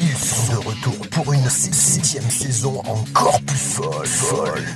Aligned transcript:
Ils 0.00 0.16
sont 0.16 0.52
de 0.52 0.58
retour 0.58 1.08
pour 1.10 1.32
une 1.32 1.48
septième 1.48 2.28
saison 2.30 2.80
encore 2.80 3.40
plus 3.42 3.56
folle. 3.56 4.06
folle. 4.06 4.68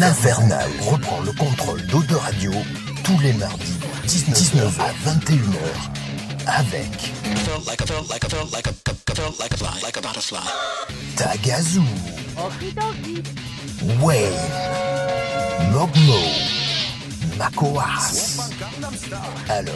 L'Infernal 0.00 0.68
reprend 0.80 1.20
le 1.20 1.32
contrôle 1.32 1.80
d'Ode 1.86 2.10
Radio 2.12 2.52
tous 3.04 3.18
les 3.20 3.32
mardis, 3.34 3.78
19 4.06 4.80
à 4.80 4.92
21h, 5.08 5.38
avec 6.46 7.12
Tagazu, 11.16 11.80
Wayne, 14.00 14.32
Mogmo, 15.70 16.18
Makoas. 17.38 18.50
Alors, 19.48 19.74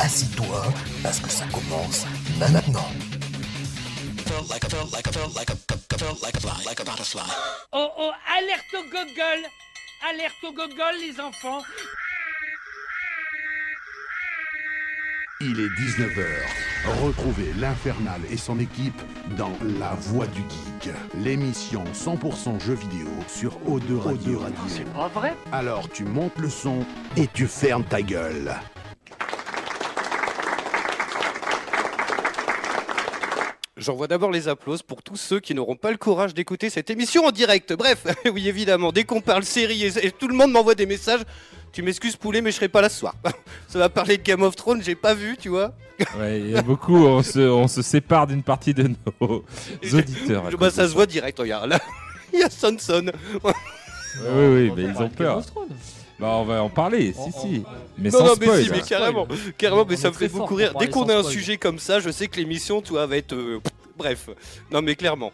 assis-toi 0.00 0.64
parce 1.02 1.20
que 1.20 1.30
ça 1.30 1.44
commence 1.52 2.06
maintenant. 2.48 2.88
Oh 7.72 7.88
oh, 7.98 8.10
alerte 8.36 8.74
au 8.74 8.82
gogol 8.84 9.44
Alerte 10.08 10.44
au 10.44 10.52
gogol, 10.52 10.94
les 11.00 11.20
enfants 11.20 11.62
Il 15.42 15.60
est 15.60 15.68
19h. 15.68 16.24
Retrouvez 17.02 17.52
l'Infernal 17.58 18.20
et 18.30 18.36
son 18.36 18.58
équipe 18.58 19.00
dans 19.36 19.52
La 19.78 19.94
Voix 19.94 20.26
du 20.28 20.40
Geek, 20.40 20.94
l'émission 21.16 21.84
100% 21.92 22.60
jeux 22.60 22.74
vidéo 22.74 23.08
sur 23.28 23.52
O2 23.68 23.98
Radio. 23.98 24.42
C'est 24.68 24.90
pas 24.92 25.08
vrai? 25.08 25.34
Alors 25.52 25.88
tu 25.90 26.04
montes 26.04 26.38
le 26.38 26.48
son 26.48 26.86
et 27.16 27.26
tu 27.26 27.46
fermes 27.46 27.84
ta 27.84 28.00
gueule. 28.00 28.54
J'envoie 33.80 34.06
d'abord 34.08 34.30
les 34.30 34.46
applauses 34.46 34.82
pour 34.82 35.02
tous 35.02 35.16
ceux 35.16 35.40
qui 35.40 35.54
n'auront 35.54 35.74
pas 35.74 35.90
le 35.90 35.96
courage 35.96 36.34
d'écouter 36.34 36.68
cette 36.68 36.90
émission 36.90 37.24
en 37.24 37.30
direct. 37.32 37.72
Bref, 37.72 38.04
oui 38.32 38.46
évidemment, 38.46 38.92
dès 38.92 39.04
qu'on 39.04 39.22
parle 39.22 39.42
série 39.42 39.84
et, 39.84 40.06
et 40.06 40.10
tout 40.10 40.28
le 40.28 40.34
monde 40.34 40.52
m'envoie 40.52 40.74
des 40.74 40.84
messages, 40.84 41.22
tu 41.72 41.80
m'excuses 41.82 42.14
poulet 42.16 42.42
mais 42.42 42.50
je 42.50 42.56
serai 42.56 42.68
pas 42.68 42.82
là 42.82 42.90
ce 42.90 42.98
soir. 42.98 43.14
Ça 43.68 43.78
va 43.78 43.88
parler 43.88 44.18
de 44.18 44.22
Game 44.22 44.42
of 44.42 44.54
Thrones, 44.54 44.82
j'ai 44.82 44.94
pas 44.94 45.14
vu, 45.14 45.38
tu 45.38 45.48
vois. 45.48 45.72
Ouais, 46.18 46.40
il 46.40 46.50
y 46.50 46.56
a 46.56 46.62
beaucoup, 46.62 46.96
on 47.06 47.22
se, 47.22 47.38
on 47.40 47.68
se 47.68 47.80
sépare 47.80 48.26
d'une 48.26 48.42
partie 48.42 48.74
de 48.74 48.90
nos 49.20 49.44
auditeurs. 49.94 50.44
Bah, 50.58 50.70
ça 50.70 50.86
se 50.86 50.92
voit 50.92 51.06
direct, 51.06 51.38
regarde 51.38 51.70
là. 51.70 51.78
Il 52.34 52.40
y 52.40 52.42
a 52.42 52.50
Sonson. 52.50 53.10
Oui, 53.44 53.50
oui, 54.26 54.46
oui, 54.46 54.72
mais 54.76 54.82
ils 54.84 55.02
ont 55.02 55.08
peur. 55.08 55.42
Bah, 56.18 56.28
on 56.36 56.44
va 56.44 56.62
en 56.62 56.68
parler, 56.68 57.14
si, 57.14 57.32
si. 57.32 57.62
Mais 57.96 58.10
non, 58.10 58.18
sans 58.18 58.26
non, 58.26 58.32
mais 58.38 58.46
spoil. 58.46 58.64
si, 58.64 58.70
mais 58.70 58.80
carrément, 58.82 59.26
carrément, 59.56 59.86
mais 59.88 59.94
On 59.94 59.98
ça 59.98 60.08
me 60.08 60.14
fait 60.14 60.28
beaucoup 60.28 60.54
rire. 60.54 60.74
Dès 60.78 60.88
qu'on 60.90 61.08
a 61.08 61.14
un 61.16 61.20
spoil. 61.22 61.32
sujet 61.32 61.56
comme 61.56 61.78
ça, 61.78 61.98
je 61.98 62.10
sais 62.10 62.28
que 62.28 62.36
l'émission, 62.36 62.82
tu 62.82 62.90
vois, 62.90 63.06
va 63.06 63.16
être. 63.16 63.32
euh, 63.34 63.60
bref. 64.00 64.30
Non, 64.70 64.80
mais 64.80 64.94
clairement. 64.96 65.30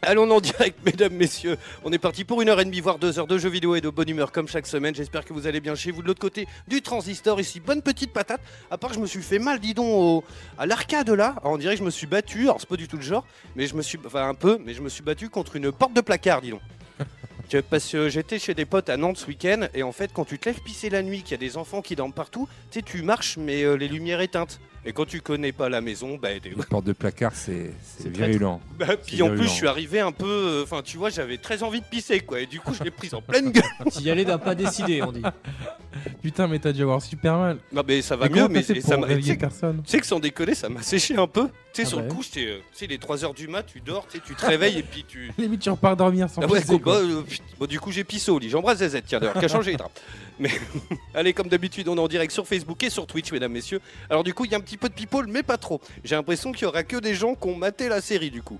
Allons 0.00 0.30
en 0.30 0.40
direct, 0.40 0.78
mesdames, 0.86 1.12
messieurs. 1.12 1.58
On 1.84 1.92
est 1.92 1.98
parti 1.98 2.24
pour 2.24 2.40
une 2.40 2.48
heure 2.48 2.58
et 2.60 2.64
demie, 2.64 2.80
voire 2.80 2.98
deux 2.98 3.18
heures 3.18 3.26
de 3.26 3.36
jeux 3.36 3.50
vidéo 3.50 3.74
et 3.74 3.80
de 3.82 3.90
bonne 3.90 4.08
humeur 4.08 4.32
comme 4.32 4.48
chaque 4.48 4.66
semaine. 4.66 4.94
J'espère 4.94 5.24
que 5.26 5.32
vous 5.34 5.46
allez 5.46 5.60
bien 5.60 5.74
chez 5.74 5.90
vous 5.90 6.00
de 6.00 6.06
l'autre 6.06 6.20
côté 6.20 6.46
du 6.68 6.80
transistor. 6.80 7.38
Ici, 7.40 7.60
bonne 7.60 7.82
petite 7.82 8.12
patate. 8.12 8.40
À 8.70 8.78
part, 8.78 8.90
que 8.90 8.96
je 8.96 9.00
me 9.00 9.06
suis 9.06 9.22
fait 9.22 9.38
mal, 9.38 9.58
dis 9.60 9.74
donc, 9.74 9.86
au- 9.88 10.24
à 10.56 10.64
l'arcade 10.66 11.10
là. 11.10 11.34
Alors, 11.40 11.52
on 11.52 11.58
dirait 11.58 11.74
que 11.74 11.80
je 11.80 11.84
me 11.84 11.90
suis 11.90 12.06
battu. 12.06 12.42
Alors, 12.44 12.60
c'est 12.60 12.68
pas 12.68 12.76
du 12.76 12.88
tout 12.88 12.96
le 12.96 13.02
genre, 13.02 13.26
mais 13.56 13.66
je 13.66 13.74
me 13.74 13.82
suis. 13.82 13.98
Enfin, 14.06 14.26
un 14.28 14.34
peu, 14.34 14.58
mais 14.64 14.72
je 14.72 14.80
me 14.80 14.88
suis 14.88 15.02
battu 15.02 15.28
contre 15.28 15.56
une 15.56 15.70
porte 15.72 15.92
de 15.92 16.00
placard, 16.00 16.40
dis 16.40 16.50
donc. 16.50 16.60
Parce 17.70 17.88
que 17.90 18.08
j'étais 18.08 18.38
chez 18.38 18.54
des 18.54 18.66
potes 18.66 18.88
à 18.90 18.96
Nantes 18.96 19.16
ce 19.18 19.26
week-end 19.26 19.68
et 19.74 19.82
en 19.82 19.90
fait 19.92 20.10
quand 20.12 20.26
tu 20.26 20.38
te 20.38 20.48
lèves 20.48 20.60
pisser 20.60 20.90
la 20.90 21.02
nuit, 21.02 21.22
qu'il 21.22 21.30
y 21.32 21.34
a 21.34 21.38
des 21.38 21.56
enfants 21.56 21.80
qui 21.80 21.96
dorment 21.96 22.12
partout, 22.12 22.46
tu 22.70 22.78
sais 22.78 22.82
tu 22.84 23.00
marches 23.02 23.38
mais 23.38 23.62
euh, 23.62 23.74
les 23.74 23.88
lumières 23.88 24.20
éteintes. 24.20 24.60
Et 24.86 24.92
quand 24.92 25.04
tu 25.06 25.20
connais 25.20 25.52
pas 25.52 25.68
la 25.68 25.80
maison, 25.80 26.16
bah, 26.16 26.28
t'es- 26.42 26.50
Les 26.50 26.54
portes 26.64 26.84
de 26.84 26.92
placard, 26.92 27.32
c'est 27.34 27.72
virulent. 28.06 28.60
bah, 28.78 28.96
puis 28.96 29.20
en 29.22 29.28
plus 29.30 29.44
je 29.44 29.48
suis 29.48 29.66
arrivé 29.66 30.00
un 30.00 30.12
peu, 30.12 30.24
euh, 30.26 30.62
enfin 30.62 30.82
tu 30.82 30.96
vois 30.96 31.10
j'avais 31.10 31.36
très 31.36 31.62
envie 31.62 31.80
de 31.80 31.86
pisser 31.86 32.20
quoi 32.20 32.40
et 32.40 32.46
du 32.46 32.60
coup 32.60 32.72
je 32.72 32.84
l'ai 32.84 32.90
prise 32.90 33.12
en 33.12 33.20
pleine 33.20 33.50
gueule. 33.50 33.64
T'y 33.90 34.04
y 34.04 34.10
allais 34.10 34.24
d'un 34.24 34.38
pas 34.38 34.54
décidé, 34.54 35.02
on 35.02 35.12
dit. 35.12 35.22
Putain, 36.22 36.46
mais 36.46 36.58
t'as 36.58 36.72
dû 36.72 36.82
avoir 36.82 37.02
super 37.02 37.36
mal. 37.38 37.58
Non 37.72 37.82
mais 37.86 38.02
ça 38.02 38.16
va 38.16 38.28
Mais 38.28 38.40
mieux 38.40 38.48
mais 38.48 38.62
ça 38.62 38.96
m'a. 38.96 39.08
Tu 39.08 39.22
sais, 39.22 39.36
personne 39.36 39.82
tu 39.84 39.90
sais 39.90 39.98
que 40.00 40.06
sans 40.06 40.20
déconner 40.20 40.54
ça 40.54 40.68
m'a 40.68 40.82
séché 40.82 41.16
un 41.16 41.26
peu. 41.26 41.48
Tu 41.72 41.82
sais 41.82 41.82
Ah 41.82 41.84
sur 41.86 41.98
bah 41.98 42.04
le 42.04 42.08
ouais. 42.10 42.16
coup 42.16 42.22
j'étais, 42.22 42.46
euh, 42.46 42.58
tu 42.72 42.78
sais 42.78 42.86
les 42.86 42.98
3h 42.98 43.34
du 43.34 43.48
mat, 43.48 43.64
tu 43.64 43.80
dors, 43.80 44.06
tu 44.06 44.20
tu 44.20 44.34
te 44.34 44.46
réveilles 44.46 44.78
et 44.78 44.82
puis 44.82 45.04
tu. 45.06 45.32
Limite, 45.38 45.60
tu 45.60 45.70
repars 45.70 45.96
dormir 45.96 46.30
sans 46.30 46.40
Ah 46.42 46.46
ouais, 46.46 46.60
pisser, 46.60 46.78
quoi, 46.78 46.94
quoi. 46.94 47.02
bah, 47.02 47.08
euh, 47.08 47.22
bon, 47.58 47.66
du 47.66 47.80
coup 47.80 47.90
j'ai 47.90 48.04
pissé 48.04 48.30
au 48.30 48.38
lit. 48.38 48.48
J'embrasse 48.48 48.78
ZZ, 48.78 49.00
tiens 49.06 49.18
d'ailleurs, 49.18 49.38
qui 49.38 49.44
a 49.44 49.48
changé 49.48 49.72
les 49.72 49.76
draps. 49.76 49.92
Mais 50.40 50.50
allez, 51.14 51.32
comme 51.32 51.48
d'habitude, 51.48 51.88
on 51.88 51.96
est 51.96 52.00
en 52.00 52.08
direct 52.08 52.32
sur 52.32 52.46
Facebook 52.46 52.82
et 52.82 52.90
sur 52.90 53.06
Twitch, 53.06 53.32
mesdames, 53.32 53.52
messieurs. 53.52 53.80
Alors 54.10 54.24
du 54.24 54.34
coup, 54.34 54.44
il 54.44 54.50
y 54.52 54.54
a 54.54 54.58
un 54.58 54.60
petit 54.60 54.76
peu 54.76 54.88
de 54.88 54.94
people, 54.94 55.26
mais 55.28 55.42
pas 55.42 55.56
trop. 55.56 55.80
J'ai 56.04 56.14
l'impression 56.16 56.52
qu'il 56.52 56.62
y 56.62 56.66
aura 56.66 56.82
que 56.84 56.96
des 56.96 57.14
gens 57.14 57.34
qui 57.34 57.48
ont 57.48 57.56
maté 57.56 57.88
la 57.88 58.00
série 58.00 58.30
du 58.30 58.42
coup. 58.42 58.58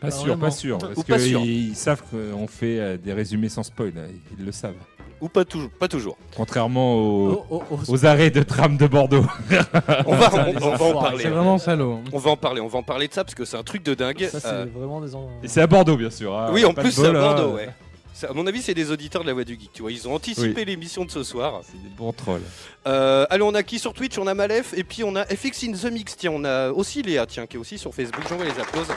Pas 0.00 0.06
Pas 0.06 0.10
sûr, 0.10 0.26
vraiment. 0.28 0.40
pas 0.40 0.50
sûr. 0.50 0.78
Parce 0.78 0.96
Ou 0.96 1.02
pas 1.02 1.18
sûr. 1.18 1.40
qu'ils 1.42 1.76
savent 1.76 2.02
qu'on 2.10 2.46
fait 2.46 2.78
euh, 2.80 2.96
des 2.96 3.12
résumés 3.12 3.48
sans 3.50 3.62
spoil. 3.62 3.92
hein, 3.98 4.08
Ils 4.38 4.44
le 4.44 4.52
savent. 4.52 4.74
Ou 5.20 5.28
pas 5.28 5.44
toujours, 5.44 5.68
pas 5.78 5.86
toujours. 5.88 6.16
Contrairement 6.34 6.94
aux, 6.94 7.30
Oh, 7.32 7.44
oh, 7.50 7.62
oh, 7.72 7.78
aux 7.92 8.06
arrêts 8.06 8.30
de 8.30 8.42
tram 8.42 8.78
de 8.78 8.86
Bordeaux. 8.86 9.26
On 10.06 10.14
va, 10.14 10.30
Ça, 10.30 10.46
on, 10.48 10.52
les 10.52 10.62
on 10.64 10.70
va 10.76 10.84
en 10.86 11.02
parler. 11.02 11.22
C'est 11.24 11.28
vraiment 11.28 11.58
salaud. 11.58 11.92
hein. 11.96 12.08
On 12.14 12.18
va 12.18 12.30
en 12.30 12.36
parler, 12.38 12.62
on 12.62 12.68
va 12.68 12.78
en 12.78 12.82
parler 12.82 13.06
de 13.08 13.12
ça 13.12 13.22
parce 13.24 13.34
que 13.34 13.44
c'est 13.44 13.58
un 13.58 13.62
truc 13.62 13.82
de 13.82 13.92
dingue. 13.92 14.26
Ça, 14.32 14.40
c'est 14.40 14.46
Euh, 14.48 14.66
vraiment 14.74 15.02
des. 15.02 15.14
en- 15.14 15.28
Et 15.42 15.48
c'est 15.48 15.60
à 15.60 15.66
Bordeaux, 15.66 15.98
bien 15.98 16.08
sûr. 16.08 16.34
hein. 16.34 16.48
oui, 16.54 16.64
en 16.64 16.72
Pas 16.72 16.82
de 16.84 16.86
plus 16.88 16.94
c'est 16.94 17.04
à 17.06 17.12
bol, 17.12 17.16
hein. 17.16 17.34
Bordeaux, 17.34 17.54
ouais. 17.56 17.68
À 18.28 18.32
mon 18.34 18.46
avis, 18.46 18.60
c'est 18.60 18.74
des 18.74 18.90
auditeurs 18.90 19.22
de 19.22 19.26
la 19.28 19.32
Voix 19.32 19.44
du 19.44 19.54
Geek. 19.58 19.72
Tu 19.72 19.82
vois, 19.82 19.90
ils 19.92 20.06
ont 20.06 20.14
anticipé 20.14 20.64
l'émission 20.66 21.04
de 21.04 21.10
ce 21.10 21.22
soir. 21.22 21.60
C'est 21.64 21.82
des 21.82 21.88
bons 21.88 22.12
trolls. 22.12 22.42
Euh, 22.86 23.24
allez, 23.30 23.42
on 23.42 23.54
a 23.54 23.62
qui 23.62 23.78
sur 23.78 23.94
Twitch? 23.94 24.18
On 24.18 24.26
a 24.26 24.34
Malef 24.34 24.74
et 24.76 24.84
puis 24.84 25.04
on 25.04 25.16
a 25.16 25.24
FX 25.24 25.64
in 25.64 25.72
the 25.72 25.90
Mix. 25.90 26.16
Tiens, 26.16 26.32
on 26.34 26.44
a 26.44 26.70
aussi 26.70 27.02
Léa, 27.02 27.26
tiens, 27.26 27.46
qui 27.46 27.56
est 27.56 27.58
aussi 27.60 27.78
sur 27.78 27.94
Facebook. 27.94 28.22
J'envoie 28.28 28.44
les 28.44 28.58
applauses. 28.60 28.88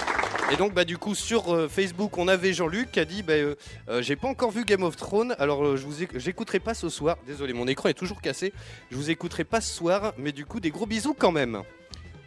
Et 0.52 0.58
donc, 0.58 0.74
bah, 0.74 0.84
du 0.84 0.98
coup, 0.98 1.16
sur 1.16 1.54
euh, 1.54 1.70
Facebook, 1.70 2.18
on 2.18 2.28
avait 2.28 2.52
Jean-Luc 2.54 2.92
qui 2.92 3.00
a 3.00 3.06
dit 3.06 3.24
bah, 3.24 3.34
euh, 3.34 3.56
euh, 3.90 4.02
J'ai 4.02 4.18
pas 4.18 4.28
encore 4.28 4.52
vu 4.52 4.66
Game 4.66 4.84
of 4.84 4.98
Thrones, 4.98 5.36
alors 5.40 5.78
je 5.78 5.86
vous 5.86 6.04
éc- 6.04 6.18
j'écouterai 6.20 6.60
pas 6.60 6.74
ce 6.74 6.90
soir. 6.90 7.18
Désolé, 7.26 7.54
mon 7.54 7.68
écran 7.68 7.88
est 7.90 7.94
toujours 7.94 8.20
cassé. 8.22 8.52
Je 8.92 8.98
vous 8.98 9.10
écouterai 9.10 9.46
pas 9.46 9.62
ce 9.62 9.74
soir, 9.74 10.14
mais 10.18 10.34
du 10.34 10.46
coup, 10.46 10.60
des 10.60 10.70
gros 10.72 10.86
bisous 10.86 11.16
quand 11.18 11.32
même. 11.32 11.62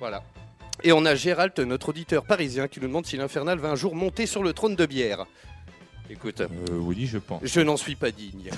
Voilà. 0.00 0.22
Et 0.82 0.92
on 0.92 1.04
a 1.04 1.14
Gérald, 1.14 1.58
notre 1.60 1.90
auditeur 1.90 2.24
parisien, 2.24 2.68
qui 2.68 2.80
nous 2.80 2.86
demande 2.88 3.06
si 3.06 3.16
l'Infernal 3.18 3.58
va 3.58 3.68
un 3.68 3.76
jour 3.76 3.94
monter 3.94 4.24
sur 4.26 4.42
le 4.42 4.52
trône 4.54 4.76
de 4.76 4.86
bière. 4.86 5.26
Écoute, 6.10 6.40
Euh, 6.40 6.46
oui, 6.78 7.06
je 7.06 7.18
pense. 7.18 7.40
je 7.44 7.60
n'en 7.60 7.76
suis 7.76 7.94
pas 7.96 8.10
digne. 8.10 8.50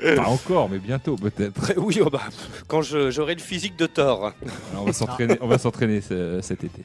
Pas 0.00 0.26
encore, 0.26 0.68
mais 0.68 0.78
bientôt 0.78 1.16
peut-être. 1.16 1.72
oui, 1.78 2.00
oh 2.04 2.10
bah, 2.10 2.24
quand 2.68 2.82
je- 2.82 3.10
j'aurai 3.10 3.34
le 3.34 3.40
physique 3.40 3.76
de 3.76 3.86
Thor. 3.86 4.32
Alors, 4.72 4.82
on 4.82 4.84
va 4.84 4.92
s'entraîner, 4.92 5.38
on 5.40 5.46
va 5.48 5.56
s'entraîner 5.58 6.00
ce- 6.02 6.40
cet 6.42 6.64
été. 6.64 6.82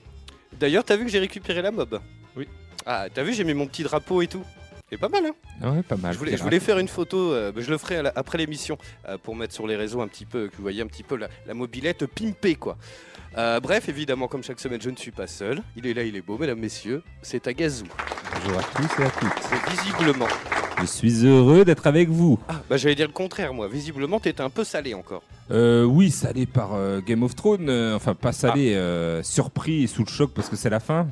D'ailleurs, 0.57 0.85
t'as 0.85 0.95
vu 0.95 1.03
que 1.05 1.11
j'ai 1.11 1.19
récupéré 1.19 1.61
la 1.61 1.71
mob? 1.71 1.99
Oui. 2.37 2.47
Ah, 2.85 3.07
t'as 3.13 3.23
vu, 3.23 3.33
j'ai 3.33 3.43
mis 3.43 3.53
mon 3.53 3.67
petit 3.67 3.83
drapeau 3.83 4.21
et 4.21 4.27
tout. 4.27 4.43
C'est 4.91 4.97
pas 4.97 5.07
mal, 5.07 5.25
hein 5.25 5.31
Ah 5.61 5.71
Ouais, 5.71 5.83
pas 5.83 5.95
mal. 5.95 6.11
Je 6.13 6.19
voulais, 6.19 6.35
je 6.35 6.43
voulais 6.43 6.59
faire 6.59 6.77
une 6.77 6.89
photo, 6.89 7.31
euh, 7.31 7.53
je 7.55 7.69
le 7.71 7.77
ferai 7.77 8.01
la- 8.01 8.11
après 8.13 8.37
l'émission, 8.37 8.77
euh, 9.07 9.17
pour 9.17 9.37
mettre 9.37 9.53
sur 9.53 9.65
les 9.65 9.77
réseaux 9.77 10.01
un 10.01 10.07
petit 10.09 10.25
peu, 10.25 10.49
que 10.49 10.57
vous 10.57 10.61
voyez 10.63 10.81
un 10.81 10.87
petit 10.87 11.03
peu 11.03 11.15
la, 11.15 11.29
la 11.47 11.53
mobilette 11.53 12.05
pimpée, 12.07 12.55
quoi. 12.55 12.77
Euh, 13.37 13.61
bref, 13.61 13.87
évidemment, 13.87 14.27
comme 14.27 14.43
chaque 14.43 14.59
semaine, 14.59 14.81
je 14.81 14.89
ne 14.89 14.97
suis 14.97 15.11
pas 15.11 15.27
seul. 15.27 15.61
Il 15.77 15.87
est 15.87 15.93
là, 15.93 16.03
il 16.03 16.17
est 16.17 16.21
beau, 16.21 16.37
mesdames, 16.37 16.59
messieurs. 16.59 17.03
C'est 17.21 17.47
à 17.47 17.53
Gazou. 17.53 17.85
Bonjour 18.43 18.59
à 18.59 18.63
tous 18.63 19.01
et 19.01 19.05
à 19.05 19.09
toutes. 19.11 19.29
C'est 19.41 19.81
visiblement. 19.81 20.27
Je 20.81 20.85
suis 20.85 21.25
heureux 21.25 21.63
d'être 21.63 21.87
avec 21.87 22.09
vous. 22.09 22.37
Ah, 22.49 22.61
bah 22.69 22.75
j'allais 22.75 22.95
dire 22.95 23.07
le 23.07 23.13
contraire, 23.13 23.53
moi. 23.53 23.69
Visiblement, 23.69 24.19
t'étais 24.19 24.41
un 24.41 24.49
peu 24.49 24.65
salé 24.65 24.93
encore. 24.93 25.23
Euh, 25.51 25.85
oui, 25.85 26.11
salé 26.11 26.45
par 26.45 26.73
euh, 26.73 26.99
Game 26.99 27.23
of 27.23 27.33
Thrones. 27.35 27.69
euh, 27.69 27.95
enfin, 27.95 28.13
pas 28.13 28.33
salé, 28.33 28.73
euh, 28.75 29.23
surpris 29.23 29.83
et 29.83 29.87
sous 29.87 30.03
le 30.03 30.09
choc 30.09 30.31
parce 30.35 30.49
que 30.49 30.57
c'est 30.57 30.69
la 30.69 30.81
fin. 30.81 31.07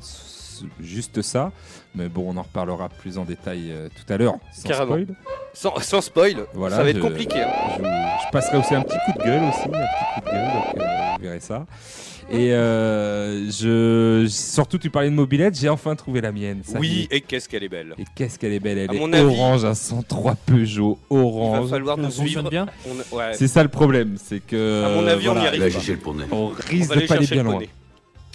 Juste 0.80 1.22
ça. 1.22 1.52
Mais 1.94 2.08
bon, 2.08 2.32
on 2.32 2.36
en 2.36 2.42
reparlera 2.42 2.88
plus 2.88 3.18
en 3.18 3.24
détail 3.24 3.70
euh, 3.72 3.88
tout 3.88 4.12
à 4.12 4.16
l'heure. 4.16 4.34
Sans 4.52 4.68
Carrément. 4.68 4.92
spoil. 4.92 5.06
Sans, 5.52 5.80
sans 5.80 6.00
spoil, 6.00 6.36
Voilà, 6.54 6.76
ça 6.76 6.84
va 6.84 6.90
être 6.90 6.96
je- 6.98 7.02
compliqué. 7.02 7.40
hein. 7.40 7.48
Je, 7.78 7.82
je 7.82 8.30
passerai 8.32 8.58
aussi 8.58 8.74
un 8.74 8.82
petit 8.82 8.96
coup 9.04 9.18
de 9.18 9.24
gueule 9.24 9.42
aussi, 9.48 9.60
un 9.64 9.70
petit 9.70 9.70
coup 10.14 10.20
de 10.20 10.30
gueule, 10.30 10.52
donc 10.52 10.76
euh, 10.76 10.84
vous 11.16 11.22
verrez 11.22 11.40
ça. 11.40 11.66
Et 12.30 12.52
euh, 12.54 13.50
je, 13.50 14.28
surtout, 14.28 14.78
tu 14.78 14.88
parlais 14.88 15.10
de 15.10 15.14
mobilette, 15.16 15.58
j'ai 15.58 15.68
enfin 15.68 15.96
trouvé 15.96 16.20
la 16.20 16.30
mienne. 16.30 16.60
ça 16.62 16.78
y 16.78 16.80
Oui, 16.80 17.08
est. 17.10 17.16
et 17.16 17.20
qu'est-ce 17.22 17.48
qu'elle 17.48 17.64
est 17.64 17.68
belle. 17.68 17.96
Et 17.98 18.04
qu'est-ce 18.14 18.38
qu'elle 18.38 18.52
est 18.52 18.60
belle, 18.60 18.78
elle 18.78 18.90
À 18.90 18.94
est 18.94 18.98
mon 19.00 19.12
avis- 19.12 19.24
orange, 19.24 19.64
un 19.64 19.74
103 19.74 20.36
Peugeot 20.46 20.96
Il 21.10 21.16
va 21.16 21.22
orange. 21.24 21.70
falloir 21.70 21.98
nous 21.98 22.08
suivre. 22.12 22.48
bien 22.48 22.66
On- 22.86 23.16
ouais. 23.16 23.32
C'est 23.34 23.48
ça 23.48 23.64
le 23.64 23.68
problème, 23.68 24.14
c'est 24.22 24.38
que. 24.38 24.84
À 24.84 24.90
mon 24.90 25.04
avis, 25.08 25.28
on 25.28 25.34
y 25.34 25.44
arrive. 25.44 25.58
Là, 25.60 25.66
pas. 25.66 25.72
j'ai 25.72 25.80
chez 25.80 25.92
le 25.94 25.98
poney. 25.98 26.22
On 26.30 26.36
On 26.36 26.48
risque 26.50 26.90
va 26.90 26.94
de 26.94 27.00
aller 27.00 27.08
pas 27.08 27.14
aller 27.14 27.22
chercher 27.26 27.34
bien 27.34 27.42
le 27.42 27.48
loin. 27.48 27.54
poney. 27.58 27.68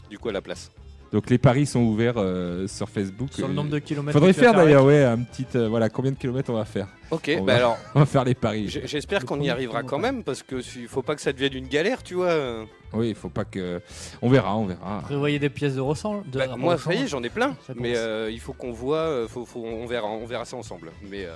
Du 0.10 0.19
coup, 0.19 0.28
à 0.28 0.34
la 0.34 0.42
place. 0.42 0.69
Donc 1.15 1.29
les 1.29 1.38
paris 1.38 1.65
sont 1.65 1.79
ouverts 1.79 2.15
euh, 2.17 2.67
sur 2.67 2.89
Facebook. 2.89 3.29
Sur 3.31 3.47
le 3.47 3.53
nombre 3.53 3.69
de 3.69 3.79
kilomètres. 3.79 4.12
Faudrait 4.12 4.33
que 4.33 4.38
tu 4.38 4.44
vas 4.44 4.51
faire 4.51 4.62
d'ailleurs, 4.62 4.83
ouais, 4.83 5.01
un 5.01 5.19
petit. 5.19 5.45
euh, 5.56 5.69
voilà, 5.69 5.88
combien 5.88 6.12
de 6.12 6.17
kilomètres 6.17 6.50
on 6.50 6.56
va 6.57 6.65
faire 6.65 6.89
Ok, 7.09 7.31
On 7.39 7.44
bah 7.45 7.53
va- 7.53 7.57
alors, 7.59 7.77
On 7.95 8.00
va 8.00 8.06
faire 8.06 8.25
les 8.25 8.33
paris. 8.35 8.67
j'espère 8.83 9.23
qu'on 9.25 9.39
y 9.39 9.50
arrivera 9.50 9.83
quand 9.83 9.97
même, 9.97 10.25
parce 10.25 10.44
que 10.44 10.57
il 10.77 10.89
faut 10.89 11.03
pas 11.03 11.15
que 11.15 11.21
ça 11.21 11.31
devienne 11.31 11.53
une 11.53 11.69
galère, 11.69 12.03
tu 12.03 12.15
vois. 12.15 12.65
Oui, 12.91 13.07
il 13.07 13.15
faut 13.15 13.29
pas 13.29 13.45
que. 13.45 13.79
On 14.21 14.27
verra, 14.29 14.57
on 14.57 14.65
verra. 14.65 15.03
Prévoyez 15.03 15.39
des 15.39 15.47
pièces 15.50 15.75
de 15.75 15.79
ressort. 15.79 16.21
de 16.25 16.38
Bah, 16.38 16.47
moi, 16.57 16.77
ça 16.77 16.94
y 16.94 17.03
est, 17.03 17.07
j'en 17.07 17.23
ai 17.23 17.29
plein, 17.29 17.56
mais 17.77 17.95
euh, 17.95 18.29
il 18.29 18.41
faut 18.41 18.51
qu'on 18.51 18.73
voit, 18.73 19.25
faut, 19.29 19.45
faut- 19.45 19.63
on 19.63 19.85
verra, 19.85 20.07
on 20.07 20.25
verra 20.25 20.44
ça 20.44 20.57
ensemble. 20.57 20.91
Mais 21.09 21.23
euh, 21.23 21.33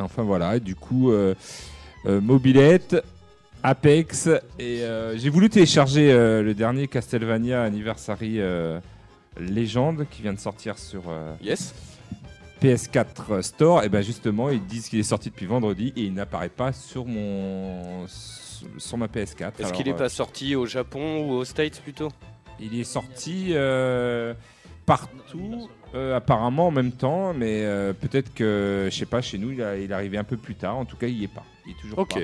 Enfin 0.00 0.24
voilà, 0.24 0.56
et 0.56 0.60
du 0.60 0.74
coup, 0.74 1.12
euh, 1.12 1.36
euh, 2.06 2.20
mobilette, 2.20 2.96
Apex. 3.62 4.28
Et 4.58 4.82
euh, 4.82 5.16
j'ai 5.16 5.28
voulu 5.30 5.48
télécharger 5.50 6.12
euh, 6.12 6.42
le 6.42 6.54
dernier 6.54 6.86
Castlevania 6.88 7.62
Anniversary 7.62 8.40
euh, 8.40 8.80
Légende 9.38 10.06
qui 10.10 10.22
vient 10.22 10.32
de 10.32 10.38
sortir 10.38 10.78
sur 10.78 11.04
euh, 11.08 11.34
Yes. 11.42 11.74
PS4 12.62 13.42
Store. 13.42 13.84
Et 13.84 13.88
ben 13.88 14.02
justement, 14.02 14.50
ils 14.50 14.64
disent 14.64 14.88
qu'il 14.88 14.98
est 14.98 15.02
sorti 15.04 15.30
depuis 15.30 15.46
vendredi 15.46 15.92
et 15.96 16.02
il 16.02 16.14
n'apparaît 16.14 16.48
pas 16.48 16.72
sur 16.72 17.04
mon 17.04 18.06
sur 18.08 18.96
ma 18.96 19.06
PS4. 19.06 19.52
Est-ce 19.58 19.72
qu'il 19.74 19.86
n'est 19.86 19.94
pas 19.94 20.08
sorti 20.08 20.56
au 20.56 20.64
Japon 20.66 21.26
ou 21.26 21.32
aux 21.32 21.44
States 21.44 21.80
plutôt? 21.82 22.08
Il 22.58 22.78
est 22.80 22.84
sorti 22.84 23.52
partout, 24.86 25.68
euh, 25.94 26.16
apparemment 26.16 26.68
en 26.68 26.70
même 26.70 26.92
temps, 26.92 27.34
mais 27.34 27.64
euh, 27.64 27.92
peut-être 27.92 28.32
que, 28.32 28.88
je 28.90 28.96
sais 28.96 29.04
pas, 29.04 29.20
chez 29.20 29.36
nous, 29.36 29.50
il, 29.50 29.60
a- 29.62 29.76
il 29.76 29.90
est 29.90 29.94
arrivé 29.94 30.16
un 30.16 30.24
peu 30.24 30.36
plus 30.36 30.54
tard. 30.54 30.76
En 30.78 30.84
tout 30.84 30.96
cas, 30.96 31.08
il 31.08 31.18
y 31.18 31.24
est 31.24 31.28
pas. 31.28 31.44
Il 31.66 31.72
est 31.72 31.80
toujours 31.80 32.06
pas. 32.06 32.14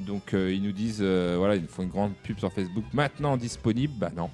Donc, 0.00 0.34
euh, 0.34 0.52
ils 0.52 0.62
nous 0.62 0.72
disent, 0.72 1.00
euh, 1.00 1.36
voilà, 1.38 1.56
ils 1.56 1.66
font 1.66 1.82
une 1.82 1.88
grande 1.88 2.12
pub 2.22 2.38
sur 2.38 2.52
Facebook. 2.52 2.84
Maintenant 2.92 3.36
disponible, 3.36 3.92
bah 3.96 4.10
non, 4.16 4.30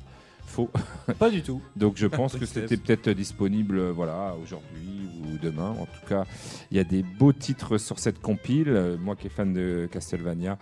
faux. 0.46 0.70
Pas 1.18 1.30
du 1.30 1.42
tout. 1.42 1.60
Donc, 1.74 1.96
je 1.96 2.06
pense 2.06 2.36
que 2.36 2.46
c'était 2.46 2.76
peut-être 2.76 3.10
disponible, 3.10 3.78
euh, 3.78 3.92
voilà, 3.92 4.34
aujourd'hui 4.42 5.08
ou 5.22 5.38
demain. 5.38 5.70
En 5.70 5.86
tout 5.86 6.06
cas, 6.08 6.24
il 6.70 6.76
y 6.76 6.80
a 6.80 6.84
des 6.84 7.02
beaux 7.02 7.32
titres 7.32 7.78
sur 7.78 7.98
cette 7.98 8.20
compile. 8.20 8.96
Moi 9.00 9.16
qui 9.16 9.26
est 9.26 9.30
fan 9.30 9.52
de 9.52 9.88
Castlevania, 9.90 10.58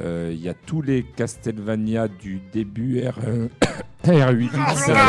il 0.00 0.40
y 0.40 0.48
a 0.48 0.54
tous 0.54 0.82
les 0.82 1.02
Castlevania 1.02 2.08
du 2.08 2.40
début 2.52 3.00
R1. 3.00 3.48
R8. 4.12 4.36
oui, 4.36 4.48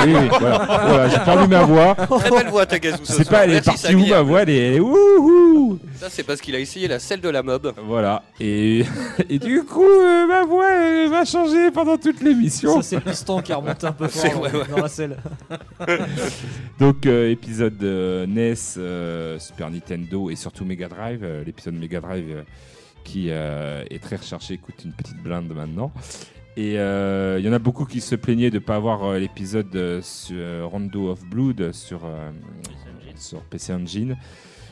oui, 0.06 0.28
voilà, 0.40 0.58
Voilà, 0.88 1.10
j'ai 1.10 1.20
perdu 1.20 1.48
ma 1.48 1.64
voix. 1.64 1.96
Très 2.20 2.30
belle 2.30 2.48
voix, 2.50 2.66
Tagazu. 2.66 2.98
Sais 3.04 3.26
pas, 3.26 3.46
elle 3.46 3.54
est 3.56 3.66
partie 3.66 3.96
où 3.96 4.06
ma 4.06 4.22
voix, 4.22 4.42
elle 4.44 4.50
est, 4.50 4.80
wouhou 4.80 5.80
Ça, 6.00 6.10
c'est 6.10 6.24
parce 6.24 6.42
qu'il 6.42 6.56
a 6.56 6.60
essayé 6.60 6.88
la 6.88 7.00
selle 7.00 7.22
de 7.22 7.30
la 7.30 7.44
mob. 7.44 7.74
Voilà, 7.86 8.24
et, 8.40 8.86
et 9.30 9.40
du 9.40 9.64
coup, 9.64 9.84
euh, 9.84 10.28
ma 10.28 10.44
voix 10.44 10.70
elle 10.72 11.10
va 11.10 11.26
changer 11.26 11.72
pendant 11.72 11.98
toute 11.98 12.22
l'émission. 12.22 12.76
Ça, 12.76 12.82
c'est 12.82 12.96
le 12.96 13.02
piston 13.12 13.42
qui 13.42 13.52
a 13.52 13.58
remonté 13.58 13.88
un 13.88 13.92
peu 13.92 14.08
C'est 14.10 14.30
fort 14.30 14.40
vrai, 14.42 14.52
ouais. 14.52 14.66
dans 14.70 14.82
la 14.84 14.88
selle. 14.90 15.18
Donc, 16.80 17.06
euh, 17.06 17.30
épisode 17.32 17.82
euh, 17.84 18.26
NES, 18.28 18.54
euh, 18.78 19.40
Super 19.40 19.70
Nintendo 19.70 20.30
et 20.30 20.36
surtout 20.36 20.66
Mega 20.66 20.88
Drive. 20.88 21.22
euh, 21.24 21.44
L'épisode 21.46 21.76
Mega 21.76 22.00
Drive 22.02 22.26
euh, 22.30 22.42
qui 23.04 23.28
euh, 23.30 23.84
est 23.90 24.02
très 24.02 24.16
recherché 24.18 24.58
coûte 24.58 24.76
une 24.84 24.92
petite 24.94 25.22
blinde 25.22 25.52
maintenant. 25.56 25.92
Et 26.58 26.80
euh, 26.80 27.38
il 27.40 27.46
y 27.46 27.50
en 27.50 27.54
a 27.54 27.60
beaucoup 27.60 27.86
qui 27.86 28.00
se 28.02 28.16
plaignaient 28.16 28.50
de 28.50 28.56
ne 28.56 28.64
pas 28.64 28.76
avoir 28.78 29.04
euh, 29.04 29.20
l'épisode 29.20 29.76
euh, 29.76 30.02
euh, 30.32 30.66
Rondo 30.66 31.10
of 31.10 31.26
Blood 31.26 31.74
sur, 31.74 32.06
euh, 32.06 32.32
sur 33.16 33.42
PC 33.42 33.74
Engine. 33.74 34.16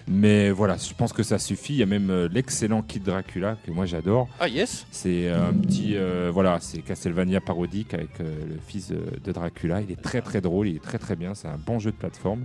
Mais 0.08 0.52
voilà, 0.52 0.76
je 0.78 0.94
pense 0.94 1.14
que 1.14 1.24
ça 1.24 1.40
suffit. 1.40 1.74
Il 1.74 1.80
y 1.80 1.84
a 1.84 1.86
même 1.86 2.10
euh, 2.10 2.28
l'excellent 2.32 2.82
Kid 2.82 3.04
Dracula 3.04 3.58
que 3.66 3.72
moi 3.72 3.86
j'adore. 3.86 4.28
Ah, 4.40 4.48
yes 4.50 4.86
C'est 4.92 5.28
euh, 5.30 5.50
un 5.50 5.54
petit, 5.54 5.96
euh, 5.96 6.30
voilà, 6.34 6.60
c'est 6.60 6.80
Castlevania 6.82 7.40
parodique 7.40 7.94
avec 7.94 8.20
euh, 8.20 8.36
le 8.48 8.60
fils 8.66 8.92
de, 8.92 9.32
Dracula. 9.32 9.82
Il 9.82 9.92
est 9.92 10.02
très 10.02 10.22
très 10.22 10.42
drôle, 10.42 10.68
il 10.68 10.76
est 10.76 10.84
très 10.84 10.98
très 11.00 11.16
bien. 11.16 11.34
C'est 11.36 11.48
un 11.48 11.58
bon 11.58 11.80
jeu 11.80 11.92
de 11.92 11.96
plateforme. 11.96 12.44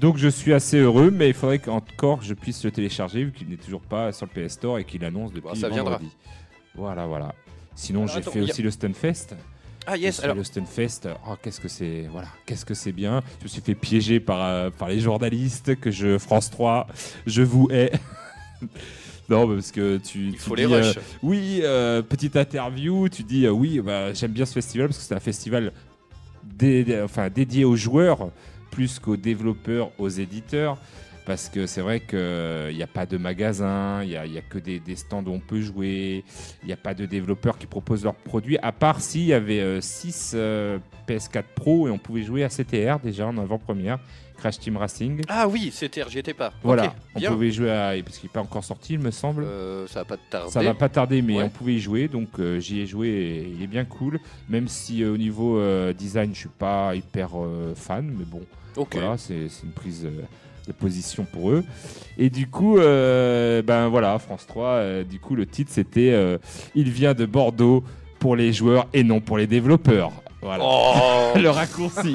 Donc 0.00 0.16
je 0.16 0.28
suis 0.28 0.52
assez 0.52 0.78
heureux, 0.78 1.10
mais 1.10 1.28
il 1.28 1.34
faudrait 1.34 1.58
qu'encore 1.58 2.22
je 2.22 2.34
puisse 2.34 2.64
le 2.64 2.70
télécharger 2.70 3.24
vu 3.24 3.32
qu'il 3.32 3.48
n'est 3.48 3.56
toujours 3.56 3.82
pas 3.82 4.12
sur 4.12 4.26
le 4.34 4.46
PS 4.46 4.54
Store 4.54 4.78
et 4.78 4.84
qu'il 4.84 5.04
annonce 5.04 5.30
depuis 5.32 5.48
Bon, 5.48 5.54
ça 5.54 5.68
viendra. 5.68 5.98
vendredi. 5.98 6.16
Voilà, 6.74 7.06
voilà. 7.06 7.34
Sinon 7.80 8.06
j'ai 8.06 8.20
fait 8.22 8.40
a- 8.40 8.42
aussi 8.42 8.62
le 8.62 8.70
Stunfest. 8.70 9.34
Ah, 9.86 9.96
yes 9.96 10.22
Alors, 10.22 10.36
le 10.36 10.44
Stunfest, 10.44 11.08
oh, 11.26 11.34
qu'est-ce 11.42 11.58
que 11.60 11.68
c'est, 11.68 12.06
voilà, 12.12 12.28
qu'est-ce 12.44 12.66
que 12.66 12.74
c'est 12.74 12.92
bien. 12.92 13.22
Je 13.38 13.44
me 13.44 13.48
suis 13.48 13.62
fait 13.62 13.74
piéger 13.74 14.20
par, 14.20 14.42
euh, 14.42 14.70
par 14.70 14.88
les 14.88 15.00
journalistes 15.00 15.74
que 15.80 15.90
je 15.90 16.18
France 16.18 16.50
3, 16.50 16.86
je 17.26 17.42
vous 17.42 17.68
hais. 17.70 17.90
non, 19.30 19.48
parce 19.48 19.72
que 19.72 19.96
tu, 19.96 20.26
il 20.28 20.32
tu 20.34 20.38
faut 20.38 20.54
dis, 20.56 20.66
les 20.66 20.72
euh, 20.72 20.78
rushs. 20.82 20.98
oui, 21.22 21.60
euh, 21.62 22.02
petite 22.02 22.36
interview, 22.36 23.08
tu 23.08 23.22
dis 23.22 23.46
euh, 23.46 23.50
oui, 23.50 23.80
bah, 23.80 24.12
j'aime 24.12 24.32
bien 24.32 24.44
ce 24.44 24.52
festival 24.52 24.88
parce 24.88 24.98
que 24.98 25.04
c'est 25.04 25.14
un 25.14 25.20
festival 25.20 25.72
dé- 26.44 26.84
dé- 26.84 27.00
enfin, 27.00 27.30
dédié 27.30 27.64
aux 27.64 27.76
joueurs 27.76 28.28
plus 28.70 28.98
qu'aux 28.98 29.16
développeurs, 29.16 29.90
aux 29.98 30.08
éditeurs. 30.10 30.76
Parce 31.30 31.48
que 31.48 31.68
c'est 31.68 31.80
vrai 31.80 32.00
qu'il 32.00 32.74
n'y 32.74 32.82
a 32.82 32.88
pas 32.92 33.06
de 33.06 33.16
magasin, 33.16 34.02
il 34.02 34.08
n'y 34.08 34.16
a, 34.16 34.40
que 34.42 34.58
des, 34.58 34.80
des 34.80 34.96
stands 34.96 35.22
où 35.24 35.30
on 35.30 35.38
peut 35.38 35.60
jouer, 35.60 36.24
il 36.64 36.66
n'y 36.66 36.72
a 36.72 36.76
pas 36.76 36.92
de 36.92 37.06
développeurs 37.06 37.56
qui 37.56 37.66
proposent 37.66 38.02
leurs 38.02 38.16
produits, 38.16 38.58
à 38.58 38.72
part 38.72 39.00
s'il 39.00 39.26
y 39.26 39.32
avait 39.32 39.80
6 39.80 40.34
PS4 41.06 41.44
Pro 41.54 41.86
et 41.86 41.92
on 41.92 41.98
pouvait 41.98 42.24
jouer 42.24 42.42
à 42.42 42.48
CTR 42.48 42.98
déjà 42.98 43.28
en 43.28 43.38
avant-première, 43.38 44.00
Crash 44.38 44.58
Team 44.58 44.76
Racing. 44.76 45.20
Ah 45.28 45.46
oui, 45.46 45.70
c'était 45.72 46.02
j'y 46.08 46.18
étais 46.18 46.34
pas. 46.34 46.52
Voilà, 46.64 46.92
on 47.14 47.20
bien. 47.20 47.30
pouvait 47.30 47.52
jouer 47.52 47.70
à. 47.70 47.92
Parce 48.04 48.18
qu'il 48.18 48.26
n'est 48.28 48.32
pas 48.32 48.40
encore 48.40 48.64
sorti, 48.64 48.94
il 48.94 48.98
me 48.98 49.12
semble. 49.12 49.44
Euh, 49.44 49.86
ça 49.86 50.00
va 50.00 50.04
pas 50.06 50.16
tarder. 50.16 50.50
Ça 50.50 50.62
va 50.64 50.74
pas 50.74 50.88
tarder, 50.88 51.22
mais 51.22 51.36
Ouais. 51.36 51.44
on 51.44 51.48
pouvait 51.48 51.74
y 51.74 51.78
jouer, 51.80 52.08
donc 52.08 52.40
euh, 52.40 52.58
j'y 52.58 52.80
ai 52.80 52.86
joué 52.86 53.06
et 53.08 53.52
il 53.56 53.62
est 53.62 53.68
bien 53.68 53.84
cool. 53.84 54.18
Même 54.48 54.66
si 54.66 55.04
euh, 55.04 55.12
au 55.14 55.16
niveau 55.16 55.58
euh, 55.60 55.92
design, 55.92 56.34
je 56.34 56.40
suis 56.40 56.48
pas 56.48 56.92
hyper 56.96 57.38
euh, 57.40 57.72
fan, 57.76 58.12
mais 58.18 58.24
bon, 58.24 58.40
voilà, 58.90 59.16
c'est 59.16 59.46
une 59.62 59.70
prise 59.72 60.08
position 60.72 61.26
pour 61.30 61.50
eux. 61.50 61.64
Et 62.18 62.30
du 62.30 62.46
coup, 62.46 62.78
euh, 62.78 63.62
ben 63.62 63.88
voilà, 63.88 64.18
France 64.18 64.46
3, 64.46 64.66
euh, 64.66 65.04
du 65.04 65.18
coup, 65.18 65.34
le 65.34 65.46
titre 65.46 65.70
c'était 65.72 66.10
euh, 66.12 66.38
Il 66.74 66.90
vient 66.90 67.14
de 67.14 67.24
Bordeaux 67.24 67.82
pour 68.18 68.36
les 68.36 68.52
joueurs 68.52 68.86
et 68.92 69.02
non 69.02 69.20
pour 69.20 69.38
les 69.38 69.46
développeurs. 69.46 70.12
Voilà. 70.42 70.64
Oh 70.66 71.32
Le 71.38 71.50
raccourci. 71.50 72.12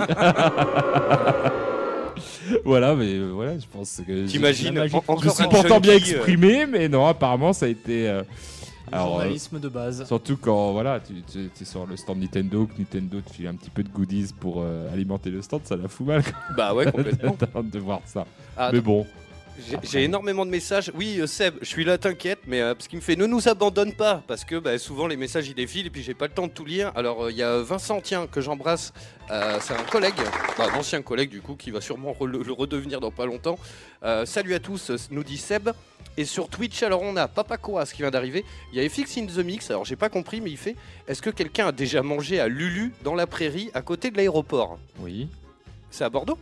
voilà, 2.66 2.96
mais 2.96 3.20
voilà, 3.20 3.58
je 3.58 3.66
pense 3.72 4.02
que. 4.06 4.28
T'imagines 4.28 4.88
Je 4.88 4.96
encore 4.96 5.20
suis 5.20 5.44
un 5.44 5.48
pourtant 5.48 5.80
bien 5.80 5.94
junkie, 5.94 6.12
exprimé, 6.12 6.66
mais 6.66 6.88
non, 6.88 7.08
apparemment 7.08 7.54
ça 7.54 7.66
a 7.66 7.70
été. 7.70 8.22
Le 8.92 8.94
alors, 8.94 9.08
euh, 9.08 9.12
journalisme 9.22 9.60
de 9.60 9.70
base. 9.70 10.06
Surtout 10.06 10.38
quand 10.38 10.72
voilà, 10.72 11.00
tu, 11.00 11.14
tu, 11.24 11.50
tu 11.56 11.64
es 11.64 11.66
sur 11.66 11.86
le 11.86 11.98
stand 11.98 12.20
Nintendo, 12.20 12.66
que 12.68 12.78
Nintendo 12.78 13.20
te 13.22 13.32
file 13.34 13.48
un 13.48 13.56
petit 13.56 13.70
peu 13.72 13.84
de 13.84 13.90
goodies 13.90 14.34
pour 14.40 14.62
euh, 14.62 14.92
alimenter 14.94 15.30
le 15.30 15.42
stand, 15.42 15.62
ça 15.66 15.76
la 15.76 15.88
fout 15.88 16.06
mal 16.08 16.24
Bah 16.56 16.74
ouais, 16.74 16.86
complètement. 16.92 17.36
de 17.64 17.80
voir 17.80 18.02
ça. 18.06 18.26
Ah, 18.56 18.70
Mais 18.72 18.82
bon, 18.82 19.06
J'ai- 19.84 20.04
énormément 20.04 20.46
de 20.46 20.52
messages. 20.52 20.92
Oui, 20.96 21.18
euh, 21.20 21.28
Seb, 21.28 21.56
je 21.62 21.66
suis 21.66 21.84
là, 21.86 21.98
t'inquiète, 21.98 22.40
mais 22.46 22.62
euh, 22.62 22.76
parce 22.76 22.88
qu'il 22.88 22.98
me 23.00 23.02
fait 23.04 23.16
ne 23.16 23.26
nous 23.26 23.48
abandonne 23.48 23.94
pas, 23.94 24.22
parce 24.28 24.44
que 24.46 24.60
bah, 24.60 24.78
souvent 24.78 25.08
les 25.08 25.16
messages 25.18 25.48
ils 25.48 25.56
défilent 25.56 25.88
et 25.88 25.90
puis 25.90 26.04
j'ai 26.04 26.14
pas 26.14 26.28
le 26.28 26.34
temps 26.34 26.48
de 26.48 26.52
tout 26.52 26.66
lire. 26.66 26.92
Alors 26.96 27.24
euh, 27.26 27.32
il 27.32 27.38
y 27.38 27.44
a 27.44 27.58
Vincent, 27.64 28.02
tiens, 28.04 28.28
que 28.28 28.40
j'embrasse. 28.42 28.94
Euh, 29.32 29.58
c'est 29.62 29.74
un 29.74 29.84
collègue, 29.84 30.14
bah, 30.58 30.68
un 30.72 30.78
ancien 30.78 31.02
collègue 31.02 31.30
du 31.32 31.42
coup, 31.42 31.56
qui 31.56 31.72
va 31.72 31.82
sûrement 31.82 32.12
re- 32.12 32.28
le, 32.28 32.52
redevenir 32.52 33.00
dans 33.00 33.12
pas 33.12 33.26
longtemps. 33.26 33.58
Euh, 34.04 34.26
salut 34.26 34.54
à 34.54 34.60
tous, 34.60 34.92
nous 35.10 35.24
dit 35.24 35.38
Seb. 35.38 35.70
Et 36.18 36.26
sur 36.26 36.48
Twitch, 36.48 36.82
alors 36.84 37.02
on 37.02 37.16
a 37.18 37.28
Papa 37.28 37.58
Koas 37.58 37.86
qui 37.86 38.02
vient 38.02 38.12
d'arriver. 38.12 38.46
Il 38.72 38.82
y 38.82 38.86
a 38.86 38.90
FX 38.90 39.18
in 39.18 39.26
the 39.26 39.44
Mix. 39.46 39.70
Alors 39.70 39.86
j'ai 39.86 39.98
pas 39.98 40.10
compris, 40.10 40.40
mais 40.42 40.52
il 40.52 40.58
fait 40.58 40.76
Est-ce 41.08 41.22
que 41.22 41.30
quelqu'un 41.30 41.68
a 41.68 41.72
déjà 41.72 42.02
mangé 42.02 42.40
à 42.40 42.48
Lulu 42.48 42.94
dans 43.04 43.16
la 43.16 43.28
prairie 43.28 43.70
à 43.74 43.82
côté 43.82 44.12
de 44.12 44.18
l'aéroport? 44.18 44.80
Oui, 45.00 45.28
C'est 45.90 46.04
à 46.06 46.10
Bordeaux? 46.10 46.38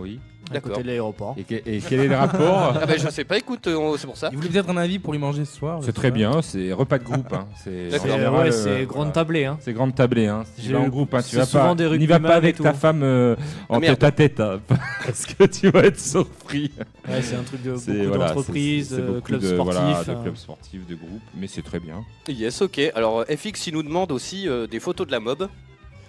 Oui. 0.00 0.18
À 0.50 0.54
d'accord. 0.54 0.72
côté 0.72 0.82
de 0.82 0.88
l'aéroport. 0.88 1.36
Et, 1.38 1.44
que- 1.44 1.54
et 1.54 1.80
quel 1.86 2.00
est 2.00 2.08
le 2.08 2.16
rapport 2.16 2.74
Ah 2.82 2.84
bah 2.86 2.94
je 2.96 3.08
sais 3.08 3.22
pas, 3.24 3.38
écoute, 3.38 3.68
euh, 3.68 3.76
on- 3.76 3.96
c'est 3.96 4.06
pour 4.08 4.16
ça. 4.16 4.30
Il 4.32 4.36
voulait 4.36 4.48
peut-être 4.48 4.68
un 4.70 4.76
avis 4.78 4.98
pour 4.98 5.12
lui 5.12 5.20
manger 5.20 5.44
ce 5.44 5.54
soir. 5.56 5.76
je 5.76 5.82
C'est 5.82 5.86
sais 5.86 5.92
très 5.92 6.08
pas. 6.10 6.14
bien, 6.16 6.42
c'est 6.42 6.72
repas 6.72 6.98
de 6.98 7.04
groupe. 7.04 7.32
Hein. 7.32 7.46
C'est 7.62 7.88
D'accord. 7.90 8.06
C'est 8.06 8.12
général, 8.12 8.34
ouais, 8.42 8.48
euh, 8.48 8.50
c'est 8.50 8.68
voilà. 8.70 8.84
grande 8.86 9.12
tablée. 9.12 9.44
Hein. 9.44 9.58
C'est 9.60 9.72
grande 9.72 9.94
tablée, 9.94 10.26
hein. 10.26 10.42
Tu 10.56 10.62
J'ai 10.62 10.72
vas 10.72 10.80
en 10.80 10.88
groupe, 10.88 11.14
hein. 11.14 11.22
tu 11.22 11.28
c'est 11.30 11.36
vas 11.36 11.44
souvent 11.46 11.68
pas, 11.68 11.74
des 11.76 11.84
n'y 11.84 12.06
va 12.06 12.16
rugbyman 12.16 12.22
pas 12.22 12.28
et 12.34 12.36
avec 12.38 12.56
tout. 12.56 12.62
ta 12.64 12.72
femme 12.72 13.02
euh, 13.04 13.36
en 13.68 13.76
Ah, 13.76 13.80
merde. 13.80 13.94
tête 13.98 14.04
à 14.04 14.10
tête, 14.10 14.40
hein, 14.40 14.60
parce 15.04 15.26
que 15.26 15.44
tu 15.44 15.68
vas 15.70 15.84
être 15.84 16.00
surpris. 16.00 16.72
Ouais, 17.08 17.22
c'est 17.22 17.36
un 17.36 17.42
truc 17.44 17.62
de 17.62 17.76
C'est- 17.76 17.92
beaucoup 17.92 18.08
voilà, 18.08 18.28
d'entreprises, 18.28 18.88
c'est- 18.88 18.94
c'est 18.96 19.02
de 19.02 19.06
beaucoup 19.06 19.20
clubs 19.20 19.40
de, 19.42 19.46
sportifs. 19.54 19.74
voilà, 19.80 20.02
de 20.04 20.10
hein. 20.10 20.20
clubs 20.22 20.36
sportifs, 20.36 20.86
de 20.86 20.94
groupes, 20.96 21.22
mais 21.36 21.46
c'est 21.46 21.62
très 21.62 21.78
bien. 21.78 22.02
Yes, 22.28 22.60
ok. 22.62 22.80
Alors 22.96 23.24
FX, 23.28 23.68
il 23.68 23.74
nous 23.74 23.82
demande 23.84 24.10
aussi 24.10 24.48
euh, 24.48 24.66
des 24.66 24.80
photos 24.80 25.06
de 25.06 25.12
la 25.12 25.20
mob. 25.20 25.48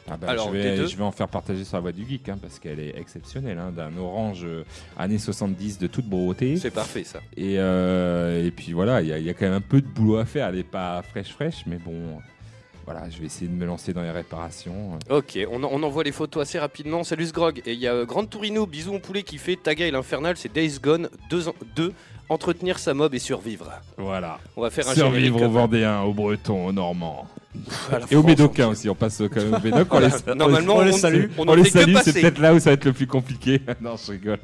Ah 0.10 0.17
bah, 0.17 0.27
Alors, 0.29 0.48
je, 0.48 0.53
vais, 0.58 0.75
deux 0.77 0.88
je 0.88 0.96
vais 0.98 1.03
en 1.03 1.12
faire 1.12 1.27
partager 1.27 1.63
sur 1.63 1.77
la 1.77 1.81
voie 1.81 1.91
du 1.91 2.05
geek 2.08 2.27
hein, 2.29 2.38
parce 2.41 2.60
qu'elle 2.60 2.79
est 2.79 2.98
exceptionnelle, 2.98 3.58
hein, 3.60 3.72
d'un 3.75 3.96
orange 3.98 4.41
euh, 4.43 4.63
années 4.98 5.20
70 5.20 5.77
de 5.79 5.88
toute 5.88 6.05
beauté. 6.05 6.58
C'est 6.58 6.72
parfait 6.72 7.03
ça. 7.03 7.20
Et, 7.38 7.55
euh, 7.60 8.46
et 8.46 8.51
puis 8.51 8.74
voilà, 8.74 9.01
il 9.01 9.08
y, 9.08 9.13
a- 9.13 9.20
il 9.20 9.25
y 9.25 9.29
a 9.29 9.34
quand 9.34 9.46
même 9.46 9.53
un 9.53 9.62
peu 9.62 9.81
de 9.81 9.88
boulot 9.88 10.17
à 10.17 10.25
faire. 10.25 10.48
Elle 10.50 10.55
n'est 10.55 10.63
pas 10.63 11.01
fraîche 11.03 11.29
fraîche, 11.29 11.63
mais 11.67 11.77
bon, 11.77 12.20
voilà, 12.86 13.10
je 13.10 13.20
vais 13.20 13.27
essayer 13.27 13.48
de 13.48 13.53
me 13.55 13.65
lancer 13.65 13.93
dans 13.93 14.01
les 14.01 14.12
réparations. 14.12 14.98
Ok, 15.10 15.38
on, 15.50 15.63
en- 15.63 15.70
on 15.72 15.84
envoie 15.84 16.03
les 16.03 16.12
photos 16.12 16.41
assez 16.41 16.58
rapidement. 16.60 17.03
Salut 17.03 17.27
Sgrog. 17.27 17.62
Et 17.65 17.74
il 17.74 17.79
y 17.79 17.88
a 17.88 17.93
euh, 17.93 18.05
Grande 18.05 18.29
Tourino, 18.29 18.65
bisous 18.65 18.91
mon 18.93 19.00
poulet, 19.00 19.24
qui 19.24 19.38
fait 19.38 19.55
Taga 19.55 19.86
et 19.86 19.91
l'Infernal, 19.91 20.36
c'est 20.36 20.51
Days 20.51 20.79
Gone 20.81 21.10
2, 21.29 21.93
entretenir 22.27 22.79
sa 22.79 22.93
mob 22.93 23.13
et 23.13 23.20
survivre. 23.20 23.72
Voilà. 23.98 24.39
On 24.58 24.62
va 24.62 24.70
faire 24.72 24.89
un 24.89 24.96
Survivre 24.96 25.41
aux 25.43 25.50
Vendéens, 25.50 26.01
aux 26.01 26.13
Bretons, 26.13 26.65
aux 26.67 26.72
Normands. 26.74 27.27
Et 28.10 28.15
Médocains 28.15 28.67
on- 28.67 28.72
aussi, 28.72 28.89
on 28.89 28.96
passe 28.96 29.20
au, 29.22 29.27
quand 29.29 29.41
même 29.41 29.53
on 29.74 29.84
Voilà. 29.89 30.10
les- 30.27 30.36
Normalement, 30.36 30.75
on 30.77 30.81
les 30.81 30.91
salue. 30.93 31.25
On, 31.38 31.48
on 31.48 31.53
les 31.55 31.70
salue, 31.70 31.96
c'est 32.03 32.13
peut-être 32.13 32.39
là 32.39 32.53
où 32.53 32.60
ça 32.60 32.70
va 32.70 32.74
être 32.74 32.86
le 32.86 32.93
plus 32.93 33.08
compliqué. 33.08 33.62
non, 33.81 33.96
je 33.98 34.12
rigole. 34.12 34.39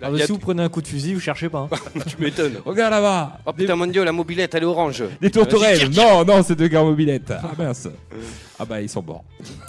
Ah, 0.00 0.08
a- 0.08 0.18
si 0.18 0.32
vous 0.32 0.38
prenez 0.38 0.62
un 0.62 0.68
coup 0.68 0.80
de 0.82 0.86
fusil, 0.88 1.14
vous 1.14 1.20
cherchez 1.20 1.48
pas. 1.48 1.68
hein. 1.72 1.76
Tu 2.06 2.16
m'étonnes. 2.22 2.56
Regarde 2.64 2.92
là-bas 2.92 3.38
Oh 3.46 3.52
putain, 3.52 3.74
mon 3.76 3.86
dieu, 3.86 4.04
la 4.04 4.12
mobilette, 4.12 4.54
elle 4.54 4.62
est 4.62 4.66
orange. 4.66 5.02
Des 5.20 5.30
tourterelles 5.30 5.90
tire. 5.90 6.04
Non, 6.04 6.24
non, 6.24 6.42
c'est 6.42 6.54
deux 6.56 6.68
gars 6.68 6.82
mobilettes. 6.82 7.32
Ah 7.32 7.50
mince. 7.58 7.88
Ah 8.62 8.64
bah, 8.64 8.80
ils 8.80 8.88
sont 8.88 9.02
morts. 9.02 9.24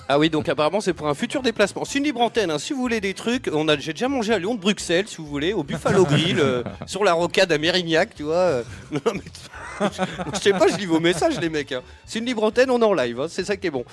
Ah 0.07 0.19
oui, 0.19 0.29
donc 0.29 0.47
apparemment 0.49 0.79
c'est 0.79 0.93
pour 0.93 1.07
un 1.07 1.15
futur 1.15 1.41
déplacement. 1.41 1.83
C'est 1.83 1.97
une 1.97 2.03
libre 2.03 2.21
antenne, 2.21 2.51
hein. 2.51 2.59
si 2.59 2.73
vous 2.73 2.79
voulez 2.79 3.01
des 3.01 3.15
trucs, 3.15 3.49
on 3.51 3.67
a, 3.67 3.75
j'ai 3.75 3.93
déjà 3.93 4.07
mangé 4.07 4.31
à 4.33 4.37
Lyon 4.37 4.53
de 4.53 4.59
Bruxelles, 4.59 5.07
si 5.07 5.17
vous 5.17 5.25
voulez, 5.25 5.51
au 5.53 5.63
Buffalo 5.63 6.05
Grill, 6.11 6.39
euh, 6.39 6.61
sur 6.85 7.03
la 7.03 7.13
rocade 7.13 7.51
à 7.51 7.57
Mérignac, 7.57 8.13
tu 8.13 8.21
vois. 8.21 8.35
euh. 8.35 8.63
Non, 8.91 8.99
mais- 9.15 9.21
je 10.35 10.39
sais 10.39 10.51
pas, 10.51 10.67
je 10.67 10.77
lis 10.77 10.85
vos 10.85 10.99
messages 10.99 11.39
les 11.39 11.49
mecs. 11.49 11.71
hein. 11.71 11.81
C'est 12.05 12.19
une 12.19 12.25
libre 12.25 12.43
antenne, 12.43 12.69
on 12.69 12.79
est 12.79 12.85
en 12.85 12.93
live, 12.93 13.19
hein, 13.21 13.25
c'est 13.27 13.43
ça 13.43 13.57
qui 13.57 13.65
est 13.67 13.71
bon. 13.71 13.83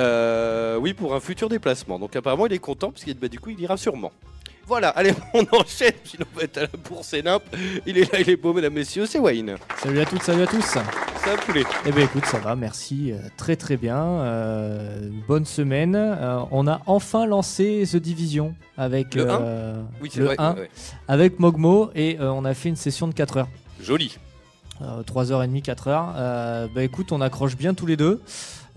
Euh, 0.00 0.76
oui, 0.80 0.94
pour 0.94 1.14
un 1.14 1.20
futur 1.20 1.48
déplacement. 1.48 2.00
Donc 2.00 2.16
apparemment 2.16 2.46
il 2.46 2.52
est 2.52 2.58
content, 2.58 2.90
parce 2.90 3.04
que 3.04 3.12
bah, 3.12 3.28
du 3.28 3.38
coup 3.38 3.50
il 3.50 3.60
ira 3.60 3.76
sûrement. 3.76 4.10
Voilà, 4.66 4.88
allez, 4.90 5.12
on 5.34 5.44
enchaîne, 5.52 5.92
sinon 6.04 6.24
on 6.34 6.38
va 6.38 6.44
être 6.44 6.56
à 6.58 6.60
la 6.62 6.68
bourse 6.88 7.12
et 7.12 7.22
nimp. 7.22 7.42
Il 7.86 7.98
est 7.98 8.10
là, 8.12 8.20
il 8.20 8.30
est 8.30 8.36
beau, 8.36 8.52
mesdames, 8.54 8.72
messieurs, 8.72 9.04
c'est 9.06 9.18
Wayne. 9.18 9.56
Salut 9.82 10.00
à 10.00 10.06
toutes, 10.06 10.22
salut 10.22 10.42
à 10.42 10.46
tous. 10.46 10.62
Ça 10.62 10.82
a 11.32 11.36
poulet. 11.36 11.64
Eh 11.86 11.92
bien 11.92 12.04
écoute, 12.04 12.24
ça 12.26 12.38
va, 12.38 12.56
merci, 12.56 13.12
euh, 13.12 13.16
très 13.36 13.56
très 13.56 13.76
bien. 13.76 13.96
Euh, 14.02 15.08
bonne 15.28 15.44
semaine. 15.44 15.94
Euh, 15.96 16.38
on 16.50 16.66
a 16.66 16.80
enfin 16.86 17.26
lancé 17.26 17.84
The 17.90 17.96
Division 17.96 18.54
avec 18.76 19.14
Le 19.14 19.26
Oui, 20.00 20.10
c'est 20.12 20.20
le 20.20 20.26
vrai. 20.26 20.36
1 20.38 20.54
ouais. 20.54 20.70
avec 21.08 21.38
Mogmo 21.38 21.90
et 21.94 22.16
on 22.20 22.44
a 22.44 22.54
fait 22.54 22.68
une 22.70 22.76
session 22.76 23.06
de 23.06 23.14
4 23.14 23.36
heures. 23.38 23.48
Joli. 23.80 24.18
Euh, 24.82 25.02
3h30, 25.02 25.62
4h. 25.62 26.12
Euh, 26.16 26.66
bah 26.74 26.82
écoute, 26.82 27.12
on 27.12 27.20
accroche 27.20 27.56
bien 27.56 27.74
tous 27.74 27.86
les 27.86 27.96
deux. 27.96 28.20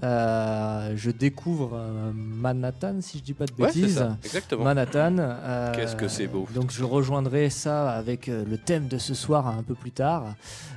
Euh, 0.03 0.93
je 0.95 1.09
découvre 1.09 1.71
euh, 1.73 2.11
Manhattan, 2.13 2.97
si 3.01 3.17
je 3.17 3.23
dis 3.23 3.33
pas 3.33 3.45
de 3.47 3.51
Ouais, 3.57 3.65
bêtises. 3.67 3.95
ça, 3.97 4.15
exactement. 4.23 4.63
Manhattan. 4.63 5.15
euh, 5.19 5.73
Qu'est-ce 5.75 5.95
que 5.95 6.07
c'est 6.07 6.27
beau. 6.27 6.47
Donc 6.53 6.71
je 6.71 6.83
rejoindrai 6.83 7.49
ça 7.49 7.89
avec 7.91 8.27
le 8.27 8.57
thème 8.57 8.87
de 8.87 8.99
ce 8.99 9.13
soir 9.15 9.47
un 9.47 9.63
peu 9.63 9.73
plus 9.73 9.91
tard. 9.91 10.35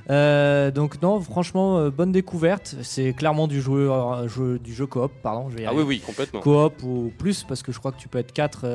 Donc 0.09 1.01
non, 1.01 1.21
franchement, 1.21 1.89
bonne 1.89 2.11
découverte. 2.11 2.75
C'est 2.81 3.13
clairement 3.13 3.47
du 3.47 3.61
jeu, 3.61 3.89
jeu- 4.27 4.57
du 4.59 4.73
jeu 4.73 4.87
coop, 4.87 5.11
pardon. 5.21 5.49
Je 5.49 5.57
vais 5.57 5.63
y 5.63 5.65
Ah 5.67 5.73
oui, 5.73 5.83
oui, 5.83 5.99
complètement. 5.99 6.39
Coop 6.41 6.81
ou 6.83 7.11
plus 7.17 7.43
parce 7.43 7.61
que 7.61 7.71
je 7.71 7.79
crois 7.79 7.91
que 7.91 7.99
tu 7.99 8.07
peux 8.07 8.17
être 8.17 8.33
4 8.33 8.65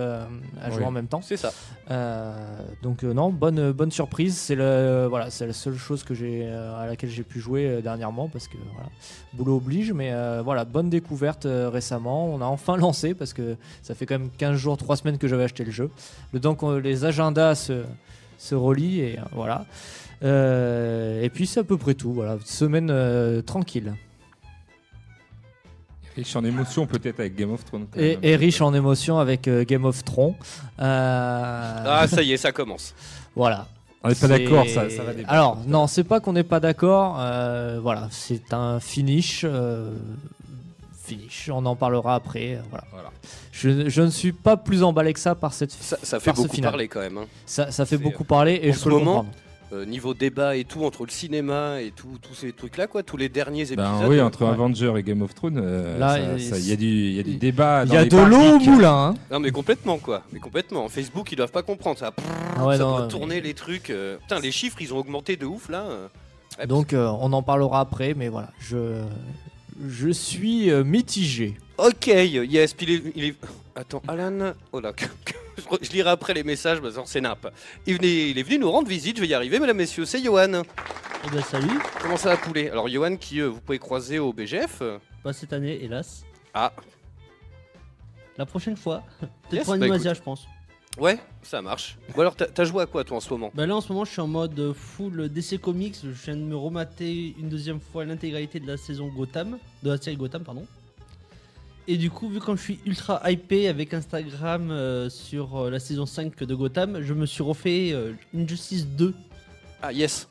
à 0.62 0.70
jouer 0.70 0.78
Oui. 0.80 0.84
en 0.84 0.90
même 0.92 1.08
temps. 1.08 1.22
C'est 1.22 1.36
ça. 1.36 1.52
Donc 2.82 3.02
non, 3.02 3.30
bonne 3.30 3.72
bonne 3.72 3.90
surprise. 3.90 4.36
C'est 4.36 4.54
le 4.54 5.06
voilà, 5.10 5.30
c'est 5.30 5.46
la 5.46 5.52
seule 5.52 5.76
chose 5.76 6.04
que 6.04 6.14
j'ai 6.14 6.48
à 6.48 6.86
laquelle 6.86 7.10
j'ai 7.10 7.22
pu 7.24 7.40
jouer 7.40 7.82
dernièrement 7.82 8.28
parce 8.28 8.46
que 8.48 8.56
voilà, 8.74 8.88
boulot 9.32 9.56
oblige. 9.56 9.92
Mais 9.92 10.12
euh, 10.36 10.42
voilà, 10.42 10.64
bonne 10.64 10.90
découverte 10.90 11.46
euh, 11.46 11.68
récemment. 11.68 12.26
On 12.32 12.40
a 12.40 12.44
enfin 12.44 12.76
lancé 12.86 13.14
parce 13.14 13.32
que 13.32 13.56
ça 13.82 13.94
fait 13.94 14.06
quand 14.06 14.18
même 14.18 14.30
15 14.38 14.56
jours, 14.56 14.76
3 14.76 14.96
semaines 14.96 15.18
que 15.18 15.28
j'avais 15.28 15.44
acheté 15.44 15.64
le 15.64 15.70
jeu. 15.70 15.90
Le 16.32 16.40
temps 16.40 16.54
que 16.54 16.76
les 16.78 17.04
agendas 17.04 17.54
se 17.54 17.84
se 18.38 18.54
relient 18.54 19.00
et 19.00 19.18
euh, 19.18 19.22
voilà. 19.32 19.64
Euh, 20.22 21.22
et 21.22 21.30
puis 21.30 21.46
c'est 21.46 21.60
à 21.60 21.64
peu 21.64 21.76
près 21.76 21.94
tout. 21.94 22.12
Voilà, 22.12 22.36
semaine 22.44 22.88
euh, 22.90 23.42
tranquille 23.42 23.94
Riche 26.16 26.34
en 26.34 26.44
émotions 26.44 26.86
peut-être 26.86 27.20
avec 27.20 27.34
Game 27.36 27.52
of 27.52 27.62
Thrones. 27.66 27.86
quand 27.92 28.00
et, 28.00 28.12
même. 28.16 28.18
et 28.22 28.36
riche 28.36 28.62
en 28.62 28.72
émotions 28.72 29.18
avec 29.18 29.48
euh, 29.48 29.64
Game 29.64 29.84
of 29.84 30.02
Thrones. 30.02 30.34
Euh, 30.80 31.84
Ah, 31.86 32.06
ça 32.08 32.22
y 32.22 32.32
est, 32.32 32.36
ça 32.38 32.52
commence. 32.52 32.94
Voilà. 33.34 33.66
On 34.04 34.08
n'est 34.08 34.14
pas 34.14 34.28
d'accord, 34.28 34.66
ça, 34.68 34.88
ça 34.88 35.02
va 35.02 35.12
débattre. 35.12 35.32
Alors, 35.32 35.58
non, 35.66 35.86
c'est 35.86 36.04
pas 36.04 36.20
qu'on 36.20 36.32
n'est 36.32 36.44
pas 36.44 36.60
d'accord. 36.60 37.16
euh, 37.18 37.78
voilà, 37.82 38.08
c'est 38.10 38.52
un 38.52 38.78
finish. 38.80 39.42
euh, 39.44 39.90
finish. 41.04 41.50
On 41.52 41.64
en 41.66 41.76
parlera 41.76 42.14
après. 42.16 42.54
euh, 42.56 42.60
voilà. 42.70 42.84
Voilà. 42.92 43.10
Je, 43.52 43.88
je 43.88 44.02
ne 44.02 44.10
suis 44.10 44.32
pas 44.32 44.56
plus 44.56 44.82
emballé 44.82 45.12
que 45.12 45.20
ça 45.20 45.34
par 45.34 45.52
cette. 45.54 45.70
Ça, 45.72 45.96
ça 46.02 46.20
fait 46.20 46.26
Par 46.26 46.36
ce 46.36 46.42
beaucoup 46.42 46.54
final. 46.54 46.70
parler 46.72 46.88
quand 46.88 47.00
même. 47.00 47.16
hein. 47.18 47.26
Ça, 47.46 47.70
ça 47.70 47.86
fait 47.86 47.96
C'est, 47.96 48.02
beaucoup 48.02 48.24
parler 48.24 48.60
et 48.62 48.70
en 48.70 48.72
je 48.74 48.78
ce 48.78 48.84
peux 48.84 48.90
le 48.90 48.96
moment, 48.96 49.14
comprendre. 49.22 49.36
Euh, 49.72 49.84
niveau 49.84 50.14
débat 50.14 50.54
et 50.54 50.62
tout, 50.62 50.84
entre 50.84 51.04
le 51.04 51.10
cinéma 51.10 51.80
et 51.82 51.90
tout- 51.90 52.18
tous 52.22 52.34
ces 52.34 52.52
trucs-là, 52.52 52.86
quoi, 52.86 53.02
tous 53.02 53.16
les 53.16 53.28
derniers 53.28 53.62
épisodes. 53.72 53.78
Ben 53.78 54.06
oui, 54.08 54.20
entre 54.20 54.44
ouais. 54.44 54.50
Avengers 54.52 54.92
et 54.96 55.02
Game 55.02 55.22
of 55.22 55.34
Thrones, 55.34 55.58
euh, 55.60 55.98
Là, 55.98 56.18
il- 56.38 56.66
y, 56.68 56.72
a 56.72 56.76
du- 56.76 56.86
il 56.86 57.14
y 57.14 57.18
a 57.18 57.22
du 57.24 57.34
débat. 57.36 57.82
Il 57.84 57.92
y 57.92 57.96
a 57.96 58.04
de 58.04 58.16
l'eau 58.16 58.36
au 58.56 58.58
moulin. 58.60 59.08
hein. 59.08 59.14
Non, 59.28 59.40
mais 59.40 59.50
complètement, 59.50 59.98
quoi. 59.98 60.22
Mais 60.32 60.38
complètement. 60.38 60.88
Facebook, 60.88 61.32
ils 61.32 61.36
doivent 61.36 61.50
pas 61.50 61.64
comprendre 61.64 61.98
ça. 61.98 62.12
Ah 62.56 62.64
ouais, 62.64 62.76
ça 62.76 62.84
non, 62.84 62.90
doit 62.92 63.00
euh, 63.06 63.08
tourner 63.08 63.40
les 63.40 63.54
trucs. 63.54 63.90
euh, 63.90 64.18
Putain, 64.18 64.38
les 64.38 64.52
chiffres, 64.52 64.76
ils 64.80 64.94
ont 64.94 64.98
augmenté 64.98 65.34
de 65.36 65.46
ouf 65.46 65.68
là. 65.68 65.82
euh. 65.82 66.06
Ouais, 66.60 66.66
Donc, 66.68 66.92
euh, 66.92 67.08
on 67.20 67.32
en 67.32 67.42
parlera 67.42 67.80
après, 67.80 68.14
mais 68.14 68.28
voilà, 68.28 68.50
je, 68.60 69.02
je 69.88 70.10
suis 70.10 70.70
euh, 70.70 70.84
mitigé. 70.84 71.56
Ok, 71.78 72.06
yes, 72.06 72.72
puis 72.72 72.86
il 72.88 72.92
est, 72.94 73.02
il 73.16 73.24
est- 73.24 73.36
Attends, 73.76 74.02
Alan. 74.08 74.54
Oh 74.72 74.80
là, 74.80 74.92
je, 75.82 75.90
lirai 75.92 76.10
après 76.10 76.32
les 76.34 76.42
messages, 76.42 76.80
bah, 76.80 76.88
c'est 77.04 77.20
nappe. 77.20 77.52
Il, 77.86 77.96
venait- 77.96 78.30
il 78.30 78.38
est 78.38 78.42
venu 78.42 78.58
nous 78.58 78.70
rendre 78.70 78.88
visite, 78.88 79.16
je 79.16 79.20
vais 79.20 79.28
y 79.28 79.34
arriver, 79.34 79.58
mesdames, 79.60 79.76
messieurs, 79.76 80.06
c'est 80.06 80.22
Johan. 80.22 80.62
Eh 81.26 81.30
ben 81.30 81.42
salut, 81.42 81.78
Comment 82.00 82.16
ça 82.16 82.30
va, 82.30 82.36
poulet? 82.38 82.70
Alors, 82.70 82.88
Johan, 82.88 83.16
qui 83.16 83.40
euh, 83.40 83.48
vous 83.48 83.60
pouvez 83.60 83.78
croiser 83.78 84.18
au 84.18 84.32
BGF. 84.32 84.78
euh, 84.80 84.98
pas 85.22 85.32
cette 85.32 85.52
année 85.52 85.78
hélas. 85.84 86.24
Ah, 86.54 86.72
La 88.38 88.46
prochaine 88.46 88.76
fois, 88.76 89.02
peut-être 89.20 89.52
Yes, 89.52 89.64
pour 89.64 89.76
bah, 89.76 89.84
Animasia 89.84 90.14
je 90.14 90.22
pense. 90.22 90.46
ouais, 90.98 91.18
ça 91.42 91.60
marche. 91.60 91.98
Ou 92.16 92.20
alors, 92.20 92.34
t'as 92.36 92.46
t'as 92.46 92.64
joué 92.64 92.82
à 92.82 92.86
quoi, 92.86 93.04
toi, 93.04 93.18
en 93.18 93.20
ce 93.20 93.28
moment? 93.30 93.50
Bah 93.54 93.66
là 93.66 93.76
en 93.76 93.80
ce 93.82 93.92
moment 93.92 94.04
je 94.06 94.12
suis 94.12 94.20
en 94.22 94.26
mode 94.28 94.58
euh, 94.58 94.72
full 94.72 95.28
DC 95.28 95.60
Comics, 95.60 95.96
je 96.02 96.08
viens 96.08 96.36
de 96.36 96.40
me 96.42 96.56
remater 96.56 97.34
une 97.38 97.48
deuxième 97.50 97.80
fois 97.80 98.04
l'intégralité 98.06 98.58
de 98.60 98.66
la 98.66 98.76
saison 98.78 99.08
Gotham, 99.08 99.58
de 99.82 99.90
la 99.90 99.98
série 99.98 100.16
Gotham 100.16 100.44
pardon. 100.44 100.66
Et 101.88 101.96
du 101.96 102.10
coup 102.10 102.28
vu 102.28 102.40
comme 102.40 102.56
je 102.56 102.62
suis 102.62 102.80
ultra 102.84 103.20
hypé 103.30 103.68
avec 103.68 103.94
Instagram 103.94 104.70
euh, 104.70 105.08
sur 105.08 105.56
euh, 105.56 105.70
la 105.70 105.78
saison 105.78 106.04
5 106.04 106.42
de 106.42 106.54
Gotham, 106.54 107.00
je 107.00 107.14
me 107.14 107.26
suis 107.26 107.42
refait 107.44 107.90
euh, 107.92 108.12
Injustice 108.36 108.86
2. 108.88 109.14
Ah, 109.82 109.92
yes. 109.92 110.28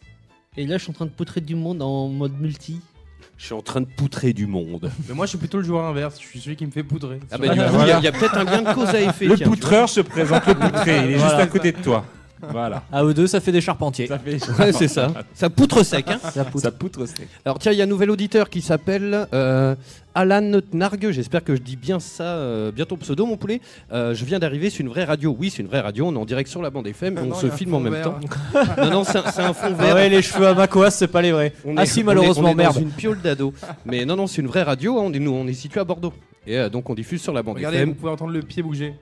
Et 0.57 0.65
là 0.65 0.77
je 0.77 0.83
suis 0.83 0.91
en 0.91 0.93
train 0.93 1.05
de 1.05 1.12
poutrer 1.12 1.39
du 1.41 1.55
monde 1.55 1.81
en 1.81 2.09
mode 2.09 2.39
multi. 2.39 2.81
Je 3.38 3.45
suis 3.45 3.53
en 3.53 3.62
train 3.62 3.81
de 3.81 3.88
poutrer 3.88 4.33
du 4.33 4.47
monde. 4.47 4.89
Mais 5.09 5.13
moi, 5.13 5.25
je 5.25 5.31
suis 5.31 5.38
plutôt 5.38 5.57
le 5.57 5.65
joueur 5.65 5.83
inverse. 5.83 6.17
Je 6.21 6.25
suis 6.25 6.39
celui 6.39 6.55
qui 6.55 6.65
me 6.65 6.71
fait 6.71 6.83
poudrer. 6.83 7.19
Ah, 7.31 7.38
bah, 7.38 7.50
du 7.50 7.50
coup, 7.50 7.55
il 7.55 7.59
y 7.59 7.63
a- 7.63 7.69
voilà. 7.69 7.97
il 8.00 8.03
y 8.05 8.07
a, 8.07 8.12
peut-être 8.13 8.38
un 8.38 8.45
lien 8.45 8.62
de 8.62 8.74
cause 8.74 8.88
à 8.88 9.01
effet. 9.01 9.25
Le 9.25 9.35
tiens, 9.35 9.38
tu 9.39 9.43
vois. 9.43 9.55
poutreur 9.55 9.89
se 9.89 10.00
présente 10.00 10.47
le 10.47 10.53
poutré, 10.55 11.00
il 11.03 11.12
est 11.12 11.19
juste 11.19 11.33
à 11.33 11.45
côté 11.47 11.74
de 11.74 11.81
toi. 11.81 12.05
Voilà. 12.51 12.83
À 12.91 13.03
eux 13.03 13.13
deux, 13.13 13.27
ça 13.27 13.39
fait 13.39 13.51
des 13.51 13.61
charpentiers. 13.61 14.07
Ça 14.07 14.19
fait 14.19 14.37
Ouais, 14.59 14.71
c'est 14.71 14.87
ça. 14.87 15.11
Ça 15.33 15.49
poutre 15.49 15.83
sec, 15.83 16.05
hein. 16.09 16.19
Ça 16.31 16.43
poutre. 16.45 16.63
ça 16.63 16.71
poutre 16.71 17.05
sec. 17.07 17.27
Alors 17.45 17.59
tiens, 17.59 17.71
il 17.71 17.77
y 17.77 17.81
a 17.81 17.83
un 17.83 17.87
nouvel 17.87 18.09
auditeur 18.11 18.49
qui 18.49 18.61
s'appelle 18.61 19.27
euh, 19.33 19.75
Alan 20.13 20.59
Nargue. 20.73 21.11
J'espère 21.11 21.43
que 21.43 21.55
je 21.55 21.61
dis 21.61 21.75
bien 21.75 21.99
ça, 21.99 22.23
euh, 22.23 22.71
bien 22.71 22.85
ton 22.85 22.97
pseudo, 22.97 23.25
mon 23.25 23.37
poulet. 23.37 23.61
Euh, 23.91 24.13
je 24.13 24.25
viens 24.25 24.39
d'arriver, 24.39 24.69
c'est 24.69 24.79
une 24.79 24.89
vraie 24.89 25.03
radio. 25.05 25.35
Oui, 25.37 25.49
c'est 25.49 25.61
une 25.61 25.67
vraie 25.67 25.81
radio. 25.81 26.07
On 26.07 26.13
est 26.13 26.17
en 26.17 26.25
direct 26.25 26.49
sur 26.49 26.61
la 26.61 26.69
bande 26.69 26.87
FM. 26.87 27.17
on 27.21 27.25
Non, 27.27 27.35
se 27.35 27.49
filme 27.49 27.73
en 27.73 27.79
même 27.79 27.93
vert. 27.93 28.03
temps. 28.05 28.19
non, 28.77 28.89
non, 28.91 29.03
c'est 29.03 29.17
un, 29.17 29.31
c'est 29.31 29.41
un 29.41 29.53
fond 29.53 29.67
Ah 29.79 29.83
vert. 29.83 29.95
ouais, 29.95 30.09
les 30.09 30.21
cheveux 30.21 30.47
à 30.47 30.53
Macoas, 30.53 30.91
c'est 30.91 31.07
pas 31.07 31.21
les 31.21 31.31
vrais. 31.31 31.53
On 31.65 31.75
ah 31.77 31.83
est- 31.83 31.85
si, 31.85 31.99
on 31.99 32.01
est- 32.01 32.05
malheureusement, 32.05 32.49
on 32.49 32.51
est 32.51 32.55
merde. 32.55 32.75
Dans 32.75 32.81
une 32.81 32.91
piole 32.91 33.21
d'ado. 33.21 33.53
Mais 33.85 34.05
non, 34.05 34.15
non, 34.15 34.27
c'est 34.27 34.41
une 34.41 34.47
vraie 34.47 34.63
radio. 34.63 34.97
hein. 34.99 35.03
On 35.05 35.13
est, 35.13 35.19
nous, 35.19 35.31
on 35.33 35.47
est 35.47 35.53
situé 35.53 35.79
à 35.79 35.83
Bordeaux. 35.83 36.13
Et 36.47 36.57
euh, 36.59 36.69
donc 36.69 36.89
on 36.89 36.93
diffuse 36.93 37.21
sur 37.21 37.33
la 37.33 37.41
bande 37.41 37.55
Regardez, 37.55 37.77
FM. 37.77 37.89
vous 37.89 37.95
pouvez 37.95 38.11
entendre 38.11 38.31
le 38.31 38.41
pied 38.41 38.61
bouger. 38.61 38.93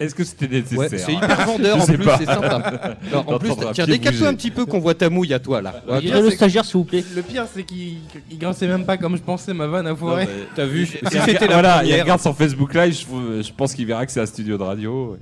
Est-ce 0.00 0.14
que 0.14 0.24
c'était 0.24 0.48
nécessaire 0.48 0.78
Ouais, 0.78 0.88
c'est 0.98 1.12
hyper 1.12 1.46
vendeur 1.46 1.76
en 1.82 1.86
plus, 1.86 2.04
c'est 2.18 2.24
sympa. 2.26 2.96
Alors, 3.10 3.28
en 3.32 3.38
plus, 3.38 3.48
D'entendre 3.48 3.68
un 3.68 3.72
tiens, 3.72 3.86
décale-toi 3.86 4.12
bouger. 4.12 4.26
un 4.26 4.34
petit 4.34 4.50
peu 4.50 4.66
qu'on 4.66 4.78
voit 4.80 4.94
ta 4.94 5.08
mouille 5.10 5.32
à 5.34 5.38
toi 5.38 5.62
là. 5.62 5.82
Ouais, 5.88 6.00
Virez 6.00 6.22
le 6.22 6.30
stagiaire 6.30 6.64
s'il 6.64 6.76
vous 6.78 6.84
plaît. 6.84 7.04
Le 7.14 7.22
pire, 7.22 7.44
c'est 7.52 7.62
qu'il 7.64 7.98
il 8.30 8.38
grinçait 8.38 8.66
même 8.68 8.84
pas 8.84 8.96
comme 8.96 9.16
je 9.16 9.22
pensais 9.22 9.54
ma 9.54 9.66
vanne 9.66 9.86
à 9.86 9.94
foirer. 9.96 10.28
T'as 10.54 10.66
vu 10.66 10.86
Si 10.86 10.98
Il 11.02 11.20
c'était 11.22 11.46
voilà, 11.46 11.82
il 11.84 12.00
regarde 12.00 12.20
sur 12.20 12.36
Facebook 12.36 12.74
Live, 12.74 12.94
je, 12.98 13.42
je 13.42 13.52
pense 13.52 13.74
qu'il 13.74 13.86
verra 13.86 14.04
que 14.06 14.12
c'est 14.12 14.20
un 14.20 14.26
studio 14.26 14.58
de 14.58 14.62
radio. 14.62 15.16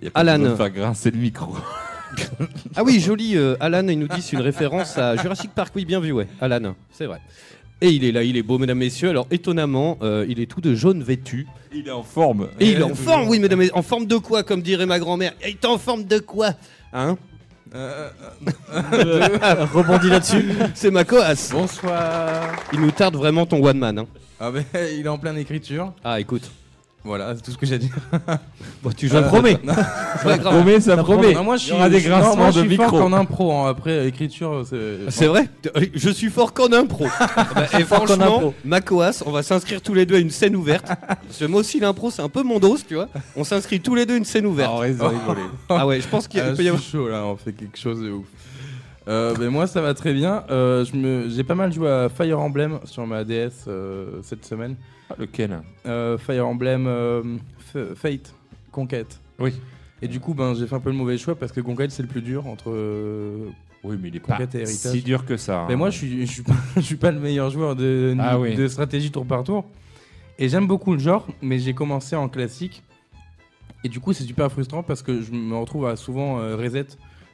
Il 0.00 0.04
y 0.04 0.08
a 0.08 0.10
pas 0.12 0.20
Alan. 0.20 0.38
de 0.38 0.54
faire 0.54 0.70
grincer 0.70 1.10
le 1.10 1.18
micro. 1.18 1.54
Ah 2.74 2.82
oui, 2.84 2.98
joli. 2.98 3.36
euh, 3.36 3.54
Alan, 3.60 3.86
il 3.86 3.96
nous 3.98 4.08
dit 4.08 4.20
c'est 4.20 4.32
une 4.36 4.42
référence 4.42 4.98
à 4.98 5.14
Jurassic 5.16 5.52
Park. 5.54 5.72
Oui, 5.76 5.84
bien 5.84 6.00
vu, 6.00 6.10
ouais. 6.10 6.26
Alan, 6.40 6.74
c'est 6.90 7.06
vrai. 7.06 7.20
Et 7.82 7.88
il 7.90 8.04
est 8.04 8.12
là, 8.12 8.22
il 8.22 8.36
est 8.36 8.42
beau, 8.42 8.58
mesdames, 8.58 8.78
messieurs. 8.78 9.08
Alors, 9.08 9.26
étonnamment, 9.30 9.96
euh, 10.02 10.26
il 10.28 10.38
est 10.40 10.46
tout 10.46 10.60
de 10.60 10.74
jaune 10.74 11.02
vêtu. 11.02 11.46
Il 11.74 11.88
est 11.88 11.90
en 11.90 12.02
forme. 12.02 12.48
Et 12.60 12.72
il 12.72 12.78
est 12.78 12.82
en 12.82 12.94
forme, 12.94 13.28
oui, 13.28 13.38
mesdames, 13.38 13.58
messieurs. 13.60 13.76
En 13.76 13.82
forme 13.82 14.06
de 14.06 14.16
quoi, 14.16 14.42
comme 14.42 14.60
dirait 14.62 14.86
ma 14.86 14.98
grand-mère 14.98 15.32
Il 15.42 15.50
est 15.50 15.64
en 15.64 15.78
forme 15.78 16.04
de 16.04 16.18
quoi 16.18 16.50
Hein 16.92 17.16
Euh, 17.74 18.10
Rebondis 19.72 20.08
là-dessus. 20.10 20.44
C'est 20.74 20.90
ma 20.90 21.04
coasse. 21.04 21.50
bonsoir. 21.52 22.52
Il 22.72 22.80
nous 22.80 22.90
tarde 22.90 23.16
vraiment 23.16 23.46
ton 23.46 23.64
one 23.64 23.78
man. 23.78 23.98
hein. 24.00 24.06
Ah 24.40 24.50
ben, 24.50 24.64
il 24.98 25.04
est 25.04 25.08
en 25.08 25.18
pleine 25.18 25.38
écriture. 25.38 25.92
Ah, 26.04 26.20
écoute. 26.20 26.50
Voilà, 27.02 27.34
c'est 27.34 27.40
tout 27.42 27.50
ce 27.50 27.56
que 27.56 27.64
j'ai 27.64 27.76
à 27.76 27.78
dire. 27.78 27.94
Bon, 28.82 28.90
tu 28.92 29.08
le 29.08 29.22
promets. 29.22 29.58
Ouais, 30.24 30.38
grave. 30.38 30.40
promet, 30.54 30.80
ça 30.80 30.96
promet. 30.98 31.34
Non, 31.34 31.44
moi, 31.44 31.56
je 31.56 31.62
Il 31.62 31.64
suis, 31.66 31.72
y 31.74 31.76
aura 31.76 31.88
des 31.90 32.00
je- 32.00 32.08
non, 32.08 32.16
moi, 32.16 32.24
grincements 32.24 32.50
je 32.50 32.60
de 32.60 32.66
suis 32.68 32.76
fort 32.76 32.90
qu'en 32.90 33.12
impro. 33.12 33.52
hein. 33.52 33.68
Après, 33.70 34.06
écriture, 34.08 34.62
c'est. 34.68 35.10
C'est 35.10 35.26
vrai 35.26 35.48
Je 35.94 36.10
suis 36.10 36.28
fort 36.30 36.52
qu'en 36.54 36.72
impro. 36.72 37.06
Bah, 37.54 37.66
et 37.78 37.84
Fort 37.84 38.06
franchement, 38.06 38.36
impro. 38.36 38.54
ma 38.64 38.80
coasse, 38.80 39.22
on 39.26 39.30
va 39.32 39.42
s'inscrire 39.42 39.80
tous 39.82 39.92
les 39.94 40.06
deux 40.06 40.16
à 40.16 40.18
une 40.18 40.30
scène 40.30 40.56
ouverte. 40.56 40.86
Parce 40.86 41.38
que 41.38 41.44
moi 41.46 41.60
aussi, 41.60 41.80
l'impro, 41.80 42.10
c'est 42.10 42.22
un 42.22 42.28
peu 42.28 42.42
mon 42.42 42.58
dos, 42.58 42.76
tu 42.86 42.94
vois. 42.94 43.08
On 43.36 43.44
s'inscrit 43.44 43.80
tous 43.80 43.94
les 43.94 44.06
deux 44.06 44.14
à 44.14 44.16
une 44.18 44.24
scène 44.24 44.44
Ah, 44.46 44.48
ouverte. 44.50 44.80
risque 44.80 44.98
de 45.00 45.04
rigoler. 45.04 45.42
Ah 45.68 45.86
ouais, 45.86 46.00
je 46.00 46.08
pense 46.08 46.26
qu'il 46.28 46.40
Ah, 46.40 46.48
il 46.50 46.54
peut 46.56 46.62
y 46.62 46.68
avoir. 46.68 46.82
chaud 46.82 47.08
là, 47.08 47.24
on 47.24 47.36
fait 47.36 47.52
quelque 47.52 47.78
chose 47.78 48.00
de 48.02 48.10
ouf. 48.10 48.26
Euh, 49.08 49.34
ben 49.34 49.48
moi 49.48 49.66
ça 49.66 49.80
va 49.80 49.94
très 49.94 50.12
bien. 50.12 50.44
Euh, 50.50 50.84
j'ai 51.34 51.42
pas 51.44 51.54
mal 51.54 51.72
joué 51.72 51.88
à 51.90 52.08
Fire 52.08 52.38
Emblem 52.38 52.78
sur 52.84 53.06
ma 53.06 53.24
DS 53.24 53.64
euh, 53.66 54.20
cette 54.22 54.44
semaine. 54.46 54.76
Ah, 55.10 55.14
Lequel? 55.18 55.60
Euh, 55.86 56.18
Fire 56.18 56.46
Emblem 56.46 56.86
euh, 56.86 57.22
Fate 57.94 58.34
Conquête. 58.72 59.20
Oui. 59.38 59.52
Et 60.02 60.08
du 60.08 60.18
coup 60.20 60.32
ben 60.32 60.54
j'ai 60.54 60.66
fait 60.66 60.74
un 60.74 60.80
peu 60.80 60.90
le 60.90 60.96
mauvais 60.96 61.18
choix 61.18 61.34
parce 61.34 61.52
que 61.52 61.60
Conquête 61.60 61.90
c'est 61.90 62.02
le 62.02 62.08
plus 62.08 62.22
dur 62.22 62.46
entre 62.46 62.70
euh, 62.70 63.48
Oui, 63.84 63.98
mais 64.00 64.08
il 64.08 64.16
est 64.16 64.20
pas 64.20 64.34
Conquête 64.34 64.54
et 64.54 64.58
héritage. 64.62 64.92
si 64.92 65.02
dur 65.02 65.26
que 65.26 65.36
ça. 65.36 65.66
Mais 65.68 65.74
hein. 65.74 65.76
moi, 65.76 65.90
je 65.90 65.98
suis, 65.98 66.26
je 66.26 66.32
suis 66.32 66.42
pas, 66.42 66.54
je 66.76 66.80
suis 66.80 66.96
pas 66.96 67.10
le 67.10 67.20
meilleur 67.20 67.50
joueur 67.50 67.76
de, 67.76 68.16
Ah 68.18 68.38
oui. 68.38 68.54
de 68.54 68.68
stratégie 68.68 69.10
tour 69.10 69.26
par 69.26 69.44
tour. 69.44 69.66
Et 70.38 70.48
j'aime 70.48 70.66
beaucoup 70.66 70.92
le 70.92 70.98
genre, 71.00 71.26
mais 71.42 71.58
j'ai 71.58 71.74
commencé 71.74 72.16
en 72.16 72.28
classique. 72.28 72.82
Et 73.84 73.88
du 73.88 74.00
coup, 74.00 74.12
c'est 74.12 74.24
super 74.24 74.50
frustrant 74.50 74.82
parce 74.82 75.02
que 75.02 75.20
je 75.20 75.32
me 75.32 75.56
retrouve 75.56 75.86
à 75.86 75.96
souvent 75.96 76.36
reset 76.56 76.86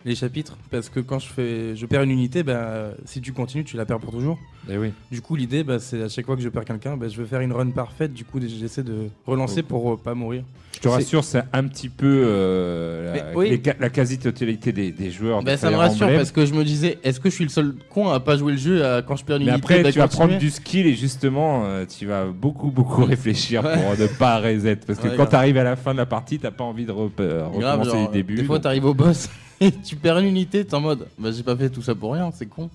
les 0.06 0.14
chapitres. 0.14 0.56
Parce 0.70 0.88
que 0.88 1.00
quand 1.00 1.18
je, 1.18 1.26
fais, 1.28 1.76
je 1.76 1.84
perds 1.84 2.02
une 2.02 2.10
unité, 2.10 2.42
bah, 2.42 2.90
si 3.04 3.20
tu 3.20 3.32
continues, 3.32 3.64
tu 3.64 3.76
la 3.76 3.84
perds 3.84 3.98
pour 3.98 4.12
toujours. 4.12 4.38
Eh 4.70 4.78
oui. 4.78 4.92
Du 5.10 5.20
coup, 5.20 5.36
l'idée, 5.36 5.62
bah, 5.64 5.78
c'est 5.78 6.02
à 6.02 6.08
chaque 6.08 6.24
fois 6.26 6.36
que 6.36 6.42
je 6.42 6.48
perds 6.48 6.64
quelqu'un, 6.64 6.96
bah, 6.96 7.08
je 7.08 7.16
veux 7.16 7.26
faire 7.26 7.40
une 7.40 7.52
run 7.52 7.70
parfaite. 7.70 8.12
Du 8.14 8.24
coup, 8.24 8.40
j'essaie 8.40 8.82
de 8.82 9.08
relancer 9.26 9.62
pour 9.62 9.92
euh, 9.92 9.96
pas 9.96 10.14
mourir. 10.14 10.42
Je 10.76 10.80
te 10.80 10.88
rassure, 10.88 11.24
c'est 11.24 11.42
un 11.54 11.64
petit 11.68 11.88
peu 11.88 12.22
euh, 12.26 13.16
la, 13.16 13.36
oui. 13.36 13.60
quasi-totalité 13.92 14.72
des, 14.72 14.92
des 14.92 15.10
joueurs. 15.10 15.40
de 15.40 15.46
Bah, 15.46 15.56
ça 15.56 15.70
me 15.70 15.76
rassure 15.76 16.08
parce 16.12 16.30
que 16.32 16.44
je 16.44 16.52
me 16.54 16.64
disais, 16.64 16.98
est-ce 17.02 17.18
que 17.18 17.30
je 17.30 17.34
suis 17.34 17.44
le 17.44 17.50
seul 17.50 17.74
con 17.88 18.10
à 18.10 18.20
pas 18.20 18.36
jouer 18.36 18.52
le 18.52 18.58
jeu 18.58 18.84
à- 18.84 19.00
quand 19.02 19.16
je 19.16 19.24
perds 19.24 19.36
une 19.38 19.44
Mais 19.46 19.52
unité 19.52 19.64
après, 19.64 19.82
bah, 19.82 19.90
tu 19.92 19.98
vas 19.98 20.08
prendre 20.08 20.36
du 20.38 20.50
skill 20.50 20.86
et 20.86 20.94
justement, 20.94 21.62
euh, 21.64 21.84
tu 21.86 22.04
vas 22.06 22.26
beaucoup, 22.26 22.70
beaucoup 22.70 23.04
réfléchir 23.06 23.64
Ouais. 23.64 23.72
pour 23.74 23.98
ne 23.98 24.06
pas 24.06 24.38
reset. 24.38 24.76
Parce 24.76 24.98
que 24.98 25.08
Ouais, 25.08 25.16
quand 25.16 25.26
tu 25.26 25.34
arrives 25.36 25.56
à 25.56 25.64
la 25.64 25.76
fin 25.76 25.92
de 25.92 25.98
la 25.98 26.06
partie, 26.06 26.38
t'as 26.38 26.50
pas 26.50 26.64
envie 26.64 26.84
de 26.84 26.92
re- 26.92 27.10
recommencer 27.18 28.06
du 28.06 28.12
début. 28.12 28.34
Des 28.34 28.44
fois, 28.44 28.56
donc- 28.56 28.64
t'arrives 28.64 28.84
au 28.84 28.94
boss 28.94 29.30
et 29.60 29.70
tu 29.72 29.96
perds 29.96 30.18
une 30.18 30.26
unité, 30.26 30.64
t'es 30.64 30.74
en 30.74 30.80
mode, 30.80 31.08
bah 31.18 31.30
j'ai 31.32 31.42
pas 31.42 31.56
fait 31.56 31.70
tout 31.70 31.82
ça 31.82 31.94
pour 31.94 32.12
rien, 32.12 32.30
c'est 32.32 32.46
con. 32.46 32.70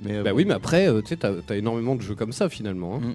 Mais, 0.00 0.16
euh, 0.16 0.22
Bah 0.22 0.32
oui, 0.34 0.44
mais 0.44 0.54
après, 0.54 0.88
euh, 0.88 1.00
tu 1.00 1.08
sais, 1.08 1.16
t'as 1.16 1.32
as 1.48 1.56
énormément 1.56 1.94
de 1.96 2.02
jeux 2.02 2.14
comme 2.14 2.32
ça 2.32 2.48
finalement. 2.48 2.96
hein. 2.96 3.00
Mm. 3.00 3.14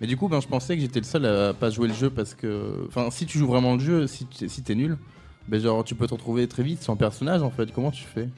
Mais 0.00 0.06
du 0.06 0.16
coup, 0.16 0.28
ben, 0.28 0.40
je 0.40 0.46
pensais 0.46 0.74
que 0.76 0.82
j'étais 0.82 1.00
le 1.00 1.06
seul 1.06 1.24
à 1.24 1.54
pas 1.54 1.70
jouer 1.70 1.88
le 1.88 1.94
jeu 1.94 2.10
parce 2.10 2.34
que, 2.34 2.84
enfin, 2.86 3.08
si 3.10 3.24
tu 3.26 3.38
joues 3.38 3.46
vraiment 3.46 3.74
le 3.74 3.80
jeu, 3.80 4.06
si 4.06 4.26
tu- 4.26 4.48
si 4.48 4.62
t'es 4.62 4.74
nul, 4.74 4.98
ben 5.48 5.60
genre 5.60 5.82
tu 5.84 5.94
peux 5.94 6.06
te 6.06 6.12
retrouver 6.12 6.46
très 6.48 6.62
vite 6.62 6.82
sans 6.82 6.96
personnage 6.96 7.42
en 7.42 7.50
fait. 7.50 7.72
Comment 7.72 7.90
tu 7.90 8.04
fais? 8.04 8.28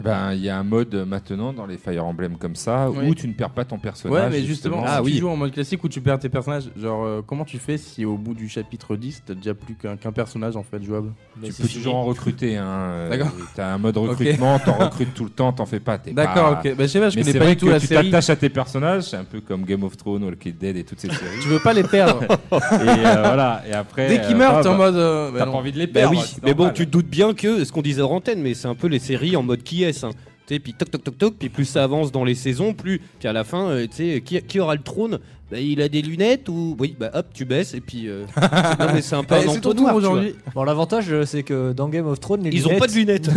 Eh 0.00 0.02
ben, 0.02 0.32
il 0.32 0.40
y 0.40 0.48
a 0.48 0.58
un 0.58 0.62
mode 0.62 0.94
maintenant 1.06 1.52
dans 1.52 1.66
les 1.66 1.76
Fire 1.76 2.04
Emblem 2.04 2.36
comme 2.36 2.54
ça 2.56 2.90
Oui. 2.90 3.08
où 3.08 3.14
tu 3.14 3.26
ne 3.28 3.32
perds 3.32 3.50
pas 3.50 3.64
ton 3.64 3.78
personnage. 3.78 4.18
Ouais, 4.24 4.28
mais 4.30 4.44
justement, 4.44 4.82
Ah 4.86 4.96
si 4.98 5.04
oui. 5.04 5.12
tu 5.14 5.18
joues 5.18 5.28
en 5.28 5.36
mode 5.36 5.52
classique 5.52 5.82
où 5.84 5.88
tu 5.88 6.00
perds 6.00 6.18
tes 6.18 6.28
personnages, 6.28 6.64
genre 6.80 7.04
euh, 7.04 7.22
comment 7.26 7.44
tu 7.44 7.58
fais 7.58 7.78
si 7.78 8.04
au 8.04 8.16
bout 8.16 8.34
du 8.34 8.48
chapitre 8.48 8.96
10 8.96 9.22
t'as 9.26 9.34
déjà 9.34 9.54
plus 9.54 9.74
qu'un 9.74 9.96
qu'un 9.96 10.12
personnage 10.12 10.56
en 10.56 10.62
fait 10.62 10.82
jouable? 10.82 11.12
Mais 11.40 11.48
tu 11.48 11.54
c'est 11.54 11.62
peux 11.62 11.68
fini. 11.68 11.82
toujours 11.82 11.96
en 11.96 12.04
recruter. 12.04 12.56
Hein. 12.56 12.64
euh, 12.66 13.10
D'accord. 13.10 13.32
T'as 13.54 13.74
un 13.74 13.78
mode 13.78 13.96
recrutement, 13.98 14.58
t'en 14.58 14.74
recrutes 14.74 15.14
tout 15.14 15.24
le 15.24 15.30
temps, 15.30 15.52
t'en 15.52 15.66
fais 15.66 15.80
pas. 15.80 15.98
D'accord, 15.98 16.60
pas- 16.62 16.68
ok. 16.70 16.76
Bah, 16.76 16.84
je 16.84 16.86
sais 16.88 17.00
pas, 17.00 17.10
je 17.10 17.16
Mais 17.16 17.22
connais 17.22 17.32
c'est 17.32 17.38
pas 17.38 17.44
vrai 17.44 17.54
du 17.54 17.60
tout 17.60 17.66
que 17.66 17.70
la 17.72 17.80
tu 17.80 17.86
série. 17.86 18.06
t'attaches 18.10 18.30
à 18.30 18.36
tes 18.36 18.48
personnages, 18.48 19.02
c'est 19.04 19.16
un 19.16 19.24
peu 19.24 19.40
comme 19.40 19.64
Game 19.64 19.82
of 19.84 19.96
Thrones, 19.96 20.24
Walking 20.24 20.54
Dead 20.58 20.76
et 20.76 20.84
toutes 20.84 21.00
ces 21.00 21.08
séries. 21.10 21.40
Tu 21.42 21.48
veux 21.48 21.58
pas 21.60 21.72
les 21.72 21.82
perdre. 21.84 22.22
et 22.22 22.26
euh, 22.52 23.22
voilà. 23.24 23.62
Et 23.68 23.72
après, 23.72 24.08
Dès 24.08 24.20
qu'ils 24.20 24.34
euh, 24.34 24.38
meurent, 24.38 24.54
bah, 24.54 24.62
t'es 24.62 24.68
en 24.68 24.72
bah, 24.78 24.90
mode. 24.90 24.96
euh, 24.96 25.30
bah 25.32 25.38
T'as 25.40 25.44
pas 25.46 25.50
envie 25.52 25.72
de 25.72 25.78
les 25.78 25.86
Bah 25.86 26.00
perdre. 26.00 26.24
mais 26.44 26.54
bon, 26.54 26.70
tu 26.70 26.86
te 26.86 26.90
doutes 26.90 27.06
bien 27.08 27.34
que 27.34 27.64
ce 27.64 27.72
qu'on 27.72 27.82
disait 27.82 28.02
en 28.02 28.10
antenne, 28.10 28.40
mais 28.40 28.54
c'est 28.54 28.68
un 28.68 28.74
peu 28.74 28.86
les 28.86 28.98
séries 28.98 29.36
en 29.36 29.42
mode 29.42 29.62
qui 29.62 29.84
est. 29.84 29.87
Hein. 30.04 30.10
Tu 30.46 30.54
sais, 30.54 30.60
puis 30.60 30.72
toc 30.72 30.90
toc 30.90 31.04
toc 31.04 31.18
toc, 31.18 31.34
puis 31.38 31.48
plus 31.48 31.64
ça 31.64 31.84
avance 31.84 32.10
dans 32.10 32.24
les 32.24 32.34
saisons, 32.34 32.72
plus. 32.72 33.00
Puis 33.18 33.28
à 33.28 33.32
la 33.32 33.44
fin, 33.44 33.68
euh, 33.68 33.86
tu 33.86 33.96
sais, 33.96 34.22
qui, 34.24 34.40
qui 34.42 34.60
aura 34.60 34.74
le 34.74 34.82
trône 34.82 35.18
Bah, 35.50 35.58
Il 35.58 35.80
a 35.80 35.88
des 35.88 36.02
lunettes 36.02 36.48
ou. 36.50 36.76
Oui, 36.78 36.94
bah 37.00 37.10
hop, 37.14 37.26
tu 37.32 37.44
baisses 37.46 37.72
et 37.74 37.80
puis. 37.80 38.06
euh, 38.06 38.24
non, 38.80 38.86
mais 38.92 39.00
c'est 39.00 39.14
un 39.16 39.24
peu 39.24 39.34
Allez, 39.34 39.48
un 39.48 39.52
c'est 39.54 39.60
ton 39.60 39.70
entonnoir 39.70 39.94
aujourd'hui. 39.94 40.34
Bon, 40.54 40.62
l'avantage, 40.64 41.06
euh, 41.10 41.24
c'est 41.24 41.42
que 41.42 41.72
dans 41.72 41.88
Game 41.88 42.06
of 42.06 42.20
Thrones, 42.20 42.42
les 42.42 42.50
Ils 42.50 42.66
ont 42.66 42.70
lunettes- 42.70 42.78
pas 42.80 42.86
de 42.86 42.92
lunettes. 42.92 43.30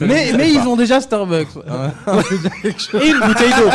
Mais, 0.00 0.32
ils 0.52 0.58
ont 0.66 0.76
déjà 0.76 1.00
Starbucks. 1.00 1.46
Et 1.56 3.08
une 3.10 3.20
bouteille 3.20 3.50
d'eau. 3.58 3.70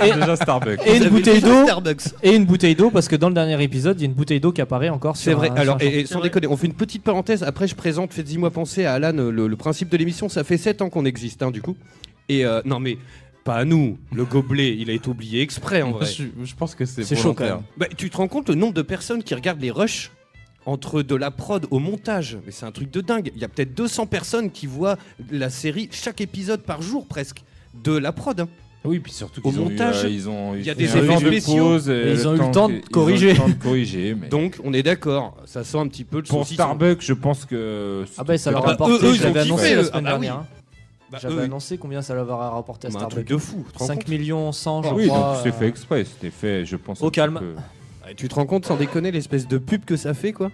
C'est 0.00 0.14
déjà 0.14 0.36
Starbucks. 0.36 0.80
Et 0.86 0.96
une 0.98 1.08
bouteille 1.08 1.40
d'eau. 1.40 1.64
Starbucks. 1.64 2.02
Et 2.22 2.34
une 2.36 2.44
bouteille 2.44 2.74
d'eau, 2.74 2.90
parce 2.90 3.08
que 3.08 3.16
dans 3.16 3.28
le 3.28 3.34
dernier 3.34 3.60
épisode, 3.62 3.98
il 3.98 4.02
y 4.02 4.04
a 4.04 4.08
une 4.08 4.14
bouteille 4.14 4.40
d'eau 4.40 4.52
qui 4.52 4.60
apparaît 4.60 4.88
encore 4.90 5.16
sur 5.16 5.24
C'est 5.30 5.34
vrai. 5.34 5.50
un- 5.50 5.54
Alors, 5.56 5.76
et, 5.80 6.00
et 6.00 6.06
sans 6.06 6.20
déconner, 6.20 6.46
on 6.46 6.56
fait 6.56 6.66
une 6.66 6.74
petite 6.74 7.02
parenthèse. 7.02 7.42
Après, 7.42 7.66
je 7.66 7.74
présente, 7.74 8.12
faites-y 8.12 8.38
moi 8.38 8.50
penser 8.50 8.84
à 8.84 8.94
Alan, 8.94 9.12
le, 9.12 9.46
le 9.48 9.56
principe 9.56 9.88
de 9.88 9.96
l'émission. 9.96 10.28
Ça 10.28 10.44
fait 10.44 10.56
7 10.58 10.82
ans 10.82 10.90
qu'on 10.90 11.04
existe, 11.04 11.42
hein, 11.42 11.50
du 11.50 11.62
coup. 11.62 11.76
Et 12.28 12.44
euh, 12.44 12.62
non, 12.64 12.80
mais 12.80 12.96
pas 13.44 13.56
à 13.56 13.64
nous. 13.64 13.98
Le 14.12 14.24
gobelet, 14.24 14.74
il 14.76 14.90
a 14.90 14.92
été 14.94 15.08
oublié 15.08 15.40
exprès 15.42 15.82
en 15.82 15.92
vrai. 15.92 16.06
Je, 16.06 16.24
je 16.44 16.54
pense 16.54 16.74
que 16.74 16.84
c'est 16.86 17.04
C'est 17.04 17.14
chaud 17.16 17.34
quand 17.34 17.44
volontaire. 17.44 17.56
même. 17.56 17.64
Bah, 17.76 17.86
tu 17.96 18.10
te 18.10 18.16
rends 18.16 18.28
compte 18.28 18.48
le 18.48 18.54
nombre 18.54 18.74
de 18.74 18.82
personnes 18.82 19.22
qui 19.22 19.34
regardent 19.34 19.60
les 19.60 19.70
rushs 19.70 20.10
entre 20.66 21.02
de 21.02 21.14
la 21.14 21.30
prod 21.30 21.66
au 21.70 21.78
montage? 21.78 22.38
Mais 22.46 22.52
c'est 22.52 22.64
un 22.66 22.72
truc 22.72 22.90
de 22.90 23.00
dingue. 23.02 23.30
Il 23.34 23.40
y 23.42 23.44
a 23.44 23.48
peut-être 23.48 23.74
200 23.74 24.06
personnes 24.06 24.50
qui 24.50 24.66
voient 24.66 24.96
la 25.30 25.50
série 25.50 25.88
chaque 25.92 26.20
épisode 26.22 26.62
par 26.62 26.80
jour 26.82 27.06
presque 27.06 27.42
de 27.84 27.92
la 27.96 28.12
prod. 28.12 28.40
hein. 28.40 28.48
Oui, 28.86 28.98
puis 28.98 29.12
surtout 29.12 29.40
Au 29.42 29.50
qu'ils 29.50 29.60
ont, 29.60 29.66
eu, 29.68 29.70
montage, 29.72 30.04
euh, 30.04 30.10
ils 30.10 30.28
ont 30.28 30.54
il 30.54 30.62
y 30.62 30.68
a 30.68 30.72
eu 30.72 30.76
des 30.76 30.84
effets 30.96 31.16
spéciaux, 31.16 31.78
et 31.78 32.10
ils 32.12 32.28
ont 32.28 32.34
eu 32.34 32.38
le 32.38 32.50
temps 32.50 32.68
de 32.68 32.74
que- 32.74 32.78
ils 32.78 32.82
ont 32.82 32.86
eu 32.86 32.90
corriger. 32.90 33.30
le 33.30 33.36
temps 33.38 33.48
de 33.48 33.52
corriger. 33.54 34.14
mais 34.14 34.28
Donc 34.28 34.58
on 34.62 34.74
est 34.74 34.82
d'accord, 34.82 35.38
ça 35.46 35.64
sent 35.64 35.78
un 35.78 35.88
petit 35.88 36.04
peu 36.04 36.18
le 36.18 36.22
pour 36.24 36.40
saucisson. 36.40 36.54
Starbucks, 36.64 37.00
je 37.00 37.14
pense 37.14 37.46
que 37.46 38.04
Ah 38.18 38.24
bah 38.24 38.36
ça 38.36 38.50
leur 38.50 38.60
Ah 38.60 38.72
a 38.72 38.74
bah, 38.76 38.84
rapporté, 38.84 39.06
eux, 39.06 39.10
eux, 39.10 39.14
je 39.14 39.20
ils 39.22 39.26
ont 39.26 39.32
l'avais 39.32 39.40
kiffé, 39.40 39.52
annoncé 39.52 39.74
la 39.74 39.80
eux. 39.80 39.84
semaine 39.84 39.90
Ah 40.06 40.10
bah 40.10 40.16
oui. 40.18 40.26
dernière. 40.26 40.34
hein. 40.34 40.46
Bah, 41.14 41.18
J'avais 41.22 41.34
eux, 41.34 41.40
annoncé 41.42 41.78
combien 41.78 42.02
ça 42.02 42.14
leur 42.14 42.30
a 42.40 42.50
rapporté 42.50 42.86
à 42.88 42.90
mais 42.90 42.96
un 42.96 42.98
truc 43.00 43.10
Starbucks. 43.26 43.28
de 43.28 43.36
fou. 43.38 43.64
tu 43.66 43.72
te 43.72 43.78
rends 43.78 43.86
5 43.86 43.94
compte 43.94 44.08
millions 44.08 44.52
100, 44.52 44.82
je 44.82 44.88
Ah 44.88 44.94
oui, 44.94 45.06
donc 45.06 45.16
crois. 45.16 45.40
c'est 45.42 45.48
euh, 45.48 45.52
fait 45.52 45.68
exprès, 45.68 46.04
c'était 46.04 46.30
fait, 46.30 46.64
je 46.66 46.76
pense. 46.76 47.02
Au 47.02 47.06
petit 47.10 47.20
calme. 47.20 47.38
peu. 47.38 47.54
Ouais, 48.06 48.14
Tu 48.14 48.28
te 48.28 48.34
rends 48.34 48.46
compte 48.46 48.66
sans 48.66 48.76
déconner 48.76 49.10
l'espèce 49.10 49.46
de 49.48 49.58
pub 49.58 49.84
que 49.84 49.96
ça 49.96 50.12
fait 50.14 50.32
quoi 50.32 50.50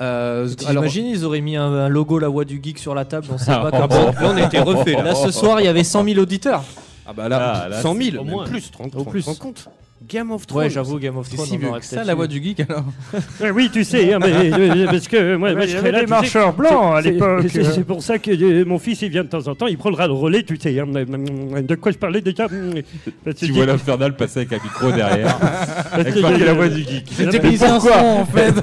euh, 0.00 0.48
T'imagines, 0.54 1.06
ils 1.06 1.24
auraient 1.24 1.40
mis 1.40 1.56
un, 1.56 1.72
un 1.72 1.88
logo 1.88 2.18
La 2.18 2.28
Voix 2.28 2.44
du 2.44 2.60
Geek 2.62 2.78
sur 2.78 2.94
la 2.94 3.04
table, 3.04 3.26
on 3.30 3.38
sait 3.38 3.46
pas 3.46 3.70
Ah, 3.72 3.78
comme 3.80 3.88
bon, 3.88 4.12
ça. 4.12 4.22
là 4.22 4.30
on 4.32 4.36
était 4.36 4.60
refait 4.60 4.92
là. 4.94 5.02
Là 5.02 5.14
ce 5.14 5.30
soir, 5.30 5.60
il 5.60 5.64
y 5.64 5.68
avait 5.68 5.84
100 5.84 6.04
000 6.04 6.18
auditeurs. 6.20 6.64
Ah 7.06 7.12
bah 7.12 7.28
là, 7.28 7.62
Ah, 7.64 7.68
là, 7.68 7.82
100 7.82 7.94
000, 7.94 8.16
au 8.18 8.24
moins. 8.24 8.44
plus, 8.46 8.62
tu 8.62 8.70
te 8.70 8.78
rends- 8.78 8.88
tu 8.88 8.96
Au 8.96 9.04
te 9.04 9.10
plus. 9.10 9.24
rends 9.26 9.34
compte 9.34 9.68
Game 10.08 10.30
of 10.30 10.46
Thrones. 10.46 10.64
Ouais, 10.64 10.70
j'avoue, 10.70 10.98
Game 10.98 11.16
of 11.16 11.26
C'est 11.28 11.36
Thrones, 11.36 11.48
si 11.48 11.58
on 11.64 11.80
ça, 11.80 12.04
la 12.04 12.14
voix 12.14 12.26
du 12.26 12.42
geek 12.42 12.60
alors. 12.60 12.84
oui, 13.54 13.70
tu 13.72 13.84
sais, 13.84 14.12
hein, 14.12 14.18
mais, 14.20 14.84
parce 14.86 15.08
que 15.08 15.36
moi, 15.36 15.52
moi, 15.52 15.66
je 15.66 15.76
serais 15.76 15.92
là. 15.92 16.00
tu 16.22 16.28
sais, 16.28 16.52
blancs 16.56 16.96
à 16.96 17.00
l'époque. 17.00 17.46
C'est 17.50 17.84
pour 17.84 18.02
ça 18.02 18.18
que 18.18 18.30
euh, 18.30 18.64
mon 18.64 18.78
fils, 18.78 19.02
il 19.02 19.10
vient 19.10 19.24
de 19.24 19.28
temps 19.28 19.46
en 19.48 19.54
temps, 19.54 19.66
il 19.66 19.78
prendra 19.78 20.06
le 20.06 20.12
relais, 20.12 20.42
tu 20.42 20.56
sais. 20.60 20.78
hein, 20.78 20.86
de 20.86 21.74
quoi 21.76 21.92
je 21.92 21.98
parlais 21.98 22.20
déjà? 22.20 22.46
Tu 22.48 23.52
vois 23.52 23.66
l'Infernal 23.66 24.16
passer 24.16 24.40
avec 24.40 24.52
un 24.52 24.62
micro 24.62 24.90
derrière, 24.92 25.38
avec 25.92 26.14
la 26.16 26.54
voix 26.54 26.68
du 26.68 26.82
geek. 26.82 27.40
Glissé 27.40 27.64
un 27.64 27.80
son 27.80 27.88
en 27.90 28.26
fait. 28.26 28.54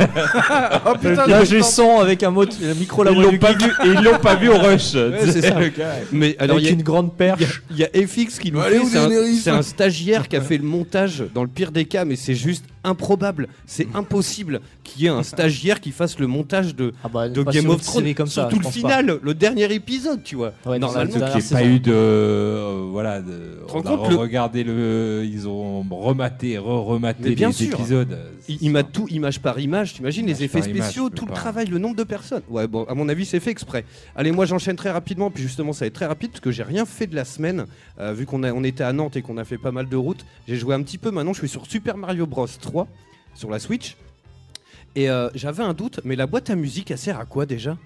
oh 0.85 0.93
putain, 0.93 1.27
Là, 1.27 1.43
j'ai 1.43 1.61
son 1.61 1.99
avec 1.99 2.23
un 2.23 2.31
mot, 2.31 2.45
micro 2.79 3.03
La 3.03 3.11
Ils 3.11 3.15
Voix 3.15 3.23
l'ont 3.25 3.31
du 3.31 3.39
pas 3.39 3.53
Geek. 3.53 3.61
vu 3.61 3.69
et 3.85 3.93
ils 3.93 4.03
l'ont 4.03 4.19
pas 4.19 4.35
vu 4.35 4.49
au 4.49 4.57
rush. 4.57 4.91
c'est 5.25 5.41
ça. 5.41 5.55
Mais 6.11 6.35
alors 6.39 6.59
il 6.59 6.65
Avec 6.65 6.65
y 6.65 6.67
a 6.67 6.77
une 6.77 6.83
grande 6.83 7.15
perche. 7.15 7.63
Il 7.71 7.77
y 7.77 7.83
a 7.83 7.87
FX 7.87 8.39
qui 8.39 8.51
nous 8.51 8.61
fait, 8.61 8.97
un, 8.97 9.09
c'est 9.41 9.49
un 9.49 9.61
stagiaire 9.61 10.27
qui 10.27 10.35
a 10.35 10.41
fait 10.41 10.57
le 10.57 10.63
montage 10.63 11.23
dans 11.33 11.43
le 11.43 11.49
pire 11.49 11.71
des 11.71 11.85
cas, 11.85 12.05
mais 12.05 12.15
c'est 12.15 12.35
juste 12.35 12.65
improbable, 12.83 13.47
c'est 13.65 13.87
impossible 13.93 14.61
qu'il 14.83 15.03
y 15.03 15.05
ait 15.05 15.09
un 15.09 15.23
stagiaire 15.23 15.79
qui 15.79 15.91
fasse 15.91 16.19
le 16.19 16.27
montage 16.27 16.75
de, 16.75 16.93
Ah 17.03 17.09
bah, 17.09 17.29
de 17.29 17.43
Game 17.43 17.69
of 17.69 17.81
Thrones, 17.81 18.13
comme 18.13 18.27
ça, 18.27 18.49
surtout 18.49 18.59
le 18.59 18.71
final, 18.71 19.19
le 19.21 19.33
dernier 19.33 19.71
épisode, 19.73 20.23
tu 20.23 20.35
vois. 20.35 20.53
Ouais, 20.65 20.79
Normalement, 20.79 21.11
Qu'il 21.11 21.21
n'y 21.21 21.27
ait 21.29 21.41
saison. 21.41 21.55
pas 21.55 21.63
eu 21.65 21.79
de. 21.79 21.91
euh, 21.93 22.87
voilà, 22.91 23.21
de, 23.21 23.59
on 23.73 23.81
a 23.81 24.09
le- 24.09 24.15
regardé 24.15 24.63
le. 24.63 25.23
Ils 25.25 25.47
ont 25.47 25.81
rematé, 25.89 26.57
re-rematé 26.57 27.35
les 27.35 27.51
sûr. 27.51 27.73
épisodes. 27.79 28.17
il, 28.47 28.57
il 28.61 28.71
m'a 28.71 28.83
tout 28.83 29.07
image 29.09 29.39
par 29.41 29.59
image, 29.59 29.93
t'imagines 29.93 30.25
les 30.25 30.43
effets 30.43 30.59
image, 30.59 30.69
spéciaux, 30.71 31.09
tout 31.09 31.25
le 31.25 31.31
pas. 31.31 31.37
travail, 31.37 31.67
le 31.67 31.77
nombre 31.77 31.95
de 31.95 32.03
personnes. 32.03 32.41
Ouais, 32.49 32.67
bon, 32.67 32.83
à 32.85 32.93
mon 32.95 33.07
avis, 33.09 33.25
c'est 33.25 33.39
fait 33.39 33.51
exprès. 33.51 33.85
Allez, 34.15 34.31
moi 34.31 34.45
j'enchaîne 34.45 34.75
très 34.75 34.91
rapidement, 34.91 35.29
puis 35.31 35.43
justement, 35.43 35.73
ça 35.73 35.81
va 35.85 35.87
être 35.87 35.93
très 35.93 36.05
rapide 36.07 36.31
parce 36.31 36.41
que 36.41 36.51
j'ai 36.51 36.63
rien 36.63 36.85
fait 36.85 37.07
de 37.07 37.15
la 37.15 37.25
semaine, 37.25 37.65
euh, 37.99 38.13
vu 38.13 38.25
qu'on 38.25 38.43
a- 38.43 38.51
on 38.53 38.63
était 38.63 38.83
à 38.83 38.93
Nantes 38.93 39.15
et 39.17 39.21
qu'on 39.21 39.37
a 39.37 39.43
fait 39.43 39.57
pas 39.57 39.71
mal 39.71 39.87
de 39.87 39.95
routes. 39.95 40.25
J'ai 40.47 40.55
joué 40.55 40.73
un 40.75 40.81
petit 40.81 40.97
peu 40.97 41.11
maintenant, 41.11 41.33
je 41.33 41.39
suis 41.39 41.49
sur 41.49 41.65
Super 41.67 41.97
Mario 41.97 42.25
Bros 42.25 42.47
3 42.47 42.70
sur 43.33 43.49
la 43.49 43.59
Switch. 43.59 43.95
Et 44.95 45.09
euh, 45.09 45.29
j'avais 45.35 45.63
un 45.63 45.73
doute, 45.73 46.01
mais 46.03 46.15
la 46.15 46.27
boîte 46.27 46.49
à 46.49 46.55
musique, 46.55 46.91
elle 46.91 46.97
sert 46.97 47.19
à 47.19 47.25
quoi 47.25 47.45
déjà? 47.45 47.77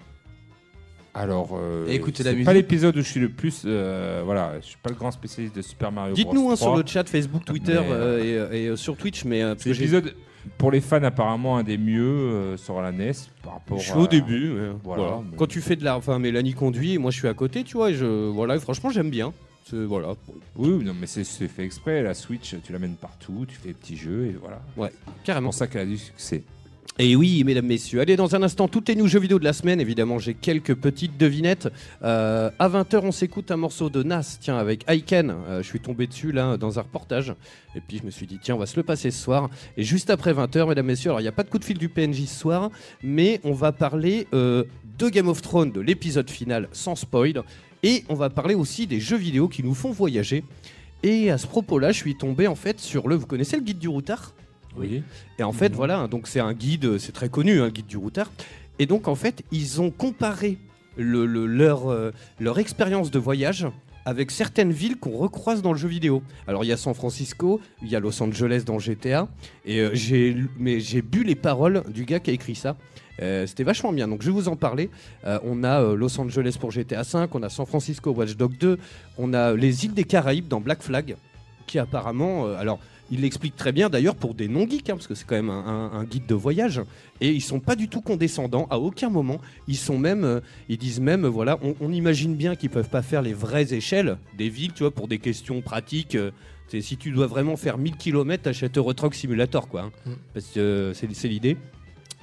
Alors, 1.13 1.51
euh, 1.53 1.85
Écoutez 1.87 2.23
la 2.23 2.31
c'est 2.31 2.35
musique. 2.35 2.45
pas 2.45 2.53
l'épisode 2.53 2.97
où 2.97 3.01
je 3.01 3.07
suis 3.09 3.19
le 3.21 3.29
plus. 3.29 3.61
euh, 3.65 4.21
voilà, 4.25 4.53
je 4.59 4.65
suis 4.65 4.77
pas 4.83 4.89
le 4.89 4.97
grand 4.97 5.11
spécialiste 5.11 5.55
de 5.55 5.61
Super 5.61 5.89
Mario 5.91 6.13
Bros. 6.13 6.23
Dites-nous 6.23 6.51
hein, 6.51 6.55
sur 6.57 6.65
3. 6.67 6.77
le 6.81 6.83
chat 6.87 7.07
Facebook, 7.07 7.45
Twitter 7.45 7.79
Mais, 7.79 7.91
euh, 7.91 8.39
euh, 8.41 8.51
et, 8.51 8.63
et, 8.63 8.67
euh, 8.67 8.75
sur 8.75 8.97
Twitch, 8.97 9.23
mais 9.23 9.41
euh, 9.41 9.53
parce 9.53 9.63
C'est 9.63 9.69
que 9.69 9.73
j'ai- 9.75 9.81
l'épisode, 9.85 10.13
pour 10.57 10.71
les 10.71 10.81
fans, 10.81 11.01
apparemment 11.03 11.57
un 11.57 11.63
des 11.63 11.77
mieux 11.77 12.03
euh, 12.03 12.57
sur 12.57 12.81
la 12.81 12.91
NES 12.91 13.13
par 13.43 13.53
rapport 13.53 13.77
je 13.79 13.89
à. 13.91 13.93
suis 13.93 14.03
au 14.03 14.07
début. 14.07 14.49
euh, 14.57 14.73
Voilà, 14.83 15.03
voilà. 15.03 15.21
mais- 15.31 15.37
Quand 15.37 15.47
tu 15.47 15.61
fais 15.61 15.77
de 15.77 15.85
la, 15.85 15.95
enfin 15.95 16.19
Mélanie 16.19 16.53
conduit, 16.53 16.93
et 16.95 16.97
moi 16.97 17.11
je 17.11 17.17
suis 17.19 17.27
à 17.29 17.33
côté, 17.33 17.63
tu 17.63 17.77
vois. 17.77 17.91
Et 17.91 17.93
je, 17.93 18.27
voilà, 18.29 18.57
et 18.57 18.59
franchement 18.59 18.89
j'aime 18.89 19.09
bien. 19.09 19.31
C'est- 19.69 19.75
Voilà. 19.84 20.13
Oui, 20.56 20.84
non, 20.84 20.93
mais 20.99 21.08
c'est 21.08 21.23
c'est 21.23 21.47
fait 21.47 21.63
exprès. 21.63 22.04
La 22.04 22.13
Switch, 22.13 22.56
tu 22.63 22.71
l'amènes 22.71 22.95
partout, 22.95 23.45
tu 23.47 23.56
fais 23.56 23.69
des 23.69 23.73
petits 23.73 23.97
jeux 23.97 24.28
et 24.28 24.36
voilà. 24.39 24.62
C'est 24.78 25.23
Carrément. 25.23 25.47
pour 25.47 25.54
ça 25.56 25.65
qu'elle 25.67 25.82
a 25.82 25.86
du 25.86 25.97
succès. 25.97 26.43
Et 26.97 27.15
oui, 27.17 27.43
mesdames, 27.43 27.65
messieurs, 27.65 27.99
allez, 27.99 28.15
dans 28.15 28.36
un 28.36 28.43
instant, 28.43 28.69
toutes 28.69 28.88
les 28.88 28.95
news 28.95 29.08
jeux 29.08 29.19
vidéo 29.19 29.38
de 29.38 29.43
la 29.43 29.51
semaine. 29.51 29.82
Évidemment, 29.82 30.17
j'ai 30.17 30.34
quelques 30.34 30.75
petites 30.75 31.17
devinettes. 31.17 31.67
Euh, 32.04 32.49
à 32.58 32.69
20h, 32.69 33.01
on 33.04 33.12
s'écoute 33.12 33.51
un 33.51 33.58
morceau 33.58 33.89
de 33.89 34.01
Nas, 34.01 34.38
tiens, 34.39 34.58
avec 34.58 34.86
Aiken. 34.88 35.30
Euh, 35.49 35.62
je 35.62 35.67
suis 35.67 35.82
tombé 35.82 36.08
dessus, 36.08 36.32
là, 36.32 36.56
dans 36.56 36.80
un 36.80 36.84
reportage. 36.84 37.34
Et 37.75 37.82
puis, 37.82 37.97
je 37.97 38.04
me 38.06 38.12
suis 38.12 38.28
dit, 38.28 38.39
tiens, 38.41 38.56
on 38.56 38.60
va 38.60 38.65
se 38.65 38.78
le 38.78 38.84
passer 38.84 39.12
ce 39.12 39.21
soir. 39.21 39.49
Et 39.75 39.84
juste 39.84 40.10
après 40.10 40.32
20h, 40.32 40.69
mesdames, 40.69 40.86
messieurs, 40.86 41.10
alors, 41.10 41.19
il 41.19 41.23
n'y 41.23 41.28
a 41.28 41.34
pas 41.34 41.43
de 41.43 41.49
coup 41.49 41.60
de 41.60 41.65
fil 41.65 41.78
du 41.78 41.89
PNJ 41.89 42.28
ce 42.28 42.39
soir, 42.39 42.69
mais 43.04 43.41
on 43.43 43.51
va 43.51 43.73
parler 43.73 44.28
euh, 44.34 44.63
de 44.97 45.10
Game 45.10 45.28
of 45.28 45.41
Thrones, 45.41 45.73
de 45.73 45.82
l'épisode 45.82 46.30
final, 46.30 46.69
sans 46.71 46.95
spoil. 46.95 47.43
Et 47.85 48.03
on 48.09 48.15
va 48.15 48.29
parler 48.29 48.55
aussi 48.55 48.87
des 48.87 48.99
jeux 48.99 49.15
vidéo 49.17 49.47
qui 49.47 49.63
nous 49.63 49.73
font 49.75 49.91
voyager. 49.91 50.43
Et 51.03 51.29
à 51.29 51.37
ce 51.37 51.45
propos-là, 51.47 51.91
je 51.91 51.97
suis 51.97 52.15
tombé, 52.17 52.47
en 52.47 52.55
fait, 52.55 52.79
sur 52.79 53.07
le... 53.07 53.15
Vous 53.15 53.27
connaissez 53.27 53.55
le 53.57 53.61
guide 53.63 53.77
du 53.79 53.87
routard? 53.87 54.33
Oui. 54.77 55.03
et 55.39 55.43
en 55.43 55.53
fait, 55.53 55.71
voilà, 55.73 56.05
donc 56.07 56.27
c'est 56.27 56.41
un 56.41 56.51
guide, 56.51 56.97
c'est 56.97 57.13
très 57.13 57.29
connu, 57.29 57.61
un 57.61 57.69
guide 57.69 57.85
du 57.85 57.95
routard. 57.95 58.29
Et 58.77 58.85
donc, 58.85 59.07
en 59.07 59.15
fait, 59.15 59.41
ils 59.53 59.79
ont 59.79 59.89
comparé 59.89 60.57
le- 60.97 61.25
le- 61.25 61.45
leur, 61.45 61.87
euh, 61.89 62.11
leur 62.41 62.59
expérience 62.59 63.09
de 63.09 63.17
voyage 63.19 63.67
avec 64.05 64.31
certaines 64.31 64.71
villes 64.71 64.97
qu'on 64.97 65.17
recroise 65.17 65.61
dans 65.61 65.73
le 65.73 65.77
jeu 65.77 65.87
vidéo. 65.87 66.21
Alors 66.47 66.63
il 66.63 66.67
y 66.67 66.71
a 66.71 66.77
San 66.77 66.93
Francisco, 66.93 67.59
il 67.81 67.89
y 67.89 67.95
a 67.95 67.99
Los 67.99 68.21
Angeles 68.21 68.63
dans 68.65 68.79
GTA, 68.79 69.27
et 69.65 69.79
euh, 69.79 69.89
j'ai 69.93 70.37
mais 70.57 70.79
j'ai 70.79 71.01
bu 71.01 71.23
les 71.23 71.35
paroles 71.35 71.83
du 71.89 72.05
gars 72.05 72.19
qui 72.19 72.29
a 72.29 72.33
écrit 72.33 72.55
ça. 72.55 72.77
Euh, 73.21 73.47
C'était 73.47 73.63
vachement 73.63 73.93
bien, 73.93 74.07
donc 74.07 74.21
je 74.21 74.27
vais 74.27 74.33
vous 74.33 74.49
en 74.49 74.55
parler. 74.55 74.89
Euh, 75.25 75.39
on 75.43 75.63
a 75.63 75.95
Los 75.95 76.19
Angeles 76.19 76.57
pour 76.59 76.71
GTA 76.71 77.01
V, 77.01 77.25
on 77.31 77.43
a 77.43 77.49
San 77.49 77.65
Francisco 77.65 78.11
Watch 78.11 78.35
Dogs 78.35 78.57
2, 78.59 78.77
on 79.17 79.33
a 79.33 79.53
les 79.53 79.85
îles 79.85 79.93
des 79.93 80.03
Caraïbes 80.03 80.47
dans 80.47 80.59
Black 80.61 80.83
Flag, 80.83 81.15
qui 81.65 81.79
apparemment, 81.79 82.45
alors 82.53 82.79
il 83.11 83.21
l'explique 83.21 83.55
très 83.55 83.71
bien 83.71 83.89
d'ailleurs 83.89 84.15
pour 84.15 84.33
des 84.33 84.47
non-geeks, 84.47 84.89
hein, 84.89 84.95
parce 84.95 85.07
que 85.07 85.15
c'est 85.15 85.25
quand 85.25 85.35
même 85.35 85.49
un, 85.49 85.65
un- 85.65 85.91
un 85.99 86.03
guide 86.05 86.25
de 86.25 86.33
voyage, 86.35 86.81
et 87.21 87.31
ils 87.31 87.41
sont 87.41 87.59
pas 87.59 87.75
du 87.75 87.87
tout 87.87 88.01
condescendants 88.01 88.67
à 88.69 88.79
aucun 88.79 89.09
moment. 89.09 89.39
Ils 89.67 89.77
sont 89.77 89.97
même, 89.97 90.23
euh, 90.23 90.39
ils 90.69 90.77
disent 90.77 90.99
même, 90.99 91.25
voilà, 91.25 91.57
on, 91.61 91.75
on 91.81 91.91
imagine 91.91 92.35
bien 92.35 92.55
qu'ils 92.55 92.69
peuvent 92.71 92.89
pas 92.89 93.01
faire 93.01 93.21
les 93.21 93.33
vraies 93.33 93.73
échelles 93.73 94.17
des 94.37 94.49
villes, 94.49 94.73
tu 94.73 94.83
vois, 94.83 94.91
pour 94.91 95.07
des 95.07 95.19
questions 95.19 95.61
pratiques. 95.61 96.15
euh, 96.15 96.31
si 96.81 96.97
tu 96.97 97.11
dois 97.11 97.27
vraiment 97.27 97.55
faire 97.57 97.77
1000 97.77 97.95
km, 97.95 98.43
t'achètes 98.43 98.77
Euro 98.77 98.91
Truck 98.93 99.13
Simulator, 99.15 99.67
quoi. 99.69 99.81
hein, 99.83 99.91
Mm. 100.05 100.11
Parce 100.33 100.45
que 100.47 100.59
euh, 100.59 100.93
c'est 100.93 101.07
c'est 101.13 101.27
l'idée. 101.27 101.57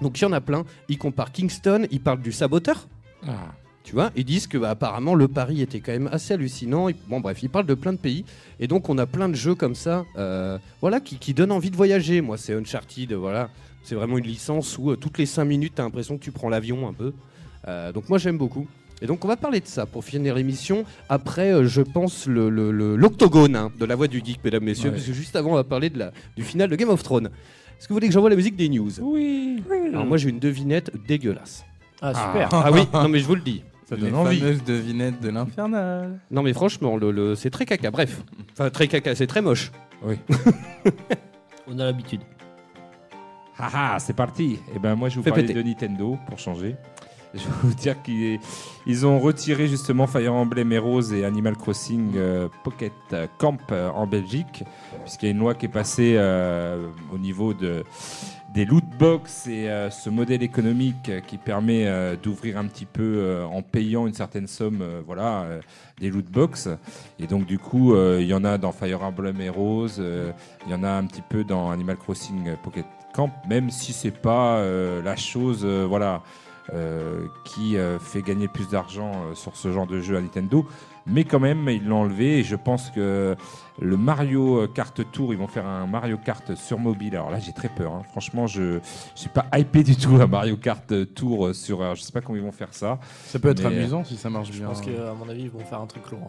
Donc 0.03 0.18
il 0.18 0.23
y 0.23 0.27
en 0.27 0.33
a 0.33 0.40
plein. 0.40 0.64
Ils 0.88 0.99
comparent 0.99 1.31
Kingston, 1.33 1.87
ils 1.92 2.01
parlent 2.01 2.21
du 2.21 2.33
saboteur. 2.33 2.88
Ah. 3.27 3.53
Tu 3.85 3.95
vois, 3.95 4.11
ils 4.14 4.25
disent 4.25 4.47
que 4.47 4.57
bah, 4.59 4.71
apparemment 4.71 5.14
le 5.16 5.27
pari 5.29 5.61
était 5.61 5.81
quand 5.81 5.92
même 5.92 6.09
assez 6.12 6.35
hallucinant. 6.35 6.88
Bon 7.09 7.21
bref, 7.21 7.42
ils 7.42 7.51
parlent 7.51 7.66
de 7.66 7.75
plein 7.75 7.92
de 7.92 7.99
pays 7.99 8.25
et 8.61 8.68
donc 8.68 8.88
on 8.88 8.97
a 8.97 9.07
plein 9.07 9.29
de 9.29 9.35
jeux 9.35 9.55
comme 9.57 9.75
ça, 9.75 10.05
euh, 10.16 10.57
voilà, 10.81 11.01
qui, 11.01 11.16
qui 11.18 11.35
donnent 11.35 11.51
envie 11.53 11.71
de 11.71 11.77
voyager. 11.77 12.21
Moi, 12.21 12.38
c'est 12.38 12.55
Uncharted, 12.55 13.12
voilà, 13.12 13.51
c'est 13.83 13.97
vraiment 13.97 14.18
une 14.18 14.27
licence 14.27 14.79
où 14.79 14.92
euh, 14.92 14.97
toutes 14.97 15.18
les 15.18 15.27
5 15.27 15.45
minutes, 15.45 15.73
t'as 15.77 15.83
l'impression 15.83 16.16
que 16.16 16.23
tu 16.23 16.31
prends 16.31 16.49
l'avion 16.49 16.88
un 16.88 16.92
peu. 16.92 17.12
Euh, 17.66 17.90
donc 17.92 18.09
moi, 18.09 18.18
j'aime 18.18 18.38
beaucoup. 18.38 18.68
Et 19.03 19.07
donc 19.07 19.25
on 19.25 19.29
va 19.29 19.37
parler 19.37 19.59
de 19.59 19.66
ça 19.66 19.85
pour 19.85 20.05
finir 20.05 20.37
l'émission. 20.37 20.85
Après, 21.09 21.53
euh, 21.53 21.66
je 21.66 21.83
pense 21.83 22.27
le 22.29 22.49
le- 22.51 22.71
le- 22.71 22.95
l'octogone 22.95 23.57
hein, 23.57 23.73
de 23.81 23.85
la 23.85 23.97
voix 23.97 24.07
du 24.07 24.23
geek, 24.25 24.45
mesdames, 24.45 24.62
messieurs, 24.62 24.90
Ouais. 24.90 24.95
parce 24.97 25.07
que 25.09 25.12
juste 25.12 25.35
avant, 25.35 25.51
on 25.51 25.55
va 25.57 25.64
parler 25.64 25.90
de 25.90 25.99
la, 25.99 26.12
du 26.37 26.45
final 26.45 26.71
de 26.71 26.77
Game 26.77 26.88
of 26.88 27.03
Thrones. 27.03 27.27
Est-ce 27.27 27.88
que 27.88 27.92
vous 27.92 27.97
voulez 27.97 28.07
que 28.07 28.14
j'envoie 28.14 28.31
la 28.31 28.37
musique 28.37 28.55
des 28.55 28.68
news? 28.68 28.92
Oui. 29.01 29.61
Alors 29.88 30.07
moi, 30.07 30.18
j'ai 30.18 30.29
une 30.31 30.38
devinette 30.38 30.92
dégueulasse. 31.09 31.64
Ah, 32.01 32.14
super. 32.14 32.49
Ah 32.53 32.71
oui, 32.73 32.83
non 32.95 33.09
mais 33.09 33.18
je 33.18 33.25
vous 33.27 33.35
le 33.35 33.40
dis. 33.42 33.64
Ça 33.93 33.97
Les 33.97 34.11
donne 34.11 34.15
envie. 34.21 34.39
fameuses 34.41 34.65
devinettes 34.65 35.21
de 35.21 35.29
l'infernal. 35.29 36.19
Non 36.31 36.43
mais 36.43 36.53
franchement, 36.53 36.97
le, 36.97 37.11
le- 37.11 37.35
c'est 37.35 37.51
très 37.51 37.67
caca. 37.67 37.91
Bref, 37.91 38.23
enfin 38.53 38.71
très 38.71 38.89
caca, 38.89 39.15
c'est 39.15 39.27
très 39.27 39.43
moche. 39.43 39.71
On 41.69 41.79
a 41.79 41.85
l'habitude. 41.85 42.21
Haha, 43.59 43.99
c'est 43.99 44.15
parti. 44.17 44.59
Et 44.75 44.79
ben 44.79 44.95
moi 44.95 45.09
je 45.09 45.17
vais 45.21 45.31
vous 45.31 45.35
Fais 45.37 45.43
péter. 45.43 45.55
de 45.55 45.63
Nintendo 45.63 46.19
pour 46.29 46.39
changer. 46.39 46.77
Je 47.35 47.39
vais 47.39 47.55
vous 47.63 47.75
dire 47.75 48.03
qu'ils 48.03 48.39
ils 48.85 49.07
ont 49.07 49.19
retiré 49.19 49.67
justement 49.67 50.07
Fire 50.07 50.35
Emblem 50.35 50.71
Heroes 50.71 51.15
et 51.15 51.25
Animal 51.25 51.57
Crossing 51.57 52.13
euh, 52.17 52.49
Pocket 52.63 52.93
Camp 53.39 53.57
euh, 53.71 53.89
en 53.89 54.07
Belgique, 54.07 54.65
puisqu'il 55.03 55.27
y 55.27 55.29
a 55.29 55.33
une 55.33 55.39
loi 55.39 55.55
qui 55.55 55.65
est 55.65 55.71
passée 55.71 56.17
euh, 56.19 56.89
au 57.11 57.17
niveau 57.17 57.55
de, 57.55 57.85
des 58.53 58.65
loot 58.67 58.85
box 58.99 59.47
et 59.47 59.69
euh, 59.71 59.88
ce 59.91 60.11
modèle 60.11 60.43
économique 60.43 61.09
euh, 61.09 61.21
qui 61.21 61.38
permet 61.38 61.87
euh, 61.87 62.17
d'ouvrir 62.17 62.59
un 62.59 62.67
petit 62.67 62.85
peu 62.85 63.43
en 63.51 63.62
payant 63.62 64.07
une 64.07 64.15
certaine 64.15 64.47
somme, 64.47 64.85
voilà, 65.07 65.47
des 66.01 66.11
loot 66.11 66.27
box. 66.27 66.69
Et 67.19 67.27
donc 67.27 67.47
du 67.47 67.59
coup, 67.59 67.95
il 67.97 68.27
y 68.27 68.35
en 68.35 68.45
a 68.45 68.59
dans 68.59 68.73
Fire 68.73 69.03
Emblem 69.03 69.41
Heroes, 69.41 69.99
il 69.99 70.71
y 70.71 70.75
en 70.75 70.83
a 70.83 70.91
un 70.91 71.05
petit 71.07 71.23
peu 71.23 71.45
dans 71.45 71.71
Animal 71.71 71.97
Crossing 71.97 72.57
Pocket 72.62 72.87
Camp, 73.15 73.31
même 73.49 73.71
si 73.71 73.93
c'est 73.93 74.11
pas 74.11 74.62
la 74.65 75.17
chose, 75.17 75.65
voilà, 75.65 76.23
qui 77.45 77.77
fait 78.01 78.23
gagner 78.23 78.49
plus 78.49 78.69
d'argent 78.69 79.35
sur 79.35 79.57
ce 79.57 79.73
genre 79.73 79.87
de 79.87 80.01
jeu 80.01 80.17
à 80.17 80.21
Nintendo. 80.21 80.67
Mais 81.07 81.25
quand 81.25 81.41
même, 81.41 81.69
ils 81.69 81.87
l'ont 81.87 82.03
enlevé 82.03 82.38
et 82.38 82.43
je 82.45 82.57
pense 82.57 82.91
que 82.91 83.37
le 83.81 83.97
Mario 83.97 84.69
Kart 84.69 85.01
Tour, 85.13 85.33
ils 85.33 85.39
vont 85.39 85.47
faire 85.47 85.67
un 85.67 85.87
Mario 85.87 86.19
Kart 86.19 86.55
sur 86.55 86.79
mobile. 86.79 87.17
Alors 87.17 87.31
là, 87.31 87.39
j'ai 87.39 87.53
très 87.53 87.69
peur. 87.69 87.93
hein. 87.95 88.03
Franchement, 88.11 88.47
je 88.47 88.63
ne 88.75 88.81
suis 89.15 89.31
pas 89.31 89.47
hypé 89.57 89.83
du 89.83 89.97
tout 89.97 90.17
à 90.21 90.27
Mario 90.27 90.57
Kart 90.57 90.93
Tour 91.15 91.47
euh, 91.47 91.53
sur. 91.53 91.95
je 91.95 92.03
sais 92.03 92.13
pas 92.13 92.21
comment 92.21 92.37
ils 92.37 92.45
vont 92.45 92.53
faire 92.53 92.73
ça. 92.75 92.99
Ça 93.27 93.39
peut 93.39 93.49
être 93.51 93.63
Mais, 93.63 93.79
amusant 93.79 94.05
si 94.05 94.17
ça 94.17 94.29
marche 94.31 94.49
Je 94.53 94.59
bien. 94.59 94.67
pense 94.69 94.81
qu'à 94.83 95.15
mon 95.19 95.29
avis, 95.29 95.43
ils 95.45 95.51
vont 95.51 95.61
faire 95.65 95.81
un 95.81 95.87
truc 95.87 96.11
lourd. 96.11 96.29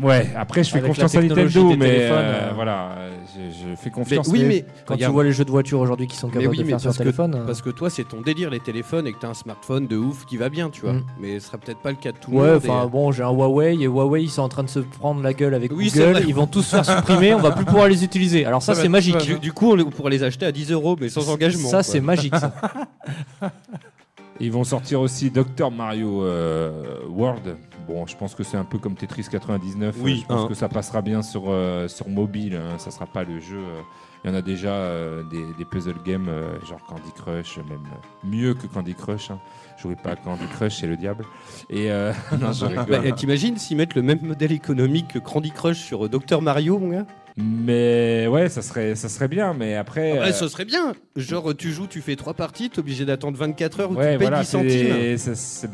Ouais. 0.00 0.28
Après, 0.36 0.62
je 0.64 0.70
fais 0.70 0.78
Avec 0.78 0.88
confiance 0.88 1.14
à 1.14 1.20
Nintendo, 1.22 1.74
mais 1.76 1.86
euh, 2.02 2.12
euh, 2.12 2.50
voilà, 2.54 2.90
euh, 2.98 3.10
je, 3.34 3.70
je 3.70 3.76
fais 3.76 3.90
confiance. 3.90 4.28
oui, 4.28 4.44
mais 4.44 4.64
Quand 4.86 4.94
regarde, 4.94 5.10
tu 5.10 5.14
vois 5.14 5.24
les 5.24 5.32
jeux 5.32 5.44
de 5.44 5.50
voiture 5.50 5.80
aujourd'hui 5.80 6.06
qui 6.06 6.16
sont 6.16 6.28
Mais 6.28 6.34
capables 6.34 6.50
oui, 6.50 6.58
de 6.58 6.62
mais 6.64 6.70
faire 6.70 6.80
sur 6.80 6.88
parce 6.88 6.98
que- 6.98 7.02
téléphone. 7.02 7.34
euh, 7.34 7.46
parce 7.46 7.60
que 7.62 7.70
toi, 7.70 7.90
c'est 7.90 8.04
ton 8.04 8.20
délire 8.20 8.50
les 8.50 8.60
téléphones 8.60 9.06
et 9.06 9.12
que 9.12 9.18
t'as 9.20 9.28
un 9.28 9.34
smartphone 9.34 9.86
de 9.86 9.96
ouf 9.96 10.24
qui 10.26 10.36
va 10.36 10.48
bien, 10.48 10.70
tu 10.70 10.82
vois. 10.82 10.92
Mm. 10.94 11.04
Mais 11.20 11.40
ce 11.40 11.46
sera 11.48 11.58
peut-être 11.58 11.80
pas 11.80 11.90
le 11.90 11.96
cas 11.96 12.12
de 12.12 12.18
tout 12.18 12.30
le 12.30 12.36
Ouais, 12.38 12.48
monde. 12.52 12.56
enfin 12.64 12.84
et- 12.86 12.90
bon, 12.90 13.12
j'ai 13.12 13.22
un 13.22 13.30
Huawei 13.30 13.74
et 13.74 13.84
Huawei 13.86 14.22
ils 14.22 14.30
sont 14.30 14.42
en 14.42 14.48
train 14.48 14.62
de 14.62 14.68
se 14.70 14.78
prendre 14.80 15.22
la 15.22 15.32
gueule 15.34 15.54
avec 15.54 15.72
Oui, 15.72 15.90
Google, 15.94 16.22
ils 16.26 16.34
vont 16.34 16.46
tous 16.46 16.62
se 16.62 16.76
faire 16.76 16.84
supprimer, 16.84 17.34
on 17.34 17.38
va 17.38 17.50
plus 17.52 17.64
pouvoir 17.64 17.88
les 17.88 18.04
utiliser. 18.04 18.44
Alors 18.46 18.62
ça, 18.62 18.74
c'est 18.74 18.88
magique. 18.88 19.18
Du, 19.18 19.38
du 19.38 19.52
coup, 19.52 19.72
on 19.74 19.90
pourra 19.90 20.10
les 20.10 20.22
acheter 20.22 20.46
à 20.46 20.52
10 20.52 20.70
euros, 20.72 20.96
mais 21.00 21.08
sans 21.08 21.28
engagement. 21.30 21.68
Ça, 21.68 21.82
c'est 21.82 22.00
magique. 22.00 22.34
Ça. 22.36 22.52
Ils 24.40 24.50
vont 24.50 24.64
sortir 24.64 25.00
aussi 25.00 25.30
Dr 25.30 25.70
Mario 25.70 26.24
euh, 26.24 27.00
World. 27.08 27.56
Bon, 27.86 28.06
je 28.06 28.16
pense 28.16 28.34
que 28.34 28.42
c'est 28.42 28.56
un 28.56 28.64
peu 28.64 28.78
comme 28.78 28.94
Tetris 28.94 29.26
99. 29.30 29.96
Oui, 30.00 30.20
je 30.22 30.26
pense 30.26 30.44
hein. 30.44 30.48
que 30.48 30.54
ça 30.54 30.68
passera 30.68 31.02
bien 31.02 31.22
sur, 31.22 31.44
euh, 31.48 31.88
sur 31.88 32.08
mobile. 32.08 32.54
hein. 32.56 32.78
Ça 32.78 32.90
sera 32.90 33.06
pas 33.06 33.22
le 33.24 33.38
jeu. 33.40 33.58
euh, 33.58 33.80
Il 34.24 34.30
y 34.30 34.32
en 34.32 34.36
a 34.36 34.42
déjà 34.42 34.70
euh, 34.70 35.22
des, 35.30 35.42
des 35.58 35.64
puzzle 35.64 35.96
games, 36.06 36.28
euh, 36.28 36.58
genre 36.66 36.80
Candy 36.86 37.12
Crush, 37.14 37.58
même 37.58 37.80
mieux 38.24 38.54
que 38.54 38.66
Candy 38.66 38.94
Crush. 38.94 39.30
Hein. 39.30 39.40
Jouez 39.76 39.96
pas 39.96 40.10
à 40.12 40.16
Candy 40.16 40.46
Crush, 40.54 40.76
c'est 40.80 40.86
le 40.86 40.96
diable. 40.96 41.24
Et 41.68 41.90
euh, 41.90 42.12
non, 42.40 42.52
je 42.52 42.64
rigole. 42.66 42.86
Bah, 42.88 43.12
T'imagines 43.12 43.56
s'ils 43.58 43.76
mettent 43.76 43.94
le 43.94 44.02
même 44.02 44.20
modèle 44.22 44.52
économique 44.52 45.08
que 45.08 45.18
Candy 45.18 45.50
Crush 45.50 45.78
sur 45.78 46.08
Dr 46.08 46.40
Mario, 46.42 46.78
mon 46.78 46.88
gars? 46.90 47.06
Mais 47.36 48.26
ouais, 48.26 48.48
ça 48.48 48.60
serait, 48.62 48.94
ça 48.94 49.08
serait 49.08 49.28
bien. 49.28 49.54
Mais 49.54 49.74
après, 49.76 50.12
Ouais, 50.12 50.18
euh, 50.28 50.32
ce 50.32 50.48
serait 50.48 50.64
bien. 50.64 50.92
Genre, 51.16 51.54
tu 51.56 51.70
joues, 51.72 51.86
tu 51.86 52.00
fais 52.00 52.16
trois 52.16 52.34
parties, 52.34 52.70
t'es 52.70 52.78
obligé 52.80 53.04
d'attendre 53.04 53.38
24 53.38 53.80
heures 53.80 53.90
ou 53.90 53.94
ouais, 53.94 54.12
tu 54.12 54.18
payes 54.18 54.26
voilà, 54.28 54.40
10 54.42 54.46
centimes. 54.48 54.68
c'est 54.70 55.16
ça- 55.18 55.34
c'est 55.34 55.70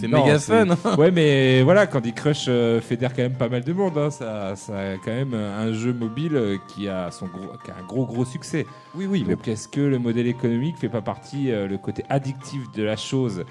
C'est 0.00 0.08
non, 0.08 0.22
méga 0.24 0.38
c'est- 0.38 0.66
fun. 0.66 0.96
Ouais, 0.98 1.10
mais 1.10 1.62
voilà, 1.62 1.86
Candy 1.86 2.12
Crush 2.12 2.46
euh, 2.48 2.80
fédère 2.80 3.12
quand 3.14 3.22
même 3.22 3.32
pas 3.36 3.48
mal 3.48 3.64
de 3.64 3.72
monde. 3.72 3.96
hein. 3.98 4.10
Ça, 4.10 4.54
ça 4.56 4.78
a 4.78 4.94
quand 5.04 5.10
même 5.12 5.34
un 5.34 5.72
jeu 5.72 5.92
mobile 5.92 6.36
euh, 6.36 6.56
qui 6.68 6.88
a, 6.88 7.10
son 7.10 7.26
gros, 7.26 7.48
qui 7.64 7.70
a 7.70 7.74
un 7.82 7.86
gros 7.86 8.06
gros 8.06 8.24
succès. 8.24 8.66
Oui, 8.94 9.06
oui, 9.06 9.24
mais 9.26 9.34
Donc 9.34 9.48
est-ce 9.48 9.68
que 9.68 9.80
le 9.80 9.98
modèle 9.98 10.26
économique 10.26 10.76
fait 10.78 10.88
pas 10.88 11.02
partie, 11.02 11.50
euh, 11.50 11.66
le 11.66 11.78
côté 11.78 12.04
addictif 12.08 12.70
de 12.72 12.82
la 12.82 12.96
chose? 12.96 13.44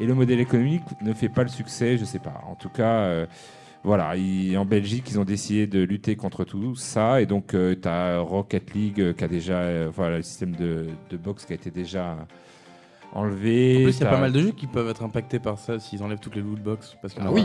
Et 0.00 0.06
le 0.06 0.14
modèle 0.14 0.40
économique 0.40 0.82
ne 1.02 1.12
fait 1.12 1.28
pas 1.28 1.42
le 1.42 1.48
succès 1.50 1.98
Je 1.98 2.04
sais 2.04 2.18
pas. 2.18 2.42
En 2.48 2.54
tout 2.54 2.70
cas, 2.70 3.00
euh, 3.02 3.26
voilà, 3.84 4.16
ils- 4.16 4.56
en 4.56 4.64
Belgique, 4.64 5.04
ils 5.10 5.18
ont 5.18 5.24
décidé 5.24 5.66
de 5.66 5.80
lutter 5.82 6.16
contre 6.16 6.44
tout 6.44 6.74
ça. 6.76 7.20
Et 7.20 7.26
donc, 7.26 7.48
tu 7.48 7.88
as 7.88 8.18
Rocket 8.20 8.72
League 8.74 9.00
euh, 9.00 9.12
qui 9.12 9.24
a 9.24 9.28
déjà, 9.28 9.54
euh, 9.58 9.90
voilà, 9.94 10.18
le 10.18 10.22
système 10.22 10.54
de, 10.56 10.86
de 11.10 11.16
boxe 11.16 11.44
qui 11.44 11.52
a 11.52 11.56
été 11.56 11.70
déjà 11.70 12.16
enlevé. 13.12 13.78
En 13.80 13.82
plus, 13.84 13.96
il 13.98 14.00
y 14.00 14.02
a 14.02 14.06
T'as- 14.06 14.10
pas 14.14 14.20
mal 14.20 14.32
de 14.32 14.40
jeux 14.40 14.52
qui 14.52 14.66
peuvent 14.66 14.88
être 14.88 15.02
impactés 15.02 15.38
par 15.38 15.58
ça 15.58 15.78
s'ils 15.78 16.02
enlèvent 16.02 16.20
toutes 16.20 16.36
les 16.36 16.42
loot 16.42 16.60
box. 16.62 16.96
Parce 17.02 17.14
a 17.18 17.22
Ah 17.24 17.30
oui. 17.32 17.44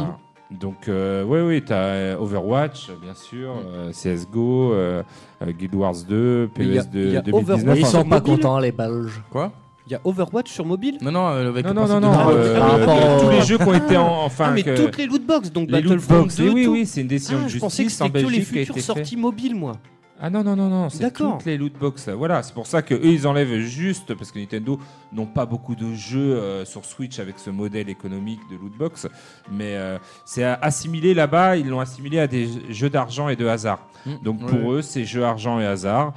Donc, 0.50 0.88
euh, 0.88 1.26
oui, 1.26 1.42
oui, 1.42 1.62
tu 1.66 1.74
as 1.74 2.18
Overwatch, 2.22 2.90
bien 3.02 3.14
sûr, 3.14 3.52
euh, 3.66 3.92
CSGO, 3.92 4.72
euh, 4.72 5.04
euh, 5.42 5.52
Guild 5.52 5.76
Wars 5.76 5.96
2, 6.08 6.50
Mais 6.58 6.66
il 6.66 6.74
y 6.74 6.78
a- 6.80 6.84
PES 6.84 6.90
de 6.90 7.18
a 7.18 7.22
2019. 7.22 7.34
Overwatch 7.58 7.80
Ils 7.80 7.86
sur 7.86 8.00
sont 8.00 8.08
pas 8.08 8.22
contents, 8.22 8.60
les 8.60 8.72
Belges. 8.72 9.22
Quoi? 9.30 9.52
Il 9.88 9.92
y 9.94 9.96
a 9.96 10.02
Overwatch 10.04 10.52
sur 10.52 10.66
mobile 10.66 10.98
Non, 11.02 11.12
non, 11.12 11.28
euh, 11.30 11.48
avec 11.50 11.66
Non, 11.66 11.84
le 11.84 11.88
non, 11.88 12.00
non, 12.02 12.12
Ah, 12.14 12.28
euh, 12.30 12.60
par 12.60 12.72
rapport 12.72 12.98
euh, 13.02 13.20
tous 13.22 13.30
les 13.30 13.42
jeux 13.42 13.58
qui 13.58 13.64
ont 13.64 13.74
été 13.74 13.96
en, 13.98 14.24
enfin, 14.26 14.48
Ah, 14.50 14.52
mais 14.52 14.64
que- 14.64 14.76
toutes 14.76 14.98
les 14.98 15.06
loot 15.06 15.26
box, 15.26 15.52
donc 15.52 15.72
les 15.72 15.82
loot 15.82 15.92
Battlefront 15.94 16.20
box, 16.24 16.36
2, 16.36 16.50
oui, 16.50 16.66
tout. 16.66 16.72
oui, 16.72 16.86
c'est 16.86 17.02
une 17.02 17.08
décision 17.08 17.38
Ah, 17.42 17.46
de 17.46 17.50
je 17.50 17.60
pensais 17.60 17.84
que 17.84 17.90
justice 17.90 18.06
c'était 18.06 18.24
que 18.24 18.30
les 18.30 18.42
futures 18.42 18.80
sorties 18.80 19.18
mobiles, 19.18 19.56
moi. 19.56 19.74
Ah 20.20 20.32
non, 20.32 20.44
non, 20.44 20.56
non, 20.56 20.68
non, 20.68 20.90
c'est 20.90 21.04
D'accord. 21.04 21.38
toutes 21.38 21.46
les 21.46 21.58
loot 21.58 21.74
box. 21.80 22.10
Voilà, 22.10 22.42
c'est 22.42 22.54
pour 22.56 22.66
ça 22.66 22.82
que 22.82 22.96
eux 22.96 23.06
ils 23.06 23.28
enlèvent 23.28 23.60
juste, 23.60 24.16
parce 24.16 24.32
que 24.32 24.40
Nintendo 24.40 24.80
n'ont 25.14 25.28
pas 25.28 25.46
beaucoup 25.46 25.76
de 25.76 25.94
jeux 25.94 26.34
euh, 26.36 26.66
sur 26.66 26.86
Switch 26.86 27.20
avec 27.20 27.38
ce 27.38 27.52
modèle 27.52 27.88
économique 27.88 28.40
de 28.50 28.56
loot 28.58 28.76
box, 28.76 29.08
mais 29.52 29.76
euh, 29.76 30.00
c'est 30.26 30.44
assimilé 30.44 31.14
là-bas, 31.14 31.58
ils 31.58 31.68
l'ont 31.70 31.80
assimilé 31.80 32.18
à 32.20 32.26
des 32.26 32.50
jeux 32.72 32.90
d'argent 32.90 33.30
et 33.30 33.36
de 33.36 33.46
hasard. 33.46 33.80
Mm. 34.08 34.12
Donc 34.24 34.44
pour 34.48 34.74
eux, 34.74 34.82
c'est 34.82 35.06
jeux 35.06 35.24
argent 35.24 35.60
et 35.60 35.66
hasard. 35.68 36.14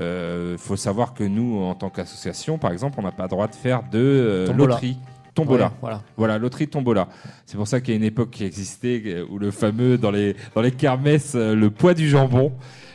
Il 0.00 0.58
faut 0.58 0.76
savoir 0.76 1.14
que 1.14 1.24
nous, 1.24 1.62
en 1.62 1.74
tant 1.74 1.90
qu'association, 1.90 2.58
par 2.58 2.72
exemple, 2.72 2.96
on 2.98 3.02
n'a 3.02 3.12
pas 3.12 3.24
le 3.24 3.28
droit 3.28 3.46
de 3.48 3.54
faire 3.54 3.82
de 3.90 3.98
euh, 3.98 4.46
Tombola. 4.46 4.66
loterie. 4.74 4.98
Tombola. 5.34 5.64
Ouais, 5.66 5.70
voilà. 5.80 6.02
Voilà, 6.16 6.38
loterie 6.38 6.68
tombola. 6.68 7.08
C'est 7.44 7.56
pour 7.56 7.66
ça 7.66 7.80
qu'il 7.80 7.92
y 7.92 7.96
a 7.96 7.98
une 7.98 8.04
époque 8.04 8.30
qui 8.30 8.44
existait 8.44 9.02
euh, 9.06 9.24
où 9.28 9.38
le 9.38 9.50
fameux, 9.50 9.98
dans 9.98 10.12
les, 10.12 10.36
dans 10.54 10.62
les 10.62 10.70
kermesses, 10.70 11.32
euh, 11.34 11.54
le 11.56 11.70
poids 11.70 11.92
du 11.94 12.08
jambon. 12.08 12.52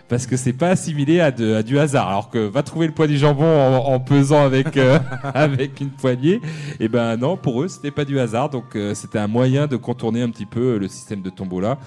Parce 0.07 0.25
que 0.25 0.37
c'est 0.37 0.53
pas 0.53 0.69
assimilé 0.69 1.19
à, 1.19 1.29
de- 1.31 1.53
à 1.53 1.61
du 1.63 1.77
hasard. 1.77 2.07
Alors 2.07 2.29
que 2.31 2.39
va 2.39 2.63
trouver 2.63 2.87
le 2.87 2.93
poids 2.93 3.05
du 3.05 3.17
jambon 3.17 3.43
en, 3.45 3.93
en 3.93 3.99
pesant 3.99 4.43
avec, 4.43 4.75
euh, 4.77 4.97
avec 5.35 5.81
une 5.81 5.89
poignée. 5.91 6.41
Et 6.79 6.87
ben 6.87 7.15
non, 7.17 7.37
pour 7.37 7.61
eux, 7.61 7.67
c'était 7.67 7.91
pas 7.91 8.05
du 8.05 8.19
hasard. 8.19 8.49
Donc 8.49 8.75
euh, 8.75 8.95
c'était 8.95 9.19
un 9.19 9.27
moyen 9.27 9.67
de 9.67 9.75
contourner 9.75 10.21
un 10.23 10.29
petit 10.31 10.47
peu 10.47 10.77
le 10.79 10.87
système 10.87 11.21
de 11.21 11.29
tombola 11.29 11.77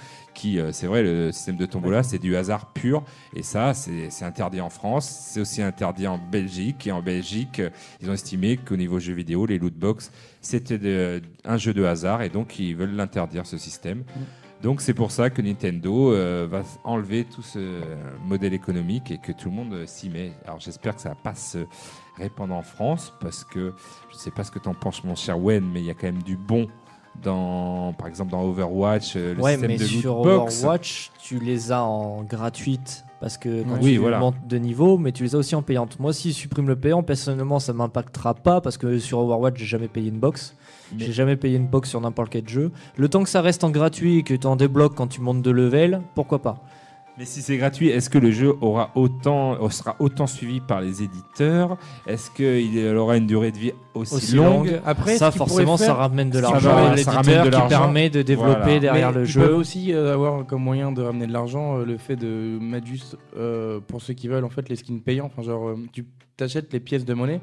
qui, 0.43 0.59
euh, 0.59 0.73
c'est 0.73 0.87
vrai, 0.87 1.03
le 1.03 1.31
système 1.31 1.55
de 1.55 1.65
tombola, 1.65 2.03
c'est 2.03 2.19
du 2.19 2.35
hasard 2.35 2.73
pur. 2.73 3.03
Et 3.33 3.43
ça, 3.43 3.73
c'est 3.73 4.25
interdit 4.25 4.59
en 4.59 4.69
France. 4.69 5.07
C'est 5.07 5.39
aussi 5.39 5.61
interdit 5.61 6.05
en 6.05 6.17
Belgique. 6.17 6.85
Et 6.85 6.91
en 6.91 7.01
Belgique, 7.01 7.59
euh, 7.59 7.69
ils 8.01 8.09
ont 8.09 8.13
estimé 8.13 8.57
qu'au 8.57 8.75
niveau 8.75 8.99
jeux 8.99 9.13
vidéo, 9.13 9.45
les 9.45 9.57
loot 9.57 9.73
box, 9.73 10.11
c'était 10.41 11.21
un 11.45 11.55
jeu 11.57 11.73
de 11.73 11.85
hasard. 11.85 12.23
Et 12.23 12.29
donc, 12.29 12.59
ils 12.59 12.75
veulent 12.75 12.93
l'interdire, 12.93 13.45
ce 13.45 13.57
système. 13.57 14.03
Donc, 14.63 14.79
c'est 14.79 14.93
pour 14.93 15.11
ça 15.11 15.29
que 15.29 15.41
Nintendo 15.41 16.13
euh, 16.13 16.47
va 16.49 16.63
enlever 16.85 17.25
tout 17.25 17.41
ce 17.41 17.81
modèle 18.25 18.53
économique 18.53 19.11
et 19.11 19.17
que 19.17 19.33
tout 19.33 19.49
le 19.49 19.55
monde 19.55 19.73
euh, 19.73 19.85
s'y 19.85 20.09
met. 20.09 20.31
Alors, 20.45 20.61
j'espère 20.61 20.95
que 20.95 21.01
ça 21.01 21.09
va 21.09 21.15
pas 21.15 21.35
se 21.35 21.65
répandre 22.17 22.55
en 22.55 22.61
France 22.61 23.11
parce 23.19 23.43
que 23.43 23.73
je 24.09 24.15
sais 24.15 24.31
pas 24.31 24.45
ce 24.45 24.51
que 24.51 24.59
t'en 24.59 24.73
penses, 24.73 25.03
mon 25.03 25.15
cher 25.15 25.37
Wen, 25.37 25.69
mais 25.69 25.81
il 25.81 25.85
y 25.85 25.89
a 25.89 25.93
quand 25.93 26.07
même 26.07 26.23
du 26.23 26.37
bon 26.37 26.69
dans, 27.21 27.93
par 27.97 28.07
exemple, 28.07 28.31
dans 28.31 28.43
Overwatch, 28.43 29.15
euh, 29.15 29.33
le 29.35 29.41
ouais, 29.41 29.51
système 29.53 29.71
mais 29.71 29.77
de 29.77 29.83
sur 29.83 30.21
box. 30.23 30.59
Overwatch, 30.59 31.11
tu 31.21 31.39
les 31.39 31.71
as 31.71 31.83
en 31.83 32.23
gratuite 32.23 33.05
parce 33.21 33.37
que 33.37 33.63
quand 33.63 33.77
Oui, 33.81 33.93
tu 33.93 33.97
voilà. 33.99 34.19
montes 34.19 34.35
de 34.47 34.57
niveau, 34.57 34.97
mais 34.97 35.11
tu 35.13 35.23
les 35.23 35.35
as 35.35 35.37
aussi 35.37 35.55
en 35.55 35.61
payante. 35.61 35.99
Moi, 35.99 36.11
si 36.11 36.31
je 36.31 36.35
supprime 36.35 36.67
le 36.67 36.75
payant, 36.75 37.03
personnellement, 37.03 37.59
ça 37.59 37.71
m'impactera 37.71 38.33
pas 38.33 38.59
parce 38.59 38.77
que 38.77 38.99
sur 38.99 39.19
Overwatch, 39.19 39.57
j'ai 39.57 39.65
jamais 39.65 39.87
payé 39.87 40.09
une 40.09 40.19
box. 40.19 40.55
Mais- 40.91 41.05
J'ai 41.05 41.13
jamais 41.13 41.37
payé 41.37 41.55
une 41.57 41.67
box 41.67 41.89
sur 41.89 42.01
n'importe 42.01 42.29
quel 42.29 42.47
jeu. 42.47 42.71
Le 42.97 43.07
temps 43.09 43.23
que 43.23 43.29
ça 43.29 43.41
reste 43.41 43.63
en 43.63 43.69
gratuit 43.69 44.17
et 44.19 44.23
que 44.23 44.33
tu 44.33 44.45
en 44.45 44.55
débloques 44.57 44.93
quand 44.95 45.07
tu 45.07 45.21
montes 45.21 45.41
de 45.41 45.49
level, 45.51 46.01
pourquoi 46.15 46.39
pas? 46.39 46.57
Mais 47.17 47.25
si 47.25 47.43
c'est 47.43 47.57
gratuit, 47.57 47.89
est-ce 47.89 48.09
que 48.09 48.17
le 48.17 48.31
jeu 48.31 48.55
aura 48.61 48.89
autant, 48.95 49.69
sera 49.69 49.95
autant 49.99 50.25
suivi 50.25 50.61
par 50.61 50.81
les 50.81 51.03
éditeurs? 51.03 51.77
Est-ce 52.07 52.31
qu'il 52.31 52.87
aura 52.95 53.17
une 53.17 53.27
durée 53.27 53.51
de 53.51 53.57
vie 53.59 53.71
aussi, 53.93 54.15
Aussi 54.15 54.35
longue, 54.35 54.67
longue. 54.71 54.81
Après, 54.83 55.15
ça, 55.17 55.29
forcément, 55.29 55.77
ça 55.77 55.93
ramène 55.93 56.31
de 56.31 56.39
l'argent 56.39 56.91
l'éditeur 56.91 57.51
qui 57.51 57.67
permet 57.69 58.09
de 58.09 58.23
développer 58.23 58.61
Voilà. 58.61 58.79
derrière 58.79 59.11
Mais 59.11 59.19
le 59.19 59.25
jeu. 59.25 59.41
peuvent 59.41 59.57
aussi 59.57 59.93
euh, 59.93 60.13
avoir 60.15 60.43
comme 60.47 60.63
moyen 60.63 60.91
de 60.91 61.03
ramener 61.03 61.27
de 61.27 61.33
l'argent 61.33 61.77
euh, 61.77 61.85
le 61.85 61.97
fait 61.97 62.15
de 62.15 62.57
mettre 62.59 62.87
juste 62.87 63.15
euh, 63.37 63.79
pour 63.79 64.01
ceux 64.01 64.15
qui 64.15 64.27
veulent 64.27 64.45
en 64.45 64.49
fait 64.49 64.67
les 64.67 64.75
skins 64.75 64.99
payants. 65.01 65.25
Enfin 65.31 65.43
genre 65.43 65.69
euh, 65.69 65.75
tu 65.91 66.07
t'achètes 66.35 66.73
les 66.73 66.79
pièces 66.79 67.05
de 67.05 67.13
monnaie. 67.13 67.41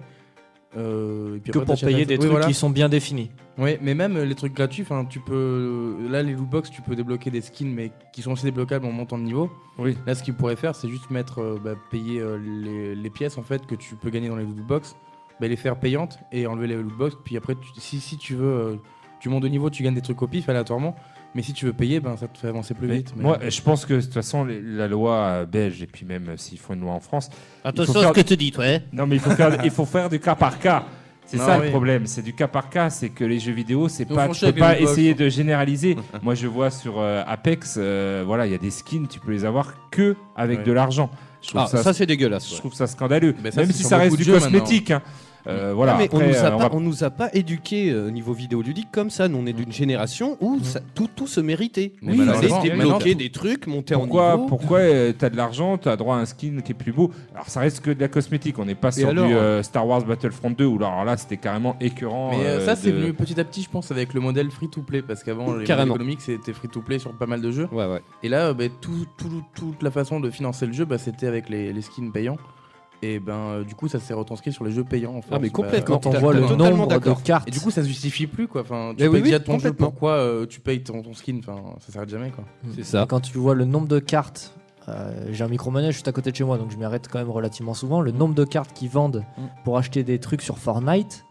Euh, 0.76 1.36
et 1.36 1.40
puis 1.40 1.50
que 1.52 1.58
après, 1.58 1.74
pour 1.74 1.80
payer 1.80 2.06
des 2.06 2.14
Oui, 2.14 2.18
trucs 2.20 2.30
voilà. 2.30 2.46
qui 2.46 2.54
sont 2.54 2.70
bien 2.70 2.88
définis. 2.88 3.30
Ouais, 3.58 3.78
mais 3.82 3.94
même 3.94 4.16
euh, 4.16 4.24
les 4.24 4.34
trucs 4.34 4.54
gratuits, 4.54 4.84
tu 5.08 5.20
peux 5.20 5.96
là 6.08 6.22
les 6.22 6.32
lootbox 6.34 6.70
tu 6.70 6.80
peux 6.82 6.94
débloquer 6.94 7.30
des 7.30 7.40
skins 7.40 7.72
mais 7.74 7.90
qui 8.12 8.22
sont 8.22 8.32
aussi 8.32 8.44
débloquables 8.44 8.86
en 8.86 8.92
montant 8.92 9.18
de 9.18 9.24
niveau. 9.24 9.50
Oui. 9.78 9.96
Là 10.06 10.14
ce 10.14 10.22
qu'ils 10.22 10.34
pourraient 10.34 10.56
faire 10.56 10.74
c'est 10.74 10.88
juste 10.88 11.10
mettre 11.10 11.40
euh, 11.40 11.58
bah, 11.62 11.74
payer 11.90 12.20
euh, 12.20 12.38
les, 12.38 12.94
les 12.94 13.10
pièces 13.10 13.36
en 13.36 13.42
fait 13.42 13.66
que 13.66 13.74
tu 13.74 13.96
peux 13.96 14.10
gagner 14.10 14.28
dans 14.28 14.36
les 14.36 14.44
lootbox, 14.44 14.94
bah, 15.40 15.48
les 15.48 15.56
faire 15.56 15.76
payantes 15.78 16.18
et 16.32 16.46
enlever 16.46 16.68
les 16.68 16.76
lootbox 16.76 17.16
puis 17.24 17.36
après 17.36 17.54
tu- 17.56 17.80
si, 17.80 18.00
si 18.00 18.16
tu 18.16 18.34
veux 18.34 18.46
euh, 18.46 18.76
tu 19.18 19.28
montes 19.28 19.42
de 19.42 19.48
niveau 19.48 19.70
tu 19.70 19.82
gagnes 19.82 19.94
des 19.94 20.00
trucs 20.02 20.22
au 20.22 20.26
pif 20.28 20.48
aléatoirement. 20.48 20.94
Mais 21.34 21.42
si 21.42 21.52
tu 21.52 21.64
veux 21.64 21.72
payer, 21.72 22.00
ben, 22.00 22.16
ça 22.16 22.26
te 22.26 22.36
fait 22.38 22.48
avancer 22.48 22.74
plus 22.74 22.88
Mais 22.88 22.96
vite. 22.96 23.12
mais- 23.16 23.22
Moi, 23.22 23.38
je 23.48 23.60
pense 23.62 23.86
que 23.86 23.94
de 23.94 24.00
toute 24.00 24.12
façon, 24.14 24.44
les- 24.44 24.60
la 24.60 24.88
loi 24.88 25.44
belge, 25.46 25.80
et 25.82 25.86
puis 25.86 26.04
même 26.04 26.30
euh, 26.30 26.36
s'ils 26.36 26.58
font 26.58 26.74
une 26.74 26.80
loi 26.80 26.92
en 26.92 26.98
France, 27.00 27.30
Attention 27.62 28.00
à 28.00 28.02
faire- 28.02 28.08
ce 28.16 28.20
que 28.20 28.26
tu 28.26 28.36
dis, 28.36 28.50
toi. 28.50 28.64
hein. 28.66 28.78
non, 28.92 29.06
mais 29.06 29.16
il 29.16 29.20
faut 29.20 29.30
faire, 29.30 29.64
il 29.64 29.70
faut 29.70 29.84
faire 29.84 30.08
du 30.08 30.18
cas 30.18 30.34
par 30.34 30.58
cas. 30.58 30.84
C'est 31.26 31.36
ça 31.38 31.58
oui. 31.60 31.66
le 31.66 31.70
problème, 31.70 32.06
c'est 32.06 32.22
du 32.22 32.32
cas 32.32 32.48
par 32.48 32.68
cas, 32.70 32.90
c'est 32.90 33.10
que 33.10 33.22
les 33.22 33.38
jeux 33.38 33.52
vidéo, 33.52 33.88
c'est 33.88 34.04
pas, 34.04 34.26
tu 34.28 34.44
peux 34.46 34.52
pas 34.52 34.80
essayer 34.80 35.14
de 35.14 35.28
généraliser. 35.28 35.96
Moi, 36.24 36.34
je 36.34 36.48
vois 36.48 36.70
sur 36.70 36.98
euh, 36.98 37.22
Apex, 37.24 37.76
euh, 37.78 38.24
voilà, 38.26 38.46
il 38.46 38.52
y 38.52 38.54
a 38.56 38.58
des 38.58 38.70
skins, 38.70 39.06
tu 39.06 39.20
peux 39.20 39.30
les 39.30 39.44
avoir 39.44 39.74
que 39.92 40.16
avec 40.34 40.58
Ouais. 40.58 40.64
de 40.64 40.72
l'argent. 40.72 41.08
Ah, 41.54 41.68
ça, 41.68 41.84
ça, 41.84 41.92
c'est 41.92 42.06
dégueulasse. 42.06 42.48
je 42.48 42.54
ouais. 42.54 42.58
trouve 42.58 42.74
ça 42.74 42.88
scandaleux. 42.88 43.36
Mais 43.44 43.52
ça, 43.52 43.60
même 43.60 43.70
si 43.70 43.84
ça 43.84 43.98
reste 43.98 44.16
du 44.16 44.24
cosmétique. 44.26 44.90
hein. 44.90 45.00
Euh, 45.46 45.72
voilà. 45.74 45.96
Mais 45.96 46.04
après, 46.04 46.18
on, 46.18 46.28
nous 46.28 46.34
a 46.36 46.38
euh, 46.44 46.50
on 46.54 46.58
pas, 46.58 46.68
va- 46.68 46.74
on 46.74 46.80
nous 46.80 47.04
a 47.04 47.10
pas 47.10 47.30
éduqués 47.32 47.90
euh, 47.90 48.08
au 48.08 48.10
niveau 48.10 48.32
vidéoludique 48.32 48.88
comme 48.92 49.10
ça. 49.10 49.28
Nous, 49.28 49.38
on 49.38 49.46
est 49.46 49.52
d'une 49.52 49.72
génération 49.72 50.36
où 50.40 50.58
ça- 50.62 50.80
tout, 50.94 51.08
tout 51.14 51.26
se 51.26 51.40
méritait. 51.40 51.92
Mais 52.02 52.12
Oui, 52.12 52.18
malheureusement, 52.18 52.60
fallait 52.60 52.70
maintenant, 52.76 52.98
débloquer 52.98 53.14
des 53.14 53.30
trucs, 53.30 53.66
monter 53.66 53.94
en 53.94 54.00
Pourquoi, 54.00 54.34
niveau. 54.36 54.46
pourquoi 54.48 54.78
euh, 54.80 55.12
t'as 55.16 55.30
de 55.30 55.36
l'argent, 55.36 55.78
t'as 55.78 55.96
droit 55.96 56.16
à 56.16 56.18
un 56.18 56.26
skin 56.26 56.60
qui 56.64 56.72
est 56.72 56.74
plus 56.74 56.92
beau? 56.92 57.10
Alors 57.34 57.48
ça 57.48 57.60
reste 57.60 57.80
que 57.80 57.90
de 57.90 58.00
la 58.00 58.08
cosmétique, 58.08 58.58
on 58.58 58.64
n'est 58.66 58.74
pas 58.74 58.92
sur 58.92 59.08
alors 59.08 59.26
du 59.26 59.34
euh, 59.34 59.62
Star 59.62 59.86
Wars 59.86 60.04
Battlefront 60.04 60.50
2 60.50 60.64
où 60.66 60.78
là, 60.78 60.88
alors 60.88 61.04
là 61.04 61.16
c'était 61.16 61.36
carrément 61.38 61.76
écœurant. 61.80 62.30
Mais 62.32 62.44
euh, 62.46 62.58
euh, 62.60 62.66
ça, 62.66 62.76
c'est 62.76 62.92
de- 62.92 62.96
venu 62.98 63.12
petit 63.14 63.38
à 63.40 63.44
petit, 63.44 63.62
je 63.62 63.70
pense, 63.70 63.90
avec 63.90 64.12
le 64.14 64.20
modèle 64.20 64.50
free-to-play. 64.50 65.02
Parce 65.02 65.22
qu'avant, 65.24 65.46
les 65.46 65.50
modèles 65.52 65.66
Carrément. 65.66 65.94
économiques, 65.94 66.20
c'était 66.20 66.52
free-to-play 66.52 66.98
sur 66.98 67.12
pas 67.12 67.26
mal 67.26 67.40
de 67.40 67.50
jeux. 67.50 67.68
Ouais, 67.72 67.86
ouais. 67.86 68.02
Et 68.22 68.28
là, 68.28 68.48
euh, 68.48 68.54
bah, 68.54 68.64
tout- 68.80 69.06
tout- 69.16 69.42
toute 69.54 69.82
la 69.82 69.90
façon 69.90 70.20
de 70.20 70.28
financer 70.30 70.66
le 70.66 70.72
jeu, 70.72 70.84
bah, 70.84 70.98
c'était 70.98 71.26
avec 71.26 71.48
les, 71.48 71.72
les 71.72 71.82
skins 71.82 72.12
payants. 72.12 72.36
Et 73.02 73.18
ben, 73.18 73.32
euh, 73.32 73.64
du 73.64 73.74
coup, 73.74 73.88
ça 73.88 73.98
s'est 73.98 74.12
retranscrit 74.12 74.52
sur 74.52 74.62
les 74.64 74.72
jeux 74.72 74.84
payants. 74.84 75.12
En 75.16 75.20
Ah, 75.30 75.38
mais 75.40 75.48
France. 75.48 75.62
Bah, 75.62 75.80
complètement. 75.80 75.98
Quand 75.98 76.06
on 76.06 76.18
voit 76.18 76.34
le 76.34 76.40
nombre 76.40 76.86
de 76.88 77.14
cartes, 77.22 77.48
Et 77.48 77.50
du 77.50 77.60
coup, 77.60 77.70
ça 77.70 77.82
se 77.82 77.88
justifie 77.88 78.26
plus, 78.26 78.46
quoi. 78.46 78.60
Enfin, 78.60 78.90
tu 78.96 79.02
Mais 79.04 79.08
payes 79.08 79.08
oui, 79.08 79.16
oui, 79.18 79.22
déjà 79.22 79.40
ton 79.40 79.58
jeu, 79.58 79.72
pourquoi 79.72 80.12
euh, 80.12 80.46
tu 80.46 80.60
payes 80.60 80.82
ton, 80.82 81.02
ton 81.02 81.14
skin? 81.14 81.38
Enfin, 81.38 81.60
ça 81.80 81.92
s'arrête 81.92 82.10
jamais, 82.10 82.30
quoi. 82.30 82.44
C'est 82.74 82.84
ça. 82.84 83.06
Quand 83.08 83.20
tu 83.20 83.38
vois 83.38 83.54
le 83.54 83.64
nombre 83.64 83.88
de 83.88 83.98
cartes, 84.00 84.54
euh, 84.88 85.28
j'ai 85.32 85.44
un 85.44 85.48
micro-manège 85.48 85.94
juste 85.94 86.08
à 86.08 86.12
côté 86.12 86.30
de 86.30 86.36
chez 86.36 86.44
moi, 86.44 86.58
donc 86.58 86.70
je 86.72 86.76
m'y 86.76 86.84
arrête 86.84 87.08
quand 87.10 87.18
même 87.18 87.30
relativement 87.30 87.74
souvent. 87.74 88.00
Le 88.02 88.10
nombre 88.12 88.34
de 88.34 88.44
cartes 88.44 88.72
qu'ils 88.74 88.90
vendent 88.90 89.24
Mm. 89.38 89.42
pour 89.64 89.78
acheter 89.78 90.02
des 90.04 90.18
trucs 90.18 90.42
sur 90.42 90.58
Fortnite, 90.58 91.24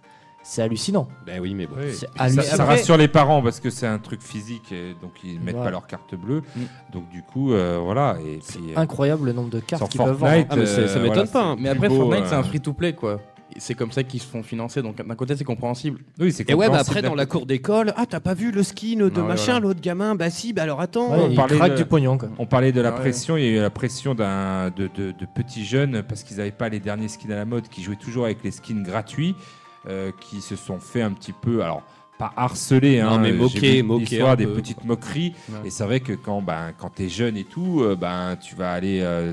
c'est 0.43 0.61
hallucinant. 0.61 1.07
Ben 1.25 1.39
oui, 1.41 1.53
mais 1.53 1.67
bon. 1.67 1.75
Oui. 1.79 1.93
Ça, 1.93 2.65
rassure 2.65 2.97
les 2.97 3.07
parents 3.07 3.41
parce 3.41 3.59
que 3.59 3.69
c'est 3.69 3.85
un 3.87 3.99
truc 3.99 4.21
physique 4.21 4.71
et 4.71 4.95
donc 5.01 5.11
ils 5.23 5.39
mettent 5.39 5.55
Voilà. 5.55 5.65
pas 5.65 5.71
leur 5.71 5.87
carte 5.87 6.15
bleue. 6.15 6.41
Mm. 6.55 6.61
Donc 6.93 7.09
du 7.09 7.21
coup, 7.21 7.53
euh, 7.53 7.79
voilà. 7.83 8.17
Et 8.25 8.39
puis, 8.39 8.73
euh, 8.75 8.79
incroyable 8.79 9.25
le 9.27 9.33
nombre 9.33 9.49
de 9.49 9.59
cartes 9.59 9.81
sur 9.81 9.89
qu'ils 9.89 10.01
peuvent 10.01 10.17
Fortnite, 10.17 10.47
vendre. 10.49 10.51
Ah, 10.51 10.55
mais 10.55 10.65
c'est- 10.65 10.87
ça 10.87 10.97
euh, 10.97 11.01
m'étonne 11.03 11.13
voilà, 11.25 11.31
pas, 11.31 11.43
hein. 11.43 11.55
Mais 11.59 11.69
après, 11.69 11.89
beau, 11.89 11.95
Fortnite, 12.01 12.25
c'est 12.27 12.35
un 12.35 12.43
free-to-play, 12.43 12.93
quoi. 12.93 13.19
C'est 13.57 13.73
comme 13.73 13.91
ça 13.91 14.03
qu'ils 14.03 14.21
se 14.21 14.27
font 14.27 14.43
financer. 14.43 14.83
Donc, 14.83 14.95
d'un 15.05 15.15
côté, 15.15 15.35
c'est 15.35 15.43
compréhensible. 15.43 15.99
Oui, 16.19 16.31
c'est 16.31 16.47
Et 16.49 16.53
ouais, 16.53 16.69
bah 16.69 16.77
après, 16.81 17.01
dans 17.01 17.15
la 17.15 17.25
cour 17.25 17.47
d'école, 17.47 17.93
ah, 17.97 18.05
t'as 18.07 18.19
pas 18.19 18.35
vu 18.35 18.51
le 18.51 18.61
skin 18.61 18.97
de 18.97 19.11
Ah 19.15 19.21
machin, 19.21 19.45
voilà. 19.53 19.59
l'autre 19.61 19.81
gamin? 19.81 20.13
Bah 20.13 20.29
si, 20.29 20.53
bah 20.53 20.61
alors 20.63 20.79
attends. 20.81 21.11
Ouais, 21.11 21.27
on 21.31 21.35
parlait 21.35 21.69
de- 21.71 21.75
du 21.75 21.83
pognon. 21.85 22.17
Quoi. 22.19 22.29
On 22.37 22.45
parlait 22.45 22.71
de 22.71 22.79
la 22.79 22.89
Ah 22.89 22.91
ouais. 22.93 22.99
pression, 22.99 23.37
il 23.37 23.43
y 23.43 23.47
a 23.47 23.49
eu 23.49 23.59
la 23.61 23.71
pression 23.71 24.13
d'un, 24.13 24.69
de, 24.69 24.87
de- 24.95 25.11
de 25.11 25.25
petits 25.33 25.65
jeunes 25.65 26.03
parce 26.07 26.21
qu'ils 26.23 26.37
n'avaient 26.37 26.51
pas 26.51 26.69
les 26.69 26.79
derniers 26.79 27.07
skins 27.07 27.31
à 27.31 27.35
la 27.37 27.45
mode, 27.45 27.67
qui 27.69 27.81
jouaient 27.81 27.95
toujours 27.95 28.25
avec 28.25 28.43
les 28.43 28.51
skins 28.51 28.83
gratuits, 28.83 29.35
qui 30.19 30.41
se 30.41 30.55
sont 30.55 30.79
fait 30.79 31.01
un 31.01 31.11
petit 31.11 31.33
peu, 31.33 31.63
alors 31.63 31.83
pas 32.19 32.33
harceler, 32.35 33.01
Non, 33.01 33.11
hein, 33.11 33.19
mais 33.19 33.31
l'histoire 33.31 34.31
un 34.31 34.35
des 34.35 34.45
peu, 34.45 34.55
petites 34.55 34.83
moqueries. 34.83 35.33
Ouais. 35.49 35.59
Et 35.67 35.69
c'est 35.69 35.85
vrai 35.85 36.01
que 36.01 36.11
quand, 36.11 36.41
ben, 36.41 36.73
quand 36.77 36.91
tu 36.93 37.05
es 37.05 37.09
jeune 37.09 37.37
et 37.37 37.45
tout, 37.45 37.79
euh, 37.81 37.95
ben, 37.95 38.35
tu 38.41 38.55
vas 38.55 38.73
aller 38.73 38.99
euh, 39.01 39.31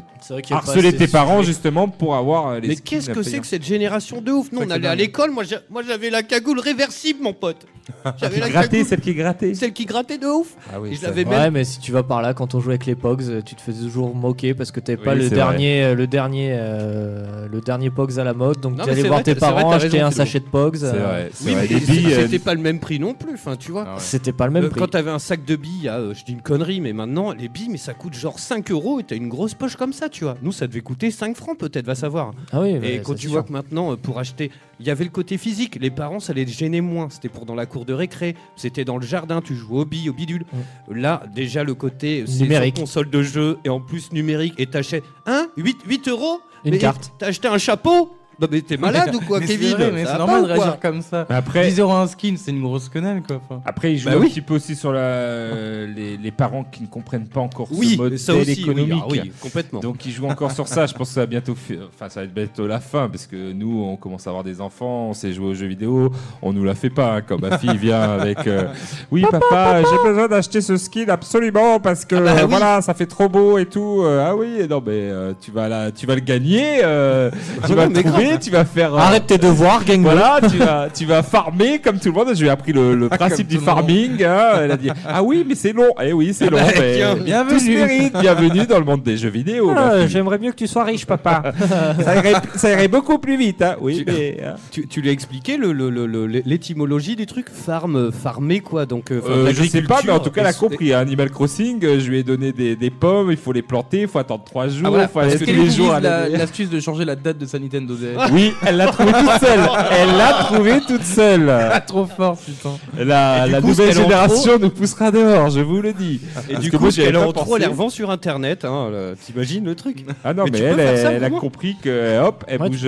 pas 0.48 0.54
harceler 0.54 0.94
tes 0.94 1.08
parents 1.08 1.42
justement 1.42 1.88
pour 1.88 2.14
avoir 2.14 2.46
euh, 2.46 2.60
les 2.60 2.68
Mais 2.68 2.76
qu'est-ce 2.76 3.10
que 3.10 3.24
c'est 3.24 3.40
que 3.40 3.46
cette 3.46 3.64
génération 3.64 4.20
de 4.20 4.30
ouf? 4.30 4.52
Nous, 4.52 4.60
on 4.62 4.70
allait 4.70 4.86
à 4.86 4.94
l'école, 4.94 5.32
moi 5.32 5.42
j'avais 5.86 6.10
la 6.10 6.22
cagoule 6.22 6.60
réversible, 6.60 7.22
mon 7.22 7.32
pote. 7.32 7.66
J'avais 8.20 8.40
la 8.40 8.48
Gratter, 8.48 8.68
cagoule, 8.78 8.86
celle 8.88 9.00
qui 9.00 9.14
grattait. 9.14 9.54
celle 9.54 9.72
qui 9.72 9.84
grattait 9.84 10.18
de 10.18 10.26
ouf. 10.26 10.56
Ah 10.72 10.80
oui, 10.80 10.90
Et 10.90 10.94
je 10.96 11.00
ça- 11.02 11.06
l'avais 11.06 11.24
Ouais, 11.24 11.38
même. 11.38 11.52
mais 11.52 11.62
si 11.62 11.78
tu 11.78 11.92
vas 11.92 12.02
par 12.02 12.20
là, 12.20 12.34
quand 12.34 12.56
on 12.56 12.58
jouait 12.60 12.72
avec 12.74 12.86
les 12.86 12.96
Pogs, 12.96 13.44
tu 13.44 13.54
te 13.54 13.60
faisais 13.60 13.84
toujours 13.84 14.12
moquer 14.12 14.54
parce 14.54 14.72
que 14.72 14.80
t'avais 14.80 14.96
pas 15.00 15.12
Oui, 15.12 15.18
le 15.18 15.28
c'est 15.28 15.36
dernier, 15.36 15.94
le 15.94 16.08
dernier, 16.08 16.48
euh, 16.50 17.46
le 17.48 17.60
dernier 17.60 17.90
Pogs 17.90 18.18
à 18.18 18.24
la 18.24 18.34
mode. 18.34 18.58
Donc 18.60 18.82
tu 18.82 18.90
allais 18.90 19.04
voir 19.04 19.22
tes 19.22 19.36
parents 19.36 19.70
acheter 19.70 20.00
un 20.00 20.10
sachet 20.10 20.40
de 20.40 20.46
Pogs. 20.46 20.78
C'est 20.78 20.86
vrai. 20.98 21.30
Oui, 21.44 21.54
mais 21.54 21.68
c'était 22.16 22.40
pas 22.40 22.54
le 22.54 22.60
même 22.60 22.75
prix 22.80 22.98
non 22.98 23.14
plus, 23.14 23.34
enfin, 23.34 23.56
tu 23.56 23.72
vois. 23.72 23.84
Ah 23.86 23.94
ouais. 23.94 24.00
C'était 24.00 24.32
pas 24.32 24.46
le 24.46 24.52
même 24.52 24.64
Euh, 24.64 24.68
prix. 24.70 24.80
quand 24.80 24.88
t'avais 24.88 25.10
un 25.10 25.18
sac 25.18 25.44
de 25.44 25.56
billes, 25.56 25.88
euh, 25.88 26.14
je 26.14 26.24
dis 26.24 26.32
une 26.32 26.42
connerie, 26.42 26.80
mais 26.80 26.92
maintenant, 26.92 27.32
les 27.32 27.48
billes, 27.48 27.68
mais 27.70 27.76
ça 27.78 27.94
coûte 27.94 28.14
genre 28.14 28.38
5 28.38 28.70
euros 28.70 29.00
et 29.00 29.04
t'as 29.04 29.16
une 29.16 29.28
grosse 29.28 29.54
poche 29.54 29.76
comme 29.76 29.92
ça, 29.92 30.08
tu 30.08 30.24
vois. 30.24 30.36
Nous, 30.42 30.52
ça 30.52 30.66
devait 30.66 30.80
coûter 30.80 31.10
5 31.10 31.36
francs 31.36 31.58
peut-être, 31.58 31.86
va 31.86 31.94
savoir. 31.94 32.32
Ah 32.52 32.60
oui, 32.60 32.78
Et 32.82 33.00
quand 33.02 33.14
tu 33.14 33.28
vois 33.28 33.40
sûr. 33.40 33.46
que 33.46 33.52
maintenant, 33.52 33.92
euh, 33.92 33.96
pour 33.96 34.18
acheter, 34.18 34.50
il 34.80 34.86
y 34.86 34.90
avait 34.90 35.04
le 35.04 35.10
côté 35.10 35.38
physique. 35.38 35.78
Les 35.80 35.90
parents, 35.90 36.20
ça 36.20 36.32
les 36.32 36.46
gênait 36.46 36.80
moins. 36.80 37.08
C'était 37.10 37.28
pour 37.28 37.46
dans 37.46 37.54
la 37.54 37.66
cour 37.66 37.84
de 37.84 37.92
récré, 37.94 38.34
c'était 38.56 38.84
dans 38.84 38.98
le 38.98 39.06
jardin, 39.06 39.40
tu 39.40 39.54
jouais 39.54 39.80
aux 39.80 39.84
billes, 39.84 40.10
au 40.10 40.12
bidule. 40.12 40.44
Là, 40.90 41.22
déjà, 41.34 41.64
le 41.64 41.74
côté 41.74 42.24
c'est 42.26 42.72
console 42.72 43.10
de 43.10 43.22
jeu 43.22 43.58
et 43.64 43.68
en 43.68 43.80
plus 43.80 44.12
numérique. 44.12 44.54
Et 44.58 44.66
t'achètes 44.66 45.04
1, 45.26 45.48
8, 45.56 45.78
8 45.86 46.08
euros? 46.08 46.40
Une 46.64 46.72
Mais 46.72 46.78
carte. 46.78 47.12
T'as 47.18 47.26
acheté 47.28 47.48
un 47.48 47.58
chapeau? 47.58 48.10
Non, 48.40 48.48
mais 48.50 48.60
t'es 48.60 48.76
malade 48.78 49.14
ou 49.14 49.20
quoi, 49.20 49.40
Mais 49.40 49.46
c'est 49.46 49.54
Kevin 49.56 49.72
vrai, 49.76 49.90
mais 49.92 50.04
Ça 50.04 50.12
c'est 50.12 50.18
normal 50.18 50.42
de 50.42 50.46
réagir 50.48 50.78
comme 50.80 51.00
ça. 51.02 51.26
Mais 51.30 51.36
après, 51.36 51.66
10 51.68 51.80
euros 51.80 51.92
un 51.94 52.06
skin, 52.06 52.34
c'est 52.36 52.50
une 52.50 52.62
grosse 52.62 52.88
quenelle, 52.88 53.22
quoi. 53.26 53.40
Enfin, 53.48 53.62
Après, 53.64 53.92
ils 53.92 53.98
jouent 53.98 54.10
Bah 54.10 54.16
un 54.16 54.20
oui. 54.20 54.28
petit 54.28 54.42
peu 54.42 54.54
aussi 54.54 54.76
sur 54.76 54.92
la, 54.92 54.98
euh, 55.00 55.86
les, 55.94 56.16
les 56.16 56.30
parents 56.30 56.64
qui 56.64 56.82
ne 56.82 56.86
comprennent 56.88 57.28
pas 57.28 57.40
encore 57.40 57.68
Oui, 57.72 57.92
ce 57.92 57.96
modèle 57.96 58.18
ça 58.18 58.34
aussi, 58.34 58.52
oui, 58.56 58.62
économique. 58.62 59.02
ah 59.02 59.08
oui, 59.10 59.32
complètement. 59.40 59.80
Donc 59.80 60.04
ils 60.04 60.12
jouent 60.12 60.26
encore 60.28 60.52
sur 60.52 60.68
ça. 60.68 60.86
Je 60.86 60.92
pense 60.94 61.08
que 61.08 61.14
ça 61.14 61.20
va 61.20 61.26
bientôt, 61.26 61.54
fi- 61.54 61.78
enfin 61.94 62.08
ça 62.08 62.20
va 62.20 62.24
être 62.26 62.34
bientôt 62.34 62.66
la 62.66 62.80
fin 62.80 63.08
parce 63.08 63.26
que 63.26 63.52
nous, 63.52 63.82
on 63.82 63.96
commence 63.96 64.26
à 64.26 64.30
avoir 64.30 64.44
des 64.44 64.60
enfants, 64.60 65.08
on 65.10 65.14
sait 65.14 65.32
jouer 65.32 65.46
aux 65.46 65.54
jeux 65.54 65.66
vidéo, 65.66 66.10
on 66.42 66.52
nous 66.52 66.64
la 66.64 66.74
fait 66.74 66.90
pas. 66.90 67.16
hein, 67.16 67.22
quand 67.26 67.40
ma 67.40 67.56
fille 67.58 67.76
vient 67.78 68.00
avec, 68.02 68.46
euh, 68.46 68.64
oui 69.10 69.24
papa, 69.30 69.82
j'ai 69.82 70.08
besoin 70.08 70.28
d'acheter 70.28 70.60
ce 70.60 70.76
skin 70.76 71.06
absolument 71.08 71.80
parce 71.80 72.04
que 72.04 72.16
Ah 72.16 72.20
bah 72.20 72.30
euh, 72.32 72.42
oui. 72.42 72.46
voilà, 72.50 72.82
ça 72.82 72.92
fait 72.94 73.06
trop 73.06 73.28
beau 73.28 73.56
et 73.58 73.66
tout. 73.66 74.02
Euh, 74.04 74.26
ah 74.28 74.36
oui, 74.36 74.66
non 74.68 74.82
mais 74.84 74.92
euh, 74.92 75.32
tu 75.40 75.50
vas 75.50 75.68
la, 75.68 75.90
tu 75.90 76.06
vas 76.06 76.14
le 76.14 76.20
gagner, 76.20 76.80
euh, 76.84 77.30
tu 77.66 77.72
vas 77.74 77.84
non, 77.86 77.90
le 77.90 77.96
mais 77.96 78.02
trouver 78.02 78.25
tu 78.40 78.50
vas 78.50 78.64
faire. 78.64 78.94
euh, 78.94 78.98
Arrête 78.98 79.26
tes 79.26 79.38
devoirs, 79.38 79.84
gang. 79.84 80.00
Voilà, 80.02 80.40
tu 80.50 80.56
vas, 80.58 80.88
tu 80.92 81.04
vas 81.04 81.22
farmer 81.22 81.78
comme 81.78 81.98
tout 81.98 82.08
le 82.08 82.14
monde. 82.14 82.28
Je 82.34 82.40
lui 82.40 82.46
ai 82.48 82.50
appris 82.50 82.72
le, 82.72 82.94
le 82.94 83.08
Ah, 83.10 83.16
principe 83.18 83.46
du 83.48 83.58
farming. 83.58 84.22
hein. 84.24 84.60
Elle 84.62 84.70
a 84.72 84.76
dit 84.76 84.90
Ah 85.06 85.22
oui, 85.22 85.44
mais 85.48 85.54
c'est 85.54 85.72
long. 85.72 85.90
Eh 86.02 86.12
oui, 86.12 86.32
c'est 86.34 86.50
long. 86.50 86.58
bah, 86.58 86.64
mais 86.78 86.96
tiens, 86.96 87.14
mérite. 87.44 88.16
Bienvenue 88.20 88.66
dans 88.66 88.78
le 88.78 88.84
monde 88.84 89.02
des 89.02 89.16
jeux 89.16 89.28
vidéo. 89.30 89.72
Ah. 89.76 90.06
J'aimerais 90.06 90.38
mieux 90.38 90.50
que 90.50 90.56
tu 90.56 90.66
sois 90.66 90.84
riche, 90.84 91.06
papa. 91.06 91.52
ça, 92.04 92.16
irait, 92.16 92.34
ça 92.56 92.70
irait 92.72 92.88
beaucoup 92.88 93.18
plus 93.18 93.36
vite. 93.36 93.62
Hein. 93.62 93.76
Oui, 93.80 93.98
Tu- 93.98 94.12
mais. 94.12 94.38
hein. 94.44 94.54
Tu, 94.70 94.86
tu 94.86 95.00
lui 95.00 95.08
as 95.08 95.12
expliqué 95.12 95.56
le- 95.56 95.72
le- 95.72 95.90
le- 95.90 96.06
le- 96.06 96.26
l'étymologie 96.44 97.16
du 97.16 97.26
truc? 97.26 97.46
Farm, 97.52 98.10
farmer 98.12 98.60
quoi 98.60 98.86
donc 98.86 99.10
euh, 99.10 99.20
Euh, 99.28 99.52
je 99.54 99.64
sais 99.64 99.82
pas, 99.82 100.00
mais 100.04 100.12
en 100.12 100.18
tout 100.20 100.30
cas, 100.30 100.40
elle 100.42 100.46
a 100.48 100.52
compris. 100.52 100.92
hein. 100.92 101.00
Animal 101.00 101.30
Crossing, 101.30 101.80
je 101.82 102.08
lui 102.10 102.18
ai 102.18 102.22
donné 102.22 102.52
des, 102.52 102.76
des 102.76 102.90
pommes, 102.90 103.30
il 103.30 103.36
faut 103.36 103.52
les 103.52 103.62
planter, 103.62 104.02
il 104.02 104.08
faut 104.08 104.18
attendre 104.18 104.44
3 104.44 104.68
jours, 104.68 104.78
il 104.80 104.86
Ah, 104.86 104.90
voilà, 104.90 105.08
faut 105.08 105.18
aller 105.20 105.34
Est-ce 105.34 105.44
tous 105.44 105.50
les 105.50 105.70
jours. 105.70 105.92
aller- 105.92 106.08
la- 106.08 106.28
l'astuce 106.28 106.70
de 106.70 106.80
changer 106.80 107.04
la 107.04 107.14
date 107.16 107.38
de 107.38 107.46
sa 107.46 107.58
Nintendo 107.58 107.94
DS 107.94 108.15
Oui, 108.32 108.52
elle 108.66 108.76
l'a 108.76 108.86
trouvé 108.86 109.12
toute 109.12 109.40
seule. 109.40 109.60
Elle 109.92 110.16
l'a 110.16 110.32
trouvé 110.44 110.80
toute 110.86 111.02
seule. 111.02 111.50
Ah, 111.76 111.80
trop 111.80 112.06
fort, 112.06 112.36
putain. 112.38 112.70
La, 112.96 113.46
coup, 113.60 113.68
nouvelle 113.68 113.92
génération 113.92 114.58
nous 114.58 114.70
poussera 114.70 115.10
dehors, 115.10 115.50
je 115.50 115.60
vous 115.60 115.80
le 115.82 115.92
dis. 115.92 116.20
Et 116.48 116.52
Parce 116.54 116.64
du 116.64 116.70
coup, 116.70 116.88
pas 116.88 117.18
en 117.18 117.32
trop, 117.32 117.56
elle 117.56 117.68
revend 117.68 117.90
sur 117.90 118.10
internet. 118.10 118.64
Hein, 118.64 118.90
T'imagines 119.24 119.64
le 119.64 119.74
truc 119.74 120.04
Ah 120.24 120.32
non, 120.32 120.44
Mais 120.50 120.58
elle, 120.58 120.98
ça, 120.98 121.12
elle, 121.12 121.24
a 121.24 121.30
compris 121.30 121.76
que 121.82 122.20
hop, 122.20 122.44
elle 122.48 122.60
Ouais, 122.60 122.70
bouge 122.70 122.86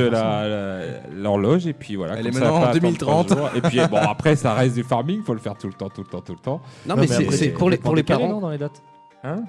l'horloge 1.14 1.66
et 1.66 1.72
puis 1.72 1.96
voilà. 1.96 2.14
Elle 2.16 2.26
comme 2.26 2.36
est 2.36 2.40
maintenant 2.40 2.54
en 2.56 2.62
attendre 2.62 2.80
2030. 2.80 3.26
trois 3.28 3.38
jours. 3.38 3.50
Et 3.56 3.60
puis 3.60 3.80
bon, 3.90 3.98
après, 3.98 4.36
ça 4.36 4.54
reste 4.54 4.74
du 4.74 4.82
farming, 4.82 5.22
faut 5.22 5.34
le 5.34 5.40
faire 5.40 5.56
tout 5.56 5.66
le 5.66 5.72
temps, 5.74 5.88
tout 5.88 6.02
le 6.02 6.08
temps, 6.08 6.20
tout 6.20 6.32
le 6.32 6.38
temps. 6.38 6.60
Non, 6.86 6.96
mais, 6.96 7.06
c'est- 7.06 7.48
pour 7.50 7.70
les, 7.70 7.76
pour 7.76 7.94
les 7.94 8.02
décalé, 8.02 8.26
parents. 8.26 8.40
dans 8.40 8.50
les 8.50 8.58
dates? 8.58 8.82
Hein? 9.24 9.42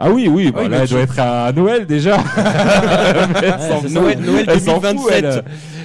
Ah 0.00 0.10
oui, 0.10 0.28
oui, 0.28 0.50
bah 0.50 0.60
oui, 0.62 0.68
là, 0.68 0.78
doit 0.78 0.86
tu- 0.86 0.96
être 0.96 1.18
à 1.18 1.52
Noël 1.52 1.86
déjà. 1.86 2.18
Fout. 3.80 3.90
Noël, 3.90 4.18
Noël 4.20 4.46
Elle 4.48 4.60
s'en 4.60 4.80
fout, 4.80 4.82
2027. 4.82 5.24
elle. 5.24 5.44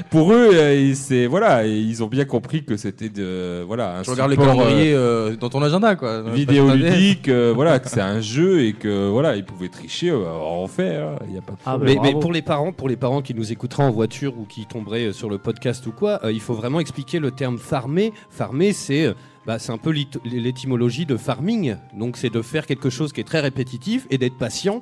Pour 0.10 0.32
eux, 0.32 0.50
euh, 0.54 0.76
ils- 0.76 0.96
c'est 0.96 1.26
voilà, 1.26 1.66
ils 1.66 2.04
ont 2.04 2.08
bien 2.08 2.26
compris 2.26 2.64
que 2.64 2.78
c'était 2.78 3.10
de 3.10 3.64
voilà 3.66 3.98
un 3.98 4.04
Je 4.04 4.12
regarde 4.12 4.30
les 4.30 4.36
support, 4.38 4.54
euh, 4.54 4.58
calendriers 4.64 4.94
euh, 4.94 5.36
dans 5.36 5.50
ton 5.50 5.62
agenda, 5.64 5.96
quoi. 5.96 6.22
vidéoludique, 6.22 7.28
euh, 7.28 7.52
voilà, 7.56 7.80
que 7.80 7.90
c'est 7.90 8.02
un 8.02 8.22
jeu 8.22 8.62
et 8.64 8.74
que 8.74 9.10
voilà, 9.10 9.36
ils 9.36 9.44
pouvaient 9.46 9.68
tricher, 9.70 10.12
euh, 10.12 10.24
on 10.26 10.68
fait, 10.68 11.00
il 11.28 11.36
y 11.36 11.38
a 11.38 11.42
pas 11.42 11.54
de 11.54 11.58
Ah, 11.66 11.72
problème. 11.72 12.00
Mais, 12.02 12.14
mais 12.14 12.20
pour 12.20 12.32
les 12.32 12.42
parents, 12.42 12.72
pour 12.72 12.88
les 12.88 12.96
parents 12.98 13.22
qui 13.22 13.34
nous 13.34 13.52
écouteraient 13.52 13.84
en 13.84 13.92
voiture 13.92 14.34
ou 14.40 14.46
qui 14.46 14.66
tomberaient 14.66 15.12
sur 15.12 15.30
le 15.30 15.38
podcast 15.40 15.86
ou 15.88 15.92
quoi, 15.92 16.20
euh, 16.24 16.32
il 16.32 16.40
faut 16.42 16.54
vraiment 16.54 16.80
expliquer 16.80 17.20
le 17.20 17.32
terme 17.32 17.58
farmer. 17.58 18.14
Farmer, 18.30 18.74
c'est 18.74 19.06
euh, 19.08 19.14
bah, 19.46 19.60
c'est 19.60 19.72
un 19.72 19.78
peu 19.78 19.94
l'étymologie 20.24 21.06
de 21.06 21.18
farming. 21.18 21.78
Donc 21.94 22.18
c'est 22.18 22.30
de 22.30 22.42
faire 22.42 22.66
quelque 22.66 22.90
chose 22.90 23.14
qui 23.14 23.22
est 23.22 23.26
très 23.26 23.42
répétitif 23.42 24.08
et 24.10 24.18
d'être 24.18 24.38
patient 24.38 24.82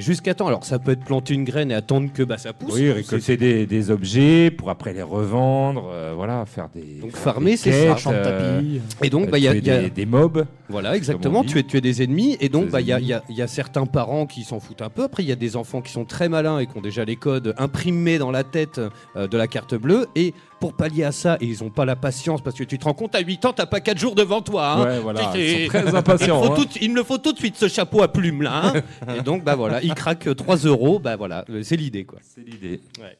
jusqu'à 0.00 0.34
temps. 0.34 0.46
Alors 0.46 0.64
ça 0.64 0.78
peut 0.78 0.92
être 0.92 1.04
planter 1.04 1.34
une 1.34 1.44
graine 1.44 1.70
et 1.70 1.74
attendre 1.74 2.10
que 2.12 2.22
bah, 2.22 2.38
ça 2.38 2.52
pousse. 2.52 2.74
Oui, 2.74 2.90
récolter 2.90 3.36
des, 3.36 3.66
des 3.66 3.90
objets 3.90 4.50
pour 4.50 4.70
après 4.70 4.92
les 4.92 5.02
revendre, 5.02 5.88
euh, 5.92 6.12
voilà, 6.16 6.44
faire 6.46 6.68
des. 6.74 7.00
Donc 7.00 7.12
faire 7.12 7.34
farmer, 7.34 7.52
des 7.52 7.56
c'est 7.56 7.70
quêtes, 7.70 7.98
ça. 7.98 8.10
Euh, 8.10 8.56
tapis. 8.58 8.80
Et 9.02 9.10
donc 9.10 9.30
bah, 9.30 9.38
il 9.38 9.44
y 9.44 9.48
a, 9.48 9.52
tuer 9.52 9.60
il 9.60 9.66
y 9.66 9.70
a- 9.70 9.80
des, 9.82 9.90
des 9.90 10.06
mobs. 10.06 10.44
Voilà, 10.68 10.96
exactement. 10.96 11.40
on 11.40 11.42
dit. 11.42 11.48
Tu 11.52 11.58
es, 11.58 11.62
tu 11.62 11.76
es 11.76 11.80
des 11.80 12.02
ennemis. 12.02 12.36
Et 12.40 12.48
donc, 12.48 12.66
Des 12.66 12.70
bah, 12.70 12.80
il 12.80 12.86
y, 12.86 12.92
a- 12.92 12.96
ennemis. 12.96 13.06
il 13.06 13.10
y 13.10 13.12
a- 13.14 13.22
il 13.28 13.36
y 13.36 13.42
a 13.42 13.46
certains 13.46 13.84
parents 13.86 14.24
qui 14.26 14.44
s'en 14.44 14.60
foutent 14.60 14.80
un 14.82 14.88
peu. 14.88 15.02
Après, 15.04 15.22
il 15.22 15.28
y 15.28 15.32
a 15.32 15.36
des 15.36 15.56
enfants 15.56 15.82
qui 15.82 15.92
sont 15.92 16.06
très 16.06 16.28
malins 16.30 16.58
et 16.58 16.66
qui 16.66 16.76
ont 16.78 16.80
déjà 16.80 17.04
les 17.04 17.16
codes 17.16 17.54
imprimés 17.58 18.16
dans 18.18 18.30
la 18.30 18.44
tête 18.44 18.80
euh, 19.16 19.28
de 19.28 19.36
la 19.36 19.46
carte 19.46 19.74
bleue. 19.74 20.06
Et 20.16 20.32
pour 20.60 20.72
pallier 20.72 21.04
à 21.04 21.12
ça, 21.12 21.36
et 21.42 21.44
ils 21.44 21.62
n'ont 21.62 21.68
pas 21.68 21.84
la 21.84 21.96
patience, 21.96 22.40
parce 22.40 22.56
que 22.56 22.64
tu 22.64 22.78
te 22.78 22.84
rends 22.86 22.94
compte, 22.94 23.14
à 23.14 23.20
8 23.20 23.44
ans, 23.44 23.52
t'as 23.52 23.66
pas 23.66 23.80
4 23.80 23.98
jours 23.98 24.14
devant 24.14 24.40
toi. 24.40 24.66
hein. 24.78 24.84
ouais, 24.84 24.98
voilà, 25.00 25.30
C'est- 25.34 25.44
ils 25.44 25.62
sont 25.64 25.68
très 25.68 25.82
Il, 25.90 25.94
impatients. 25.96 26.42
faut 26.42 26.52
hein. 26.52 26.56
tout- 26.56 26.78
il 26.80 26.90
me 26.90 26.96
le 26.96 27.02
faut 27.02 27.18
tout 27.18 27.32
de 27.34 27.38
suite, 27.38 27.56
ce 27.56 27.68
chapeau 27.68 28.02
à 28.02 28.08
plumes 28.10 28.40
là. 28.40 28.72
hein. 28.74 29.14
et 29.18 29.20
donc, 29.20 29.44
bah 29.44 29.56
voilà, 29.56 29.83
ils 29.84 29.94
craquent 29.94 30.34
3 30.34 30.56
euros. 30.58 30.98
Bah 30.98 31.16
voilà, 31.16 31.44
euh, 31.50 31.62
c'est 31.62 31.76
l'idée 31.76 32.04
quoi. 32.04 32.18
C'est 32.22 32.42
l'idée. 32.46 32.80
Ouais, 33.00 33.16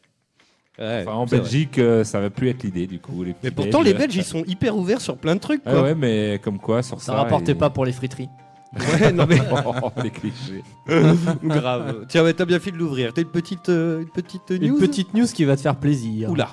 Enfin, 1.02 1.12
en. 1.12 1.24
Belgique, 1.26 1.78
euh, 1.78 2.02
ça 2.02 2.18
va 2.20 2.30
plus 2.30 2.48
être 2.48 2.62
l'idée 2.64 2.86
du 2.88 2.98
coup. 2.98 3.22
les 3.22 3.34
Mais 3.44 3.50
pourtant, 3.52 3.78
Belges. 3.82 3.92
les 3.92 3.98
Belges, 3.98 4.16
ils 4.16 4.24
sont 4.24 4.42
hyper 4.44 4.76
ouverts 4.76 5.00
sur 5.00 5.16
plein 5.16 5.34
de 5.36 5.40
trucs. 5.40 5.62
Ah 5.66 5.82
ouais, 5.82 5.94
mais 5.94 6.40
comme 6.42 6.58
quoi 6.58 6.82
sur 6.82 7.00
ça. 7.00 7.12
Ça 7.12 7.14
rapportait 7.14 7.52
et- 7.52 7.54
pas 7.54 7.70
pour 7.70 7.84
les 7.84 7.92
friteries. 7.92 8.28
Ouais, 9.00 9.12
non, 9.12 9.24
mais 9.28 9.38
Oh, 9.66 9.90
les 10.02 10.10
clichés. 10.10 10.64
grave. 11.44 12.06
Tiens, 12.08 12.24
ouais, 12.24 12.32
t'as 12.34 12.44
bien 12.44 12.58
fait 12.58 12.72
de 12.72 12.76
l'ouvrir. 12.76 13.12
T'as 13.14 13.22
une 13.22 13.28
petite, 13.28 13.68
euh, 13.68 14.00
une 14.00 14.08
petite 14.10 14.50
news 14.50 14.66
Une 14.66 14.78
petite 14.78 15.14
news 15.14 15.26
qui 15.26 15.44
va 15.44 15.54
te 15.54 15.60
faire 15.60 15.76
plaisir. 15.76 16.28
Oula. 16.30 16.48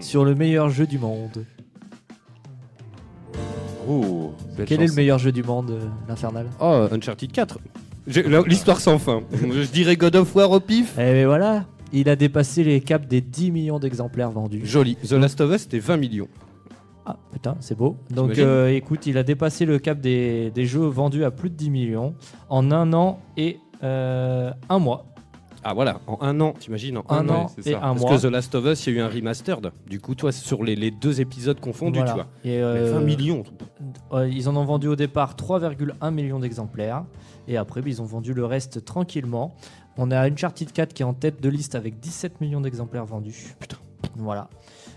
Sur 0.00 0.26
le 0.26 0.34
meilleur 0.34 0.68
jeu 0.68 0.86
du 0.86 0.98
monde. 0.98 1.46
Oh, 3.88 4.32
Quel 4.66 4.82
est 4.82 4.86
le 4.86 4.92
meilleur 4.94 5.18
jeu 5.18 5.32
du 5.32 5.42
monde, 5.42 5.70
euh, 5.70 5.86
l'Infernal 6.08 6.46
Oh, 6.60 6.86
Uncharted 6.92 7.32
4. 7.32 7.58
L'histoire 8.06 8.80
sans 8.80 8.98
fin. 8.98 9.22
Je 9.32 9.70
dirais 9.70 9.96
God 9.96 10.16
of 10.16 10.34
War 10.34 10.50
au 10.50 10.60
pif. 10.60 10.94
Eh 10.98 11.00
ben 11.02 11.26
voilà, 11.26 11.64
il 11.92 12.08
a 12.08 12.16
dépassé 12.16 12.64
les 12.64 12.80
caps 12.80 13.06
des 13.06 13.20
10 13.20 13.50
millions 13.52 13.78
d'exemplaires 13.78 14.30
vendus. 14.30 14.62
Joli. 14.64 14.96
The 14.96 15.12
Last 15.12 15.40
of 15.40 15.52
Us, 15.54 15.62
c'était 15.62 15.78
20 15.78 15.96
millions. 15.98 16.28
Ah 17.04 17.16
putain, 17.32 17.56
c'est 17.60 17.76
beau. 17.76 17.96
Donc 18.10 18.38
euh, 18.38 18.68
écoute, 18.68 19.06
il 19.06 19.18
a 19.18 19.22
dépassé 19.24 19.64
le 19.64 19.78
cap 19.78 20.00
des, 20.00 20.50
des 20.52 20.66
jeux 20.66 20.86
vendus 20.86 21.24
à 21.24 21.30
plus 21.32 21.50
de 21.50 21.56
10 21.56 21.70
millions 21.70 22.14
en 22.48 22.70
un 22.70 22.92
an 22.92 23.18
et 23.36 23.58
euh, 23.82 24.52
un 24.68 24.78
mois. 24.78 25.06
Ah 25.64 25.74
voilà, 25.74 26.00
en 26.08 26.18
un 26.22 26.40
an, 26.40 26.54
t'imagines 26.58 26.98
En 26.98 27.04
Un, 27.08 27.28
un, 27.28 27.28
an. 27.28 27.46
et 27.64 27.70
ça. 27.70 27.78
un 27.78 27.80
Parce 27.94 28.00
mois. 28.00 28.16
que 28.16 28.22
The 28.22 28.30
Last 28.30 28.54
of 28.56 28.64
Us, 28.66 28.84
il 28.86 28.94
y 28.94 28.96
a 28.96 28.98
eu 28.98 29.02
un 29.02 29.08
remastered. 29.08 29.70
Du 29.88 30.00
coup, 30.00 30.16
toi, 30.16 30.32
sur 30.32 30.64
les, 30.64 30.74
les 30.74 30.90
deux 30.90 31.20
épisodes 31.20 31.60
confondus, 31.60 32.00
Voilà. 32.00 32.12
tu 32.12 32.16
vois. 32.16 32.26
Et, 32.44 32.60
euh, 32.60 32.94
20 32.94 33.00
millions. 33.00 33.44
euh, 34.12 34.28
ils 34.28 34.48
en 34.48 34.56
ont 34.56 34.64
vendu 34.64 34.88
au 34.88 34.96
départ 34.96 35.36
3,1 35.36 36.10
millions 36.12 36.40
d'exemplaires. 36.40 37.04
Et 37.48 37.56
après, 37.56 37.80
bah, 37.82 37.88
ils 37.88 38.00
ont 38.02 38.06
vendu 38.06 38.34
le 38.34 38.44
reste 38.44 38.84
tranquillement. 38.84 39.54
On 39.96 40.10
a 40.10 40.20
Uncharted 40.20 40.72
4 40.72 40.94
qui 40.94 41.02
est 41.02 41.06
en 41.06 41.14
tête 41.14 41.40
de 41.42 41.48
liste 41.48 41.74
avec 41.74 42.00
17 42.00 42.40
millions 42.40 42.60
d'exemplaires 42.60 43.06
vendus. 43.06 43.54
Putain. 43.58 43.76
Voilà. 44.16 44.48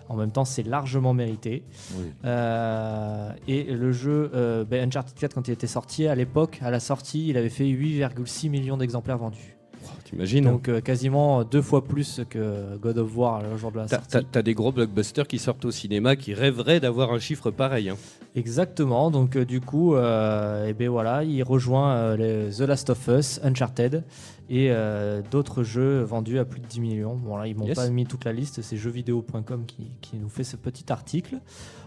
En 0.07 0.15
même 0.15 0.31
temps, 0.31 0.45
c'est 0.45 0.63
largement 0.63 1.13
mérité. 1.13 1.63
Oui. 1.95 2.05
Euh, 2.25 3.31
et 3.47 3.63
le 3.63 3.91
jeu 3.91 4.31
euh, 4.35 4.63
ben, 4.63 4.87
Uncharted 4.87 5.17
4, 5.17 5.33
quand 5.33 5.47
il 5.47 5.51
était 5.51 5.67
sorti, 5.67 6.07
à 6.07 6.15
l'époque, 6.15 6.59
à 6.61 6.69
la 6.69 6.79
sortie, 6.79 7.27
il 7.27 7.37
avait 7.37 7.49
fait 7.49 7.65
8,6 7.65 8.49
millions 8.49 8.77
d'exemplaires 8.77 9.17
vendus. 9.17 9.54
T'imagines 10.05 10.43
Donc 10.45 10.69
euh, 10.69 10.79
quasiment 10.81 11.43
deux 11.43 11.61
fois 11.61 11.83
plus 11.83 12.21
que 12.29 12.77
God 12.77 12.97
of 12.99 13.17
War 13.17 13.41
le 13.43 13.57
jour 13.57 13.71
de 13.71 13.77
la 13.77 13.85
T'as- 13.87 13.97
sortie. 13.97 14.11
T'as 14.11 14.21
t'as 14.21 14.41
des 14.43 14.53
gros 14.53 14.71
blockbusters 14.71 15.27
qui 15.27 15.39
sortent 15.39 15.65
au 15.65 15.71
cinéma 15.71 16.15
qui 16.15 16.33
rêveraient 16.33 16.79
d'avoir 16.79 17.11
un 17.11 17.19
chiffre 17.19 17.49
pareil. 17.51 17.89
hein. 17.89 17.97
Exactement. 18.35 19.09
Donc 19.11 19.35
euh, 19.35 19.45
du 19.45 19.61
coup, 19.61 19.95
euh, 19.95 20.67
eh 20.69 20.73
ben 20.73 20.89
voilà, 20.89 21.23
il 21.23 21.41
rejoint 21.43 22.15
les 22.15 22.49
The 22.55 22.61
Last 22.61 22.89
of 22.91 23.07
Us, 23.07 23.39
Uncharted 23.43 24.03
et 24.47 24.71
d'autres 25.31 25.63
jeux 25.63 26.01
vendus 26.03 26.37
à 26.37 26.45
plus 26.45 26.59
de 26.59 26.67
10 26.67 26.79
millions. 26.79 27.15
Bon 27.15 27.35
là, 27.35 27.47
ils 27.47 27.55
m'ont 27.57 27.65
Yes. 27.65 27.75
pas 27.75 27.89
mis 27.89 28.05
toute 28.05 28.25
la 28.25 28.31
liste. 28.31 28.61
C'est 28.61 28.77
jeuxvideo.com 28.77 29.65
qui, 29.65 29.89
qui 30.01 30.17
nous 30.17 30.29
fait 30.29 30.43
ce 30.43 30.55
petit 30.55 30.91
article. 30.91 31.37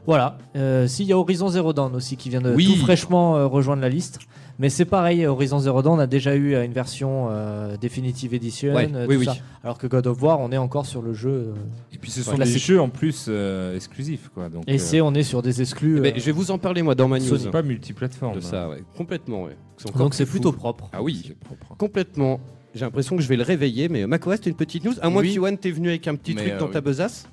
Voilà. 0.08 0.38
Euh, 0.56 0.86
S'il 0.88 1.04
y 1.06 1.12
a 1.12 1.18
Horizon 1.18 1.48
Zero 1.50 1.74
Dawn 1.74 1.94
aussi 1.94 2.16
qui 2.16 2.30
vient 2.30 2.40
de 2.40 2.54
Oui. 2.54 2.66
tout 2.66 2.80
fraîchement 2.80 3.36
euh, 3.36 3.46
rejoindre 3.46 3.82
la 3.82 3.90
liste. 3.90 4.20
Mais 4.58 4.70
c'est 4.70 4.86
pareil, 4.86 5.24
Horizon 5.26 5.58
Zero 5.58 5.82
Dawn, 5.82 5.98
on 5.98 6.00
a 6.00 6.06
déjà 6.06 6.34
eu 6.34 6.54
euh, 6.54 6.64
une 6.64 6.72
version 6.72 7.28
euh, 7.30 7.76
Definitive 7.76 8.32
Edition, 8.32 8.74
Ouais, 8.74 8.88
euh, 8.92 9.04
oui, 9.06 9.14
tout 9.16 9.20
oui. 9.20 9.26
ça. 9.26 9.36
Alors 9.62 9.76
que 9.76 9.86
God 9.86 10.06
of 10.06 10.20
War, 10.22 10.40
on 10.40 10.50
est 10.50 10.56
encore 10.56 10.86
sur 10.86 11.02
le 11.02 11.12
jeu. 11.12 11.28
euh, 11.28 11.54
Et 11.92 11.98
puis 11.98 12.10
ce 12.10 12.22
sont 12.22 12.36
Classique. 12.36 12.54
des 12.54 12.58
jeux 12.60 12.80
en 12.80 12.88
plus 12.88 13.26
euh, 13.28 13.76
exclusifs 13.76 14.30
quoi. 14.34 14.48
Donc, 14.48 14.64
et 14.66 14.76
euh, 14.76 14.78
c'est, 14.78 15.02
on 15.02 15.12
est 15.12 15.22
sur 15.22 15.42
des 15.42 15.60
exclus. 15.60 16.00
Mais 16.00 16.12
euh, 16.12 16.16
je 16.16 16.24
vais 16.24 16.32
vous 16.32 16.50
en 16.50 16.56
parler, 16.58 16.80
moi, 16.80 16.94
dans 16.94 17.06
ma 17.06 17.18
news. 17.18 17.36
c'est 17.36 17.50
pas 17.50 17.62
multiplateforme. 17.62 18.36
De 18.36 18.40
ça, 18.40 18.68
ouais. 18.70 18.82
Complètement, 18.96 19.44
ouais. 19.44 19.56
Encore 19.86 19.98
donc 20.00 20.14
c'est 20.14 20.24
plutôt 20.26 20.52
propre. 20.52 20.88
Ah 20.94 21.02
oui, 21.02 21.34
propre. 21.44 21.76
complètement. 21.76 22.40
J'ai 22.74 22.84
l'impression 22.86 23.14
que 23.16 23.22
je 23.22 23.28
vais 23.28 23.36
le 23.36 23.42
réveiller, 23.44 23.88
mais 23.90 24.06
Macos, 24.06 24.36
une 24.46 24.54
petite 24.54 24.84
news. 24.86 24.94
À 25.02 25.10
moins 25.10 25.20
Oui. 25.22 25.28
que 25.30 25.34
Yoann 25.34 25.58
t'es 25.58 25.70
venu 25.70 25.88
avec 25.90 26.08
un 26.08 26.14
petit 26.16 26.34
Mais, 26.34 26.40
truc 26.42 26.52
euh, 26.54 26.58
dans 26.60 26.66
oui. 26.66 26.72
ta 26.72 26.80
besace. 26.80 27.28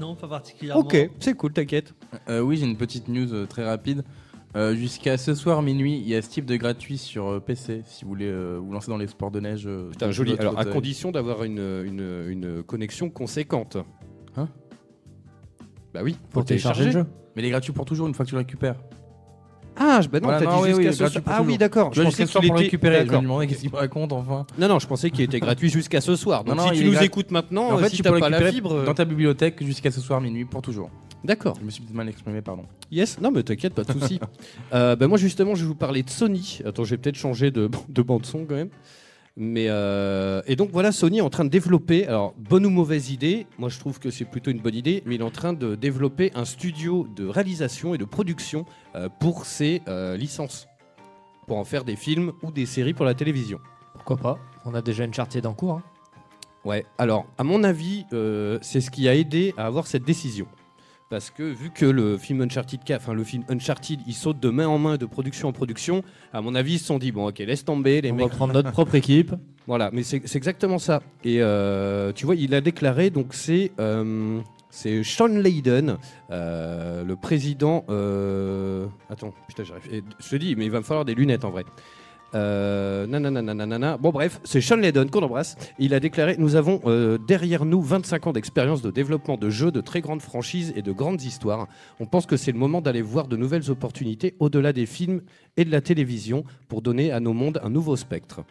Non, 0.00 0.14
pas 0.16 0.28
particulièrement. 0.28 0.80
Ok, 0.82 0.96
c'est 1.20 1.34
cool, 1.36 1.52
t'inquiète. 1.52 1.94
Euh, 2.28 2.40
oui, 2.40 2.56
j'ai 2.56 2.64
une 2.66 2.76
petite 2.76 3.08
news 3.08 3.32
euh, 3.32 3.46
très 3.46 3.64
rapide. 3.64 4.04
Euh, 4.54 4.74
Jusqu'à 4.74 5.16
ce 5.16 5.34
soir 5.34 5.62
minuit, 5.62 5.96
il 5.98 6.06
y 6.08 6.14
a 6.14 6.20
Steam 6.22 6.44
de 6.44 6.56
gratuit 6.56 6.98
sur 6.98 7.26
euh, 7.28 7.40
PC 7.40 7.82
si 7.86 8.04
vous 8.04 8.10
voulez 8.10 8.26
euh, 8.26 8.58
vous 8.62 8.72
lancer 8.72 8.90
dans 8.90 8.98
les 8.98 9.06
sports 9.06 9.30
de 9.30 9.40
neige. 9.40 9.64
euh, 9.66 9.88
Putain, 9.90 10.08
de 10.08 10.12
joli. 10.12 10.30
votre 10.32 10.42
Alors, 10.42 10.58
à 10.58 10.64
condition 10.66 11.10
d'avoir 11.10 11.44
une, 11.44 11.58
une, 11.86 12.26
une 12.28 12.62
connexion 12.62 13.08
conséquente. 13.10 13.78
Hein? 14.36 14.48
Bah 15.94 16.00
oui, 16.02 16.12
faut 16.12 16.40
Pour 16.40 16.44
télécharger 16.44 16.86
le 16.86 16.90
jeu. 16.90 17.06
Mais 17.34 17.42
il 17.42 17.46
est 17.46 17.50
gratuit 17.50 17.72
pour 17.72 17.84
toujours 17.86 18.08
une 18.08 18.14
fois 18.14 18.24
que 18.24 18.30
tu 18.30 18.34
le 18.34 18.40
récupères. 18.40 18.76
Ah, 19.76 20.00
bah 20.10 20.20
non, 20.20 20.28
Voilà, 20.28 20.38
t'as 20.38 20.44
non, 20.50 20.56
dit 20.58 20.62
oui, 20.62 20.68
jusqu'à 20.68 20.88
oui, 20.88 20.92
ce 20.94 20.98
gratuit 20.98 21.12
soir. 21.12 21.24
pour 21.24 21.32
Ah 21.34 21.38
oui, 21.40 21.44
toujours. 21.46 21.58
d'accord. 21.58 21.90
Je 21.94 21.98
Je 22.00 22.02
pensais 22.04 22.22
jusqu'à 22.24 22.26
ce 22.26 22.38
qu'il 22.40 22.48
le 22.48 22.54
était. 22.54 22.64
récupérer. 22.64 22.94
Je 22.96 23.00
me 23.00 23.06
D'accord. 23.06 23.22
demandais 23.22 23.46
qu'est-ce 23.46 23.60
qu'il 23.60 23.70
me 23.72 23.76
raconte 23.76 24.12
enfin. 24.12 24.46
Non, 24.58 24.68
non, 24.68 24.78
je 24.78 24.86
pensais 24.86 25.10
qu'il 25.10 25.22
était 25.22 25.40
gratuit 25.40 25.70
jusqu'à 25.70 26.00
ce 26.00 26.14
soir. 26.16 26.44
Donc 26.44 26.56
Non, 26.56 26.62
non, 26.64 26.68
si 26.68 26.74
il 26.76 26.80
tu 26.82 26.88
est 26.88 26.90
nous 26.98 27.02
écoutes 27.02 27.30
maintenant, 27.30 27.68
en 27.70 27.78
euh, 27.78 27.82
fait, 27.82 27.88
si 27.90 27.96
tu 27.96 28.02
peux 28.02 28.10
t'as 28.10 28.20
pas 28.20 28.28
la 28.28 28.36
récupérer 28.38 28.52
fibre. 28.52 28.72
euh, 28.74 28.84
dans 28.84 28.94
ta 28.94 29.04
bibliothèque 29.04 29.64
jusqu'à 29.64 29.90
ce 29.90 30.00
soir 30.00 30.20
minuit 30.20 30.44
pour 30.44 30.60
toujours. 30.62 30.90
D'accord. 31.24 31.56
Je 31.60 31.64
me 31.64 31.70
suis 31.70 31.82
peut-être 31.82 31.94
mal 31.94 32.08
exprimé, 32.08 32.42
pardon. 32.42 32.64
Yes, 32.90 33.20
non 33.20 33.30
mais 33.30 33.42
t'inquiète, 33.44 33.74
pas 33.74 33.84
de 33.84 33.92
souci. 33.92 34.18
euh, 34.74 34.96
bah, 34.96 35.06
moi 35.06 35.16
justement, 35.18 35.54
je 35.54 35.62
vais 35.62 35.68
vous 35.68 35.74
parler 35.76 36.02
de 36.02 36.10
Sony. 36.10 36.58
Attends, 36.66 36.84
je 36.84 36.90
vais 36.90 36.98
peut-être 36.98 37.16
changer 37.16 37.50
de, 37.50 37.70
de 37.88 38.02
bande 38.02 38.26
son 38.26 38.44
quand 38.44 38.56
même. 38.56 38.70
Mais 39.36 39.66
euh, 39.68 40.42
et 40.46 40.56
donc 40.56 40.70
voilà, 40.72 40.92
Sony 40.92 41.18
est 41.18 41.22
en 41.22 41.30
train 41.30 41.44
de 41.44 41.50
développer. 41.50 42.06
Alors 42.06 42.34
bonne 42.36 42.66
ou 42.66 42.70
mauvaise 42.70 43.10
idée, 43.10 43.46
moi 43.58 43.68
je 43.70 43.78
trouve 43.78 43.98
que 43.98 44.10
c'est 44.10 44.26
plutôt 44.26 44.50
une 44.50 44.60
bonne 44.60 44.74
idée. 44.74 45.02
Mais 45.06 45.14
il 45.14 45.20
est 45.20 45.24
en 45.24 45.30
train 45.30 45.54
de 45.54 45.74
développer 45.74 46.30
un 46.34 46.44
studio 46.44 47.06
de 47.16 47.26
réalisation 47.26 47.94
et 47.94 47.98
de 47.98 48.04
production 48.04 48.66
euh, 48.94 49.08
pour 49.20 49.46
ses 49.46 49.80
euh, 49.88 50.16
licences, 50.16 50.68
pour 51.46 51.56
en 51.56 51.64
faire 51.64 51.84
des 51.84 51.96
films 51.96 52.32
ou 52.42 52.50
des 52.50 52.66
séries 52.66 52.92
pour 52.92 53.06
la 53.06 53.14
télévision. 53.14 53.58
Pourquoi 53.94 54.16
pas? 54.18 54.38
On 54.64 54.74
a 54.74 54.82
déjà 54.82 55.04
Uncharted 55.04 55.46
en 55.46 55.54
cours. 55.54 55.74
hein. 55.74 55.82
Ouais, 56.64 56.86
alors, 56.98 57.26
à 57.38 57.44
mon 57.44 57.64
avis, 57.64 58.04
c'est 58.60 58.80
ce 58.80 58.90
qui 58.92 59.08
a 59.08 59.16
aidé 59.16 59.52
à 59.56 59.66
avoir 59.66 59.88
cette 59.88 60.04
décision. 60.04 60.46
Parce 61.12 61.28
que 61.30 61.42
vu 61.42 61.68
que 61.68 61.84
le 61.84 62.16
film 62.16 62.40
Uncharted 62.40 62.82
4, 62.82 63.02
enfin 63.02 63.12
le 63.12 63.22
film 63.22 63.44
Uncharted, 63.50 64.00
il 64.06 64.14
saute 64.14 64.40
de 64.40 64.48
main 64.48 64.66
en 64.66 64.78
main, 64.78 64.96
de 64.96 65.04
production 65.04 65.48
en 65.48 65.52
production, 65.52 66.02
à 66.32 66.40
mon 66.40 66.54
avis, 66.54 66.76
ils 66.76 66.78
se 66.78 66.86
sont 66.86 66.98
dit, 66.98 67.12
bon, 67.12 67.28
ok, 67.28 67.38
laisse 67.40 67.66
tomber, 67.66 68.00
les 68.00 68.12
On 68.12 68.14
mecs. 68.14 68.30
va 68.30 68.34
prendre 68.34 68.54
notre 68.54 68.72
propre 68.72 68.94
équipe. 68.94 69.34
Voilà, 69.68 69.90
mais 69.92 70.02
c'est 70.02 70.34
exactement 70.34 70.78
ça. 70.78 71.02
Et 71.22 71.40
euh, 71.40 72.12
tu 72.12 72.26
vois, 72.26 72.34
il 72.34 72.52
a 72.52 72.60
déclaré, 72.60 73.10
donc 73.10 73.32
c'est 73.32 73.70
euh, 73.78 74.40
c'est 74.70 75.04
Sean 75.04 75.28
Layden, 75.28 75.98
euh, 76.32 77.04
le 77.04 77.14
président. 77.14 77.84
Attends, 79.08 79.32
putain, 79.46 79.62
j'arrive. 79.62 80.02
Je 80.18 80.28
te 80.28 80.36
dis, 80.36 80.56
mais 80.56 80.64
il 80.64 80.70
va 80.72 80.78
me 80.78 80.84
falloir 80.84 81.04
des 81.04 81.14
lunettes 81.14 81.44
en 81.44 81.50
vrai. 81.50 81.64
Euh, 82.34 83.06
nanana. 83.06 83.96
Bon, 83.98 84.10
bref, 84.10 84.40
c'est 84.44 84.60
Sean 84.60 84.76
Layden 84.76 85.10
qu'on 85.10 85.22
embrasse. 85.22 85.56
Il 85.78 85.94
a 85.94 86.00
déclaré 86.00 86.36
Nous 86.38 86.56
avons 86.56 86.80
euh, 86.86 87.18
derrière 87.18 87.64
nous 87.64 87.82
25 87.82 88.28
ans 88.28 88.32
d'expérience 88.32 88.82
de 88.82 88.90
développement 88.90 89.36
de 89.36 89.50
jeux, 89.50 89.70
de 89.70 89.80
très 89.80 90.00
grandes 90.00 90.22
franchises 90.22 90.72
et 90.76 90.82
de 90.82 90.92
grandes 90.92 91.22
histoires. 91.22 91.68
On 92.00 92.06
pense 92.06 92.26
que 92.26 92.36
c'est 92.36 92.52
le 92.52 92.58
moment 92.58 92.80
d'aller 92.80 93.02
voir 93.02 93.28
de 93.28 93.36
nouvelles 93.36 93.70
opportunités 93.70 94.34
au-delà 94.38 94.72
des 94.72 94.86
films 94.86 95.22
et 95.56 95.64
de 95.64 95.70
la 95.70 95.80
télévision 95.80 96.44
pour 96.68 96.82
donner 96.82 97.12
à 97.12 97.20
nos 97.20 97.32
mondes 97.32 97.60
un 97.62 97.70
nouveau 97.70 97.96
spectre. 97.96 98.42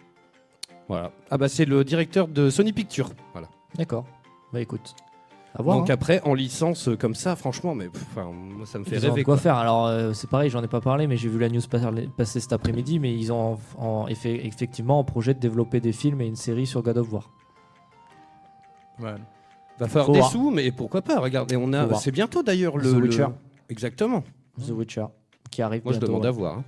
Voilà. 0.88 1.12
Ah 1.30 1.38
bah 1.38 1.48
c'est 1.48 1.66
le 1.66 1.84
directeur 1.84 2.28
de 2.28 2.50
Sony 2.50 2.74
Pictures. 2.74 3.12
Voilà. 3.34 3.48
D'accord. 3.76 4.06
Bah 4.52 4.60
écoute. 4.60 4.94
Voir. 5.60 5.78
Donc 5.78 5.90
hein. 5.90 5.94
après 5.96 6.22
en 6.24 6.34
licence 6.34 6.88
euh, 6.88 6.96
comme 6.96 7.14
ça, 7.14 7.36
franchement, 7.36 7.76
mais 7.76 7.90
pff, 7.90 8.16
moi 8.16 8.66
ça 8.66 8.80
me 8.80 8.86
fait 8.86 8.96
Ils 8.96 9.00
ont 9.00 9.02
de 9.02 9.12
rêver. 9.12 9.24
quoi 9.24 9.34
quoi. 9.36 9.42
faire. 9.42 9.56
Alors, 9.56 9.86
euh, 9.88 10.14
c'est 10.14 10.30
pareil, 10.30 10.50
j'en 10.50 10.64
ai 10.64 10.68
pas 10.68 10.80
parlé, 10.82 11.08
mais 11.08 11.18
j'ai 11.18 11.28
vu 11.28 11.40
la 11.40 11.50
news 11.50 11.60
passer 12.16 12.40
cet 12.40 12.54
après-midi. 12.54 13.00
Mais 13.00 13.14
ils 13.14 13.34
ont 13.34 13.58
en, 13.78 13.86
en 13.86 14.08
effet, 14.08 14.46
effectivement 14.46 15.00
en 15.00 15.04
projet 15.04 15.34
de 15.34 15.40
développer 15.40 15.82
des 15.82 15.92
films 15.92 16.22
et 16.22 16.28
une 16.28 16.36
série 16.38 16.66
sur 16.66 16.82
God 16.82 16.98
of 16.98 17.12
War. 17.12 17.30
Ouais. 19.00 19.16
Va 19.80 19.88
falloir 19.88 20.06
Faut 20.06 20.12
des 20.14 20.20
voir. 20.20 20.32
sous, 20.32 20.52
mais 20.52 20.72
pourquoi 20.72 21.02
pas 21.02 21.20
Regardez, 21.20 21.58
on 21.58 21.74
a. 21.74 21.94
C'est 21.96 22.12
bientôt 22.12 22.44
d'ailleurs 22.44 22.78
le. 22.78 22.84
The 22.92 22.96
le- 22.96 23.02
Witcher. 23.04 23.28
Exactement. 23.70 24.24
The 24.66 24.70
Witcher, 24.72 25.06
qui 25.50 25.62
arrive 25.62 25.84
Moi 25.84 25.94
je 25.94 26.00
demande 26.00 26.22
ouais. 26.22 26.28
à 26.28 26.32
voir. 26.32 26.58
hein. 26.60 26.64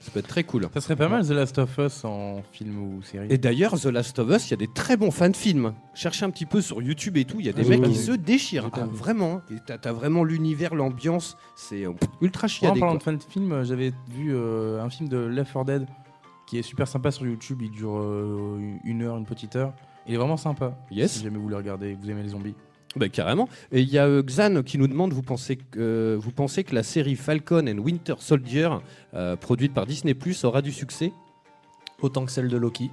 Ça 0.00 0.10
peut 0.10 0.20
être 0.20 0.28
très 0.28 0.44
cool. 0.44 0.66
Ça 0.72 0.80
serait 0.80 0.96
pas 0.96 1.08
mal 1.08 1.26
The 1.26 1.30
Last 1.32 1.58
of 1.58 1.76
Us 1.78 2.04
en 2.06 2.42
film 2.52 2.78
ou 2.78 3.02
série. 3.02 3.26
Et 3.30 3.36
d'ailleurs, 3.36 3.78
The 3.78 3.84
Last 3.86 4.18
of 4.18 4.30
Us, 4.30 4.48
il 4.48 4.52
y 4.52 4.54
a 4.54 4.56
des 4.56 4.66
très 4.72 4.96
bons 4.96 5.10
fans 5.10 5.28
de 5.28 5.36
films. 5.36 5.74
Cherchez 5.94 6.24
un 6.24 6.30
petit 6.30 6.46
peu 6.46 6.62
sur 6.62 6.80
YouTube 6.80 7.18
et 7.18 7.26
tout, 7.26 7.36
il 7.38 7.44
y 7.44 7.50
a 7.50 7.52
des 7.52 7.66
Ah, 7.66 7.68
mecs 7.68 7.80
oui, 7.82 7.92
qui 7.92 7.98
oui. 7.98 8.04
se 8.04 8.12
déchirent. 8.12 8.70
Ah, 8.72 8.86
vraiment. 8.90 9.42
hein. 9.50 9.54
Et 9.54 9.76
T'as 9.78 9.92
vraiment 9.92 10.24
l'univers, 10.24 10.74
l'ambiance. 10.74 11.36
C'est 11.54 11.84
euh, 11.86 11.92
ultra 12.22 12.46
en 12.46 12.48
chiadé. 12.48 12.80
parlant 12.80 12.94
quoi. 12.94 12.98
de 12.98 13.02
fan 13.04 13.16
de 13.18 13.22
film, 13.22 13.52
euh, 13.52 13.64
j'avais 13.64 13.92
vu 14.10 14.34
euh, 14.34 14.82
un 14.82 14.88
film 14.88 15.08
de 15.10 15.18
Left 15.18 15.52
4 15.52 15.64
Dead 15.66 15.86
qui 16.46 16.58
est 16.58 16.62
super 16.62 16.88
sympa 16.88 17.10
sur 17.10 17.26
YouTube. 17.26 17.60
Il 17.62 17.70
dure 17.70 17.98
euh, 17.98 18.58
une 18.84 19.02
heure, 19.02 19.18
une 19.18 19.26
petite 19.26 19.54
heure. 19.54 19.74
Il 20.06 20.14
est 20.14 20.16
vraiment 20.16 20.38
sympa. 20.38 20.78
Yes. 20.90 21.12
Si 21.12 21.22
jamais 21.24 21.36
vous 21.36 21.42
voulez 21.42 21.56
regarder, 21.56 21.94
que 21.94 22.00
vous 22.00 22.10
aimez 22.10 22.22
les 22.22 22.30
zombies. 22.30 22.54
Bah, 22.96 23.08
carrément. 23.08 23.48
Et 23.70 23.80
il 23.82 23.88
y 23.88 23.98
a 23.98 24.06
euh, 24.06 24.22
Xan 24.22 24.62
qui 24.62 24.76
nous 24.78 24.88
demande 24.88 25.12
vous 25.12 25.22
pensez, 25.22 25.56
que, 25.56 25.62
euh, 25.78 26.16
vous 26.20 26.32
pensez 26.32 26.64
que 26.64 26.74
la 26.74 26.82
série 26.82 27.14
Falcon 27.14 27.64
and 27.68 27.78
Winter 27.78 28.14
Soldier, 28.18 28.68
euh, 29.14 29.36
produite 29.36 29.72
par 29.72 29.86
Disney, 29.86 30.16
aura 30.42 30.60
du 30.60 30.72
succès? 30.72 31.12
Autant 32.02 32.24
que 32.24 32.32
celle 32.32 32.48
de 32.48 32.56
Loki. 32.56 32.90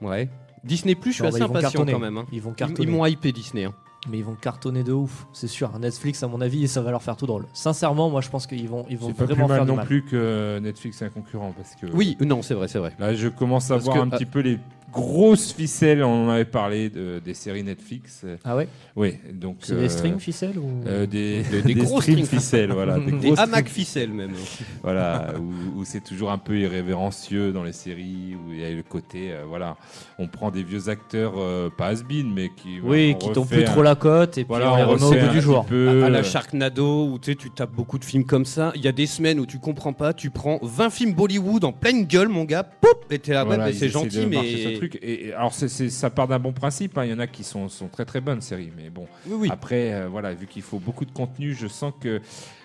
Ouais. 0.00 0.28
Disney, 0.64 0.96
je 1.04 1.10
suis 1.10 1.22
Non, 1.22 1.28
assez 1.28 1.38
bah, 1.40 1.44
ils 1.44 1.48
vont 1.48 1.56
impatient 1.56 1.70
cartonner. 1.70 1.92
quand 1.92 1.98
même. 1.98 2.16
hein. 2.18 2.26
Ils 2.32 2.40
vont 2.40 2.50
Ils, 2.50 2.56
cartonner. 2.56 2.88
ils 2.88 2.90
m'ont 2.90 3.06
hypé 3.06 3.32
Disney. 3.32 3.64
hein. 3.64 3.74
Mais 4.08 4.18
ils 4.18 4.24
vont 4.24 4.36
cartonner 4.36 4.84
de 4.84 4.92
ouf, 4.92 5.26
c'est 5.32 5.48
sûr. 5.48 5.76
Netflix, 5.80 6.22
à 6.22 6.28
mon 6.28 6.40
avis, 6.40 6.68
ça 6.68 6.80
va 6.80 6.92
leur 6.92 7.02
faire 7.02 7.16
tout 7.16 7.26
drôle. 7.26 7.46
Sincèrement, 7.52 8.08
moi, 8.08 8.20
je 8.20 8.28
pense 8.30 8.46
qu'ils 8.46 8.68
vont, 8.68 8.86
ils 8.88 8.96
vont 8.96 9.08
C'est 9.08 9.14
pas 9.14 9.24
plus 9.26 9.34
vraiment 9.34 9.48
mal 9.48 9.56
faire 9.58 9.64
du 9.64 9.70
non 9.72 9.76
mal. 9.78 9.86
plus 9.86 10.04
que 10.04 10.60
Netflix 10.60 11.02
est 11.02 11.06
un 11.06 11.08
concurrent 11.08 11.52
parce 11.56 11.74
que 11.74 11.86
Oui, 11.92 12.16
non, 12.20 12.40
c'est 12.40 12.54
vrai, 12.54 12.68
c'est 12.68 12.78
vrai. 12.78 12.92
là 13.00 13.14
je 13.14 13.26
commence 13.28 13.68
à 13.70 13.74
Parce 13.74 13.84
voir 13.86 13.96
que, 13.96 14.02
un 14.02 14.06
euh, 14.06 14.10
petit 14.16 14.26
peu 14.26 14.40
les 14.40 14.60
grosses 14.96 15.52
ficelles. 15.52 16.02
On 16.02 16.26
en 16.26 16.30
avait 16.30 16.44
parlé 16.44 16.88
de- 16.90 17.20
des 17.24 17.34
séries 17.34 17.62
Netflix. 17.62 18.24
Ah 18.44 18.56
ouais? 18.56 18.66
Oui, 18.96 19.14
donc 19.32 19.58
C'est 19.60 19.74
euh, 19.74 19.80
des 19.82 19.88
strings 19.90 20.18
ficelles 20.18 20.58
ou... 20.58 20.70
euh, 20.86 21.06
des, 21.06 21.42
Des- 21.50 21.62
des 21.62 21.74
gros 21.74 22.00
strings 22.00 22.24
ficelles, 22.26 22.72
voilà, 22.72 22.98
des, 22.98 23.12
Des 23.30 23.38
hamacs 23.38 23.68
ficelles 23.68 24.10
même. 24.12 24.32
voilà, 24.82 25.34
où, 25.38 25.80
où 25.80 25.84
c'est 25.84 26.02
toujours 26.02 26.30
un 26.30 26.38
peu 26.38 26.58
irrévérencieux 26.58 27.52
dans 27.52 27.62
les 27.62 27.72
séries, 27.72 28.34
où 28.36 28.52
il 28.52 28.60
y 28.60 28.64
a 28.64 28.70
le 28.70 28.82
côté, 28.82 29.32
euh, 29.32 29.44
voilà, 29.46 29.76
on 30.18 30.28
prend 30.28 30.50
des 30.50 30.62
vieux 30.62 30.88
acteurs, 30.88 31.34
euh, 31.36 31.68
pas 31.76 31.88
has 31.88 32.02
mais 32.08 32.48
qui, 32.56 32.80
Oui, 32.82 33.14
qui 33.18 33.30
tombent 33.32 33.48
plus 33.48 33.62
un- 33.62 33.64
trop 33.64 33.82
la 33.82 33.94
cote 33.96 34.38
et 34.38 34.44
puis 34.44 34.48
voilà, 34.48 34.72
on 34.72 34.76
les 34.76 34.82
on 34.84 34.88
remet 35.08 35.22
au 35.22 35.26
bout 35.26 35.32
du 35.32 35.40
jour. 35.40 35.64
peu, 35.66 36.02
à 36.04 36.08
la 36.08 36.20
euh, 36.20 36.22
Sharknado 36.22 37.06
où 37.08 37.18
tu 37.18 37.32
sais, 37.32 37.36
tu 37.36 37.50
tapes 37.50 37.72
beaucoup 37.72 37.98
de 37.98 38.04
films 38.04 38.24
comme 38.24 38.44
ça. 38.44 38.72
Il 38.74 38.82
y 38.82 38.88
a 38.88 38.92
des 38.92 39.06
semaines 39.06 39.38
où 39.40 39.46
tu 39.46 39.58
comprends 39.58 39.92
pas, 39.92 40.12
tu 40.14 40.30
prends 40.30 40.58
20 40.62 40.90
films 40.90 41.12
Bollywood 41.12 41.64
en 41.64 41.72
pleine 41.72 42.04
gueule, 42.04 42.28
mon 42.28 42.44
gars, 42.44 42.62
poup, 42.62 42.88
et 43.10 43.18
t'es 43.18 43.32
là, 43.34 43.44
Voilà, 43.44 43.64
ouais, 43.64 43.70
mais 43.70 43.76
ils 43.76 43.78
c'est 43.78 43.88
gentil, 43.88 44.26
mais. 44.26 44.78
Ce 44.86 44.98
truc. 44.98 45.02
Et, 45.04 45.28
et 45.28 45.32
alors, 45.34 45.52
c'est- 45.54 45.68
c'est- 45.68 45.90
ça 45.90 46.10
part 46.10 46.28
d'un 46.28 46.38
bon 46.38 46.52
principe. 46.52 46.96
hein. 46.98 47.04
Il 47.04 47.10
y 47.10 47.14
en 47.14 47.18
a 47.18 47.26
qui 47.26 47.44
sont, 47.44 47.68
sont 47.68 47.88
très 47.88 48.04
très 48.04 48.20
bonnes 48.20 48.40
séries, 48.40 48.72
mais 48.76 48.90
bon. 48.90 49.06
Oui, 49.26 49.34
oui. 49.40 49.48
Après, 49.50 49.92
euh, 49.92 50.08
voilà, 50.08 50.34
vu 50.34 50.46
qu'il 50.46 50.62
faut 50.62 50.78
beaucoup 50.78 51.04
de 51.04 51.10
contenu, 51.12 51.54
je 51.54 51.66
sens 51.66 51.92
que 52.00 52.20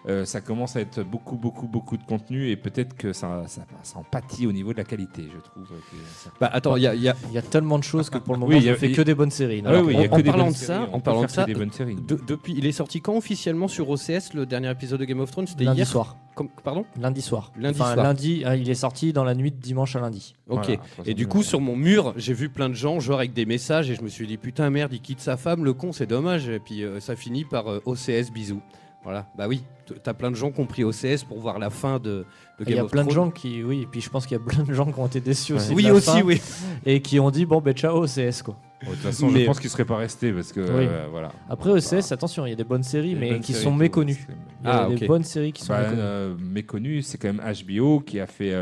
euh, 0.08 0.26
ça 0.26 0.42
commence 0.42 0.76
à 0.76 0.82
être 0.82 1.02
beaucoup, 1.04 1.36
beaucoup, 1.36 1.68
beaucoup 1.68 1.98
de 1.98 2.04
contenu 2.04 2.50
et 2.50 2.56
peut-être 2.56 2.96
que 2.96 3.14
ça, 3.14 3.44
ça, 3.48 3.62
ça 3.84 4.00
en 4.00 4.04
pâtit 4.04 4.48
au 4.48 4.52
niveau 4.52 4.72
de 4.74 4.78
la 4.78 4.84
qualité, 4.84 5.24
je 5.34 5.40
trouve. 5.40 5.64
euh, 5.72 5.76
que 5.92 5.96
ça- 6.24 6.32
Bah 6.40 6.50
attends, 6.52 6.76
il 6.76 6.84
y 6.84 6.88
a, 6.88 6.96
il 6.96 7.02
y 7.02 7.10
a- 7.10 7.16
Il 7.30 7.34
y 7.34 7.38
a 7.38 7.42
tellement 7.42 7.78
de 7.78 7.84
choses 7.84 8.10
que 8.10 8.18
pour 8.18 8.34
le 8.34 8.40
moment, 8.40 8.52
Oui, 8.58 8.68
a- 8.68 8.72
ne 8.72 8.76
fais 8.76 8.90
il- 8.90 8.96
que 8.96 9.02
des 9.02 9.14
bonnes 9.16 9.32
séries. 9.32 9.62
Ah 9.66 9.82
oui, 9.82 9.96
en 9.96 10.22
parlant 10.22 10.50
de 10.50 10.56
ça, 10.56 10.82
en 10.92 10.98
on 10.98 11.00
parlant 11.00 11.22
de 11.24 11.28
ça, 11.28 11.44
que 11.44 11.48
des 11.52 11.56
bonnes 11.60 11.72
séries. 11.72 11.96
de- 11.96 12.20
depuis, 12.28 12.54
il 12.58 12.66
est 12.66 12.72
sorti 12.72 13.00
quand 13.02 13.16
officiellement 13.16 13.68
sur 13.68 13.90
OCS 13.90 14.34
le 14.34 14.46
dernier 14.46 14.72
épisode 14.72 15.00
de 15.00 15.06
Game 15.06 15.20
of 15.20 15.30
Thrones? 15.32 15.48
C'était 15.48 15.64
lundi 15.66 15.78
hier 15.80 15.88
soir. 15.88 16.18
Comme- 16.36 16.50
Pardon? 16.64 16.86
Lundi 17.00 17.22
soir. 17.22 17.52
Lundi 17.58 17.80
Enfin, 17.82 17.94
soir. 17.94 18.06
lundi, 18.06 18.42
ah, 18.46 18.56
il 18.56 18.70
est 18.70 18.74
sorti 18.76 19.12
dans 19.14 19.24
la 19.26 19.36
nuit 19.36 19.52
de 19.52 19.58
dimanche 19.58 19.96
à 19.96 20.00
lundi. 20.00 20.34
Ok. 20.50 20.66
Voilà, 20.66 20.80
et 21.06 21.14
du 21.14 21.28
coup, 21.28 21.44
sur 21.44 21.60
mon 21.62 21.76
mur, 21.76 22.14
j'ai 22.16 22.34
vu 22.34 22.50
plein 22.50 22.70
de 22.70 22.74
gens, 22.74 23.00
genre 23.00 23.20
avec 23.20 23.34
des 23.34 23.46
messages, 23.46 23.90
et 23.92 23.96
je 23.96 24.02
me 24.02 24.08
suis 24.10 24.26
dit, 24.28 24.38
putain, 24.38 24.70
merde, 24.70 24.94
il 24.94 25.02
quitte 25.02 25.20
sa 25.20 25.36
femme, 25.38 25.64
le 25.66 25.74
con, 25.74 25.92
c'est 25.92 26.08
dommage. 26.08 26.48
Et 26.50 26.60
puis 26.60 26.84
euh, 26.84 27.00
ça 27.02 27.16
finit 27.16 27.44
par 27.46 27.68
euh, 27.70 27.80
OCS, 27.86 28.32
bisous. 28.34 28.62
Voilà, 29.04 29.26
bah 29.36 29.48
oui, 29.48 29.64
t'as 30.04 30.14
plein 30.14 30.30
de 30.30 30.36
gens 30.36 30.52
qui 30.52 30.60
ont 30.60 30.68
pris 30.68 30.84
OCS 30.84 31.24
pour 31.28 31.40
voir 31.40 31.58
la 31.58 31.72
fin 31.72 31.98
de, 31.98 32.04
de 32.10 32.26
Il 32.60 32.66
Game 32.68 32.76
y 32.76 32.80
a 32.80 32.84
of 32.86 32.92
plein 32.92 33.04
de 33.04 33.10
Thrones. 33.10 33.26
gens 33.26 33.32
qui, 33.32 33.64
oui, 33.64 33.82
et 33.82 33.86
puis 33.88 34.00
je 34.00 34.10
pense 34.12 34.28
qu'il 34.28 34.38
y 34.38 34.40
a 34.40 34.44
plein 34.44 34.62
de 34.64 34.74
gens 34.74 34.86
qui 34.92 35.00
ont 35.00 35.08
été 35.08 35.20
déçus 35.20 35.54
aussi. 35.54 35.70
de 35.70 35.74
Oui, 35.74 35.84
la 35.84 35.94
aussi, 35.96 36.06
fin 36.12 36.22
oui. 36.22 36.40
Et 36.86 37.02
qui 37.02 37.20
ont 37.20 37.32
dit, 37.32 37.48
bon, 37.48 37.62
ben 37.62 37.74
ciao, 37.74 38.04
OCS 38.04 38.44
quoi. 38.44 38.56
De 38.84 38.88
toute 38.92 38.98
façon, 39.00 39.30
Mais- 39.30 39.42
je 39.42 39.46
pense 39.46 39.60
qu'il 39.60 39.70
serait 39.72 39.86
pas 39.86 39.98
resté 39.98 40.32
parce 40.32 40.52
que 40.52 40.60
Oui. 40.60 40.88
euh, 40.88 41.08
voilà. 41.10 41.32
Après 41.50 41.72
OCS, 41.72 42.12
attention, 42.12 42.46
il 42.46 42.50
y 42.50 42.54
a 42.54 42.56
des 42.56 42.64
bonnes 42.64 42.82
séries, 42.84 43.12
Il 43.12 43.18
mais 43.20 43.32
bonnes 43.32 43.40
qui 43.42 43.54
séries 43.54 43.64
sont 43.66 43.74
méconnues. 43.74 44.28
Il 44.64 44.68
y 44.68 44.72
a 44.72 44.84
Ah, 44.86 44.90
des 44.96 45.08
bonnes 45.08 45.24
séries 45.24 45.52
qui 45.52 45.64
sont 45.64 45.74
Bah, 45.74 45.82
méconnues. 45.82 46.00
euh, 46.02 46.36
méconnu, 46.40 47.02
c'est 47.02 47.18
quand 47.18 47.34
même 47.34 47.42
HBO 47.42 48.00
qui 48.02 48.20
a 48.20 48.28
fait 48.28 48.54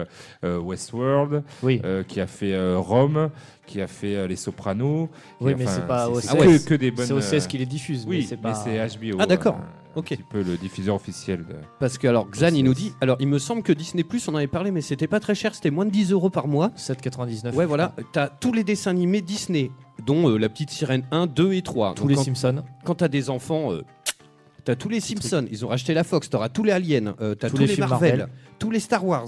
euh, 0.44 0.58
Westworld, 0.60 1.44
Oui, 1.64 1.82
euh, 1.84 2.04
qui 2.04 2.20
a 2.22 2.28
fait 2.28 2.54
euh, 2.54 2.78
Rome, 2.80 3.30
qui 3.66 3.82
a 3.82 3.88
fait 3.88 4.16
euh, 4.16 4.28
Les 4.28 4.36
Sopranos. 4.38 5.10
Oui, 5.42 5.54
mais 5.58 5.68
c'est 5.68 5.86
pas 5.88 6.10
c'est 6.22 6.32
OCS. 6.32 6.64
que, 6.64 6.70
que 6.70 6.76
des 6.76 6.92
bonnes. 6.92 7.06
c'est 7.06 7.36
OCS 7.38 7.48
qui 7.48 7.58
les 7.58 7.66
diffuse, 7.66 8.06
mais 8.06 8.18
Oui, 8.18 8.24
c'est 8.24 8.36
mais 8.38 8.42
pas. 8.42 8.54
c'est 8.56 8.78
HBO. 8.98 9.18
Ah, 9.20 9.26
d'accord. 9.26 9.58
Euh, 9.96 10.00
Ok. 10.00 10.12
Un 10.12 10.16
petit 10.16 10.24
peu 10.30 10.42
le 10.44 10.58
diffuseur 10.58 10.96
officiel. 10.96 11.40
De... 11.46 11.56
Parce 11.80 11.98
que, 11.98 12.08
alors, 12.08 12.28
Xan, 12.30 12.54
il 12.54 12.64
nous 12.64 12.74
dit, 12.74 12.94
alors, 13.02 13.18
il 13.20 13.28
me 13.28 13.40
semble 13.40 13.64
que 13.64 13.74
Disney, 13.74 14.06
on 14.28 14.32
en 14.32 14.36
avait 14.36 14.48
parlé, 14.48 14.72
mais 14.72 14.82
c'était 14.82 15.08
pas 15.08 15.20
très 15.20 15.36
cher, 15.36 15.56
c'était 15.56 15.72
moins 15.72 15.86
de 15.86 15.92
10 15.92 16.12
euros 16.12 16.30
par 16.30 16.48
mois. 16.48 16.70
7,99. 16.78 17.54
Ouais, 17.56 17.66
voilà, 17.66 17.94
t'as 18.14 18.28
tous 18.28 18.54
les 18.54 18.64
dessins 18.64 18.92
animés 18.92 19.22
Disney, 19.22 19.72
dont 20.06 20.30
euh, 20.30 20.38
La 20.38 20.50
Petite 20.50 20.70
Sirène 20.70 21.04
1, 21.12 21.28
2 21.28 21.54
et 21.54 21.62
3. 21.62 21.94
Tous 21.96 22.02
Donc, 22.04 22.10
les 22.10 22.16
quand- 22.16 22.24
Simpsons. 22.24 22.64
quand 22.86 22.96
t'as 22.96 23.08
des 23.08 23.30
enfants, 23.30 23.72
euh, 23.74 23.84
t'as 24.64 24.76
tous 24.76 24.90
les 24.90 25.00
Simpsons, 25.00 25.46
ils 25.50 25.66
ont 25.66 25.70
racheté 25.70 25.94
la 25.94 26.04
Fox, 26.04 26.30
t'auras 26.30 26.50
tous 26.50 26.64
les 26.64 26.72
Aliens, 26.72 27.16
euh, 27.22 27.36
t'as 27.36 27.50
Tous 27.50 27.56
tous, 27.56 27.62
les 27.62 27.68
les, 27.68 27.74
films 27.76 27.88
Marvel, 27.90 28.18
Marvel. 28.20 28.34
tous 28.60 28.72
les 28.72 28.80
Star 28.80 29.06
Wars. 29.06 29.28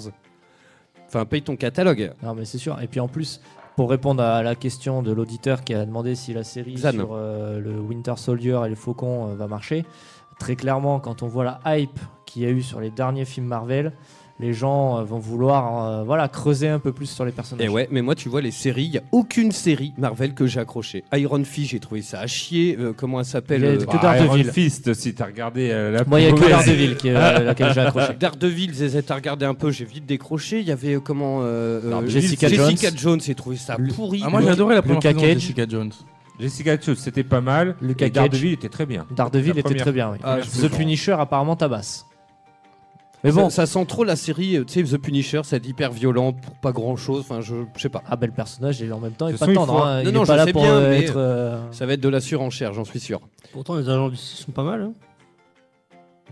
Enfin, 1.07 1.25
paye 1.25 1.41
ton 1.41 1.55
catalogue. 1.57 2.13
Non, 2.23 2.35
mais 2.35 2.45
c'est 2.45 2.57
sûr. 2.57 2.79
Et 2.81 2.87
puis 2.87 2.99
en 3.01 3.07
plus, 3.09 3.41
pour 3.75 3.89
répondre 3.89 4.23
à 4.23 4.43
la 4.43 4.55
question 4.55 5.01
de 5.01 5.11
l'auditeur 5.11 5.63
qui 5.63 5.73
a 5.73 5.85
demandé 5.85 6.15
si 6.15 6.33
la 6.33 6.43
série 6.43 6.75
Xan. 6.75 6.91
sur 6.91 7.09
euh, 7.13 7.59
le 7.59 7.79
Winter 7.79 8.13
Soldier 8.15 8.61
et 8.65 8.69
le 8.69 8.75
Faucon 8.75 9.29
euh, 9.29 9.35
va 9.35 9.47
marcher, 9.47 9.85
très 10.41 10.55
clairement, 10.55 10.99
quand 10.99 11.21
on 11.21 11.27
voit 11.27 11.43
la 11.43 11.59
hype 11.77 11.99
qu'il 12.25 12.41
y 12.41 12.45
a 12.45 12.49
eu 12.49 12.63
sur 12.63 12.79
les 12.81 12.89
derniers 12.89 13.25
films 13.25 13.45
Marvel, 13.45 13.93
les 14.39 14.53
gens 14.53 14.97
euh, 14.97 15.03
vont 15.03 15.19
vouloir 15.19 15.85
euh, 15.85 16.03
voilà, 16.03 16.27
creuser 16.27 16.67
un 16.67 16.79
peu 16.79 16.91
plus 16.91 17.05
sur 17.05 17.25
les 17.25 17.31
personnages. 17.31 17.63
Et 17.63 17.69
ouais, 17.69 17.87
mais 17.91 18.01
moi, 18.01 18.15
tu 18.15 18.27
vois, 18.27 18.41
les 18.41 18.49
séries, 18.49 18.85
il 18.85 18.93
y 18.93 18.97
a 18.97 19.03
aucune 19.11 19.51
série 19.51 19.93
Marvel 19.99 20.33
que 20.33 20.47
j'ai 20.47 20.59
accroché. 20.59 21.03
Iron 21.13 21.43
Fist, 21.43 21.69
j'ai 21.69 21.79
trouvé 21.79 22.01
ça 22.01 22.21
à 22.21 22.25
chier. 22.25 22.75
Euh, 22.79 22.91
comment 22.91 23.19
elle 23.19 23.25
s'appelle 23.25 23.61
Il 23.61 23.65
y 23.65 23.67
a 23.67 23.71
euh, 23.73 23.77
que 23.77 23.85
Bah, 23.85 23.99
Daredevil. 24.01 24.41
Iron 24.41 24.51
Fist, 24.51 24.93
si 24.95 25.13
t'as 25.13 25.27
regardé 25.27 25.69
euh, 25.69 25.91
la 25.91 26.05
Moi, 26.05 26.21
il 26.21 26.23
y 26.23 26.29
a 26.29 26.31
que 26.33 26.49
Daredevil 26.49 26.95
qui 26.95 27.11
euh, 27.11 27.39
laquelle 27.43 27.71
j'ai 27.71 27.81
accroché. 27.81 28.13
Daredevil, 28.19 28.73
Zezet 28.73 29.11
à 29.11 29.15
regarder 29.15 29.45
un 29.45 29.53
peu, 29.53 29.69
j'ai 29.69 29.85
vite 29.85 30.07
décroché. 30.07 30.59
Il 30.59 30.65
y 30.65 30.71
avait 30.71 30.95
euh, 30.95 30.99
comment 30.99 31.41
euh, 31.41 31.79
euh, 31.85 31.89
Daredevil, 31.91 32.21
Jessica 32.21 32.47
Jessica 32.47 32.87
Jones. 32.89 32.97
Jones, 32.97 33.21
j'ai 33.21 33.35
trouvé 33.35 33.57
ça 33.57 33.77
pourri. 33.95 34.23
Ah, 34.25 34.29
moi 34.29 34.41
j'ai 34.41 34.49
adoré 34.49 34.73
la 34.73 34.81
première 34.81 35.03
saison 35.03 35.21
de. 35.21 35.25
Jessica 35.27 35.65
Jones. 35.69 35.91
Jessica 36.41 36.77
Jones, 36.79 36.95
c'était 36.95 37.23
pas 37.23 37.39
mal. 37.41 37.75
Luca 37.81 38.05
et. 38.07 38.09
Daredevil 38.09 38.53
était 38.53 38.67
très 38.69 38.85
bien. 38.85 39.05
Daredevil 39.15 39.51
était 39.51 39.61
première- 39.61 39.81
très 39.83 39.91
bien. 39.91 40.11
oui. 40.11 40.17
Ah, 40.23 40.39
The. 40.41 40.67
Punisher 40.69 41.13
apparemment 41.13 41.55
tabasse. 41.55 42.05
Mais 43.23 43.31
bon, 43.31 43.51
ça, 43.51 43.67
sent 43.67 43.85
trop 43.85 44.03
la 44.03 44.15
série, 44.15 44.57
euh, 44.57 44.63
tu 44.65 44.83
sais, 44.83 44.97
The 44.97 44.99
Punisher, 44.99 45.41
c'est 45.43 45.63
hyper 45.67 45.91
violent 45.91 46.33
pour 46.33 46.55
pas 46.55 46.71
grand 46.71 46.95
chose. 46.95 47.19
Enfin, 47.21 47.39
je, 47.39 47.55
je 47.77 47.81
sais 47.81 47.87
pas. 47.89 48.01
ah 48.09 48.17
le 48.19 48.31
personnage 48.31 48.81
et 48.81 48.91
en 48.91 48.99
même 48.99 49.11
temps 49.11 49.27
il 49.27 49.35
est 49.35 49.37
pas 49.37 49.45
tendre. 49.45 49.85
hein. 49.85 50.01
Non, 50.03 50.09
Il 50.09 50.13
non, 50.15 50.21
est 50.23 50.25
je 50.25 50.27
pas 50.31 50.35
là 50.37 50.45
sais 50.45 50.51
pour 50.53 50.63
bien, 50.63 50.73
euh, 50.73 50.91
être. 50.93 51.13
euh, 51.17 51.71
Ça 51.71 51.85
va 51.85 51.93
être 51.93 52.01
de 52.01 52.09
la 52.09 52.19
surenchère, 52.19 52.73
j'en 52.73 52.83
suis 52.83 52.99
sûr. 52.99 53.21
Pourtant, 53.53 53.75
les 53.75 53.87
agents 53.87 54.09
du 54.09 54.15
sont 54.15 54.51
pas 54.51 54.63
mal. 54.63 54.81
hein. 54.81 54.93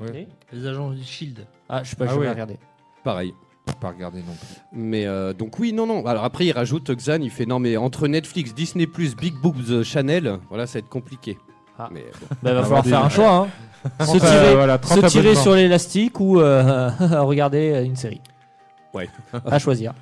Ouais. 0.02 0.28
Les 0.52 0.66
agents 0.66 0.90
du 0.90 1.04
Shield. 1.04 1.46
Ah, 1.70 1.84
je 1.84 1.92
sais 1.92 1.96
pas, 1.96 2.06
Ah 2.08 2.14
je 2.14 2.16
vais 2.16 2.22
ouais. 2.22 2.30
regarder. 2.32 2.58
Pareil. 3.04 3.34
Pas 3.76 3.90
regardé 3.90 4.20
non 4.20 4.34
plus. 4.34 4.62
Mais 4.74 5.06
euh, 5.06 5.34
donc 5.34 5.60
oui, 5.60 5.74
non, 5.74 5.86
non. 5.86 6.06
Alors 6.06 6.24
après, 6.24 6.46
il 6.46 6.52
rajoute 6.52 6.92
Xan, 6.92 7.20
il 7.22 7.30
fait 7.30 7.46
non, 7.46 7.60
mais 7.60 7.78
entre 7.78 8.08
Netflix, 8.08 8.54
Disney+, 8.54 8.86
Big 8.88 9.34
Boobs, 9.42 9.70
euh, 9.72 9.84
Channel, 9.84 10.40
voilà, 10.50 10.68
ça 10.68 10.74
va 10.74 10.80
être 10.80 10.90
compliqué. 10.90 11.38
Ah. 11.78 11.90
Mais 11.92 12.02
bon. 12.20 12.28
Bah, 12.44 12.54
va 12.54 12.60
On 12.60 12.64
falloir 12.64 12.86
faire 12.86 13.04
un 13.06 13.10
choix. 13.10 13.34
Hein. 13.34 13.48
Se 14.02 14.06
30, 14.06 14.20
tirer, 14.20 14.48
euh, 14.50 14.56
voilà, 14.56 14.78
30 14.78 15.02
se 15.02 15.06
tirer 15.08 15.36
sur 15.36 15.56
l'élastique 15.56 16.20
ou 16.20 16.40
euh, 16.42 16.90
regarder 17.00 17.82
une 17.86 17.96
série. 17.96 18.20
Ouais. 18.94 19.10
À 19.46 19.58
choisir. 19.60 19.94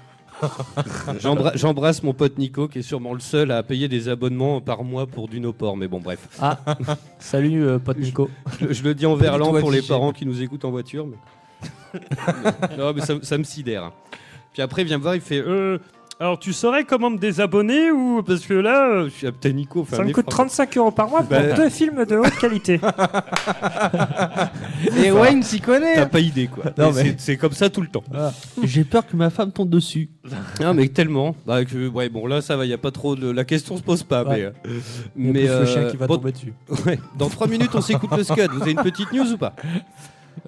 J'embra- 1.20 1.52
J'embrasse 1.56 2.04
mon 2.04 2.14
pote 2.14 2.38
Nico, 2.38 2.68
qui 2.68 2.80
est 2.80 2.84
sûrement 2.84 3.14
le 3.14 3.20
seul 3.20 3.52
à 3.52 3.62
payer 3.64 3.88
des 3.88 4.10
abonnements 4.10 4.62
par 4.62 4.84
mois 4.84 5.08
pour 5.08 5.28
du 5.28 5.40
Noport. 5.40 5.78
Mais 5.78 5.88
bon, 5.88 6.00
bref. 6.00 6.28
Ah, 6.40 6.58
salut 7.20 7.66
euh, 7.66 7.80
pote 7.80 7.98
Nico. 8.00 8.30
Je, 8.60 8.74
je 8.74 8.84
le 8.84 8.94
dis 8.96 9.06
en 9.06 9.16
verlan 9.16 9.54
pour 9.60 9.72
les 9.72 9.82
parents 9.82 10.12
qui 10.12 10.26
nous 10.26 10.42
écoutent 10.42 10.66
en 10.66 10.72
voiture. 10.72 11.06
Mais... 11.08 11.18
non, 12.78 12.94
mais 12.94 13.02
ça, 13.02 13.16
ça 13.22 13.38
me 13.38 13.44
sidère. 13.44 13.92
Puis 14.54 14.62
après, 14.62 14.84
il 14.84 14.86
vient 14.86 14.98
me 14.98 15.04
voir, 15.04 15.16
il 15.16 15.22
fait 15.22 15.42
euh, 15.46 15.78
Alors, 16.20 16.40
tu 16.40 16.52
saurais 16.52 16.84
comment 16.84 17.10
me 17.12 17.18
désabonner 17.18 17.92
ou 17.92 18.24
parce 18.24 18.46
que 18.46 18.56
là, 18.56 18.90
euh, 18.90 19.04
Je 19.06 19.10
suis 19.14 19.28
ah, 19.28 19.32
putain, 19.32 19.52
Nico. 19.52 19.86
fais 19.86 19.96
ça 19.98 20.02
un 20.02 20.06
me 20.06 20.12
coûte 20.12 20.26
effort. 20.28 20.46
35 20.46 20.78
euros 20.78 20.92
par 20.92 21.10
mois 21.10 21.20
pour 21.22 21.30
Bah. 21.30 21.54
deux 21.54 21.70
films 21.70 22.06
de 22.06 22.18
haute 22.18 22.36
qualité. 22.40 22.80
Et 24.98 25.12
Wayne 25.12 25.44
s'y 25.44 25.62
connaît. 25.62 25.96
T'as 25.96 26.06
pas 26.08 26.20
idée, 26.20 26.48
quoi. 26.48 26.66
Non, 26.78 26.92
Et 26.92 26.96
mais- 26.96 27.04
c'est- 27.04 27.16
C'est 27.20 27.38
comme 27.38 27.52
ça 27.52 27.70
tout 27.70 27.82
le 27.82 27.88
temps. 27.88 28.04
J'ai 28.64 28.84
peur 28.84 29.06
que 29.06 29.16
ma 29.16 29.30
femme 29.30 29.52
tombe 29.52 29.70
dessus. 29.70 30.10
Non, 30.60 30.74
mais 30.74 30.88
tellement. 30.90 31.36
Bah, 31.46 31.64
que, 31.66 31.88
ouais, 31.88 32.10
bon, 32.10 32.26
là, 32.28 32.42
ça 32.42 32.58
va, 32.58 32.66
il 32.66 32.74
a 32.74 32.78
pas 32.78 32.92
trop 32.92 33.16
de. 33.16 33.30
La 33.30 33.46
question 33.46 33.78
se 33.78 33.84
pose 33.84 34.04
pas. 34.04 34.24
Ouais. 34.24 34.52
Mais, 34.66 34.68
euh, 34.68 34.82
Il 35.16 35.26
y 35.26 35.30
a 35.30 35.34
mais 35.34 35.48
plus 35.48 35.60
le 35.60 35.66
chien 35.66 35.82
euh, 35.84 35.92
qui 35.92 35.98
va 35.98 36.08
bon, 36.08 36.16
tomber 36.18 36.32
dessus. 36.32 36.54
ouais, 36.86 37.00
dans 37.18 37.30
3 37.30 37.48
minutes, 37.48 37.72
on 37.76 37.82
s'écoute 37.82 38.10
le 38.18 38.24
Scud. 38.24 38.50
Vous 38.52 38.62
avez 38.64 38.72
une 38.72 38.82
petite 38.82 39.12
news 39.14 39.32
ou 39.34 39.38
pas? 39.38 39.54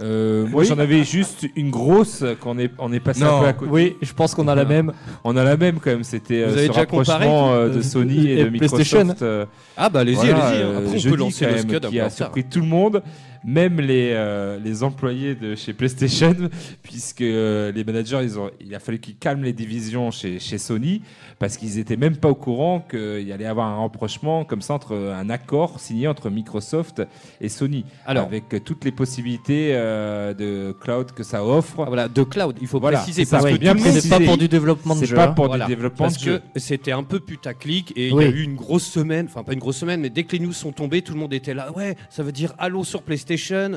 Euh, 0.01 0.45
moi, 0.47 0.61
Oui. 0.61 0.65
j'en 0.67 0.79
avais 0.79 1.03
juste 1.03 1.47
une 1.55 1.69
grosse 1.69 2.23
qu'on 2.41 2.57
est, 2.59 2.71
on 2.77 2.91
est 2.93 2.99
passé 2.99 3.23
Non. 3.23 3.37
un 3.37 3.39
peu 3.41 3.47
à 3.47 3.53
côté. 3.53 3.71
Oui, 3.71 3.95
je 4.01 4.13
pense 4.13 4.35
qu'on 4.35 4.47
a 4.47 4.55
la 4.55 4.65
même. 4.65 4.93
On 5.23 5.35
a 5.35 5.43
la 5.43 5.57
même 5.57 5.79
quand 5.79 5.91
même. 5.91 6.03
C'était 6.03 6.43
Vous 6.45 6.51
euh, 6.51 6.53
avez 6.53 6.63
ce 6.63 6.71
déjà 6.71 6.85
comparé 6.85 7.25
rapprochement 7.25 7.53
euh, 7.53 7.69
de 7.69 7.81
Sony 7.81 8.27
et, 8.27 8.39
et 8.39 8.43
de 8.45 8.49
PlayStation. 8.57 8.99
Microsoft. 8.99 9.21
euh, 9.23 9.45
Ah, 9.77 9.89
bah, 9.89 10.01
allez-y, 10.01 10.15
voilà, 10.15 10.45
allez-y. 10.47 10.61
euh, 10.61 10.77
Après, 10.77 10.87
on 10.89 10.91
jeudi, 10.97 11.09
peut 11.09 11.15
lancer 11.15 11.45
quand 11.45 11.51
le 11.51 11.57
même, 11.57 11.69
Scud. 11.69 11.89
qui 11.89 11.99
a 11.99 12.09
surpris 12.09 12.43
tout 12.43 12.59
le 12.61 12.67
monde, 12.67 13.03
même 13.43 13.79
les, 13.79 14.11
euh, 14.13 14.59
les 14.59 14.83
employés 14.83 15.35
de 15.35 15.55
chez 15.55 15.73
PlayStation, 15.73 16.35
puisque 16.83 17.21
euh, 17.21 17.71
les 17.71 17.83
managers, 17.83 18.19
ils 18.23 18.37
ont, 18.39 18.49
il 18.59 18.73
a 18.75 18.79
fallu 18.79 18.99
qu'ils 18.99 19.17
calment 19.17 19.43
les 19.43 19.53
divisions 19.53 20.11
chez, 20.11 20.39
chez 20.39 20.57
Sony, 20.57 21.01
parce 21.39 21.57
qu'ils 21.57 21.79
étaient 21.79 21.97
même 21.97 22.17
pas 22.17 22.29
au 22.29 22.35
courant 22.35 22.79
qu'il 22.81 23.21
y 23.27 23.31
allait 23.31 23.45
avoir 23.45 23.67
un 23.67 23.79
rapprochement 23.81 24.43
comme 24.45 24.61
ça 24.61 24.73
entre 24.73 24.95
un 24.95 25.29
accord 25.29 25.79
signé 25.79 26.07
entre 26.07 26.29
Microsoft 26.29 27.01
et 27.41 27.49
Sony, 27.49 27.85
Alors, 28.05 28.25
avec 28.25 28.53
euh, 28.53 28.59
toutes 28.59 28.83
les 28.85 28.91
possibilités 28.91 29.69
euh, 29.73 30.33
de 30.33 30.73
cloud 30.79 31.11
que 31.13 31.23
ça 31.23 31.45
offre. 31.45 31.79
ah, 31.81 31.85
voilà, 31.87 32.07
de 32.09 32.23
cloud, 32.23 32.57
il 32.61 32.67
faut 32.67 32.79
Voilà, 32.79 32.97
préciser. 32.99 33.23
c'est 33.23 33.29
ça, 33.29 33.37
Parce 33.37 33.45
ouais, 33.45 33.53
que 33.53 33.59
bien 33.59 33.73
tout 33.73 33.83
le 33.83 33.91
monde 33.91 33.99
C'est 33.99 34.09
pas 34.09 34.19
pour 34.19 34.37
du 34.37 34.47
développement 34.47 34.95
de 34.95 34.99
C'est 34.99 35.05
jeu. 35.05 35.15
pas 35.15 35.27
hein. 35.29 35.31
pour 35.33 35.47
Voilà, 35.47 35.65
du 35.65 35.75
développement 35.75 36.05
Parce 36.05 36.17
de 36.17 36.23
jeu. 36.23 36.41
que 36.53 36.59
c'était 36.59 36.91
un 36.91 37.03
peu 37.03 37.19
putaclic 37.19 37.93
et 37.95 38.09
il 38.09 38.15
y 38.15 38.19
a 38.19 38.27
eu 38.29 38.43
une 38.43 38.55
grosse 38.55 38.85
semaine, 38.85 39.27
enfin 39.29 39.43
pas 39.43 39.53
une 39.53 39.59
grosse 39.59 39.77
semaine, 39.77 40.01
mais 40.01 40.09
dès 40.09 40.23
que 40.23 40.33
les 40.33 40.39
news 40.39 40.53
sont 40.53 40.71
tombées, 40.71 41.01
tout 41.01 41.13
le 41.13 41.19
monde 41.19 41.33
était 41.33 41.53
là. 41.53 41.71
Ouais, 41.71 41.95
ça 42.09 42.23
veut 42.23 42.31
dire 42.31 42.53
Halo 42.57 42.83
sur 42.83 43.01
PlayStation. 43.03 43.28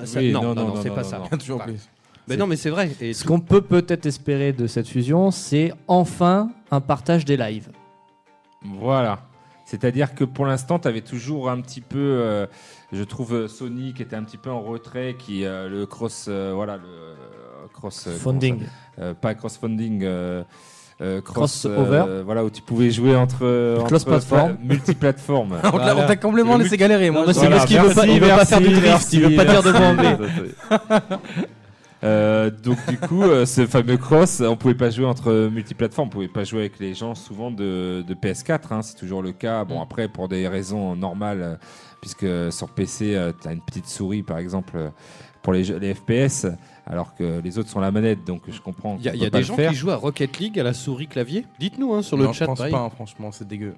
Ça- 0.07 0.21
Oui, 0.21 0.33
non, 0.33 0.43
non, 0.43 0.49
non, 0.49 0.55
non, 0.55 0.69
non, 0.69 0.75
non, 0.77 0.83
c'est 0.83 0.91
pas 0.91 1.03
non, 1.03 1.09
ça. 1.31 1.37
Toujours 1.39 1.63
plus. 1.63 1.89
Mais 2.29 2.37
non, 2.37 2.47
mais 2.47 2.57
c'est 2.57 2.71
vrai. 2.71 2.91
Et 3.01 3.15
Ce 3.15 3.25
qu'on 3.25 3.41
peut 3.41 3.63
peut-être 3.63 4.07
espérer 4.07 4.53
de 4.53 4.67
cette 4.69 4.89
fusion, 4.89 5.31
c'est 5.33 5.73
enfin 5.89 6.51
un 6.71 6.81
partage 6.81 7.25
des 7.25 7.37
lives. 7.37 7.71
Voilà. 8.65 9.21
C'est-à-dire 9.65 10.15
que 10.15 10.25
pour 10.25 10.47
l'instant, 10.47 10.79
tu 10.79 10.87
avais 10.89 11.01
toujours 11.01 11.51
un 11.51 11.61
petit 11.61 11.81
peu, 11.81 11.99
euh, 11.99 12.47
je 12.93 13.03
trouve, 13.03 13.35
euh, 13.35 13.49
Sony 13.49 13.95
qui 13.95 14.03
était 14.03 14.17
un 14.17 14.23
petit 14.25 14.37
peu 14.37 14.51
en 14.51 14.61
retrait, 14.61 15.17
qui 15.19 15.45
euh, 15.45 15.69
le 15.69 15.87
cross, 15.87 16.27
euh, 16.29 16.53
voilà, 16.55 16.77
le 16.77 17.69
cross 17.73 18.09
Funding. 18.19 18.61
Euh, 18.99 19.15
pas 19.15 19.35
cross-funding. 19.35 20.03
euh, 20.05 20.45
euh, 21.03 21.21
cross, 21.21 21.63
Crossover. 21.67 22.05
euh, 22.09 22.23
voilà 22.25 22.45
où 22.45 22.51
tu 22.51 22.63
pouvais 22.63 22.91
jouer 22.91 23.17
entre, 23.17 23.45
entre 23.79 23.87
Cross-platform. 23.89 24.57
pla- 24.57 24.65
multiplateformes. 24.65 25.59
On 25.65 25.79
t'a- 25.79 26.17
complètement 26.17 26.57
laissé 26.57 26.77
galérer. 26.77 27.11
Moi, 27.11 27.25
c'est 27.29 27.41
Voilà, 27.41 27.57
parce 27.57 27.67
qu'il 27.67 27.81
veut 27.81 27.93
pas- 27.95 28.07
il 28.07 28.21
veut 28.21 28.29
pas 28.29 28.45
faire 28.45 28.61
du 28.61 28.69
drift, 28.69 29.13
il 29.13 29.21
veut 29.23 29.37
pas 29.37 29.45
dire 29.45 29.63
de 29.63 29.73
merci. 29.73 30.55
Euh, 32.05 32.51
donc 32.51 32.79
du 32.89 32.99
coup, 32.99 33.23
euh, 33.23 33.47
ce 33.47 33.65
fameux 33.65 33.97
cross, 33.97 34.41
on 34.41 34.57
pouvait 34.57 34.75
pas 34.75 34.91
jouer 34.91 35.07
entre 35.07 35.49
multiplateformes, 35.53 36.09
on 36.09 36.11
pouvait 36.11 36.27
pas 36.27 36.43
jouer 36.43 36.61
avec 36.61 36.81
les 36.81 36.95
gens 36.95 37.15
souvent 37.15 37.53
de, 37.53 38.03
de 38.03 38.15
PS4, 38.15 38.59
hein, 38.73 38.83
c'est 38.83 38.97
toujours 38.97 39.23
le 39.23 39.31
cas. 39.31 39.65
Bon 39.65 39.81
après 39.81 40.09
pour 40.09 40.29
des 40.29 40.49
raisons 40.49 40.97
normales, 40.97 41.43
euh, 41.43 41.55
puisque 42.01 42.27
sur 42.53 42.71
PC 42.71 43.17
tu 43.41 43.47
as 43.49 43.53
une 43.53 43.61
petite 43.61 43.87
souris 43.87 44.25
par 44.25 44.39
exemple 44.39 44.73
euh, 44.77 44.89
pour 45.43 45.53
les, 45.53 45.63
jeux- 45.63 45.79
les 45.79 45.95
FPS, 45.95 46.47
alors 46.87 47.15
que 47.15 47.41
les 47.41 47.59
autres 47.59 47.69
sont 47.69 47.81
la 47.81 47.91
manette, 47.91 48.25
donc 48.27 48.43
je 48.49 48.61
comprends. 48.61 48.97
Il 48.99 49.05
y 49.05 49.09
a, 49.09 49.15
y 49.15 49.31
des 49.31 49.43
gens 49.43 49.55
faire. 49.57 49.71
qui 49.71 49.77
jouent 49.77 49.91
à 49.91 49.97
Rocket 49.97 50.39
League 50.39 50.59
à 50.59 50.63
la 50.63 50.73
souris 50.73 51.07
clavier. 51.07 51.47
Dites-nous 51.61 51.95
hein, 51.95 52.03
sur 52.03 52.17
le 52.17 52.25
Non, 52.25 52.33
chat. 52.33 52.45
je 52.45 52.49
pense 52.49 52.59
pareil. 52.59 52.73
pas, 52.73 52.81
hein, 52.81 52.91
franchement, 52.91 53.31
c'est 53.33 53.47
dégueu. 53.47 53.75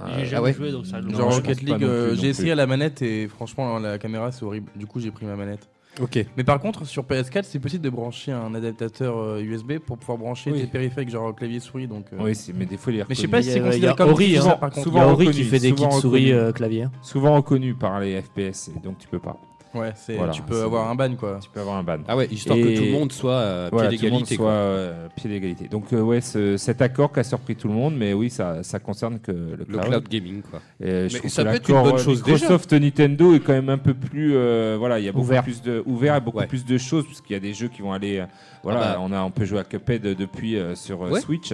Euh, 0.00 0.04
J'ai 0.16 0.22
ah 0.22 0.24
jamais 0.24 0.44
ouais. 0.46 0.52
joué 0.54 0.72
donc 0.72 0.86
ça. 0.86 1.00
Non, 1.00 1.16
Genre 1.16 1.34
Rocket 1.34 1.60
League, 1.62 1.82
euh, 1.84 2.14
j'ai 2.14 2.28
essayé 2.28 2.46
plus. 2.48 2.52
à 2.52 2.54
la 2.56 2.66
manette 2.66 3.02
et 3.02 3.28
franchement, 3.28 3.78
la 3.78 3.98
caméra 3.98 4.32
c'est 4.32 4.44
horrible. 4.44 4.70
Du 4.76 4.86
coup, 4.86 5.00
j'ai 5.00 5.10
pris 5.10 5.26
ma 5.26 5.36
manette. 5.36 5.68
Ok. 6.00 6.24
Mais 6.38 6.44
par 6.44 6.58
contre, 6.58 6.86
sur 6.86 7.02
PS4, 7.02 7.42
c'est 7.42 7.58
possible 7.58 7.84
de 7.84 7.90
brancher 7.90 8.32
un 8.32 8.54
adaptateur 8.54 9.14
euh, 9.18 9.42
USB 9.42 9.72
pour 9.78 9.98
pouvoir 9.98 10.16
brancher 10.16 10.50
Oui. 10.50 10.60
des 10.62 10.66
périphériques 10.66 11.10
genre 11.10 11.34
clavier 11.34 11.60
souris. 11.60 11.86
Donc, 11.86 12.06
euh, 12.14 12.16
Oui, 12.22 12.34
c'est- 12.34 12.54
mais 12.54 12.64
des 12.64 12.78
fois 12.78 12.94
il 12.94 13.00
est 13.00 13.04
Mais 13.06 13.14
je 13.14 13.20
sais 13.20 13.28
pas 13.28 13.42
si 13.42 13.50
c'est 13.50 13.60
considéré 13.60 13.94
comme 13.94 14.08
Ori, 14.10 14.28
diffuseur, 14.28 14.52
hein. 14.54 14.56
par 14.58 14.70
contre. 14.70 14.78
Il 14.78 14.80
y 14.80 14.84
Souvent 14.84 15.00
a 15.02 15.06
Ori 15.12 15.26
reconnu, 15.26 15.44
qui 15.44 15.44
fait 15.44 15.58
des 15.58 15.68
souvent 15.68 15.88
kits 15.90 16.00
souris 16.00 16.32
euh, 16.32 16.52
clavier. 16.52 16.86
souvent 17.02 17.34
reconnu 17.36 17.74
par 17.74 18.00
les 18.00 18.22
FPS, 18.22 18.70
et 18.74 18.80
donc 18.82 18.96
tu 18.98 19.08
peux 19.08 19.18
pas. 19.18 19.36
Ouais, 19.74 19.92
c'est 19.94 20.16
Voilà, 20.16 20.32
tu 20.32 20.42
peux 20.42 20.54
c'est- 20.56 20.62
avoir 20.62 20.90
un 20.90 20.94
ban 20.94 21.14
quoi. 21.16 21.38
Tu 21.42 21.48
peux 21.48 21.60
avoir 21.60 21.76
un 21.76 21.82
ban. 21.82 21.98
Ah 22.06 22.14
ouais, 22.16 22.26
histoire 22.30 22.58
Et- 22.58 22.62
que 22.74 22.78
tout 22.78 22.84
le 22.84 22.90
monde 22.92 23.10
soit 23.12 23.38
à 23.40 23.70
Voilà, 23.70 23.88
pied 23.88 23.98
tout 23.98 24.04
le 24.04 24.10
monde 24.10 24.20
d'égalité. 24.24 24.36
soit 24.36 24.50
euh, 24.50 25.08
pied 25.16 25.30
d'égalité. 25.30 25.68
Donc 25.68 25.92
euh, 25.94 26.00
ouais, 26.02 26.20
ce- 26.20 26.58
cet 26.58 26.82
accord 26.82 27.10
qui 27.12 27.20
a 27.20 27.24
surpris 27.24 27.56
tout 27.56 27.68
le 27.68 27.74
monde, 27.74 27.94
mais 27.96 28.12
oui, 28.12 28.28
ça, 28.28 28.62
ça 28.62 28.78
concerne 28.78 29.18
que 29.18 29.32
le 29.32 29.56
Le 29.56 29.64
cloud. 29.64 29.84
cloud 29.86 30.08
gaming, 30.10 30.42
quoi. 30.42 30.60
Et 30.80 31.08
je 31.08 31.14
Mais 31.14 31.18
trouve 31.20 31.30
ça 31.30 31.42
que 31.44 31.48
peut 31.48 31.54
être 31.54 31.68
une 31.68 31.74
l'accord, 31.74 31.90
bonne 31.92 32.00
euh, 32.00 32.04
chose 32.04 32.22
Microsoft 32.26 32.72
Nintendo 32.74 33.34
est 33.34 33.40
quand 33.40 33.52
même 33.54 33.70
un 33.70 33.78
peu 33.78 33.94
plus 33.94 34.32
euh, 34.36 34.76
voilà, 34.78 34.98
il 34.98 35.06
y 35.06 35.08
a 35.08 35.12
beaucoup 35.12 35.24
Ouvert. 35.24 35.42
plus 35.42 35.62
de 35.62 35.82
ouvert 35.86 36.16
et 36.16 36.20
beaucoup 36.20 36.38
Ouais. 36.38 36.46
plus 36.46 36.66
de 36.66 36.76
choses 36.78 37.06
puisqu'il 37.06 37.32
y 37.32 37.36
a 37.36 37.40
des 37.40 37.54
jeux 37.54 37.68
qui 37.68 37.80
vont 37.80 37.92
aller 37.92 38.18
euh, 38.18 38.26
voilà, 38.62 38.80
Ah 38.82 38.92
bah. 38.94 38.98
on 39.02 39.10
a 39.12 39.22
on 39.22 39.30
peut 39.30 39.44
jouer 39.46 39.60
à 39.60 39.64
Cuphead 39.64 40.04
euh, 40.04 40.14
depuis 40.14 40.56
euh, 40.56 40.74
sur 40.74 41.02
euh, 41.02 41.10
Ouais. 41.12 41.20
Switch. 41.20 41.52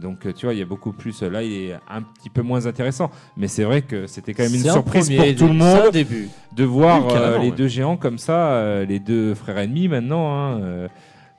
Donc 0.00 0.26
euh, 0.26 0.32
tu 0.32 0.46
vois, 0.46 0.54
il 0.54 0.58
y 0.58 0.62
a 0.62 0.66
beaucoup 0.66 0.92
plus 0.92 1.22
euh, 1.22 1.30
là, 1.30 1.42
il 1.42 1.52
est 1.52 1.74
un 1.88 2.02
petit 2.02 2.30
peu 2.30 2.42
moins 2.42 2.66
intéressant, 2.66 3.10
mais 3.36 3.48
c'est 3.48 3.64
vrai 3.64 3.82
que 3.82 4.06
c'était 4.06 4.34
quand 4.34 4.42
même 4.44 4.54
une 4.54 4.68
un 4.68 4.72
surprise 4.72 5.10
pour 5.10 5.34
tout 5.36 5.46
le 5.48 5.54
monde 5.54 5.90
début. 5.92 6.28
de 6.54 6.64
voir 6.64 7.06
Oui, 7.06 7.12
euh, 7.16 7.38
les 7.38 7.50
ouais. 7.50 7.56
deux 7.56 7.68
géants 7.68 7.96
comme 7.96 8.18
ça, 8.18 8.84
les 8.84 8.98
deux 9.00 9.34
frères 9.34 9.58
ennemis 9.58 9.88
maintenant, 9.88 10.34
hein, 10.34 10.60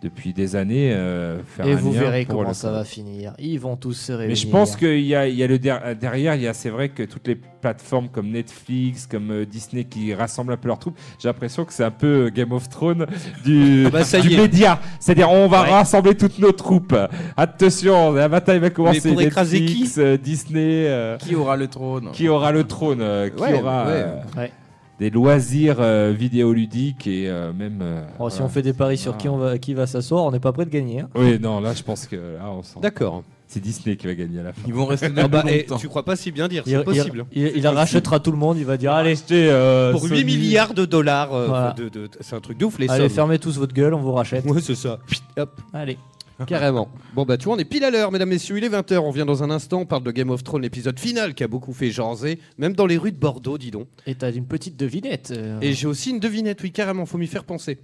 depuis 0.01 0.31
des 0.33 0.55
années. 0.55 0.93
euh, 0.93 1.39
faire 1.43 1.65
Et 1.65 1.73
un 1.73 1.75
vous 1.75 1.91
lien 1.91 1.99
verrez 2.01 2.25
pour 2.25 2.35
comment 2.37 2.49
le 2.49 2.53
ça 2.53 2.71
va 2.71 2.83
finir. 2.83 3.33
Ils 3.39 3.59
vont 3.59 3.75
tous 3.75 3.93
se 3.93 4.11
réunir. 4.11 4.29
Mais 4.29 4.35
je 4.35 4.47
pense 4.47 4.75
qu'il 4.75 4.99
y 5.01 5.15
a, 5.15 5.27
il 5.27 5.35
y 5.35 5.43
a 5.43 5.47
le 5.47 5.57
der- 5.57 5.95
derrière, 5.99 6.35
il 6.35 6.41
y 6.43 6.47
a, 6.47 6.53
c'est 6.53 6.69
vrai 6.69 6.89
que 6.89 7.01
toutes 7.03 7.27
les 7.27 7.35
plateformes 7.35 8.07
comme 8.09 8.29
Netflix, 8.29 9.07
comme 9.07 9.31
euh, 9.31 9.45
Disney 9.45 9.85
qui 9.85 10.13
rassemblent 10.13 10.53
un 10.53 10.57
peu 10.57 10.67
leurs 10.67 10.77
troupes, 10.77 10.97
j'ai 11.19 11.27
l'impression 11.27 11.65
que 11.65 11.73
c'est 11.73 11.83
un 11.83 11.89
peu 11.91 12.25
euh, 12.27 12.29
Game 12.29 12.51
of 12.51 12.69
Thrones 12.69 13.07
du, 13.43 13.85
Ah 13.87 13.89
bah, 13.89 14.03
ça 14.03 14.19
du 14.19 14.29
y 14.29 14.33
est. 14.35 14.37
média. 14.37 14.79
C'est-à-dire, 14.99 15.31
on 15.31 15.47
va 15.47 15.63
Ouais. 15.63 15.71
rassembler 15.71 16.13
toutes 16.15 16.37
nos 16.37 16.51
troupes. 16.51 16.95
Attention, 17.35 18.11
la 18.13 18.29
bataille 18.29 18.59
va 18.59 18.69
commencer. 18.69 19.11
pour 19.11 19.21
écraser 19.21 19.59
Netflix, 19.61 19.95
euh, 19.97 20.17
Disney, 20.17 20.85
euh, 20.87 21.17
Qui 21.17 21.35
aura 21.35 21.57
le 21.57 21.67
trône? 21.67 22.11
qui 22.13 22.27
aura 22.29 22.51
le 22.51 22.63
trône, 22.65 23.01
euh, 23.01 23.29
qui 23.29 23.41
Ouais, 23.41 23.53
aura 23.59 23.85
ouais. 23.85 23.91
euh, 23.93 24.15
Ouais. 24.37 24.51
Des 24.99 25.09
loisirs 25.09 25.77
euh, 25.79 26.13
vidéoludiques 26.17 27.05
et 27.07 27.29
euh, 27.29 27.53
même. 27.53 27.79
euh, 27.81 28.03
Oh, 28.19 28.29
Si 28.29 28.41
on 28.41 28.49
fait 28.49 28.61
des 28.61 28.73
paris 28.73 28.97
sur 28.97 29.13
Ah. 29.13 29.17
qui, 29.17 29.29
on 29.29 29.37
va, 29.37 29.57
qui 29.57 29.73
va 29.73 29.85
s'asseoir, 29.87 30.23
on 30.23 30.31
n'est 30.31 30.39
pas 30.39 30.51
prêt 30.51 30.65
de 30.65 30.71
gagner. 30.71 31.01
hein. 31.01 31.09
Oui, 31.15 31.37
non, 31.39 31.59
là, 31.59 31.73
je 31.73 31.83
pense 31.83 32.07
que 32.07 32.15
là, 32.15 32.49
on 32.51 32.63
sent. 32.63 32.79
D'accord. 32.81 33.23
C'est 33.49 33.61
Disney 33.61 33.95
qui 33.95 34.07
va 34.07 34.13
gagner 34.15 34.39
à 34.39 34.43
la 34.43 34.51
fin. 34.53 34.61
Ils 34.67 34.73
vont 34.73 34.85
rester 34.85 35.05
Ah 35.15 35.23
debout 35.23 35.29
bah, 35.29 35.43
et 35.47 35.59
longtemps. 35.61 35.77
tu 35.77 35.87
crois 35.87 36.03
pas 36.03 36.15
si 36.17 36.31
bien 36.31 36.47
dire, 36.49 36.63
Il, 36.65 36.71
c'est 36.73 36.83
possible. 36.83 37.25
il- 37.31 37.43
il- 37.47 37.57
il 37.57 37.67
rachètera 37.67 38.19
tout 38.19 38.31
le 38.31 38.37
monde, 38.37 38.57
il 38.57 38.65
va 38.65 38.75
dire 38.75 38.91
allez, 38.91 39.11
Acheter, 39.11 39.47
euh, 39.49 39.91
Pour 39.93 40.03
8 40.03 40.09
Sony- 40.21 40.25
milliards 40.25 40.73
de 40.73 40.83
dollars, 40.85 41.33
euh, 41.33 41.47
Voilà. 41.47 41.71
de- 41.77 41.87
de- 41.87 42.09
c'est 42.19 42.35
un 42.35 42.41
truc 42.41 42.57
de 42.57 42.65
ouf 42.65 42.77
les 42.77 42.89
allez 42.89 43.03
sommes. 43.07 43.15
fermez 43.15 43.39
tous 43.39 43.57
votre 43.57 43.73
gueule, 43.73 43.93
on 43.93 44.01
vous 44.01 44.11
rachète. 44.11 44.43
Ouais, 44.45 44.59
c'est 44.61 44.75
ça. 44.75 44.99
Hop. 45.37 45.61
Allez. 45.73 45.97
Carrément. 46.45 46.89
Bon 47.15 47.25
bah 47.25 47.37
tu 47.37 47.45
vois, 47.45 47.55
on 47.55 47.57
est 47.57 47.65
pile 47.65 47.83
à 47.83 47.89
l'heure, 47.89 48.11
mesdames, 48.11 48.29
messieurs, 48.29 48.57
il 48.57 48.63
est 48.63 48.69
20h, 48.69 48.97
on 48.99 49.11
vient 49.11 49.25
dans 49.25 49.43
un 49.43 49.49
instant, 49.49 49.81
on 49.81 49.85
parle 49.85 50.03
de 50.03 50.11
Game 50.11 50.29
of 50.29 50.43
Thrones, 50.43 50.61
l'épisode 50.61 50.99
final 50.99 51.33
qui 51.33 51.43
a 51.43 51.47
beaucoup 51.47 51.73
fait 51.73 51.89
jaser, 51.89 52.39
même 52.57 52.73
dans 52.73 52.85
les 52.85 52.97
rues 52.97 53.11
de 53.11 53.17
Bordeaux, 53.17 53.57
dis 53.57 53.71
donc. 53.71 53.87
Et 54.05 54.15
t'as 54.15 54.31
une 54.31 54.45
petite 54.45 54.77
devinette. 54.77 55.31
euh, 55.35 55.59
Et 55.61 55.73
j'ai 55.73 55.87
aussi 55.87 56.11
une 56.11 56.19
devinette, 56.19 56.61
oui, 56.63 56.71
carrément, 56.71 57.05
faut 57.05 57.17
m'y 57.17 57.27
faire 57.27 57.43
penser. 57.43 57.79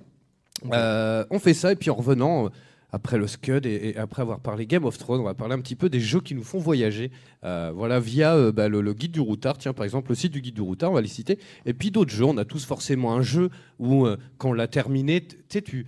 Euh, 0.72 1.26
on 1.30 1.40
fait 1.40 1.54
ça, 1.54 1.72
et 1.72 1.76
puis 1.76 1.90
en 1.90 1.96
revenant, 1.96 2.46
euh, 2.46 2.50
après 2.96 3.18
le 3.18 3.26
Scud 3.26 3.66
et, 3.66 3.90
et 3.90 3.98
après 3.98 4.22
avoir 4.22 4.40
parlé 4.40 4.68
Game 4.68 4.86
of 4.86 4.98
Thrones, 5.00 5.20
on 5.20 5.24
va 5.24 5.34
parler 5.34 5.56
un 5.56 5.60
petit 5.62 5.76
peu 5.76 5.90
des 5.90 6.00
jeux 6.00 6.22
qui 6.22 6.36
nous 6.36 6.44
font 6.44 6.60
voyager. 6.60 7.10
Euh, 7.44 7.72
voilà, 7.76 8.00
via 8.00 8.36
euh, 8.36 8.52
bah, 8.52 8.70
le, 8.70 8.82
le 8.82 8.94
guide 8.94 9.12
du 9.12 9.20
routard, 9.20 9.58
tiens, 9.58 9.74
par 9.74 9.84
exemple, 9.84 10.10
le 10.12 10.16
site 10.16 10.32
du 10.32 10.42
guide 10.42 10.54
du 10.54 10.62
routard, 10.62 10.92
on 10.92 10.94
va 10.94 11.02
les 11.02 11.08
citer. 11.08 11.40
Et 11.66 11.74
puis 11.74 11.90
d'autres 11.90 12.12
jeux, 12.14 12.26
on 12.26 12.38
a 12.38 12.46
tous 12.46 12.66
forcément 12.66 13.14
un 13.14 13.24
jeu 13.24 13.50
où, 13.80 14.06
euh, 14.06 14.18
quand 14.38 14.50
on 14.52 14.54
l'a 14.54 14.68
terminé, 14.68 15.22
t- 15.22 15.36
tu 15.38 15.44
sais, 15.50 15.62
tu 15.64 15.88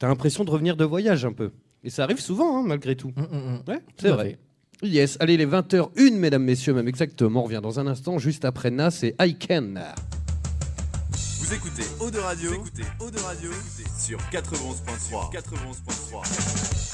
as 0.00 0.08
l'impression 0.08 0.44
de 0.44 0.50
revenir 0.50 0.76
de 0.76 0.84
voyage 0.84 1.24
un 1.26 1.32
peu. 1.32 1.50
Et 1.84 1.90
ça 1.90 2.04
arrive 2.04 2.20
souvent, 2.20 2.58
hein, 2.58 2.62
malgré 2.66 2.96
tout. 2.96 3.12
hum, 3.16 3.28
hum, 3.30 3.46
hum. 3.46 3.62
Ouais, 3.68 3.80
c'est 4.00 4.08
vrai. 4.08 4.38
fait. 4.80 4.88
Yes, 4.88 5.16
allez, 5.20 5.36
les 5.36 5.46
20h01, 5.46 6.14
mesdames, 6.16 6.42
messieurs, 6.42 6.74
même 6.74 6.88
exactement. 6.88 7.40
On 7.40 7.44
revient 7.44 7.60
dans 7.62 7.78
un 7.78 7.86
instant, 7.86 8.18
juste 8.18 8.44
après 8.44 8.70
Nas 8.70 9.00
et 9.02 9.14
I 9.20 9.36
Can. 9.38 9.74
Vous 11.40 11.52
écoutez 11.54 11.84
Eau 12.00 12.10
de 12.10 12.18
Radio, 12.18 12.50
vous 12.50 12.56
écoutez 12.56 12.84
Eau 13.00 13.10
de 13.10 13.18
Radio 13.18 13.50
sur 13.98 14.18
91.3. 14.32 15.30
91.3. 15.30 16.93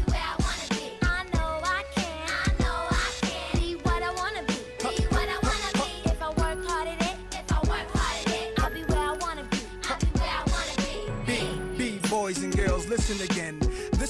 Listen 13.11 13.29
again. 13.29 13.70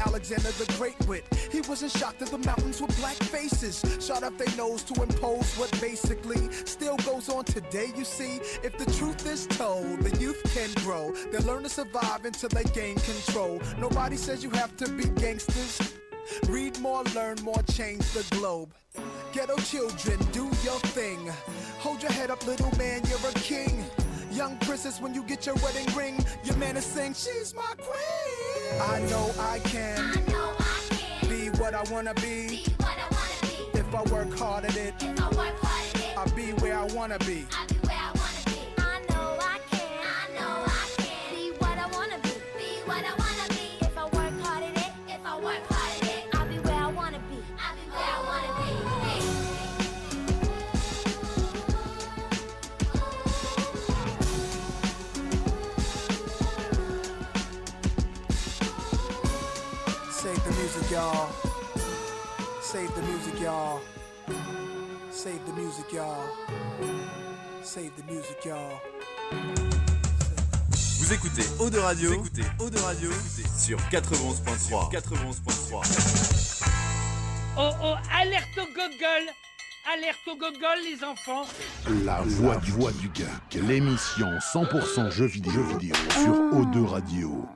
Alexander 0.00 0.50
the 0.52 0.72
Great 0.78 0.98
with. 1.06 1.24
He 1.52 1.60
wasn't 1.62 1.92
shocked 1.92 2.20
that 2.20 2.30
the 2.30 2.38
mountains 2.38 2.80
were 2.80 2.88
black 2.98 3.16
faces. 3.16 3.84
Shot 4.00 4.22
up 4.22 4.36
their 4.38 4.54
nose 4.56 4.82
to 4.84 5.02
impose 5.02 5.54
what 5.56 5.70
basically 5.80 6.50
still 6.64 6.96
goes 6.98 7.28
on 7.28 7.44
today, 7.44 7.92
you 7.96 8.04
see. 8.04 8.40
If 8.62 8.76
the 8.78 8.90
truth 8.92 9.26
is 9.26 9.46
told, 9.46 10.00
the 10.00 10.16
youth 10.18 10.42
can 10.54 10.70
grow. 10.84 11.12
They 11.32 11.38
learn 11.38 11.62
to 11.64 11.68
survive 11.68 12.24
until 12.24 12.48
they 12.48 12.64
gain 12.64 12.96
control. 12.96 13.60
Nobody 13.78 14.16
says 14.16 14.42
you 14.42 14.50
have 14.50 14.76
to 14.78 14.88
be 14.90 15.04
gangsters. 15.20 15.94
Read 16.48 16.78
more, 16.80 17.04
learn 17.14 17.36
more, 17.42 17.62
change 17.72 18.02
the 18.12 18.24
globe. 18.36 18.72
Ghetto 19.32 19.56
children, 19.56 20.18
do 20.32 20.44
your 20.62 20.78
thing. 20.94 21.30
Hold 21.80 22.02
your 22.02 22.12
head 22.12 22.30
up, 22.30 22.46
little 22.46 22.76
man, 22.78 23.02
you're 23.08 23.30
a 23.30 23.34
king. 23.34 23.84
Young 24.34 24.56
princess, 24.58 25.00
when 25.00 25.14
you 25.14 25.22
get 25.22 25.46
your 25.46 25.54
wedding 25.56 25.86
ring, 25.94 26.24
your 26.42 26.56
man 26.56 26.76
is 26.76 26.84
saying, 26.84 27.14
She's 27.14 27.54
my 27.54 27.62
queen. 27.78 28.80
I 28.82 28.98
know 29.08 29.30
I 29.38 29.60
can. 29.60 29.96
I 30.00 30.32
know 30.32 30.52
I 30.58 30.80
can 30.90 31.28
Be 31.28 31.50
what 31.60 31.72
I 31.72 31.82
wanna 31.92 32.14
be. 32.14 32.48
be, 32.48 32.64
what 32.78 32.96
I 32.98 33.06
wanna 33.12 33.72
be. 33.72 33.78
If 33.78 33.94
I 33.94 34.02
work 34.12 34.36
hard 34.36 34.64
at 34.64 34.76
it, 34.76 34.94
I'll 36.16 36.30
be 36.34 36.50
where 36.62 36.76
I 36.76 36.84
wanna 36.86 37.18
be. 37.20 37.46
Save 60.24 60.42
the 60.42 60.50
music, 60.52 60.90
y'all. 60.90 61.28
Save 62.62 62.94
the 62.94 63.02
music, 63.02 63.40
y'all. 63.42 63.80
Save 65.10 65.44
the 65.44 65.52
music, 65.52 65.92
y'all. 65.92 66.24
Save 67.62 67.90
the 67.94 68.10
music, 68.10 68.42
y'all. 68.46 68.80
Vous 70.98 71.12
écoutez 71.12 71.42
Eau 71.60 71.68
de 71.68 71.78
Radio, 71.78 72.08
vous 72.08 72.14
écoutez 72.14 72.42
Eau 72.58 72.70
de 72.70 72.78
Radio 72.78 73.10
sur 73.58 73.76
91.3. 73.90 74.90
91.3. 74.90 76.64
Oh 77.58 77.70
oh, 77.82 77.94
alerte 78.18 78.48
au 78.56 78.64
gogol 78.74 79.28
Alerte 79.92 80.26
au 80.26 80.36
gogol, 80.36 80.78
les 80.90 81.04
enfants 81.04 81.44
La 82.02 82.22
voix 82.22 82.56
du, 82.56 82.70
voix 82.70 82.92
du 82.92 83.10
geek, 83.12 83.62
l'émission 83.62 84.28
100% 84.54 85.10
jeux 85.10 85.26
vidéo, 85.26 85.52
jeux 85.52 85.76
vidéo 85.76 85.94
sur 86.10 86.32
O2 86.32 86.86
Radio. 86.86 87.46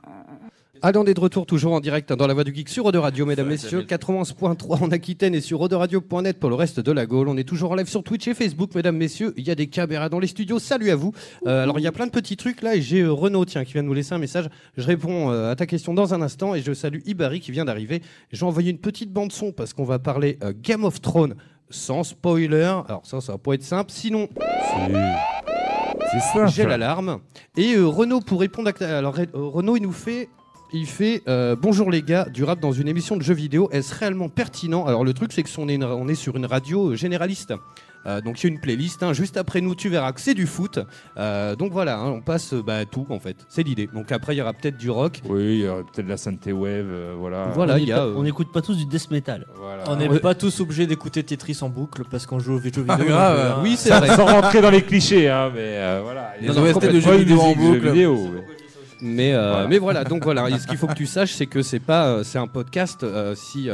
Allez, 0.81 0.97
on 0.97 1.05
est 1.05 1.13
de 1.13 1.19
retour 1.19 1.45
toujours 1.45 1.73
en 1.73 1.81
direct 1.81 2.13
dans 2.13 2.25
la 2.25 2.33
voix 2.33 2.43
du 2.43 2.55
geek 2.55 2.69
sur 2.69 2.85
Ode 2.85 2.95
Radio, 2.95 3.25
mesdames, 3.25 3.47
messieurs. 3.47 3.81
91.3 3.81 4.83
en 4.83 4.91
Aquitaine 4.91 5.35
et 5.35 5.41
sur 5.41 5.59
Radio.net 5.59 6.39
pour 6.39 6.49
le 6.49 6.55
reste 6.55 6.79
de 6.79 6.91
la 6.91 7.05
Gaule. 7.05 7.27
On 7.27 7.35
est 7.37 7.43
toujours 7.43 7.71
en 7.71 7.75
live 7.75 7.89
sur 7.89 8.03
Twitch 8.03 8.27
et 8.29 8.33
Facebook, 8.33 8.73
mesdames, 8.75 8.95
messieurs. 8.95 9.33
Il 9.35 9.45
y 9.45 9.51
a 9.51 9.55
des 9.55 9.67
caméras 9.67 10.07
dans 10.07 10.19
les 10.19 10.27
studios. 10.27 10.57
Salut 10.57 10.89
à 10.89 10.95
vous. 10.95 11.13
Euh, 11.45 11.63
alors, 11.63 11.79
il 11.79 11.81
y 11.81 11.87
a 11.87 11.91
plein 11.91 12.05
de 12.05 12.11
petits 12.11 12.37
trucs 12.37 12.61
là 12.61 12.75
et 12.75 12.81
j'ai 12.81 13.01
euh, 13.01 13.11
Renaud, 13.11 13.45
tiens, 13.45 13.65
qui 13.65 13.73
vient 13.73 13.83
de 13.83 13.87
nous 13.87 13.93
laisser 13.93 14.13
un 14.13 14.19
message. 14.19 14.47
Je 14.77 14.85
réponds 14.85 15.31
euh, 15.31 15.51
à 15.51 15.55
ta 15.55 15.65
question 15.65 15.93
dans 15.93 16.13
un 16.13 16.21
instant 16.21 16.55
et 16.55 16.61
je 16.61 16.73
salue 16.73 16.99
Ibari 17.05 17.41
qui 17.41 17.51
vient 17.51 17.65
d'arriver. 17.65 18.01
J'ai 18.31 18.45
envoyé 18.45 18.71
une 18.71 18.79
petite 18.79 19.11
bande-son 19.11 19.51
parce 19.51 19.73
qu'on 19.73 19.83
va 19.85 19.99
parler 19.99 20.37
euh, 20.43 20.53
Game 20.55 20.85
of 20.85 21.01
Thrones 21.01 21.35
sans 21.69 22.03
spoiler. 22.03 22.63
Alors, 22.87 23.01
ça, 23.03 23.19
ça 23.21 23.33
va 23.33 23.37
pas 23.37 23.53
être 23.53 23.63
simple. 23.63 23.91
Sinon. 23.91 24.29
C'est. 26.11 26.47
J'ai 26.47 26.65
l'alarme. 26.65 27.19
Et 27.57 27.75
euh, 27.75 27.85
Renaud, 27.85 28.21
pour 28.21 28.39
répondre 28.39 28.71
à... 28.79 28.85
Alors, 28.85 29.17
euh, 29.19 29.25
Renaud, 29.33 29.77
il 29.77 29.83
nous 29.83 29.91
fait... 29.91 30.29
Il 30.71 30.85
fait 30.85 31.23
euh, 31.27 31.55
Bonjour 31.59 31.89
les 31.89 32.03
gars, 32.03 32.25
du 32.25 32.43
rap 32.43 32.59
dans 32.59 32.71
une 32.71 32.87
émission 32.87 33.17
de 33.17 33.23
jeux 33.23 33.33
vidéo, 33.33 33.69
est-ce 33.71 33.95
réellement 33.95 34.29
pertinent? 34.29 34.85
Alors 34.85 35.03
le 35.03 35.13
truc 35.13 35.31
c'est 35.33 35.41
que 35.41 35.49
on 35.57 35.67
est, 35.67 35.73
une- 35.75 35.83
on 35.83 36.07
est 36.07 36.15
sur 36.15 36.35
une 36.35 36.45
radio 36.45 36.91
euh, 36.91 36.95
généraliste. 36.95 37.53
Euh, 38.05 38.21
donc 38.21 38.41
il 38.41 38.47
y 38.47 38.49
a 38.49 38.53
une 38.53 38.61
playlist, 38.61 39.03
hein. 39.03 39.11
juste 39.11 39.35
après 39.35 39.59
nous 39.61 39.73
tu 39.75 39.89
verras 39.89 40.13
que 40.13 40.21
c'est 40.21 40.33
du 40.35 40.45
foot. 40.47 40.79
Euh, 41.17 41.55
donc 41.55 41.71
voilà, 41.73 41.97
hein, 41.99 42.11
on 42.11 42.21
passe 42.21 42.53
bah, 42.53 42.85
tout 42.85 43.05
en 43.09 43.19
fait, 43.19 43.35
c'est 43.49 43.63
l'idée. 43.63 43.89
Donc 43.93 44.11
après 44.11 44.35
il 44.35 44.37
y 44.37 44.41
aura 44.41 44.53
peut-être 44.53 44.77
du 44.77 44.89
rock. 44.91 45.21
Oui, 45.27 45.41
il 45.41 45.59
y 45.61 45.67
aura 45.67 45.81
peut-être 45.81 46.05
de 46.05 46.09
la 46.09 46.17
synthé 46.17 46.51
wave, 46.53 46.85
euh, 46.87 47.15
voilà. 47.17 47.47
Voilà, 47.55 47.73
on 47.73 47.77
il 47.77 47.87
y 47.87 47.91
a, 47.91 47.97
pas- 47.97 48.05
euh, 48.05 48.13
on 48.15 48.23
n'écoute 48.23 48.51
pas 48.53 48.61
tous 48.61 48.77
du 48.77 48.85
death 48.85 49.09
metal. 49.11 49.47
Voilà. 49.59 49.83
On 49.87 49.95
n'est 49.95 50.19
pas 50.19 50.35
tous 50.35 50.59
obligés 50.61 50.85
d'écouter 50.85 51.23
Tetris 51.23 51.57
en 51.61 51.69
boucle 51.69 52.03
parce 52.09 52.25
qu'on 52.27 52.39
joue 52.39 52.53
aux 52.53 52.59
jeux 52.59 52.69
vidéo. 52.69 52.85
Ah, 52.89 52.97
grave. 53.03 53.37
euh, 53.37 53.63
Oui, 53.63 53.75
c'est 53.75 53.89
Sans- 53.89 53.97
vrai. 53.99 54.15
Sans 54.15 54.25
rentrer 54.27 54.61
dans 54.61 54.71
les 54.71 54.83
clichés, 54.83 55.27
hein, 55.27 55.51
mais 55.53 55.59
euh, 55.61 55.99
voilà. 56.03 56.33
Les 56.39 56.57
ont 56.57 56.61
OST 56.63 56.85
de 56.93 56.99
jeux 57.01 57.15
vidéo 57.17 57.41
en 57.41 57.49
jeux 57.49 57.55
boucle. 57.55 57.89
vidéo, 57.89 58.17
mais- 58.33 58.48
Mais, 59.01 59.33
euh, 59.33 59.51
Voilà. 59.51 59.67
mais 59.67 59.77
voilà, 59.77 60.03
donc 60.03 60.23
voilà. 60.23 60.49
Et 60.49 60.59
ce 60.59 60.67
qu'il 60.67 60.77
faut 60.77 60.87
que 60.87 60.93
tu 60.93 61.05
saches, 61.05 61.33
c'est 61.33 61.45
que 61.45 61.61
c'est 61.61 61.79
pas, 61.79 62.07
euh, 62.07 62.23
c'est 62.23 62.37
un 62.37 62.47
podcast, 62.47 63.03
euh, 63.03 63.33
si, 63.35 63.69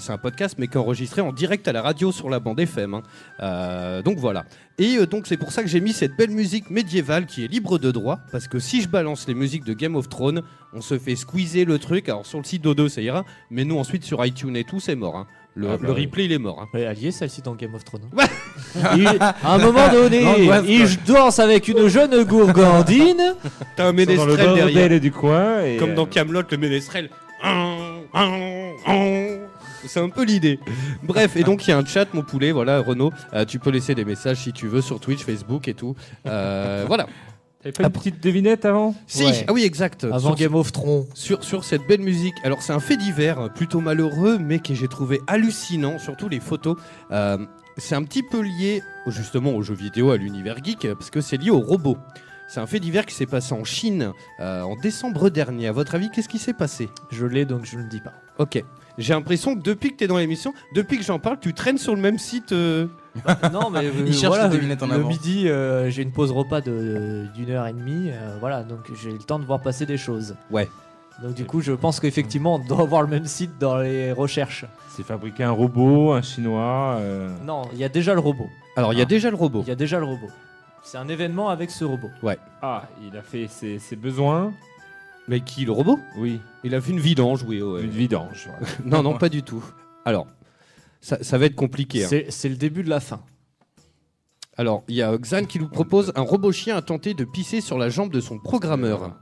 c'est 0.00 0.10
un 0.12 0.18
podcast, 0.18 0.56
mais 0.58 0.66
qui 0.68 0.74
est 0.74 0.80
enregistré 0.80 1.20
en 1.20 1.32
direct 1.32 1.68
à 1.68 1.72
la 1.72 1.82
radio 1.82 2.10
sur 2.12 2.30
la 2.30 2.40
bande 2.40 2.58
FM. 2.60 2.94
hein. 3.40 4.00
Donc 4.04 4.18
voilà. 4.18 4.44
Et 4.78 5.04
donc 5.06 5.26
c'est 5.26 5.36
pour 5.36 5.52
ça 5.52 5.62
que 5.62 5.68
j'ai 5.68 5.80
mis 5.80 5.92
cette 5.92 6.16
belle 6.16 6.30
musique 6.30 6.70
médiévale 6.70 7.26
qui 7.26 7.44
est 7.44 7.48
libre 7.48 7.78
de 7.78 7.90
droit, 7.90 8.18
parce 8.32 8.48
que 8.48 8.58
si 8.58 8.80
je 8.80 8.88
balance 8.88 9.28
les 9.28 9.34
musiques 9.34 9.64
de 9.64 9.74
Game 9.74 9.94
of 9.96 10.08
Thrones, 10.08 10.42
on 10.72 10.80
se 10.80 10.98
fait 10.98 11.14
squeezer 11.14 11.66
le 11.66 11.78
truc. 11.78 12.08
Alors 12.08 12.24
sur 12.24 12.38
le 12.38 12.44
site 12.44 12.62
d'Odo, 12.62 12.88
ça 12.88 13.02
ira, 13.02 13.24
mais 13.50 13.64
nous 13.64 13.78
ensuite 13.78 14.02
sur 14.04 14.24
iTunes 14.24 14.56
et 14.56 14.64
tout, 14.64 14.80
c'est 14.80 14.94
mort. 14.96 15.16
hein. 15.16 15.26
Le, 15.54 15.68
Ah 15.68 15.76
bah 15.76 15.88
le 15.88 15.92
oui. 15.92 16.04
replay, 16.06 16.24
il 16.24 16.32
est 16.32 16.38
mort. 16.38 16.60
hein. 16.62 16.68
Ouais, 16.72 16.82
est 17.06 17.10
celle-ci 17.10 17.42
dans 17.42 17.54
Game 17.54 17.74
of 17.74 17.84
Thrones. 17.84 18.08
Il- 18.96 19.06
à 19.20 19.34
un 19.54 19.58
moment 19.58 19.86
donné, 19.92 20.22
il 20.66 21.02
danse 21.06 21.38
avec 21.38 21.68
une 21.68 21.88
jeune 21.88 22.24
gourgandine. 22.24 23.34
T'as 23.76 23.88
un 23.88 23.90
sont 23.90 24.04
dans 24.16 24.24
le 24.26 24.36
ménestrel 24.36 24.54
derrière. 24.54 25.00
du 25.00 25.12
coin. 25.12 25.62
Et, 25.62 25.76
Comme 25.76 25.94
dans 25.94 26.04
euh, 26.04 26.10
Camelot, 26.10 26.42
le 26.50 26.56
ménestrel. 26.56 27.10
C'est 29.84 30.00
un 30.00 30.08
peu 30.08 30.24
l'idée. 30.24 30.58
Bref, 31.02 31.36
et 31.36 31.42
donc 31.42 31.66
il 31.66 31.70
y 31.70 31.72
a 31.72 31.78
un 31.78 31.84
chat, 31.84 32.06
mon 32.14 32.22
poulet, 32.22 32.52
voilà, 32.52 32.80
Renaud. 32.80 33.12
euh, 33.34 33.44
tu 33.44 33.58
peux 33.58 33.70
laisser 33.70 33.94
des 33.94 34.04
messages 34.04 34.38
si 34.38 34.52
tu 34.52 34.68
veux 34.68 34.80
sur 34.80 35.00
Twitch, 35.00 35.24
Facebook 35.24 35.66
et 35.68 35.74
tout. 35.74 35.96
Euh, 36.26 36.84
voilà. 36.86 37.06
T'avais 37.62 37.72
pas 37.72 37.84
une 37.84 37.90
petite 37.90 38.22
devinette 38.22 38.64
avant 38.64 38.94
Si, 39.06 39.24
Ouais. 39.24 39.44
ah 39.48 39.52
oui, 39.52 39.62
exact. 39.64 40.04
Avant 40.04 40.18
Sur- 40.30 40.34
Game 40.36 40.54
of 40.54 40.72
Thrones. 40.72 41.04
sur, 41.14 41.44
sur 41.44 41.64
cette 41.64 41.86
belle 41.86 42.00
musique. 42.00 42.34
Alors 42.44 42.62
c'est 42.62 42.72
un 42.72 42.80
fait 42.80 42.96
divers, 42.96 43.38
euh, 43.38 43.48
plutôt 43.48 43.80
malheureux, 43.80 44.38
mais 44.38 44.58
que 44.58 44.74
j'ai 44.74 44.88
trouvé 44.88 45.20
hallucinant, 45.28 45.98
surtout 45.98 46.28
les 46.28 46.40
photos. 46.40 46.76
Euh, 47.12 47.38
c'est 47.78 47.94
un 47.94 48.02
petit 48.02 48.22
peu 48.22 48.40
lié 48.40 48.82
justement 49.06 49.52
aux 49.52 49.62
jeux 49.62 49.74
vidéo, 49.74 50.10
à 50.10 50.16
l'univers 50.16 50.56
geek, 50.62 50.84
euh, 50.84 50.94
parce 50.94 51.10
que 51.10 51.20
c'est 51.20 51.36
lié 51.36 51.50
aux 51.50 51.60
robots. 51.60 51.96
C'est 52.48 52.60
un 52.60 52.66
fait 52.66 52.80
divers 52.80 53.06
qui 53.06 53.14
s'est 53.14 53.26
passé 53.26 53.54
en 53.54 53.64
Chine 53.64 54.12
euh, 54.40 54.62
en 54.62 54.76
décembre 54.76 55.30
dernier. 55.30 55.68
À 55.68 55.72
votre 55.72 55.94
avis, 55.94 56.10
qu'est-ce 56.10 56.28
qui 56.28 56.38
s'est 56.38 56.52
passé? 56.52 56.88
Je 57.10 57.24
l'ai 57.26 57.44
donc 57.46 57.64
je 57.64 57.76
ne 57.78 57.82
le 57.84 57.88
dis 57.88 58.00
pas. 58.00 58.12
Ok. 58.38 58.62
J'ai 58.98 59.14
l'impression 59.14 59.54
que 59.56 59.62
depuis 59.62 59.92
que 59.92 59.96
tu 59.96 60.04
es 60.04 60.06
dans 60.06 60.18
l'émission, 60.18 60.52
depuis 60.74 60.98
que 60.98 61.04
j'en 61.04 61.18
parle, 61.18 61.38
tu 61.40 61.54
traînes 61.54 61.78
sur 61.78 61.94
le 61.94 62.00
même 62.02 62.18
site. 62.18 62.52
euh, 62.52 62.88
non, 63.52 63.70
mais 63.70 63.86
euh, 63.86 63.90
Il 64.06 64.12
cherche 64.14 64.34
voilà, 64.36 64.46
en 64.46 64.86
le 64.86 64.94
avant. 64.94 65.08
midi, 65.08 65.48
euh, 65.48 65.90
j'ai 65.90 66.02
une 66.02 66.12
pause 66.12 66.32
repas 66.32 66.60
de- 66.60 67.26
d'une 67.34 67.50
heure 67.50 67.66
et 67.66 67.72
demie. 67.72 68.10
euh, 68.10 68.36
voilà, 68.40 68.62
donc 68.62 68.80
j'ai 69.00 69.10
le 69.12 69.18
temps 69.18 69.38
de 69.38 69.44
voir 69.44 69.60
passer 69.60 69.84
des 69.86 69.98
choses. 69.98 70.34
Ouais. 70.50 70.68
Donc 71.22 71.34
du 71.34 71.44
coup, 71.44 71.60
je 71.60 71.72
pense 71.72 72.00
qu'effectivement, 72.00 72.54
on 72.54 72.58
doit 72.58 72.80
avoir 72.82 73.02
le 73.02 73.08
même 73.08 73.26
site 73.26 73.58
dans 73.60 73.76
les 73.76 74.12
recherches. 74.12 74.64
C'est 74.88 75.04
fabriqué 75.04 75.44
un 75.44 75.50
robot, 75.50 76.12
un 76.12 76.22
chinois. 76.22 76.96
euh, 77.00 77.28
Non, 77.44 77.62
il 77.72 77.78
y 77.78 77.84
a 77.84 77.88
déjà 77.90 78.14
le 78.14 78.20
robot. 78.20 78.48
Alors, 78.76 78.92
il 78.94 78.96
y 78.98 79.02
a 79.02 79.04
Ah. 79.04 79.06
déjà 79.06 79.28
le 79.30 79.36
robot. 79.36 79.62
Il 79.66 79.68
y 79.68 79.72
a 79.72 79.76
déjà 79.76 79.98
le 79.98 80.06
robot. 80.06 80.28
C'est 80.82 80.96
un 80.98 81.06
événement 81.08 81.50
avec 81.50 81.70
ce 81.70 81.84
robot. 81.84 82.10
Ah, 82.62 82.84
il 83.06 83.16
a 83.16 83.22
fait 83.22 83.46
ses, 83.46 83.78
ses 83.78 83.94
besoins. 83.94 84.52
Mais 85.28 85.40
qui, 85.40 85.64
le 85.64 85.70
robot? 85.72 85.98
Oui, 86.16 86.40
Il 86.64 86.74
a 86.74 86.80
fait 86.80 86.90
une 86.90 86.98
vidange, 86.98 87.44
oui. 87.46 87.62
ouais. 87.62 87.82
une 87.82 87.90
vidange. 87.90 88.48
voilà. 88.48 88.66
non, 88.84 89.02
non, 89.02 89.16
pas 89.18 89.28
du 89.28 89.42
tout. 89.44 89.62
Alors, 90.04 90.26
ça, 91.02 91.22
ça 91.22 91.36
va 91.36 91.44
être 91.46 91.54
compliqué. 91.56 92.04
hein. 92.04 92.06
C'est 92.08 92.30
c'est 92.30 92.48
le 92.48 92.56
début 92.56 92.82
de 92.82 92.88
la 92.88 93.00
fin. 93.00 93.22
Alors, 94.56 94.84
il 94.88 94.94
y 94.94 95.02
a 95.02 95.16
Xan 95.16 95.44
qui 95.44 95.58
nous 95.58 95.68
propose 95.68 96.12
un 96.14 96.20
robot 96.22 96.52
chien 96.52 96.76
a 96.76 96.82
tenté 96.82 97.12
de 97.14 97.24
pisser 97.24 97.60
sur 97.60 97.76
la 97.78 97.88
jambe 97.90 98.12
de 98.12 98.20
son 98.20 98.38
programmeur. 98.38 99.18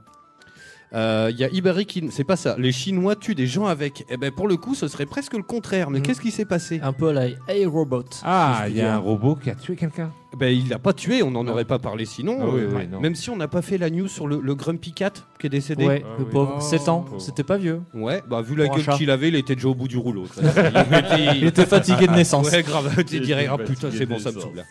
Euh, 0.93 1.29
Il 1.31 1.39
y 1.39 1.43
a 1.45 1.49
Ibari 1.49 1.85
qui. 1.85 2.03
C'est 2.11 2.23
pas 2.25 2.35
ça. 2.35 2.55
Les 2.57 2.71
Chinois 2.71 3.15
tuent 3.15 3.35
des 3.35 3.47
gens 3.47 3.65
avec. 3.65 4.05
Eh 4.09 4.17
ben, 4.17 4.29
pour 4.31 4.47
le 4.47 4.57
coup, 4.57 4.75
ce 4.75 4.87
serait 4.89 5.05
presque 5.05 5.33
le 5.33 5.43
contraire. 5.43 5.89
Mais 5.89 5.99
Mm. 5.99 6.01
qu'est-ce 6.03 6.19
qui 6.21 6.31
s'est 6.31 6.45
passé 6.45 6.79
Un 6.83 6.91
peu 6.93 7.09
à 7.09 7.13
la 7.13 7.25
Hey 7.47 7.65
Robot. 7.65 8.03
Ah, 8.23 8.65
il 8.67 8.75
y 8.75 8.81
a 8.81 8.93
un 8.95 8.97
robot 8.97 9.35
qui 9.35 9.49
a 9.49 9.55
tué 9.55 9.75
quelqu'un? 9.75 10.11
Ben, 10.37 10.47
il 10.47 10.67
l'a 10.69 10.79
pas 10.79 10.91
tué. 10.93 11.23
On 11.23 11.31
n'en 11.31 11.47
aurait 11.47 11.65
pas 11.65 11.79
parlé 11.79 12.05
sinon. 12.05 12.37
Ah 12.41 12.45
oui, 12.53 12.61
Euh, 12.61 12.69
oui, 12.75 12.87
non. 12.89 12.99
même 12.99 13.15
si 13.15 13.29
on 13.29 13.35
n'a 13.37 13.47
pas 13.47 13.61
fait 13.61 13.77
la 13.77 13.89
news 13.89 14.07
sur 14.07 14.27
le, 14.27 14.39
le 14.41 14.55
Grumpy 14.55 14.91
Cat 14.93 15.11
qui 15.39 15.47
est 15.47 15.49
décédé. 15.49 15.85
Ouais, 15.85 16.03
Ah 16.05 16.15
le 16.19 16.25
oui. 16.25 16.29
pauvre. 16.31 16.55
Oh, 16.57 16.61
7 16.61 16.89
ans, 16.89 17.05
c'était 17.19 17.43
pas 17.43 17.57
vieux. 17.57 17.81
Ouais, 17.93 18.21
bah 18.29 18.41
vu 18.41 18.55
la 18.55 18.65
Pour 18.67 18.77
gueule 18.77 18.95
qu'il 18.97 19.11
avait, 19.11 19.29
il 19.29 19.35
était 19.35 19.55
déjà 19.55 19.67
au 19.69 19.75
bout 19.75 19.87
du 19.87 19.97
rouleau. 19.97 20.25
il, 20.41 20.97
était- 20.97 21.37
Il 21.37 21.43
était 21.45 21.65
fatigué 21.65 22.07
de 22.07 22.13
naissance. 22.13 22.51
Ouais, 22.51 22.63
grave. 22.63 23.03
Tu 23.05 23.19
dirais, 23.21 23.47
ah 23.49 23.57
putain, 23.57 23.89
c'est 23.91 24.05
bon, 24.05 24.19
ça 24.19 24.31
me 24.31 24.39
saoule. 24.39 24.63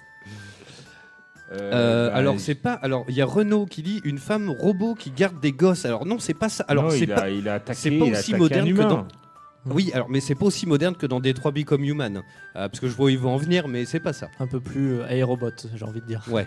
Euh, 1.53 1.57
Euh, 1.73 2.11
bah, 2.11 2.17
alors 2.17 2.35
il- 2.35 2.41
c'est 2.41 2.55
pas 2.55 2.75
alors 2.75 3.05
il 3.09 3.15
y 3.17 3.21
a 3.21 3.27
Renaud 3.27 3.67
qui 3.67 3.83
dit 3.83 4.01
une 4.05 4.19
femme 4.19 4.51
robot 4.51 4.95
qui 4.95 5.11
garde 5.11 5.41
des 5.41 5.51
gosses 5.51 5.85
alors 5.85 6.07
non 6.07 6.21
c'est 6.21 6.33
pas 6.35 6.49
ça 6.49 6.65
alors 6.69 6.85
non, 6.85 6.91
c'est 6.91 7.01
il, 7.01 7.09
pas 7.09 7.23
a, 7.23 7.29
il 7.29 7.49
a 7.49 7.55
attaqué, 7.55 7.77
c'est 7.81 7.91
pas 7.99 8.05
il 8.07 8.13
aussi 8.15 8.35
moderne 8.35 8.73
que 8.73 8.83
dans- 8.83 9.07
oui 9.67 9.91
alors 9.93 10.09
mais 10.09 10.21
c'est 10.21 10.37
pas 10.37 10.45
aussi 10.47 10.67
moderne 10.67 10.95
que 10.95 11.07
dans 11.07 11.19
Detroit 11.19 11.51
Become 11.51 11.83
Human 11.85 12.19
Euh, 12.19 12.23
parce 12.69 12.79
que 12.79 12.87
je 12.89 12.95
vois 12.95 13.07
où 13.07 13.09
ils 13.09 13.19
vont 13.19 13.35
en 13.35 13.37
venir 13.37 13.67
mais 13.67 13.85
c'est 13.85 13.99
pas 13.99 14.13
ça 14.13 14.29
Un 14.39 14.47
peu 14.47 14.61
plus 14.61 15.01
euh, 15.01 15.09
Hey 15.09 15.25
Robot, 15.25 15.51
j'ai 15.75 15.85
envie 15.85 16.01
de 16.01 16.07
dire. 16.07 16.23
ouais 16.31 16.47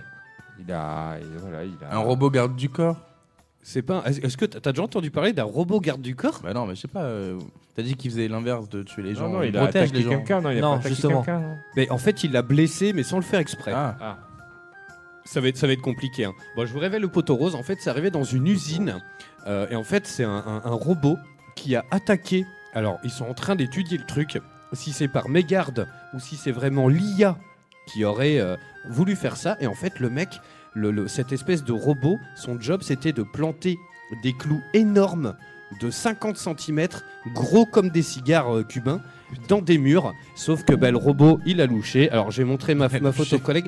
Il 0.65 0.71
a, 0.71 1.17
il- 1.19 1.37
voilà, 1.37 1.65
il 1.65 1.73
a 1.85 1.95
Un 1.95 1.99
robot 1.99 2.29
garde 2.29 2.55
du 2.55 2.69
corps 2.69 2.95
c'est 3.61 3.81
pas 3.81 4.03
est-ce 4.05 4.35
que 4.37 4.45
t'as 4.45 4.71
déjà 4.71 4.83
entendu 4.83 5.09
parler 5.11 5.31
d'un 5.33 5.43
robot 5.43 5.79
garde 5.81 6.01
du 6.01 6.15
corps? 6.17 6.41
Bah 6.43 6.53
non, 6.53 6.65
mais 6.65 6.75
je 6.75 6.81
sais 6.81 6.87
pas. 6.89 7.03
euh, 7.03 7.39
T'as 7.75 7.81
dit 7.81 7.95
qu'il 7.95 8.11
faisait 8.11 8.27
l'inverse 8.27 8.67
de 8.67 8.83
tuer 8.83 9.01
les 9.03 9.15
gens. 9.15 9.29
Non, 9.29 9.35
non, 9.37 9.43
il 9.43 9.55
a 9.55 9.61
protège 9.63 9.83
attaqué 9.83 9.97
les 9.99 10.03
gens. 10.03 10.09
quelqu'un. 10.17 10.41
Non, 10.41 10.49
il 10.49 10.57
a 10.57 10.61
Non, 10.61 10.79
pas 10.79 10.89
justement. 10.89 11.21
quelqu'un. 11.23 11.39
non 11.39 11.55
mais 11.77 11.89
en 11.89 11.97
fait 11.97 12.25
il 12.25 12.33
l'a 12.33 12.41
blessé 12.41 12.91
mais 12.91 13.03
sans 13.03 13.15
le 13.15 13.23
faire 13.23 13.39
exprès 13.39 13.71
Ah, 13.73 13.95
Ah, 14.01 14.17
ça 15.25 15.39
va 15.41 15.47
être 15.47 15.57
ça 15.57 15.67
va 15.67 15.73
être 15.73 15.81
compliqué 15.81 16.25
hein. 16.25 16.33
bon 16.55 16.65
je 16.65 16.73
vous 16.73 16.79
révèle 16.79 17.01
le 17.01 17.07
poteau 17.07 17.35
rose. 17.35 17.55
En 17.55 17.63
fait 17.63 17.77
c'est 17.81 17.89
arrivé 17.89 18.11
dans 18.11 18.23
une 18.23 18.47
usine. 18.47 18.97
Euh, 19.47 19.67
et 19.69 19.75
en 19.75 19.83
fait 19.83 20.05
c'est 20.07 20.23
un, 20.23 20.29
un- 20.45 20.61
un 20.65 20.73
robot 20.73 21.17
qui 21.55 21.75
a 21.75 21.83
attaqué. 21.91 22.45
Alors 22.73 22.99
ils 23.03 23.11
sont 23.11 23.25
en 23.25 23.33
train 23.33 23.55
d'étudier 23.55 23.97
le 23.97 24.05
truc. 24.05 24.39
Si 24.73 24.91
c'est 24.91 25.07
par 25.07 25.29
mégarde 25.29 25.87
ou 26.13 26.19
si 26.19 26.35
c'est 26.35 26.51
vraiment 26.51 26.87
l'IA 26.87 27.37
qui 27.87 28.05
aurait 28.05 28.39
euh, 28.39 28.55
voulu 28.89 29.15
faire 29.15 29.35
ça. 29.37 29.57
Et 29.59 29.67
en 29.67 29.73
fait 29.75 29.99
le 29.99 30.09
mec 30.09 30.29
le- 30.73 30.91
le- 30.91 31.07
cette 31.07 31.31
espèce 31.31 31.63
de 31.63 31.71
robot 31.73 32.17
son 32.35 32.59
job 32.59 32.81
c'était 32.83 33.13
de 33.13 33.23
planter 33.23 33.77
des 34.23 34.33
clous 34.33 34.61
énormes 34.73 35.35
de 35.81 35.89
50 35.89 36.37
cm 36.37 36.87
gros 37.33 37.65
comme 37.65 37.89
des 37.89 38.01
cigares 38.03 38.55
euh, 38.57 38.63
cubains 38.63 39.01
dans 39.47 39.61
des 39.61 39.77
murs. 39.77 40.13
Sauf 40.35 40.63
que 40.63 40.73
bah, 40.75 40.91
le 40.91 40.97
robot 40.97 41.39
il 41.45 41.61
a 41.61 41.65
louché. 41.65 42.09
Alors 42.11 42.29
j'ai 42.31 42.43
montré 42.43 42.75
ma, 42.75 42.89
ma 42.89 43.11
photo 43.11 43.35
louché. 43.35 43.39
collègue 43.39 43.65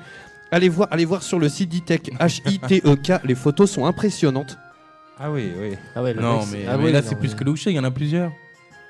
Allez 0.51 0.69
voir, 0.69 0.87
allez 0.91 1.05
voir 1.05 1.23
sur 1.23 1.39
le 1.39 1.49
site 1.49 1.69
d'ITEC, 1.69 2.11
H-I-T-E-K, 2.19 3.21
les 3.25 3.35
photos 3.35 3.69
sont 3.71 3.85
impressionnantes. 3.85 4.57
ah 5.19 5.31
oui, 5.31 5.51
oui. 5.59 5.75
Ah 5.95 6.03
ouais, 6.03 6.13
le 6.13 6.21
non, 6.21 6.39
mec, 6.39 6.47
mais, 6.51 6.65
ah 6.69 6.77
mais 6.77 6.91
là 6.91 7.01
c'est 7.01 7.15
plus 7.15 7.31
mais- 7.31 7.35
que 7.39 7.43
louché, 7.43 7.71
il 7.71 7.75
y 7.75 7.79
en 7.79 7.83
a 7.83 7.91
plusieurs. 7.91 8.31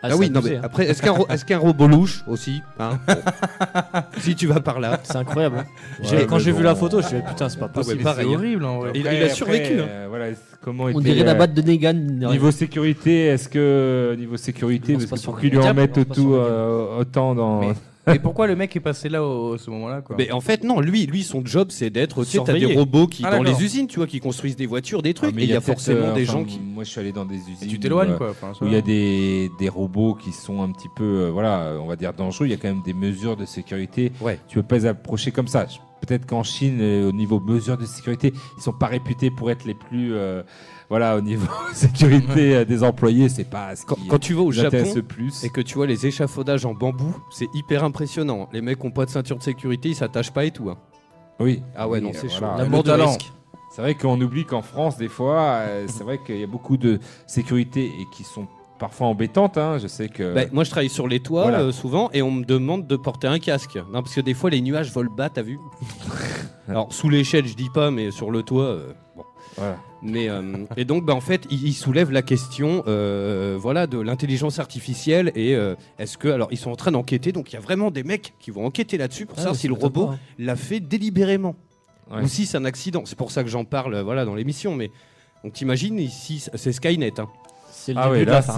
Ah, 0.03 0.07
Ah, 0.07 0.11
c'est 0.11 0.17
oui, 0.19 0.29
non 0.29 0.41
mais 0.43 0.57
hein. 0.57 0.61
après, 0.63 0.85
est-ce 0.85 1.01
qu'un 1.01 1.13
ro- 1.57 1.67
robot 1.67 1.87
louche 1.87 2.23
aussi 2.27 2.61
hein 2.77 2.99
Bon. 3.07 3.13
Si 4.19 4.35
tu 4.35 4.45
vas 4.45 4.59
par 4.59 4.79
là. 4.79 4.99
C'est 5.03 5.15
incroyable. 5.15 5.59
hein. 5.59 5.65
Ouais, 6.11 6.27
quand 6.27 6.37
j'ai 6.37 6.51
vu 6.51 6.61
la 6.61 6.75
photo, 6.75 6.99
je 6.99 7.05
me 7.05 7.09
suis 7.09 7.17
dit 7.17 7.23
putain, 7.27 7.49
c'est 7.49 7.57
pas 7.59 7.69
possible. 7.69 8.03
C'est 8.03 8.21
hein. 8.21 8.25
horrible 8.27 8.65
en 8.65 8.79
vrai. 8.79 8.91
Il- 8.93 9.01
Après- 9.07 9.17
il 9.17 9.23
a 9.23 9.29
survécu, 9.29 9.73
après, 9.79 9.83
hein. 9.83 9.87
euh, 9.89 10.05
voilà, 10.09 10.25
comment 10.61 10.83
On 10.93 10.99
dirait 10.99 11.23
la 11.23 11.31
euh, 11.31 11.35
batte 11.35 11.55
de 11.55 11.61
Negan. 11.63 11.93
Niveau 11.93 12.51
sécurité, 12.51 13.25
est-ce 13.27 13.49
que 13.49 14.15
niveau 14.19 14.37
sécurité, 14.37 14.93
parce 14.97 15.21
que 15.21 15.25
pour 15.25 15.39
qu'ils 15.39 15.49
lui 15.51 15.57
en 15.57 15.73
mettent 15.73 16.07
tout 16.13 16.35
euh, 16.35 16.99
autant 16.99 17.33
dans. 17.33 17.61
Mais- 18.13 18.19
pourquoi 18.19 18.47
le 18.47 18.55
mec 18.55 18.75
est 18.75 18.79
passé 18.79 19.09
là 19.09 19.23
au, 19.23 19.53
à 19.53 19.57
ce 19.57 19.69
moment-là 19.71 20.01
quoi 20.01 20.15
Mais 20.17 20.31
en 20.31 20.41
fait, 20.41 20.63
non, 20.63 20.79
lui, 20.79 21.05
lui, 21.05 21.23
son 21.23 21.43
job, 21.45 21.67
c'est 21.71 21.89
d'être. 21.89 22.23
Tu 22.23 22.31
sais, 22.31 22.39
t'as 22.45 22.53
des 22.53 22.65
robots 22.75 23.07
qui, 23.07 23.23
Ah, 23.25 23.31
dans 23.31 23.43
d'accord. 23.43 23.59
les 23.59 23.65
usines, 23.65 23.87
tu 23.87 23.97
vois, 23.97 24.07
qui 24.07 24.19
construisent 24.19 24.55
des 24.55 24.65
voitures, 24.67 25.01
des 25.01 25.09
Ah, 25.11 25.13
trucs. 25.13 25.35
mais 25.35 25.41
et 25.41 25.45
il 25.45 25.49
y 25.49 25.53
a 25.53 25.55
peut-être, 25.61 25.65
forcément 25.79 26.07
euh, 26.07 26.13
des 26.13 26.23
enfin, 26.29 26.39
gens 26.39 26.43
qui. 26.45 26.59
Moi, 26.59 26.83
je 26.83 26.89
suis 26.89 26.99
allé 26.99 27.11
dans 27.11 27.25
des 27.25 27.35
usines. 27.37 27.55
Et 27.63 27.67
tu 27.67 27.75
où, 27.75 27.79
t'éloignes 27.79 28.11
euh, 28.11 28.17
quoi. 28.17 28.29
enfin, 28.31 28.53
ça 28.53 28.63
Où 28.63 28.67
il 28.67 28.73
y 28.73 28.77
a 28.77 28.81
des, 28.81 29.49
des 29.59 29.69
robots 29.69 30.13
qui 30.15 30.31
sont 30.31 30.61
un 30.61 30.71
petit 30.71 30.89
peu, 30.95 31.03
euh, 31.03 31.29
voilà, 31.31 31.73
on 31.81 31.87
va 31.87 31.95
dire 31.95 32.13
dangereux. 32.13 32.47
Il 32.47 32.51
y 32.51 32.53
a 32.53 32.57
quand 32.57 32.67
même 32.69 32.83
des 32.83 32.93
mesures 32.93 33.35
de 33.37 33.45
sécurité. 33.45 34.11
Ouais. 34.21 34.39
Tu 34.47 34.55
peux 34.57 34.63
pas 34.63 34.75
les 34.75 34.85
approcher 34.85 35.31
comme 35.31 35.47
ça. 35.47 35.65
Je- 35.67 35.77
Peut-être 36.05 36.27
qu'en 36.27 36.43
Chine, 36.43 36.77
euh, 36.81 37.09
au 37.09 37.11
niveau 37.13 37.39
mesures 37.39 37.77
de 37.77 37.85
sécurité, 37.85 38.31
ils 38.57 38.61
sont 38.61 38.73
pas 38.73 38.85
réputés 38.85 39.31
pour 39.31 39.49
être 39.49 39.65
les 39.65 39.73
plus, 39.73 40.13
euh, 40.13 40.43
voilà, 40.89 41.17
au 41.17 41.21
niveau 41.21 41.47
sécurité 41.73 42.55
euh, 42.55 42.65
des 42.65 42.83
employés, 42.83 43.29
c'est 43.29 43.49
pas 43.49 43.75
ce 43.75 43.85
Quand, 43.85 43.95
qui 43.95 44.07
quand 44.07 44.19
tu 44.19 44.33
vas 44.33 44.41
au 44.43 44.51
intéresse 44.51 44.93
Japon 44.95 45.05
plus. 45.07 45.43
et 45.43 45.49
que 45.49 45.61
tu 45.61 45.75
vois 45.75 45.87
les 45.87 46.05
échafaudages 46.05 46.65
en 46.65 46.73
bambou, 46.73 47.15
c'est 47.31 47.47
hyper 47.53 47.83
impressionnant. 47.83 48.47
Les 48.53 48.61
mecs 48.61 48.83
ont 48.85 48.91
pas 48.91 49.05
de 49.05 49.09
ceinture 49.11 49.37
de 49.37 49.43
sécurité, 49.43 49.89
ils 49.89 49.95
s'attachent 49.95 50.31
pas 50.33 50.45
et 50.45 50.51
tout. 50.51 50.69
hein. 50.69 50.77
Oui. 51.39 51.61
Ah 51.75 51.87
ouais, 51.87 51.99
Oui, 51.99 52.05
non, 52.05 52.11
c'est 52.13 52.27
euh, 52.27 52.29
chaud. 52.29 52.45
voilà. 52.69 52.81
De 52.83 52.91
risque. 53.03 53.31
C'est 53.71 53.81
vrai 53.81 53.95
qu'on 53.95 54.19
oublie 54.21 54.45
qu'en 54.45 54.61
France, 54.61 54.97
des 54.97 55.09
fois, 55.09 55.41
euh, 55.41 55.85
c'est 55.89 56.03
vrai 56.03 56.17
qu'il 56.25 56.37
y 56.39 56.43
a 56.43 56.47
beaucoup 56.47 56.77
de 56.77 56.99
sécurité 57.27 57.83
et 57.87 58.05
qui 58.15 58.23
sont 58.23 58.47
parfois 58.79 59.07
embêtantes. 59.07 59.57
hein. 59.57 59.77
Je 59.79 59.87
sais 59.87 60.07
que. 60.07 60.33
Bah, 60.33 60.43
moi, 60.53 60.63
je 60.63 60.69
travaille 60.69 60.87
sur 60.89 61.09
les 61.09 61.19
toits 61.19 61.41
Voilà. 61.43 61.59
euh, 61.59 61.71
souvent 61.73 62.09
et 62.13 62.21
on 62.21 62.31
me 62.31 62.45
demande 62.45 62.87
de 62.87 62.95
porter 62.95 63.27
un 63.27 63.39
casque. 63.39 63.75
Non, 63.91 64.01
parce 64.01 64.15
que 64.15 64.21
des 64.21 64.33
fois, 64.33 64.49
les 64.49 64.61
nuages 64.61 64.93
volent 64.93 65.11
bas, 65.13 65.29
t'as 65.29 65.41
vu? 65.41 65.59
Alors, 66.69 66.93
sous 66.93 67.09
l'échelle, 67.09 67.47
je 67.47 67.55
dis 67.55 67.69
pas, 67.73 67.91
mais 67.91 68.11
sur 68.11 68.31
le 68.31 68.43
toit, 68.43 68.63
euh. 68.63 68.93
Voilà. 69.57 69.77
Mais, 70.01 70.29
euh, 70.29 70.65
et 70.77 70.85
donc, 70.85 71.05
bah, 71.05 71.15
en 71.15 71.21
fait, 71.21 71.45
il, 71.49 71.65
il 71.67 71.73
soulève 71.73 72.11
la 72.11 72.21
question 72.21 72.83
euh, 72.87 73.57
voilà, 73.59 73.87
de 73.87 73.97
l'intelligence 73.99 74.59
artificielle 74.59 75.31
et 75.35 75.55
euh, 75.55 75.75
est-ce 75.97 76.17
que. 76.17 76.27
Alors, 76.27 76.49
ils 76.51 76.57
sont 76.57 76.71
en 76.71 76.75
train 76.75 76.91
d'enquêter, 76.91 77.31
donc 77.31 77.51
il 77.51 77.55
y 77.55 77.57
a 77.57 77.61
vraiment 77.61 77.89
des 77.91 78.03
mecs 78.03 78.33
qui 78.39 78.51
vont 78.51 78.65
enquêter 78.65 78.97
là-dessus 78.97 79.25
pour 79.25 79.35
Ah, 79.37 79.41
savoir 79.41 79.55
si 79.55 79.67
le 79.67 79.73
robot 79.73 80.09
hein. 80.09 80.19
l'a 80.37 80.55
fait 80.55 80.79
délibérément 80.79 81.55
Ouais. 82.11 82.21
ou 82.21 82.27
si 82.27 82.45
c'est 82.45 82.57
un 82.57 82.65
accident. 82.65 83.01
C'est 83.05 83.17
pour 83.17 83.31
ça 83.31 83.43
que 83.43 83.49
j'en 83.49 83.65
parle 83.65 83.99
voilà, 84.01 84.25
dans 84.25 84.35
l'émission. 84.35 84.75
Mais 84.75 84.91
donc, 85.43 85.53
t'imagines, 85.53 85.97
ici, 85.97 86.45
c'est 86.53 86.71
Skynet. 86.71 87.19
hein. 87.19 87.27
C'est 87.77 87.93
le 87.93 87.99
Ah 87.99 88.03
début 88.05 88.15
ouais, 88.19 88.25
de 88.25 88.29
là, 88.31 88.35
la 88.37 88.41
fin. 88.41 88.57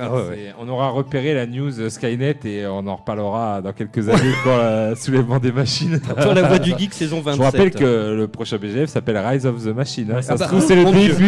Ah 0.00 0.12
ouais, 0.14 0.52
On 0.60 0.68
aura 0.68 0.90
repéré 0.90 1.32
la 1.32 1.46
news 1.46 1.88
Skynet 1.88 2.36
et 2.44 2.66
on 2.66 2.86
en 2.86 2.96
reparlera 2.96 3.62
dans 3.62 3.72
quelques 3.72 4.08
années 4.08 4.34
quand 4.44 4.50
euh, 4.50 4.94
soulèvement 4.96 5.38
des 5.38 5.52
machines. 5.52 6.00
Dans 6.22 6.34
la 6.34 6.42
voix 6.42 6.58
du 6.58 6.72
geek 6.76 6.92
saison 6.94 7.20
27. 7.20 7.32
Je 7.32 7.38
vous 7.38 7.44
rappelle 7.44 7.70
que 7.70 8.14
le 8.14 8.28
prochain 8.28 8.58
BGF 8.58 8.90
s'appelle 8.90 9.16
Rise 9.16 9.46
of 9.46 9.62
the 9.64 9.68
Machine. 9.68 10.12
hein. 10.12 10.22
Ça 10.22 10.36
se 10.36 10.42
trouve, 10.44 10.60
c'est 10.60 10.74
le 10.76 10.84
Dieu. 10.90 11.08
début 11.14 11.24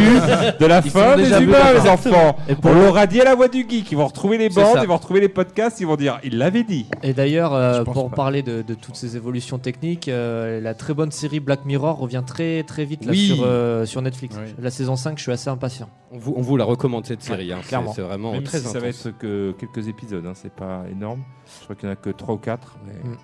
de 0.60 0.66
la 0.66 0.82
Ils 0.84 0.90
fin 0.90 1.16
des 1.16 1.30
humains, 1.40 1.72
les 1.82 1.88
enfants. 1.88 2.36
Et 2.48 2.54
pour 2.56 2.72
On 2.72 2.74
le- 2.74 2.84
l'aura 2.86 3.06
dit 3.06 3.20
à 3.20 3.24
la 3.24 3.34
voix 3.34 3.48
du 3.48 3.66
geek. 3.68 3.90
Ils 3.90 3.96
vont 3.96 4.06
retrouver 4.06 4.36
les 4.36 4.48
bandes, 4.50 4.78
ils 4.82 4.88
vont 4.88 4.96
retrouver 4.96 5.20
les 5.20 5.28
podcasts, 5.30 5.80
ils 5.80 5.86
vont 5.86 5.96
dire 5.96 6.18
il 6.24 6.36
l'avait 6.36 6.64
dit. 6.64 6.86
Et 7.02 7.14
d'ailleurs, 7.14 7.54
euh, 7.54 7.84
pour 7.84 8.10
pas. 8.10 8.16
parler 8.16 8.42
de, 8.42 8.60
de 8.62 8.74
toutes 8.74 8.96
ces 8.96 9.16
évolutions 9.16 9.58
techniques, 9.58 10.08
euh, 10.08 10.60
la 10.60 10.74
très 10.74 10.92
bonne 10.94 11.10
série 11.12 11.40
Black 11.40 11.64
Mirror 11.64 11.96
revient 11.98 12.22
très 12.26 12.64
très 12.64 12.84
vite 12.84 13.04
là, 13.06 13.12
Oui. 13.12 13.28
sur, 13.34 13.44
euh, 13.46 13.86
sur 13.86 14.02
Netflix. 14.02 14.36
Oui. 14.38 14.52
La 14.60 14.70
saison 14.70 14.96
5, 14.96 15.16
je 15.16 15.22
suis 15.22 15.32
assez 15.32 15.48
impatient. 15.48 15.88
On 16.12 16.18
vous, 16.18 16.34
on 16.36 16.42
vous 16.42 16.56
la 16.56 16.64
recommande 16.64 17.06
hein. 17.28 17.58
C'est- 17.62 17.68
clairement. 17.68 17.92
C'est 17.92 18.02
vraiment 18.02 18.32
Même 18.32 18.42
très 18.44 18.58
si 18.58 18.64
ça 18.66 18.78
va 18.78 18.88
intense. 18.88 19.06
être 19.06 19.18
que 19.18 19.52
quelques 19.58 19.88
épisodes, 19.88 20.24
hein, 20.26 20.32
c'est 20.34 20.52
pas 20.52 20.84
énorme. 20.90 21.22
Je 21.58 21.64
crois 21.64 21.76
qu'il 21.76 21.88
n'y 21.88 21.90
en 21.90 21.94
a 21.94 21.96
que 21.96 22.10
3 22.10 22.34
ou 22.34 22.38
4. 22.38 22.76
Mais... 22.86 23.10
Mm. 23.10 23.16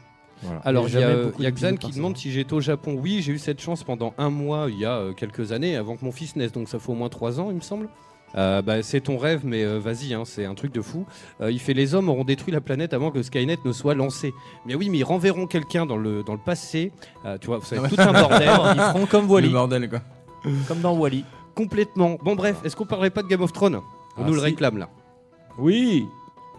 Voilà. 0.43 0.61
Alors, 0.65 0.89
Il 0.89 0.95
y 0.95 1.03
a 1.03 1.11
y 1.13 1.15
d'épisodes 1.17 1.55
Xan 1.55 1.77
qui 1.77 1.93
demande 1.93 2.17
si 2.17 2.31
j'étais 2.31 2.53
au 2.53 2.61
Japon. 2.61 2.99
Oui, 3.01 3.23
j'ai 3.23 3.33
eu 3.33 3.39
cette 3.39 3.61
chance 3.61 3.85
pendant 3.85 4.13
un 4.19 4.29
mois, 4.29 4.67
il 4.69 4.79
y 4.79 4.85
a 4.85 4.97
euh, 4.97 5.13
quelques 5.15 5.53
années, 5.53 5.77
avant 5.77 5.97
que 5.97 6.05
mon 6.05 6.13
fils 6.13 6.37
naisse, 6.37 6.53
donc 6.53 6.69
ça 6.69 6.79
fait 6.79 6.91
au 6.91 6.95
moins 6.95 7.09
trois 7.09 7.41
ans, 7.41 7.49
il 7.51 7.57
me 7.57 7.61
semble. 7.63 7.89
Euh, 8.37 8.61
bah, 8.61 8.83
c'est 8.83 9.01
ton 9.01 9.17
rêve, 9.17 9.43
mais 9.47 9.65
euh, 9.65 9.79
vas-y, 9.79 10.13
hein, 10.13 10.25
c'est 10.27 10.45
un 10.45 10.55
truc 10.55 10.73
de 10.75 10.83
fou. 10.83 11.07
Euh, 11.41 11.51
il 11.51 11.59
fait 11.59 11.73
les 11.73 11.95
hommes 11.95 12.11
auront 12.11 12.25
détruit 12.25 12.53
la 12.53 12.61
planète 12.61 12.93
avant 12.93 13.11
que 13.11 13.23
Skynet 13.23 13.57
ne 13.65 13.73
soit 13.73 13.95
lancé. 13.95 14.35
Mais 14.67 14.75
oui, 14.75 14.91
mais 14.91 14.99
ils 14.99 15.05
renverront 15.05 15.47
quelqu'un 15.47 15.87
dans 15.87 15.97
le, 15.97 16.23
dans 16.23 16.35
le 16.35 16.41
passé. 16.45 16.93
Euh, 17.25 17.39
tu 17.39 17.47
vois, 17.47 17.61
ça 17.63 17.77
va 17.81 17.87
être 17.87 17.95
tout 17.97 18.01
un 18.03 18.13
bordel. 18.13 18.49
Ils 18.77 18.81
feront 18.93 19.07
comme 19.07 19.27
Le 19.27 19.33
Wally, 19.33 19.49
bordel, 19.49 19.89
quoi. 19.89 20.01
comme 20.69 20.81
dans 20.81 20.95
Wally. 20.99 21.25
Complètement. 21.57 22.17
Bon, 22.23 22.37
bref, 22.37 22.57
est-ce 22.65 22.77
qu'on 22.77 22.85
parlerait 22.87 23.11
pas 23.11 23.23
de 23.23 23.29
Game 23.29 23.43
of 23.43 23.53
Thrones 23.53 23.81
On 24.17 24.23
Ah, 24.23 24.27
nous 24.27 24.33
le 24.35 24.39
si. 24.39 24.45
réclame 24.45 24.79
là. 24.79 24.89
Oui 25.59 26.07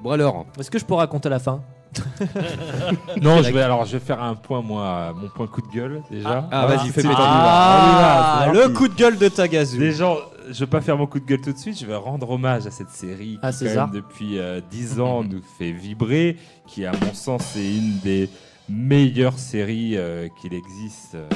Bon 0.04 0.12
alors, 0.12 0.46
Est-ce 0.60 0.70
que 0.70 0.78
je 0.80 0.86
peux 0.86 0.94
raconter 0.96 1.30
la 1.30 1.40
fin 1.40 1.62
Non, 3.22 3.42
je 3.42 3.52
vais, 3.52 3.62
alors 3.62 3.86
je 3.86 3.94
vais 3.94 4.04
faire 4.04 4.22
un 4.22 4.36
point, 4.36 4.62
moi, 4.62 5.14
mon 5.20 5.30
point 5.30 5.48
coup 5.48 5.62
de 5.62 5.68
gueule 5.68 6.04
déjà. 6.12 6.48
Ah, 6.52 6.68
vas-y, 6.68 6.88
fais 6.90 7.02
péter. 7.02 7.08
on 7.08 7.12
y 7.12 7.16
va, 7.16 7.18
Ah, 7.20 7.80
on 7.88 7.92
y 7.92 8.02
va, 8.02 8.42
c'est 8.46 8.54
le 8.54 8.60
parti. 8.60 8.74
coup 8.76 8.88
de 8.88 8.96
gueule 8.96 9.18
de 9.18 9.28
Tagazu. 9.30 9.78
Déjà, 9.80 10.14
je 10.50 10.60
vais 10.60 10.68
pas 10.68 10.82
faire 10.82 10.98
mon 10.98 11.08
coup 11.08 11.20
de 11.20 11.26
gueule 11.26 11.42
tout 11.42 11.54
de 11.54 11.58
suite, 11.58 11.80
je 11.80 11.86
vais 11.86 11.96
rendre 11.96 12.30
hommage 12.30 12.68
à 12.68 12.72
cette 12.72 12.90
série 12.90 13.40
À 13.42 13.52
qui, 13.52 13.60
quand 13.60 13.66
César. 13.66 13.88
même, 13.88 13.96
depuis 13.96 14.38
euh, 14.40 14.62
10 14.70 15.00
ans, 15.00 15.24
nous 15.24 15.42
fait 15.58 15.72
vibrer, 15.72 16.38
qui, 16.68 16.86
à 16.86 16.92
mon 16.92 17.14
sens, 17.14 17.56
est 17.56 17.76
une 17.78 17.98
des 18.04 18.30
meilleures 18.70 19.40
séries 19.40 19.94
euh, 19.98 20.28
qu'il 20.42 20.54
existe. 20.54 21.16
euh, 21.16 21.28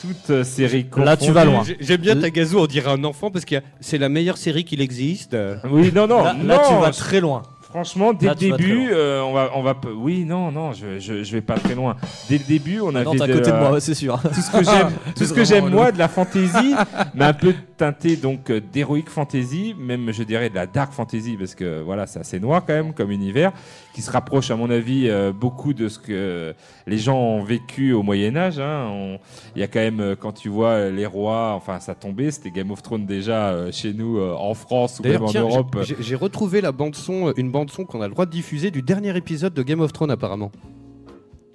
Toute 0.00 0.30
euh, 0.30 0.44
série 0.44 0.86
Là, 0.96 1.16
tu 1.16 1.32
vas 1.32 1.44
loin. 1.44 1.62
J'ai- 1.64 1.76
j'aime 1.80 2.00
bien 2.00 2.16
Tagazu, 2.16 2.56
on 2.56 2.66
dirait 2.66 2.90
un 2.90 3.02
enfant 3.04 3.30
parce 3.30 3.44
que 3.44 3.56
c'est 3.80 3.98
la 3.98 4.08
meilleure 4.08 4.36
série 4.36 4.64
qu'il 4.64 4.80
existe. 4.80 5.36
Oui, 5.70 5.90
non, 5.94 6.06
non, 6.06 6.22
Là, 6.22 6.34
non. 6.34 6.44
là, 6.46 6.62
tu 6.68 6.74
vas 6.74 6.90
très 6.90 7.20
loin. 7.20 7.42
Franchement, 7.62 8.14
dès 8.14 8.26
Là, 8.26 8.32
le 8.32 8.38
début, 8.56 8.88
euh, 8.90 9.20
on 9.22 9.34
va, 9.34 9.50
on 9.54 9.62
va, 9.62 9.74
oui, 9.98 10.24
non, 10.24 10.50
non, 10.50 10.72
je, 10.72 10.98
je, 10.98 11.22
je 11.24 11.32
vais 11.32 11.40
pas 11.42 11.56
très 11.58 11.74
loin. 11.74 11.96
Dès 12.28 12.38
le 12.38 12.44
début, 12.44 12.80
on 12.80 12.94
avait 12.94 13.04
Non, 13.04 13.12
t'es 13.12 13.22
à 13.22 13.26
de- 13.26 13.32
côté 13.34 13.50
de 13.50 13.56
moi, 13.56 13.78
c'est 13.80 13.92
sûr. 13.94 14.18
tout 14.22 14.40
ce 14.40 14.50
que 14.50 14.64
j'aime, 14.64 14.88
tout 15.16 15.24
ce 15.26 15.32
que 15.34 15.44
j'aime 15.44 15.68
moi 15.68 15.92
de 15.92 15.98
la 15.98 16.08
fantasy, 16.08 16.74
mais 17.14 17.24
un 17.26 17.32
peu 17.34 17.52
teinté 17.76 18.16
donc 18.16 18.48
euh, 18.50 18.60
d'heroic 18.72 19.02
fantasy, 19.08 19.74
même 19.78 20.10
je 20.10 20.22
dirais 20.22 20.48
de 20.48 20.54
la 20.54 20.66
dark 20.66 20.92
fantasy 20.92 21.36
parce 21.36 21.54
que 21.54 21.82
voilà, 21.82 22.06
c'est 22.06 22.20
assez 22.20 22.40
noir 22.40 22.62
quand 22.66 22.72
même 22.72 22.94
comme 22.94 23.10
univers, 23.10 23.52
qui 23.96 24.02
se 24.02 24.10
rapproche 24.10 24.50
à 24.50 24.56
mon 24.56 24.68
avis 24.68 25.08
euh, 25.08 25.32
beaucoup 25.32 25.72
de 25.72 25.88
ce 25.88 25.98
que 25.98 26.54
les 26.86 26.98
gens 26.98 27.16
ont 27.18 27.42
vécu 27.42 27.94
au 27.94 28.02
Moyen 28.02 28.36
Âge. 28.36 28.58
hein. 28.60 28.88
On- 28.90 29.18
Il 29.54 29.60
y 29.62 29.64
a 29.64 29.68
quand 29.68 29.78
même 29.80 30.00
euh, 30.00 30.14
quand 30.14 30.32
tu 30.32 30.50
vois 30.50 30.68
euh, 30.72 30.90
les 30.90 31.06
rois, 31.06 31.54
enfin 31.54 31.80
ça 31.80 31.94
tombait, 31.94 32.30
c'était 32.30 32.50
Game 32.50 32.70
of 32.70 32.82
Thrones 32.82 33.06
déjà 33.06 33.48
euh, 33.48 33.72
chez 33.72 33.94
nous 33.94 34.18
euh, 34.18 34.34
en 34.38 34.52
France 34.52 35.00
ou 35.00 35.02
même 35.04 35.22
en 35.22 35.32
Europe. 35.32 35.78
j'ai 35.98 36.14
retrouvé 36.14 36.60
la 36.60 36.72
bande 36.72 36.94
son, 36.94 37.32
une 37.38 37.50
bande 37.50 37.70
son 37.70 37.86
qu'on 37.86 38.02
a 38.02 38.06
le 38.06 38.12
droit 38.12 38.26
de 38.26 38.30
diffuser 38.32 38.70
du 38.70 38.82
dernier 38.82 39.16
épisode 39.16 39.54
de 39.54 39.62
Game 39.62 39.80
of 39.80 39.94
Thrones 39.94 40.10
apparemment. 40.10 40.52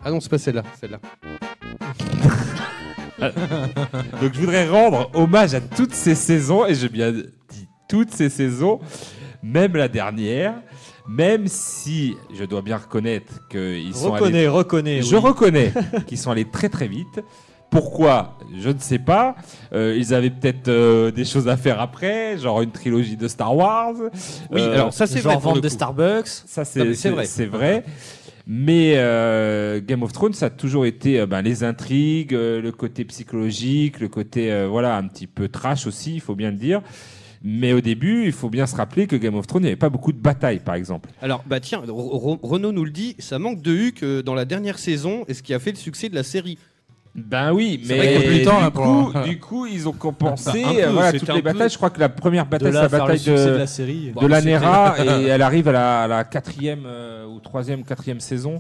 Ah 0.03 0.09
non, 0.09 0.19
c'est 0.19 0.29
pas 0.31 0.39
celle-là, 0.39 0.63
celle-là. 0.79 0.99
Donc 4.19 4.33
je 4.33 4.39
voudrais 4.39 4.67
rendre 4.67 5.11
hommage 5.13 5.53
à 5.53 5.61
toutes 5.61 5.93
ces 5.93 6.15
saisons, 6.15 6.65
et 6.65 6.73
j'ai 6.73 6.89
bien 6.89 7.11
dit 7.11 7.67
toutes 7.87 8.11
ces 8.11 8.29
saisons, 8.29 8.79
même 9.43 9.75
la 9.75 9.87
dernière, 9.87 10.55
même 11.07 11.47
si 11.47 12.15
je 12.33 12.43
dois 12.45 12.61
bien 12.61 12.77
reconnaître 12.77 13.47
qu'ils 13.49 13.93
sont 13.95 14.13
allés... 14.13 14.23
Reconnais, 14.23 14.47
reconnais. 14.47 15.01
Je 15.01 15.15
oui. 15.15 15.21
reconnais 15.21 15.73
qu'ils 16.07 16.17
sont 16.17 16.31
allés 16.31 16.45
très 16.45 16.69
très 16.69 16.87
vite. 16.87 17.21
Pourquoi? 17.69 18.37
Je 18.59 18.69
ne 18.69 18.79
sais 18.79 18.99
pas. 18.99 19.35
Euh, 19.73 19.95
ils 19.97 20.13
avaient 20.13 20.29
peut-être 20.29 20.67
euh, 20.67 21.09
des 21.11 21.23
choses 21.23 21.47
à 21.47 21.55
faire 21.55 21.79
après, 21.79 22.37
genre 22.37 22.61
une 22.61 22.71
trilogie 22.71 23.15
de 23.15 23.29
Star 23.29 23.55
Wars. 23.55 23.93
Oui, 24.51 24.59
Euh, 24.61 24.73
alors 24.73 24.93
ça 24.93 25.07
c'est 25.07 25.21
vrai 25.21 25.39
Genre 25.41 25.53
des 25.53 25.61
coup. 25.61 25.69
Starbucks. 25.69 26.27
ça, 26.27 26.65
c'est 26.65 26.83
vrai. 27.09 27.25
C'est 27.25 27.45
vrai. 27.45 27.83
Mais 28.47 28.95
euh, 28.97 29.79
Game 29.85 30.03
of 30.03 30.11
Thrones, 30.11 30.33
ça 30.33 30.47
a 30.47 30.49
toujours 30.49 30.85
été 30.85 31.19
euh, 31.19 31.25
ben, 31.25 31.41
les 31.41 31.63
intrigues, 31.63 32.33
euh, 32.33 32.61
le 32.61 32.71
côté 32.71 33.05
psychologique, 33.05 33.99
le 33.99 34.09
côté 34.09 34.51
euh, 34.51 34.67
voilà 34.67 34.97
un 34.97 35.07
petit 35.07 35.27
peu 35.27 35.47
trash 35.47 35.87
aussi, 35.87 36.15
il 36.15 36.21
faut 36.21 36.35
bien 36.35 36.51
le 36.51 36.57
dire. 36.57 36.81
Mais 37.43 37.73
au 37.73 37.81
début, 37.81 38.25
il 38.25 38.31
faut 38.31 38.49
bien 38.49 38.67
se 38.67 38.75
rappeler 38.75 39.07
que 39.07 39.15
Game 39.15 39.35
of 39.35 39.47
Thrones, 39.47 39.63
il 39.63 39.65
n'y 39.65 39.69
avait 39.71 39.75
pas 39.75 39.89
beaucoup 39.89 40.11
de 40.11 40.19
batailles, 40.19 40.59
par 40.59 40.75
exemple. 40.75 41.09
Alors 41.21 41.43
bah 41.47 41.59
tiens, 41.59 41.79
Re- 41.79 41.87
Re- 41.87 42.39
Renaud 42.43 42.71
nous 42.71 42.85
le 42.85 42.91
dit, 42.91 43.15
ça 43.17 43.39
manque 43.39 43.61
de 43.61 43.71
Huck 43.75 44.03
euh, 44.03 44.21
dans 44.21 44.35
la 44.35 44.45
dernière 44.45 44.77
saison 44.77 45.25
et 45.27 45.33
ce 45.33 45.41
qui 45.41 45.53
a 45.53 45.59
fait 45.59 45.71
le 45.71 45.77
succès 45.77 46.07
de 46.09 46.15
la 46.15 46.23
série. 46.23 46.59
Ben 47.13 47.51
oui, 47.51 47.81
mais 47.89 47.97
vrai 47.97 48.43
temps, 48.45 48.57
du, 48.59 48.63
là, 48.63 48.71
pour- 48.71 49.11
coup, 49.11 49.19
du 49.27 49.37
coup, 49.39 49.65
ils 49.65 49.85
ont 49.89 49.91
compensé 49.91 50.63
peu, 50.63 50.81
euh, 50.81 50.91
voilà, 50.91 51.11
toutes 51.11 51.33
les 51.33 51.41
batailles. 51.41 51.69
Je 51.69 51.75
crois 51.75 51.89
que 51.89 51.99
la 51.99 52.07
première 52.07 52.45
bataille, 52.45 52.71
c'est 52.71 52.79
la 52.81 52.87
bataille 52.87 53.19
de 53.19 53.35
de, 53.35 53.49
la 53.57 53.67
série. 53.67 54.07
de 54.07 54.11
Bon, 54.13 54.27
la 54.27 54.39
c'était- 54.39 54.51
Nera 54.53 54.95
et 55.03 55.23
elle 55.27 55.41
arrive 55.41 55.67
à 55.67 55.71
la, 55.73 56.01
à 56.03 56.07
la 56.07 56.23
quatrième 56.23 56.83
euh, 56.85 57.25
ou 57.25 57.41
troisième, 57.41 57.83
quatrième 57.83 58.21
saison 58.21 58.59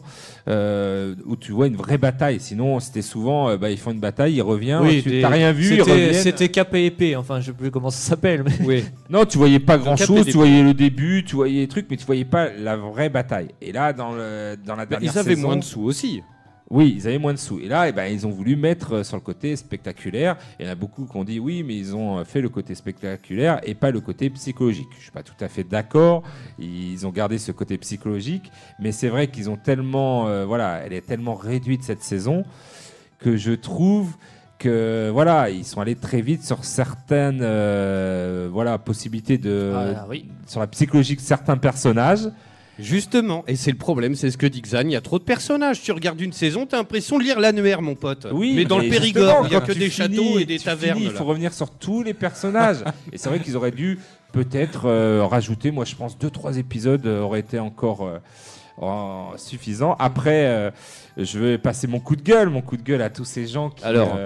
euh, 0.49 1.15
où 1.25 1.37
tu 1.37 1.53
vois 1.53 1.67
une 1.67 1.77
vraie 1.77 1.97
bataille. 1.97 2.41
Sinon, 2.41 2.81
c'était 2.81 3.01
souvent, 3.01 3.49
euh, 3.49 3.57
bah, 3.57 3.69
ils 3.69 3.77
font 3.77 3.91
une 3.91 3.99
bataille, 4.01 4.33
ils 4.35 4.41
reviennent, 4.41 4.81
Oui, 4.81 5.01
tu 5.01 5.21
t'as 5.21 5.29
rien 5.29 5.51
vu, 5.53 5.63
c'était- 5.77 6.85
épée, 6.85 7.15
enfin 7.15 7.39
je 7.39 7.47
sais 7.47 7.53
plus 7.53 7.71
comment 7.71 7.89
ça 7.89 8.09
s'appelle. 8.09 8.43
Mais... 8.45 8.65
Oui. 8.65 8.83
Non, 9.09 9.23
tu 9.25 9.37
voyais 9.37 9.59
pas 9.59 9.77
grand 9.77 9.95
cap 9.95 10.01
et 10.01 10.07
chose, 10.07 10.25
des- 10.25 10.31
tu 10.31 10.37
voyais 10.37 10.61
le 10.63 10.73
début, 10.73 11.23
tu 11.23 11.35
voyais 11.37 11.61
les 11.61 11.67
trucs, 11.69 11.87
mais 11.89 11.95
tu 11.95 12.05
voyais 12.05 12.25
pas 12.25 12.49
la 12.51 12.75
vraie 12.75 13.09
bataille. 13.09 13.49
Et 13.61 13.71
là, 13.71 13.93
dans, 13.93 14.11
le, 14.11 14.57
dans 14.65 14.75
la 14.75 14.85
dernière 14.85 15.09
ils 15.13 15.17
avaient 15.17 15.35
saison- 15.35 15.47
moins 15.47 15.55
de 15.57 15.63
sous 15.63 15.83
aussi. 15.83 16.21
Oui, 16.71 16.93
ils 16.95 17.05
avaient 17.05 17.17
moins 17.17 17.33
de 17.33 17.37
sous. 17.37 17.59
Et 17.59 17.67
là, 17.67 17.89
eh 17.89 17.91
ben, 17.91 18.05
ils 18.05 18.25
ont 18.25 18.29
voulu 18.29 18.55
mettre 18.55 18.93
euh, 18.95 19.03
sur 19.03 19.17
le 19.17 19.21
côté 19.21 19.57
spectaculaire. 19.57 20.37
Il 20.57 20.65
y 20.65 20.69
en 20.69 20.71
a 20.71 20.75
beaucoup 20.75 21.05
qui 21.05 21.17
ont 21.17 21.25
dit 21.25 21.37
oui, 21.37 21.63
mais 21.63 21.75
ils 21.75 21.93
ont 21.93 22.19
euh, 22.19 22.23
fait 22.23 22.39
le 22.39 22.47
côté 22.47 22.75
spectaculaire 22.75 23.59
et 23.63 23.75
pas 23.75 23.91
le 23.91 23.99
côté 23.99 24.29
psychologique. 24.29 24.87
Je 24.97 25.03
suis 25.03 25.11
pas 25.11 25.21
tout 25.21 25.35
à 25.41 25.49
fait 25.49 25.65
d'accord. 25.65 26.23
Ils 26.59 27.05
ont 27.05 27.09
gardé 27.09 27.39
ce 27.39 27.51
côté 27.51 27.77
psychologique, 27.77 28.49
mais 28.79 28.93
c'est 28.93 29.09
vrai 29.09 29.27
qu'ils 29.27 29.49
ont 29.49 29.57
tellement, 29.57 30.27
euh, 30.29 30.45
voilà, 30.45 30.81
elle 30.85 30.93
est 30.93 31.05
tellement 31.05 31.35
réduite 31.35 31.83
cette 31.83 32.03
saison 32.03 32.45
que 33.19 33.35
je 33.35 33.51
trouve 33.51 34.15
que 34.57 35.09
voilà, 35.11 35.49
ils 35.49 35.65
sont 35.65 35.81
allés 35.81 35.95
très 35.95 36.21
vite 36.21 36.45
sur 36.45 36.63
certaines, 36.63 37.41
euh, 37.41 38.47
voilà, 38.49 38.77
possibilités 38.77 39.37
de, 39.37 39.73
Ah, 39.75 40.05
oui. 40.07 40.29
sur 40.47 40.61
la 40.61 40.67
psychologie 40.67 41.17
de 41.17 41.21
certains 41.21 41.57
personnages. 41.57 42.29
Justement, 42.81 43.43
et 43.47 43.55
c'est 43.55 43.71
le 43.71 43.77
problème, 43.77 44.15
c'est 44.15 44.31
ce 44.31 44.37
que 44.37 44.45
dit 44.47 44.61
Xan, 44.61 44.81
il 44.85 44.91
y 44.91 44.95
a 44.95 45.01
trop 45.01 45.19
de 45.19 45.23
personnages. 45.23 45.81
Tu 45.81 45.91
regardes 45.91 46.19
une 46.19 46.33
saison, 46.33 46.65
t'as 46.65 46.77
l'impression 46.77 47.17
de 47.17 47.23
lire 47.23 47.39
l'annuaire, 47.39 47.81
mon 47.81 47.95
pote. 47.95 48.27
Oui, 48.31 48.53
mais 48.55 48.65
dans 48.65 48.79
le 48.79 48.89
Périgord, 48.89 49.45
il 49.47 49.53
y 49.53 49.55
a 49.55 49.61
que 49.61 49.71
des 49.71 49.89
châteaux 49.89 50.39
et 50.39 50.45
des 50.45 50.59
tavernes. 50.59 50.99
il 51.01 51.11
faut 51.11 51.23
revenir 51.25 51.53
sur 51.53 51.69
tous 51.69 52.03
les 52.03 52.13
personnages. 52.13 52.77
et 53.13 53.17
c'est 53.17 53.29
vrai 53.29 53.39
qu'ils 53.39 53.55
auraient 53.55 53.71
dû 53.71 53.99
peut-être 54.33 54.85
euh, 54.85 55.25
rajouter, 55.25 55.71
moi 55.71 55.85
je 55.85 55.95
pense, 55.95 56.17
deux 56.17 56.29
trois 56.29 56.57
épisodes 56.57 57.05
euh, 57.05 57.19
auraient 57.21 57.41
été 57.41 57.59
encore 57.59 58.05
euh, 58.07 58.17
en- 58.77 59.31
suffisants. 59.37 59.95
Après, 59.99 60.45
euh, 60.47 60.71
je 61.17 61.37
vais 61.39 61.57
passer 61.57 61.87
mon 61.87 61.99
coup 61.99 62.15
de 62.15 62.21
gueule, 62.21 62.49
mon 62.49 62.61
coup 62.61 62.77
de 62.77 62.81
gueule 62.83 63.01
à 63.01 63.09
tous 63.09 63.25
ces 63.25 63.45
gens 63.47 63.69
qui, 63.69 63.83
Alors. 63.83 64.17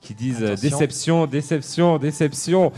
qui 0.00 0.14
disent 0.14 0.42
Attention. 0.42 0.68
déception, 0.68 1.26
déception, 1.26 1.98
déception. 1.98 2.72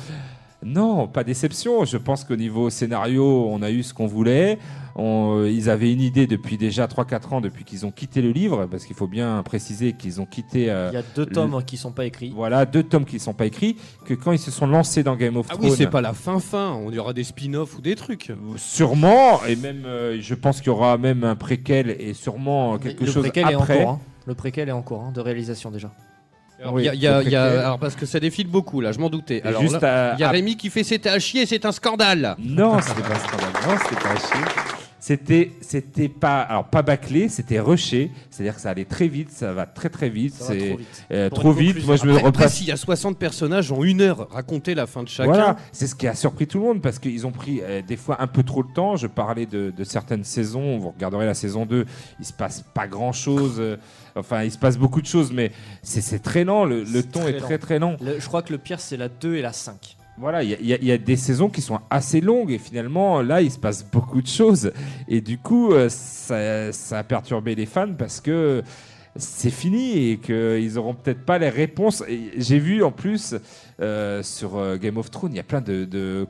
Non, 0.64 1.06
pas 1.06 1.24
déception. 1.24 1.84
Je 1.84 1.98
pense 1.98 2.24
qu'au 2.24 2.36
niveau 2.36 2.70
scénario, 2.70 3.46
on 3.50 3.60
a 3.62 3.70
eu 3.70 3.82
ce 3.82 3.92
qu'on 3.92 4.06
voulait. 4.06 4.58
On- 4.96 5.40
euh, 5.40 5.50
ils 5.50 5.68
avaient 5.68 5.92
une 5.92 6.00
idée 6.00 6.26
depuis 6.26 6.56
déjà 6.56 6.86
3-4 6.86 7.32
ans, 7.34 7.40
depuis 7.40 7.64
qu'ils 7.64 7.84
ont 7.84 7.90
quitté 7.90 8.22
le 8.22 8.30
livre, 8.30 8.66
parce 8.70 8.86
qu'il 8.86 8.96
faut 8.96 9.06
bien 9.08 9.42
préciser 9.42 9.92
qu'ils 9.92 10.20
ont 10.20 10.24
quitté. 10.26 10.70
euh, 10.70 10.88
Il 10.92 10.94
y 10.94 10.98
a 10.98 11.02
deux 11.14 11.26
tomes 11.26 11.62
qui 11.64 11.76
sont 11.76 11.90
pas 11.92 12.06
écrits. 12.06 12.32
voilà, 12.34 12.64
deux 12.64 12.82
tomes 12.84 13.04
qui 13.04 13.16
ne 13.16 13.20
sont 13.20 13.34
pas 13.34 13.44
écrits, 13.46 13.76
que 14.06 14.14
quand 14.14 14.32
ils 14.32 14.38
se 14.38 14.50
sont 14.50 14.66
lancés 14.66 15.02
dans 15.02 15.16
Game 15.16 15.36
of 15.36 15.46
Ah 15.50 15.54
Thrones. 15.54 15.68
oui, 15.70 15.74
c'est 15.76 15.90
pas 15.90 16.00
la 16.00 16.12
fin 16.14 16.38
fin, 16.38 16.70
on 16.72 16.90
y 16.92 16.98
aura 16.98 17.12
des 17.12 17.24
spin-offs 17.24 17.76
ou 17.76 17.80
des 17.82 17.96
trucs. 17.96 18.32
Sûrement, 18.56 19.44
et 19.46 19.56
même, 19.56 19.82
euh, 19.84 20.16
je 20.20 20.34
pense 20.34 20.58
qu'il 20.58 20.68
y 20.68 20.70
aura 20.70 20.96
même 20.96 21.24
un 21.24 21.36
préquel 21.36 21.90
et 21.98 22.14
sûrement 22.14 22.78
quelque 22.78 23.04
le 23.04 23.10
chose 23.12 23.22
préquel 23.24 23.50
est 23.50 23.54
en 23.56 23.60
après. 23.60 23.78
cours. 23.80 23.90
hein. 23.90 24.00
Le 24.26 24.34
préquel 24.34 24.68
est 24.70 24.72
en 24.72 24.80
cours 24.82 25.02
hein, 25.02 25.12
de 25.14 25.20
réalisation 25.20 25.70
déjà. 25.70 25.90
Alors, 26.60 26.74
Oui, 26.74 26.84
y 26.84 26.88
a- 26.88 26.94
y 26.94 27.28
y 27.30 27.36
alors, 27.36 27.78
parce 27.78 27.94
que 27.96 28.06
ça 28.06 28.20
défile 28.20 28.46
beaucoup 28.46 28.80
là, 28.80 28.92
je 28.92 28.98
m'en 28.98 29.10
doutais. 29.10 29.42
Alors, 29.44 29.62
il 29.62 29.70
y 29.70 29.74
a 30.22 30.28
à- 30.28 30.30
Rémi 30.30 30.56
qui 30.56 30.70
fait 30.70 30.84
c'était 30.84 31.08
à 31.10 31.18
chier, 31.18 31.46
c'est 31.46 31.64
un 31.66 31.72
scandale. 31.72 32.36
Non, 32.38 32.80
c'était 32.80 33.02
pas 33.02 33.14
un 33.14 33.18
scandale. 33.18 33.52
Non, 33.68 33.74
c'était 33.82 34.00
pas 34.00 34.10
à 34.10 34.16
chier. 34.16 34.44
C'était 35.06 35.52
c'était 35.60 36.08
pas 36.08 36.40
alors 36.40 36.64
pas 36.64 36.80
bâclé, 36.80 37.28
c'était 37.28 37.60
rushé, 37.60 38.10
c'est-à-dire 38.30 38.54
que 38.54 38.60
ça 38.62 38.70
allait 38.70 38.86
très 38.86 39.06
vite, 39.06 39.30
ça 39.30 39.52
va 39.52 39.66
très 39.66 39.90
très 39.90 40.08
vite, 40.08 40.32
Ça 40.32 40.54
va 40.54 40.58
c'est 40.58 40.68
trop 40.70 40.78
vite. 40.78 41.04
euh, 41.12 41.28
Pour 41.28 41.38
trop 41.40 41.52
une 41.52 41.58
vite. 41.58 41.66
conclusion. 41.74 41.86
Moi 41.88 41.96
je 41.96 42.04
me 42.06 42.10
Après, 42.12 42.26
après, 42.28 42.38
repasse 42.44 42.54
s'il 42.56 42.68
y 42.68 42.72
a 42.72 42.76
60 42.78 43.18
personnages 43.18 43.70
en 43.70 43.84
une 43.84 44.00
heure, 44.00 44.26
raconter 44.30 44.74
la 44.74 44.86
fin 44.86 45.02
de 45.02 45.08
chacun. 45.10 45.28
Voilà, 45.28 45.56
c'est 45.72 45.86
ce 45.88 45.94
qui 45.94 46.06
a 46.08 46.14
surpris 46.14 46.46
tout 46.46 46.58
le 46.58 46.64
monde 46.64 46.80
parce 46.80 46.98
qu'ils 46.98 47.26
ont 47.26 47.32
pris 47.32 47.60
euh, 47.62 47.82
des 47.86 47.98
fois 47.98 48.22
un 48.22 48.26
peu 48.26 48.42
trop 48.44 48.62
le 48.62 48.72
temps. 48.74 48.96
Je 48.96 49.06
parlais 49.06 49.44
de, 49.44 49.70
de 49.76 49.84
certaines 49.84 50.24
saisons, 50.24 50.78
vous 50.78 50.88
regarderez 50.92 51.26
la 51.26 51.34
saison 51.34 51.66
2, 51.66 51.84
il 52.18 52.24
se 52.24 52.32
passe 52.32 52.64
pas 52.72 52.86
grand 52.86 53.12
chose. 53.12 53.60
enfin, 54.16 54.42
il 54.44 54.50
se 54.52 54.58
passe 54.58 54.78
beaucoup 54.78 55.02
de 55.02 55.06
choses, 55.06 55.32
mais 55.32 55.52
c'est 55.82 56.00
c'est 56.00 56.20
très 56.20 56.44
lent. 56.44 56.64
Le, 56.64 56.78
le 56.80 56.86
C'est 56.86 57.02
ton 57.12 57.20
très 57.20 57.30
est 57.30 57.40
lent. 57.40 57.44
très 57.46 57.58
très 57.58 57.78
lent. 57.78 57.96
Le- 58.00 58.18
je 58.20 58.26
crois 58.26 58.40
que 58.40 58.52
le 58.52 58.58
pire, 58.58 58.80
c'est 58.80 58.96
la 58.96 59.10
2 59.10 59.34
et 59.36 59.42
la 59.42 59.52
5. 59.52 59.98
Voilà, 60.16 60.44
il 60.44 60.50
y, 60.60 60.86
y 60.86 60.92
a- 60.92 60.98
des 60.98 61.16
saisons 61.16 61.48
qui 61.48 61.60
sont 61.60 61.80
assez 61.90 62.20
longues 62.20 62.52
et 62.52 62.58
finalement 62.58 63.20
là 63.20 63.42
il 63.42 63.50
se 63.50 63.58
passe 63.58 63.84
beaucoup 63.84 64.22
de 64.22 64.28
choses 64.28 64.72
et 65.08 65.20
du 65.20 65.38
coup 65.38 65.72
euh, 65.72 65.88
ça, 65.88 66.70
ça 66.72 66.98
a 67.00 67.02
perturbé 67.04 67.56
les 67.56 67.66
fans 67.66 67.92
parce 67.98 68.20
que 68.20 68.62
c'est 69.16 69.50
fini 69.50 70.10
et 70.10 70.18
qu'ils 70.18 70.78
auront 70.78 70.94
peut-être 70.94 71.24
pas 71.24 71.38
les 71.38 71.48
réponses. 71.48 72.04
J'ai 72.36 72.58
vu 72.58 72.82
en 72.84 72.92
plus 72.92 73.34
euh, 73.80 74.22
sur 74.22 74.56
euh, 74.56 74.76
Game 74.76 74.96
of 74.98 75.10
Thrones, 75.10 75.32
il 75.32 75.36
y 75.36 75.40
a 75.40 75.44
plein 75.44 75.60
de, 75.60 75.84
de, 75.84 76.26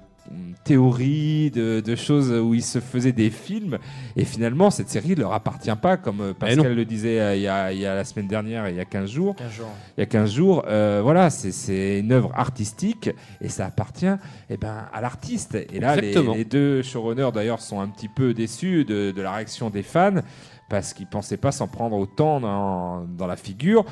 théories, 0.64 1.50
de, 1.50 1.80
de 1.80 1.94
choses 1.96 2.30
où 2.32 2.54
ils 2.54 2.62
se 2.64 2.80
faisaient 2.80 3.12
des 3.12 3.30
films 3.30 3.78
et 4.16 4.24
finalement 4.24 4.70
cette 4.70 4.88
série 4.88 5.10
ne 5.10 5.16
leur 5.20 5.32
appartient 5.32 5.74
pas 5.80 5.96
comme 5.96 6.20
euh, 6.20 6.30
Eh. 6.30 6.34
Pascal 6.34 6.74
le 6.74 6.84
disait 6.84 7.20
euh, 7.20 7.36
il 7.36 7.42
y, 7.42 7.48
a, 7.48 7.72
il 7.72 7.78
y 7.78 7.86
a 7.86 7.94
la 7.94 8.04
semaine 8.04 8.26
dernière 8.28 8.66
et 8.66 8.70
il 8.70 8.76
y 8.76 8.80
a 8.80 8.84
15 8.84 9.10
jours 9.10 9.34
il 9.96 10.00
y 10.00 10.02
a 10.02 10.06
15 10.06 10.32
jours, 10.32 10.64
euh, 10.66 11.00
voilà, 11.02 11.30
c'est- 11.30 11.52
c'est 11.52 11.98
une 12.00 12.12
œuvre 12.12 12.32
artistique 12.34 13.10
et 13.40 13.48
ça 13.48 13.66
appartient 13.66 14.06
eh 14.50 14.56
ben, 14.56 14.86
à 14.92 15.00
l'artiste. 15.00 15.54
Et 15.54 15.80
là, 15.80 15.96
les, 15.96 16.44
deux 16.44 16.82
showrunners 16.82 17.30
d'ailleurs 17.32 17.60
sont 17.60 17.80
un 17.80 17.88
petit 17.88 18.08
peu 18.08 18.34
déçus 18.34 18.84
de, 18.84 19.10
de 19.10 19.22
la 19.22 19.32
réaction 19.32 19.70
des 19.70 19.82
fans 19.82 20.20
parce 20.70 20.92
qu'ils 20.94 21.06
pensaient 21.06 21.36
pas 21.36 21.52
s'en 21.52 21.68
prendre 21.68 21.96
autant 21.96 22.40
dans, 22.40 23.04
dans 23.06 23.26
la 23.26 23.36
figure. 23.36 23.84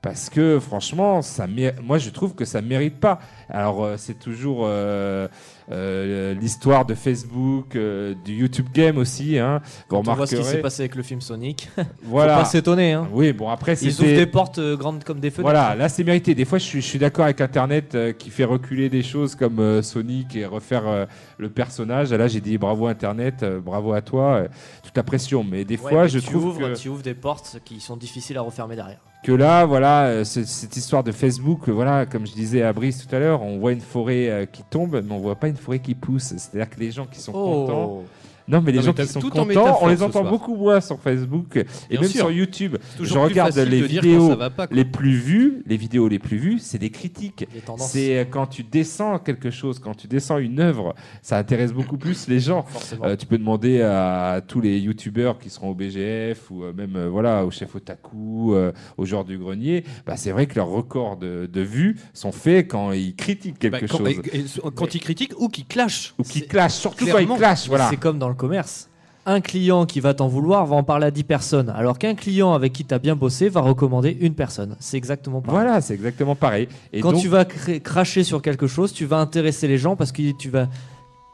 Parce 0.00 0.30
que 0.30 0.60
franchement, 0.60 1.22
ça 1.22 1.46
moi 1.82 1.98
je 1.98 2.10
trouve 2.10 2.34
que 2.36 2.44
ça 2.44 2.62
mérite 2.62 3.00
pas. 3.00 3.18
Alors 3.48 3.84
euh, 3.84 3.96
c'est 3.96 4.18
toujours 4.18 4.60
euh, 4.62 5.26
euh, 5.70 6.34
l'histoire 6.34 6.84
de 6.84 6.94
Facebook, 6.94 7.76
euh, 7.76 8.14
du 8.24 8.34
YouTube 8.34 8.66
Game 8.72 8.98
aussi. 8.98 9.38
Hein. 9.38 9.60
Vous 9.88 9.96
On 9.96 10.02
voit 10.02 10.26
ce 10.26 10.36
qui 10.36 10.44
s'est 10.44 10.58
passé 10.60 10.82
avec 10.82 10.94
le 10.94 11.02
film 11.02 11.20
Sonic. 11.20 11.68
Voilà. 12.04 12.34
Faut 12.36 12.42
pas 12.42 12.48
s'étonner. 12.48 12.92
Hein. 12.92 13.06
Oui, 13.12 13.32
bon 13.32 13.48
après 13.48 13.72
Ils 13.74 13.92
c'était- 13.92 14.04
ouvrent 14.08 14.16
des 14.16 14.26
portes 14.26 14.58
euh, 14.58 14.76
grandes 14.76 15.04
comme 15.04 15.20
des 15.20 15.30
fenêtres. 15.30 15.42
voilà, 15.42 15.74
là 15.74 15.88
c'est 15.88 16.04
mérité. 16.04 16.34
Des 16.34 16.44
fois, 16.44 16.58
je 16.58 16.64
suis, 16.64 16.80
je 16.80 16.86
suis 16.86 16.98
d'accord 16.98 17.24
avec 17.26 17.40
Internet 17.40 17.96
qui 18.18 18.30
fait 18.30 18.44
reculer 18.44 18.88
des 18.88 19.02
choses 19.02 19.34
comme 19.34 19.82
Sonic 19.82 20.34
et 20.36 20.46
refaire 20.46 21.06
le 21.38 21.48
personnage. 21.50 22.12
Là, 22.12 22.28
j'ai 22.28 22.40
dit 22.40 22.58
bravo 22.58 22.86
Internet, 22.86 23.44
bravo 23.64 23.92
à 23.92 24.00
toi, 24.00 24.44
toute 24.82 24.96
la 24.96 25.02
pression. 25.02 25.44
Mais 25.44 25.64
des 25.64 25.74
Ouais, 25.76 25.90
fois, 25.90 26.02
mais 26.04 26.08
je 26.08 26.18
tu 26.18 26.26
trouve 26.26 26.46
ouvres, 26.46 26.68
que, 26.72 26.76
tu 26.76 26.88
ouvres 26.88 27.02
des 27.02 27.14
portes 27.14 27.58
qui 27.64 27.80
sont 27.80 27.96
difficiles 27.96 28.36
à 28.38 28.40
refermer 28.42 28.74
derrière. 28.76 28.98
que 29.24 29.32
là, 29.32 29.64
voilà, 29.66 30.04
euh, 30.06 30.24
ce- 30.24 30.44
cette 30.44 30.76
histoire 30.76 31.02
de 31.04 31.10
Facebook, 31.12 31.68
euh, 31.68 31.72
voilà, 31.72 32.06
comme 32.06 32.26
je 32.26 32.32
disais 32.32 32.62
à 32.62 32.72
Brice 32.72 33.06
tout 33.06 33.14
à 33.14 33.18
l'heure, 33.18 33.42
on 33.42 33.58
voit 33.58 33.72
une 33.72 33.80
forêt 33.80 34.28
euh, 34.30 34.46
qui 34.46 34.62
tombe, 34.70 35.00
mais 35.04 35.12
on 35.12 35.18
voit 35.18 35.34
pas 35.36 35.48
une 35.48 35.56
forêt 35.58 35.78
qui 35.80 35.94
pousse. 35.94 36.34
C'est-à-dire 36.36 36.70
que 36.70 36.80
les 36.80 36.90
gens 36.90 37.06
qui 37.06 37.20
sont 37.20 37.32
Oh. 37.34 37.66
contents. 37.66 38.04
Non, 38.48 38.62
mais 38.62 38.72
les 38.72 38.78
Non, 38.78 38.84
gens 38.84 38.94
mais 38.96 39.04
qui 39.04 39.12
sont 39.12 39.20
tout 39.20 39.26
en 39.28 39.30
contents, 39.30 39.44
métaphore 39.46 39.78
on 39.82 39.88
les 39.88 40.02
entend 40.02 40.24
beaucoup 40.24 40.56
moins 40.56 40.80
sur 40.80 40.98
Facebook 40.98 41.56
et 41.56 41.66
Bien 41.90 42.00
même 42.00 42.08
sûr. 42.10 42.20
sur 42.20 42.30
YouTube. 42.30 42.76
Je 43.00 43.18
regarde 43.18 43.56
les 43.58 43.82
vidéos 43.82 44.34
pas, 44.36 44.66
les 44.70 44.84
plus 44.84 45.16
vues, 45.16 45.62
les 45.66 45.76
vidéos 45.76 46.08
les 46.08 46.18
plus 46.18 46.38
vues, 46.38 46.58
c'est 46.58 46.78
des 46.78 46.90
critiques. 46.90 47.46
C'est 47.78 48.18
euh, 48.18 48.24
quand 48.28 48.46
tu 48.46 48.62
descends 48.62 49.18
quelque 49.18 49.50
chose, 49.50 49.78
quand 49.78 49.94
tu 49.94 50.06
descends 50.06 50.38
une 50.38 50.60
œuvre, 50.60 50.94
ça 51.22 51.36
intéresse 51.36 51.72
beaucoup 51.72 51.98
plus 51.98 52.26
les 52.28 52.40
gens. 52.40 52.64
Euh, 53.02 53.16
tu 53.16 53.26
peux 53.26 53.36
demander 53.38 53.82
à 53.82 54.40
tous 54.46 54.60
les 54.60 54.78
youtubeurs 54.78 55.38
qui 55.38 55.50
seront 55.50 55.70
au 55.70 55.74
BGF 55.74 56.50
ou 56.50 56.64
euh, 56.64 56.72
même 56.72 56.96
euh, 56.96 57.08
voilà 57.08 57.44
au 57.44 57.50
chef 57.50 57.74
Otaku, 57.74 58.54
euh, 58.54 58.72
au 58.96 59.04
genre 59.04 59.24
du 59.24 59.36
grenier. 59.38 59.84
Bah, 60.06 60.16
c'est 60.16 60.30
vrai 60.32 60.46
que 60.46 60.54
leurs 60.54 60.68
records 60.68 61.16
de, 61.18 61.46
de 61.52 61.60
vues 61.60 61.96
sont 62.14 62.32
faits 62.32 62.68
quand 62.68 62.92
ils 62.92 63.14
critiquent 63.14 63.58
quelque 63.58 63.72
Bah, 63.72 63.86
quand, 63.90 63.98
chose 63.98 64.08
et- 64.32 64.38
et- 64.38 64.44
quand 64.74 64.94
ils 64.94 65.00
critiquent 65.00 65.34
ou 65.38 65.48
qu'ils 65.48 65.66
clashent. 65.66 66.14
ou 66.18 66.22
qu'ils 66.22 66.46
clashent, 66.46 66.76
surtout 66.78 67.06
quand 67.06 67.18
ils 67.18 67.28
clashent. 67.28 67.68
Voilà. 67.68 67.88
C'est 67.90 67.96
comme 67.98 68.18
dans 68.18 68.28
le 68.28 68.34
commerce. 68.38 68.88
Un 69.26 69.42
client 69.42 69.84
qui 69.84 70.00
va 70.00 70.14
t'en 70.14 70.26
vouloir 70.26 70.64
va 70.64 70.74
en 70.76 70.82
parler 70.82 71.06
à 71.06 71.10
10 71.10 71.24
personnes, 71.24 71.68
alors 71.76 71.98
qu'un 71.98 72.14
client 72.14 72.54
avec 72.54 72.72
qui 72.72 72.86
tu 72.86 72.94
as 72.94 72.98
bien 72.98 73.14
bossé 73.14 73.50
va 73.50 73.60
recommander 73.60 74.16
une 74.22 74.32
personne. 74.34 74.74
C'est 74.80 74.96
exactement 74.96 75.42
pareil. 75.42 75.60
Voilà, 75.60 75.80
c'est 75.82 75.92
exactement 75.92 76.34
pareil. 76.34 76.66
Et 76.94 77.02
Quand 77.02 77.12
donc, 77.12 77.20
tu 77.20 77.28
vas 77.28 77.44
cr- 77.44 77.78
cracher 77.82 78.24
sur 78.24 78.40
quelque 78.40 78.66
chose, 78.66 78.94
tu 78.94 79.04
vas 79.04 79.18
intéresser 79.18 79.68
les 79.68 79.76
gens 79.76 79.96
parce 79.96 80.12
que 80.12 80.30
tu 80.32 80.48
vas, 80.48 80.68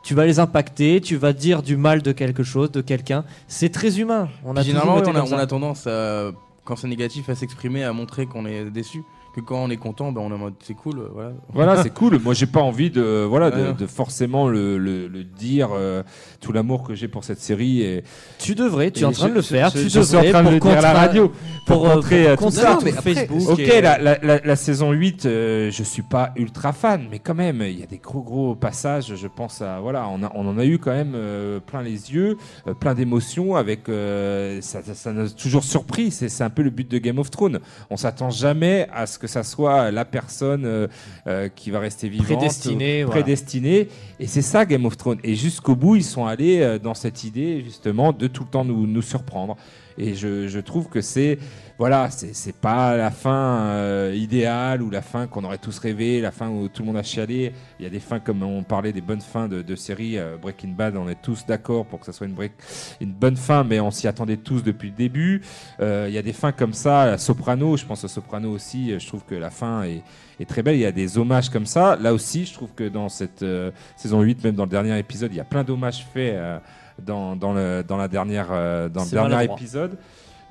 tu 0.02 0.14
vas 0.16 0.26
les 0.26 0.40
impacter, 0.40 1.00
tu 1.00 1.14
vas 1.14 1.32
dire 1.32 1.62
du 1.62 1.76
mal 1.76 2.02
de 2.02 2.10
quelque 2.10 2.42
chose, 2.42 2.72
de 2.72 2.80
quelqu'un. 2.80 3.24
C'est 3.46 3.70
très 3.70 4.00
humain. 4.00 4.28
On 4.44 4.56
a 4.56 4.62
Généralement, 4.62 4.94
on 4.96 5.14
a, 5.14 5.42
on 5.42 5.46
tendance, 5.46 5.86
à, 5.86 6.32
quand 6.64 6.74
c'est 6.74 6.88
négatif, 6.88 7.28
à 7.28 7.36
s'exprimer, 7.36 7.84
à 7.84 7.92
montrer 7.92 8.26
qu'on 8.26 8.44
est 8.44 8.64
déçu. 8.70 9.04
Que 9.34 9.40
quand 9.40 9.56
on 9.64 9.68
est 9.68 9.76
content, 9.76 10.12
ben, 10.12 10.20
on 10.20 10.30
est 10.30 10.34
en 10.34 10.38
mode 10.38 10.54
c'est 10.62 10.74
cool, 10.74 10.98
euh, 11.00 11.08
voilà. 11.12 11.32
Voilà, 11.52 11.82
c'est 11.82 11.90
cool. 11.90 12.20
Moi, 12.20 12.34
j'ai 12.34 12.46
pas 12.46 12.60
envie 12.60 12.90
de, 12.90 13.24
voilà, 13.28 13.50
de, 13.50 13.56
Ouais. 13.68 13.72
de 13.74 13.86
forcément 13.88 14.48
le, 14.48 14.78
le- 14.78 15.08
le 15.08 15.24
dire, 15.24 15.70
euh, 15.74 16.04
tout 16.40 16.52
l'amour 16.52 16.84
que 16.84 16.94
j'ai 16.94 17.08
pour 17.08 17.24
cette 17.24 17.40
série. 17.40 17.82
Et, 17.82 18.04
Tu 18.38 18.54
devrais, 18.54 18.92
tu 18.92 19.00
es 19.00 19.04
en 19.04 19.10
train 19.10 19.28
de 19.28 19.34
le 19.34 19.42
faire. 19.42 19.70
je- 19.70 19.82
tu 19.82 19.88
je 19.90 20.00
suis 20.00 20.16
en 20.16 20.22
train 20.22 20.44
de 20.44 20.50
le 20.50 20.60
dire 20.60 20.78
à 20.78 20.80
la 20.80 20.92
radio. 20.92 21.32
pour, 21.66 21.84
euh, 21.88 21.94
contrer, 21.96 22.36
pour 22.36 22.46
euh, 22.46 22.50
tout 22.50 22.56
ça. 22.56 22.70
sur 22.78 22.84
mais 22.84 22.92
après, 22.96 23.14
Facebook. 23.14 23.48
Ok, 23.50 23.58
et- 23.58 23.80
la, 23.80 23.98
la- 23.98 24.18
la- 24.22 24.38
la 24.44 24.56
saison 24.56 24.92
8, 24.92 25.26
euh, 25.26 25.70
je 25.72 25.82
suis 25.82 26.02
pas 26.02 26.30
ultra 26.36 26.72
fan, 26.72 27.08
mais 27.10 27.18
quand 27.18 27.34
même, 27.34 27.60
il 27.62 27.80
y 27.80 27.82
a 27.82 27.86
des 27.86 27.98
gros 27.98 28.22
gros 28.22 28.54
passages. 28.54 29.14
Je 29.16 29.26
pense 29.26 29.60
à 29.62 29.80
voilà, 29.80 30.06
on, 30.10 30.22
a- 30.22 30.30
on 30.36 30.46
en 30.46 30.58
a 30.58 30.64
eu 30.64 30.78
quand 30.78 30.92
même 30.92 31.14
euh, 31.16 31.58
plein 31.58 31.82
les 31.82 32.12
yeux, 32.14 32.36
euh, 32.68 32.74
plein 32.74 32.94
d'émotions. 32.94 33.56
Avec 33.56 33.88
euh, 33.88 34.60
ça, 34.60 34.80
ça, 34.84 34.94
ça 34.94 35.12
nous 35.12 35.26
a 35.26 35.30
toujours 35.30 35.64
surpris. 35.64 36.12
C'est 36.12 36.28
c'est 36.28 36.44
un 36.44 36.50
peu 36.50 36.62
le 36.62 36.70
but 36.70 36.88
de 36.88 36.98
Game 36.98 37.18
of 37.18 37.30
Thrones. 37.32 37.58
On 37.90 37.96
s'attend 37.96 38.30
jamais 38.30 38.86
à 38.94 39.06
ce 39.06 39.18
que 39.18 39.23
ça 39.26 39.42
soit 39.42 39.90
la 39.90 40.04
personne 40.04 40.64
euh, 40.64 40.86
euh, 41.26 41.48
qui 41.48 41.70
va 41.70 41.80
rester 41.80 42.08
vivante, 42.08 42.26
Prédestinée, 42.26 43.04
voilà. 43.04 43.20
prédestinée. 43.22 43.88
Et 44.20 44.26
c'est 44.26 44.42
ça 44.42 44.64
Game 44.64 44.84
of 44.86 44.96
Thrones. 44.96 45.18
Et 45.24 45.34
jusqu'au 45.34 45.76
bout, 45.76 45.96
ils 45.96 46.04
sont 46.04 46.26
allés 46.26 46.60
euh, 46.60 46.78
dans 46.78 46.94
cette 46.94 47.24
idée 47.24 47.62
justement 47.62 48.12
de 48.12 48.26
tout 48.26 48.44
le 48.44 48.50
temps 48.50 48.64
nous, 48.64 48.86
nous 48.86 49.02
surprendre. 49.02 49.56
Et 49.98 50.14
je, 50.14 50.48
je 50.48 50.58
trouve 50.60 50.88
que 50.88 51.00
c'est 51.00 51.38
voilà, 51.76 52.08
c'est 52.08 52.54
pas 52.54 52.96
la 52.96 53.10
fin 53.10 53.58
euh, 53.66 54.12
idéale 54.14 54.80
ou 54.80 54.90
la 54.90 55.02
fin 55.02 55.26
qu'on 55.26 55.42
aurait 55.42 55.58
tous 55.58 55.76
rêvé, 55.80 56.20
la 56.20 56.30
fin 56.30 56.48
où 56.48 56.68
tout 56.68 56.82
le 56.82 56.86
monde 56.86 56.96
a 56.96 57.02
chialé. 57.02 57.52
Il 57.80 57.82
y 57.82 57.86
a 57.86 57.90
des 57.90 57.98
fins 57.98 58.20
comme 58.20 58.44
on 58.44 58.62
parlait 58.62 58.92
des 58.92 59.00
bonnes 59.00 59.20
fins 59.20 59.48
de, 59.48 59.60
de 59.60 59.74
séries 59.74 60.16
euh, 60.16 60.36
Breaking 60.40 60.68
Bad, 60.68 60.96
on 60.96 61.08
est 61.08 61.20
tous 61.20 61.44
d'accord 61.46 61.84
pour 61.86 61.98
que 61.98 62.06
ça 62.06 62.12
soit 62.12 62.28
une, 62.28 62.34
break- 62.34 62.52
une 63.00 63.12
bonne 63.12 63.36
fin, 63.36 63.64
mais 63.64 63.80
on 63.80 63.90
s'y 63.90 64.06
attendait 64.06 64.36
tous 64.36 64.62
depuis 64.62 64.90
le 64.90 64.94
début. 64.96 65.42
Euh, 65.80 66.06
il 66.08 66.14
y 66.14 66.18
a 66.18 66.22
des 66.22 66.32
fins 66.32 66.52
comme 66.52 66.74
ça, 66.74 67.06
la 67.06 67.18
Soprano, 67.18 67.76
je 67.76 67.84
pense 67.84 68.04
à 68.04 68.08
Soprano 68.08 68.52
aussi. 68.52 68.92
euh, 68.92 69.00
Je 69.00 69.08
trouve 69.08 69.24
que 69.24 69.34
la 69.34 69.50
fin 69.50 69.82
est, 69.82 70.02
est 70.38 70.48
très 70.48 70.62
belle. 70.62 70.76
Il 70.76 70.80
y 70.82 70.86
a 70.86 70.92
des 70.92 71.18
hommages 71.18 71.50
comme 71.50 71.66
ça. 71.66 71.96
Là 71.96 72.14
aussi, 72.14 72.46
je 72.46 72.52
trouve 72.54 72.70
que 72.76 72.88
dans 72.88 73.08
cette 73.08 73.42
euh, 73.42 73.72
saison 73.96 74.20
8, 74.22 74.44
même 74.44 74.54
dans 74.54 74.64
le 74.64 74.70
dernier 74.70 74.96
épisode, 74.96 75.32
il 75.32 75.38
y 75.38 75.40
a 75.40 75.44
plein 75.44 75.64
d'hommages 75.64 76.06
faits 76.14 76.34
euh, 76.36 76.58
dans, 77.02 77.36
dans, 77.36 77.52
le, 77.52 77.82
dans 77.86 77.96
la 77.96 78.08
dernière 78.08 78.48
euh, 78.50 78.88
dans 78.88 79.04
le 79.04 79.10
dernier 79.10 79.30
maladroit. 79.30 79.56
épisode. 79.56 79.98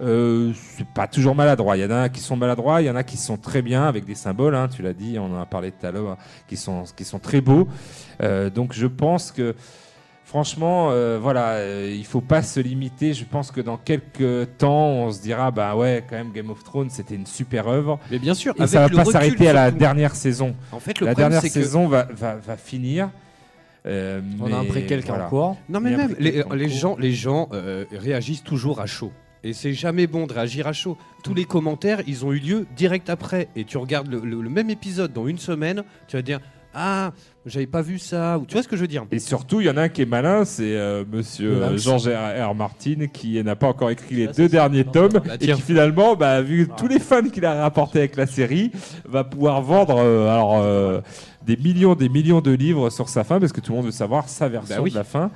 Euh, 0.02 0.52
c'est 0.56 0.88
pas 0.88 1.08
toujours 1.08 1.36
maladroit. 1.36 1.78
Il 1.78 1.84
y 1.84 1.86
en 1.86 1.92
a 1.92 2.10
qui 2.10 2.20
sont 2.20 2.36
maladroits, 2.36 2.82
il 2.82 2.86
y 2.86 2.90
en 2.90 2.96
a 2.96 3.04
qui 3.04 3.16
sont 3.16 3.38
très 3.38 3.62
bien 3.62 3.84
avec 3.84 4.06
des 4.06 4.16
symboles. 4.16 4.56
hein, 4.56 4.68
tu 4.68 4.82
l'as 4.82 4.94
dit, 4.94 5.18
on 5.20 5.36
en 5.36 5.40
a 5.40 5.46
parlé 5.46 5.72
tout 5.72 5.86
à 5.86 5.92
l'heure, 5.92 6.12
hein, 6.12 6.18
qui 6.48 6.58
sont 6.58 6.84
qui 6.96 7.06
sont 7.06 7.20
très 7.20 7.42
beaux. 7.42 7.68
Euh, 8.22 8.50
donc 8.50 8.74
je 8.74 8.88
pense 8.88 9.32
que 9.32 9.56
franchement, 10.26 10.90
euh, 10.90 11.20
voilà, 11.22 11.50
euh, 11.52 11.94
il 11.96 12.06
faut 12.06 12.22
pas 12.22 12.42
se 12.42 12.60
limiter. 12.60 13.14
Je 13.14 13.24
pense 13.24 13.52
que 13.52 13.62
dans 13.62 13.78
quelques 13.78 14.58
temps, 14.58 14.88
on 14.88 15.12
se 15.12 15.22
dira, 15.22 15.52
bah 15.52 15.76
ouais, 15.76 16.04
quand 16.10 16.16
même, 16.16 16.32
Game 16.32 16.50
of 16.50 16.64
Thrones, 16.64 16.90
c'était 16.90 17.14
une 17.14 17.28
super 17.28 17.68
œuvre. 17.68 18.00
Mais 18.10 18.18
bien 18.18 18.34
sûr, 18.34 18.56
Et 18.58 18.62
avec 18.62 18.72
ça 18.72 18.80
va 18.80 18.88
le 18.88 18.96
pas 18.96 19.06
s'arrêter 19.06 19.48
à 19.48 19.54
la 19.54 19.70
dernière 19.70 20.16
saison. 20.16 20.56
En 20.72 20.80
fait, 20.80 21.00
le 21.00 21.06
la 21.06 21.14
dernière 21.14 21.42
que 21.42 21.50
saison 21.50 21.88
va, 21.88 22.08
va, 22.12 22.36
va 22.36 22.58
finir. 22.58 23.10
Euh, 23.86 24.22
On 24.42 24.52
a 24.54 24.58
un 24.58 24.66
préquel 24.66 25.02
qui 25.02 25.08
est 25.08 25.10
voilà. 25.10 25.26
en 25.26 25.30
cours. 25.30 25.58
Non 25.70 25.80
mais 25.80 25.96
même 25.96 26.16
les, 26.20 26.70
gens, 26.70 26.96
les 26.98 27.12
gens 27.12 27.50
euh, 27.54 27.86
réagissent 27.92 28.44
toujours 28.44 28.80
à 28.80 28.86
chaud. 28.86 29.12
Et 29.44 29.52
c'est 29.52 29.74
jamais 29.74 30.08
bon 30.08 30.26
de 30.26 30.32
réagir 30.34 30.68
à 30.68 30.74
chaud. 30.74 30.98
Tous 31.22 31.34
les 31.34 31.44
commentaires, 31.44 32.02
ils 32.08 32.26
ont 32.26 32.32
eu 32.32 32.40
lieu 32.40 32.66
direct 32.78 33.10
après. 33.10 33.50
Et 33.58 33.66
tu 33.66 33.78
regardes 33.78 34.08
le, 34.10 34.22
le- 34.22 34.42
le 34.42 34.50
même 34.50 34.70
épisode 34.70 35.12
dans 35.12 35.28
une 35.28 35.38
semaine, 35.38 35.84
tu 36.08 36.16
vas 36.16 36.22
te 36.22 36.26
dire 36.28 36.40
ah 36.76 37.12
j'avais 37.46 37.68
pas 37.68 37.82
vu 37.84 38.00
ça. 38.00 38.40
Ou 38.40 38.46
tu 38.46 38.54
vois 38.54 38.64
ce 38.64 38.68
que 38.70 38.76
je 38.78 38.82
veux 38.82 38.88
dire? 38.88 39.06
Et 39.12 39.20
surtout, 39.20 39.60
il 39.60 39.68
y 39.68 39.70
en 39.70 39.76
a 39.78 39.82
un 39.84 39.90
qui 39.90 40.02
est 40.02 40.06
malin, 40.08 40.44
c'est 40.46 40.76
euh, 40.78 41.04
monsieur 41.12 41.58
euh, 41.62 41.70
Lynx. 41.72 41.84
George 41.84 42.08
R. 42.08 42.50
R. 42.50 42.56
Martin, 42.56 43.08
qui 43.14 43.44
n'a 43.44 43.56
pas 43.58 43.68
encore 43.68 43.90
écrit 43.92 44.16
les 44.16 44.28
deux 44.28 44.48
derniers 44.48 44.86
Non, 44.86 44.92
tomes, 44.92 45.20
bah, 45.24 45.36
et 45.40 45.52
qui 45.52 45.62
finalement, 45.62 46.16
bah, 46.16 46.42
vu 46.42 46.68
Ah. 46.72 46.76
tous 46.78 46.88
les 46.88 47.00
fans 47.00 47.22
qu'il 47.30 47.46
a 47.46 47.62
rapportés 47.62 48.00
avec 48.00 48.16
la 48.16 48.26
série, 48.26 48.72
va 49.06 49.24
pouvoir 49.26 49.62
vendre 49.62 49.98
euh, 50.00 50.30
alors, 50.34 50.62
euh, 50.64 51.02
des 51.46 51.58
millions, 51.58 51.96
des 51.96 52.10
millions 52.10 52.42
de 52.42 52.52
livres 52.52 52.90
sur 52.90 53.10
sa 53.10 53.24
fin, 53.24 53.40
parce 53.40 53.52
que 53.54 53.62
tout 53.62 53.72
le 53.72 53.78
monde 53.78 53.86
veut 53.86 53.92
savoir 53.92 54.30
sa 54.30 54.48
version 54.50 54.78
Bah 54.78 54.82
oui. 54.84 54.92
de 54.92 54.96
la 54.96 55.04
fin. 55.04 55.32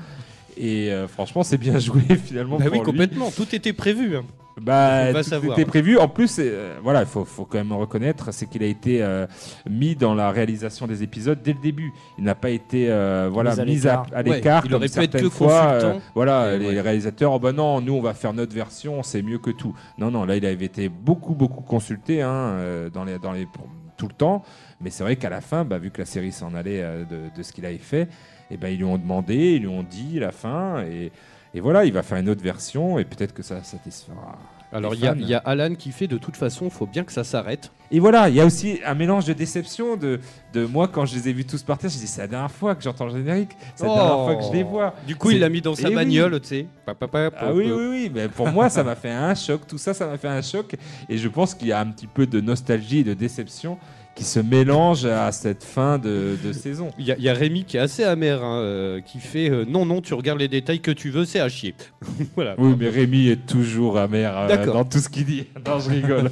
Et 0.60 0.92
euh, 0.92 1.08
franchement, 1.08 1.44
c'est 1.44 1.58
bien 1.58 1.78
joué 1.80 2.02
finalement 2.24 2.58
Bah 2.58 2.66
pour 2.66 2.74
oui 2.74 2.80
lui. 2.80 2.86
complètement. 2.86 3.30
Tout 3.32 3.54
était 3.54 3.74
prévu. 3.74 4.18
hein. 4.18 4.24
Bah, 4.60 5.14
tout 5.14 5.22
savoir. 5.22 5.60
était 5.60 5.70
prévu. 5.70 6.00
En 6.00 6.08
plus, 6.08 6.38
euh, 6.40 6.78
voilà, 6.82 7.02
il 7.02 7.06
faut, 7.06 7.26
faut 7.26 7.46
quand 7.46 7.60
même 7.60 7.74
reconnaître, 7.74 8.34
c'est 8.34 8.48
qu'il 8.50 8.64
a 8.64 8.66
été 8.66 9.04
euh, 9.04 9.28
mis 9.70 9.96
dans 9.96 10.16
la 10.16 10.32
réalisation 10.32 10.88
des 10.88 11.04
épisodes 11.04 11.38
dès 11.44 11.54
le 11.54 11.60
début. 11.62 11.92
Il 12.18 12.24
n'a 12.24 12.34
pas 12.34 12.50
été 12.50 12.90
euh, 12.90 13.30
voilà, 13.32 13.52
Mis 13.64 13.86
à 13.88 14.24
l'écart. 14.24 14.64
Ouais, 14.64 14.70
il 14.70 14.74
aurait 14.74 14.90
pu 14.90 15.00
être 15.00 15.20
que 15.22 15.30
fois, 15.30 15.78
voilà, 16.16 16.56
Et 16.56 16.58
les 16.58 16.70
ouais. 16.70 16.82
réalisateurs, 16.82 17.34
oh 17.34 17.40
bah 17.40 17.52
non, 17.52 17.82
nous 17.82 17.94
on 17.94 18.02
va 18.02 18.16
faire 18.16 18.34
notre 18.34 18.56
version, 18.56 19.04
c'est 19.04 19.22
mieux 19.22 19.38
que 19.38 19.52
tout. 19.52 19.76
Non, 20.00 20.10
non, 20.10 20.26
là 20.26 20.36
il 20.38 20.44
avait 20.48 20.66
été 20.66 20.90
beaucoup, 20.90 21.36
beaucoup 21.36 21.62
consulté 21.62 22.24
hein, 22.24 22.56
dans 22.92 23.04
les, 23.04 23.20
dans 23.20 23.34
les, 23.34 23.46
pour- 23.46 23.68
tout 23.96 24.08
le 24.08 24.14
temps. 24.14 24.44
Mais 24.82 24.90
c'est 24.92 25.04
vrai 25.04 25.16
qu'à 25.16 25.30
la 25.30 25.42
fin, 25.42 25.66
bah, 25.66 25.78
vu 25.80 25.90
que 25.92 26.00
la 26.00 26.06
série 26.06 26.32
s'en 26.32 26.54
allait 26.54 26.82
euh, 26.84 27.04
de, 27.04 27.20
de 27.36 27.44
ce 27.44 27.52
qu'il 27.52 27.66
avait 27.66 27.78
fait, 27.80 28.08
et 28.52 28.58
ben 28.58 28.68
ils 28.70 28.78
lui 28.78 28.84
ont 28.86 28.98
demandé, 28.98 29.54
ils 29.56 29.62
lui 29.62 29.68
ont 29.68 29.84
dit 29.84 30.20
la 30.20 30.32
fin. 30.32 30.84
Et, 30.84 31.12
et 31.54 31.60
voilà, 31.60 31.84
il 31.86 31.94
va 31.94 32.04
faire 32.04 32.18
une 32.20 32.30
autre 32.30 32.44
version 32.44 33.00
et 33.00 33.06
peut-être 33.06 33.34
que 33.34 33.42
ça 33.44 33.64
satisfera. 33.64 34.38
Alors 34.74 34.94
il 34.94 35.00
y, 35.02 35.08
a- 35.08 35.14
fans. 35.14 35.20
il 35.22 35.28
y 35.30 35.34
a 35.34 35.38
Alan 35.40 35.76
qui 35.76 35.92
fait 35.94 36.08
de 36.08 36.18
toute 36.18 36.36
façon, 36.36 36.70
faut 36.70 36.86
bien 36.86 37.06
que 37.06 37.12
ça 37.14 37.24
s'arrête. 37.24 37.72
Et 37.90 38.02
voilà, 38.02 38.28
il 38.28 38.36
y 38.36 38.42
a 38.42 38.46
aussi 38.46 38.82
un 38.86 38.96
mélange 38.96 39.24
de 39.24 39.32
déception 39.32 39.96
de, 39.96 40.20
de 40.54 40.66
moi 40.66 40.90
quand 40.90 41.06
je 41.06 41.16
les 41.16 41.30
ai 41.30 41.34
vus 41.34 41.46
tous 41.46 41.64
partir. 41.64 41.90
Je 41.90 41.98
dis 41.98 42.06
c'est 42.06 42.20
la 42.20 42.28
dernière 42.28 42.52
fois 42.52 42.76
que 42.76 42.84
j'entends 42.84 43.06
le 43.06 43.12
générique, 43.14 43.52
c'est 43.76 43.88
la 43.88 43.94
dernière 43.96 44.26
fois 44.26 44.36
que 44.36 44.44
je 44.44 44.52
les 44.52 44.64
vois. 44.64 44.94
Du 45.08 45.16
coup, 45.16 45.32
il 45.32 45.40
l'a 45.40 45.48
mis 45.48 45.62
dans 45.62 45.74
sa 45.74 45.84
Eh 45.84 45.88
oui. 45.88 45.96
bagnole, 45.96 46.40
tu 46.42 46.48
sais. 46.50 46.68
Ah 46.86 47.54
oui, 47.54 47.72
oui, 47.72 47.88
oui. 47.90 48.12
Mais 48.14 48.28
pour 48.28 48.50
moi, 48.50 48.70
ça 48.70 48.84
m'a 48.84 48.96
fait 48.96 49.10
un 49.10 49.34
choc. 49.36 49.66
Tout 49.68 49.78
ça, 49.78 49.94
ça 49.94 50.06
m'a 50.06 50.18
fait 50.18 50.28
un 50.28 50.42
choc. 50.42 50.76
Et 51.08 51.18
je 51.18 51.28
pense 51.30 51.56
qu'il 51.56 51.70
y 51.70 51.72
a 51.72 51.80
un 51.80 51.88
petit 51.88 52.08
peu 52.08 52.28
de 52.28 52.42
nostalgie 52.42 53.00
et 53.00 53.04
de 53.06 53.14
déception 53.14 53.78
qui 54.18 54.24
se 54.24 54.40
mélange 54.40 55.06
à 55.06 55.32
cette 55.32 55.64
fin 55.64 56.00
de, 56.00 56.36
de 56.44 56.52
saison. 56.52 56.90
Il 56.98 57.06
y, 57.06 57.12
a- 57.12 57.18
il 57.20 57.24
y 57.24 57.30
a 57.30 57.34
Rémi 57.34 57.66
qui 57.66 57.78
est 57.78 57.80
assez 57.80 58.04
amer, 58.04 58.44
hein, 58.44 58.58
euh, 58.62 59.00
qui 59.00 59.20
fait 59.20 59.48
euh, 59.52 59.64
non, 59.64 59.86
non, 59.86 60.02
tu 60.02 60.16
regardes 60.16 60.40
les 60.40 60.48
détails 60.48 60.80
que 60.80 60.90
tu 60.90 61.12
veux, 61.12 61.24
c'est 61.24 61.40
à 61.40 61.48
chier. 61.50 61.76
voilà. 62.36 62.56
Oui, 62.58 62.74
mais 62.80 62.90
Rémi 62.90 63.28
est 63.28 63.46
toujours 63.46 64.00
amer 64.00 64.36
euh, 64.36 64.66
dans 64.66 64.86
tout 64.86 64.98
ce 64.98 65.08
qu'il 65.10 65.26
dit. 65.26 65.46
Non, 65.68 65.80
je 65.80 65.90
rigole. 65.92 66.32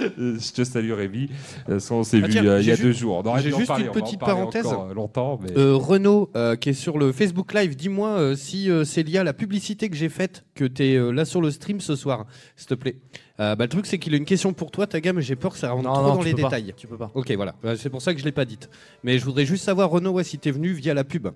Euh, 0.00 0.38
je 0.40 0.52
te 0.52 0.64
salue, 0.64 0.92
Rémi. 0.92 1.26
Toute 1.66 1.74
façon, 1.74 1.96
on 1.96 2.02
s'est 2.02 2.20
Ah, 2.22 2.26
vu 2.26 2.32
tiens, 2.32 2.46
euh, 2.46 2.60
il 2.62 2.66
y 2.68 2.72
a 2.72 2.76
deux 2.76 2.92
jours. 2.92 3.22
J'ai 3.42 3.50
juste 3.52 3.66
parler, 3.66 3.84
une 3.84 3.90
petite 3.92 4.20
parenthèse. 4.20 4.64
euh, 4.66 4.94
longtemps, 4.94 5.38
mais... 5.42 5.50
Euh, 5.58 5.74
Renaud, 5.74 6.30
euh, 6.36 6.56
qui 6.56 6.70
est 6.70 6.72
sur 6.72 6.96
le 6.96 7.12
Facebook 7.12 7.52
Live, 7.52 7.76
dis-moi 7.76 8.08
euh, 8.10 8.36
si 8.36 8.70
euh, 8.70 8.84
c'est 8.84 9.02
lié 9.02 9.18
à 9.18 9.24
la 9.24 9.34
publicité 9.34 9.90
que 9.90 9.96
j'ai 9.96 10.08
faite, 10.08 10.44
que 10.54 10.64
tu 10.64 10.82
es 10.84 11.12
là 11.12 11.24
sur 11.26 11.42
le 11.42 11.50
stream 11.50 11.80
ce 11.80 11.94
soir, 11.94 12.24
s'il 12.56 12.68
te 12.68 12.74
plaît. 12.74 12.96
Euh, 13.40 13.54
bah, 13.56 13.64
le 13.64 13.68
truc, 13.70 13.86
c'est 13.86 13.98
qu'il 13.98 14.12
a 14.12 14.16
une 14.18 14.24
question 14.26 14.52
pour 14.52 14.70
toi, 14.70 14.86
Taga, 14.86 15.12
mais 15.14 15.22
j'ai 15.22 15.34
peur 15.36 15.52
que 15.52 15.58
ça 15.58 15.70
rentre 15.70 15.84
Non, 15.88 15.94
trop 15.94 16.02
non, 16.08 16.14
dans 16.16 16.22
les 16.22 16.32
pas, 16.32 16.42
détails. 16.42 16.74
tu 16.76 16.86
peux 16.86 16.98
pas. 16.98 17.10
Ok, 17.14 17.30
voilà. 17.32 17.54
Euh, 17.64 17.74
C'est 17.76 17.88
pour 17.90 18.02
ça 18.02 18.12
que 18.12 18.20
je 18.20 18.24
l'ai 18.24 18.32
pas 18.32 18.44
dite. 18.44 18.68
Mais 19.02 19.18
je 19.18 19.24
voudrais 19.24 19.46
juste 19.46 19.64
savoir, 19.64 19.88
Renaud, 19.90 20.12
ouais, 20.12 20.24
si 20.24 20.38
t'es 20.38 20.50
venu 20.50 20.72
via 20.72 20.92
la 20.94 21.04
pub. 21.04 21.28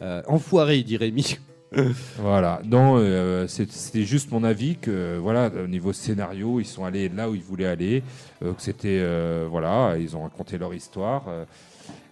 Euh, 0.00 0.22
enfoiré, 0.26 0.78
il 0.78 0.84
dit 0.84 0.96
Rémi. 0.96 1.38
Voilà, 2.18 2.60
non, 2.66 2.96
euh, 2.98 3.46
c'était 3.46 4.02
juste 4.02 4.30
mon 4.30 4.44
avis 4.44 4.76
que, 4.76 5.16
voilà, 5.16 5.50
au 5.64 5.66
niveau 5.66 5.94
scénario, 5.94 6.60
ils 6.60 6.66
sont 6.66 6.84
allés 6.84 7.08
là 7.08 7.30
où 7.30 7.34
ils 7.34 7.40
voulaient 7.42 7.64
aller, 7.66 8.02
euh, 8.42 8.52
que 8.52 8.60
c'était, 8.60 8.98
euh, 9.00 9.46
voilà, 9.50 9.96
ils 9.98 10.14
ont 10.14 10.22
raconté 10.24 10.58
leur 10.58 10.74
histoire. 10.74 11.24
euh, 11.28 11.46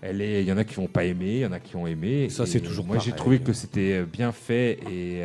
elle 0.01 0.23
est, 0.23 0.41
il 0.43 0.49
y 0.49 0.53
en 0.53 0.57
a 0.57 0.65
qui 0.65 0.81
n'ont 0.81 0.87
pas 0.87 1.05
aimé, 1.05 1.27
il 1.35 1.41
y 1.41 1.47
en 1.47 1.53
a 1.53 1.61
qui 1.61 1.77
ont 1.77 1.87
aimé. 1.87 2.31
Ça, 2.31 2.47
c'est 2.47 2.61
toujours 2.61 2.87
Moi, 2.87 2.99
j'ai 3.01 3.13
trouvé 3.13 3.39
que 3.39 3.53
c'était 3.53 4.03
bien 4.03 4.33
fait 4.33 4.79
et. 4.91 5.23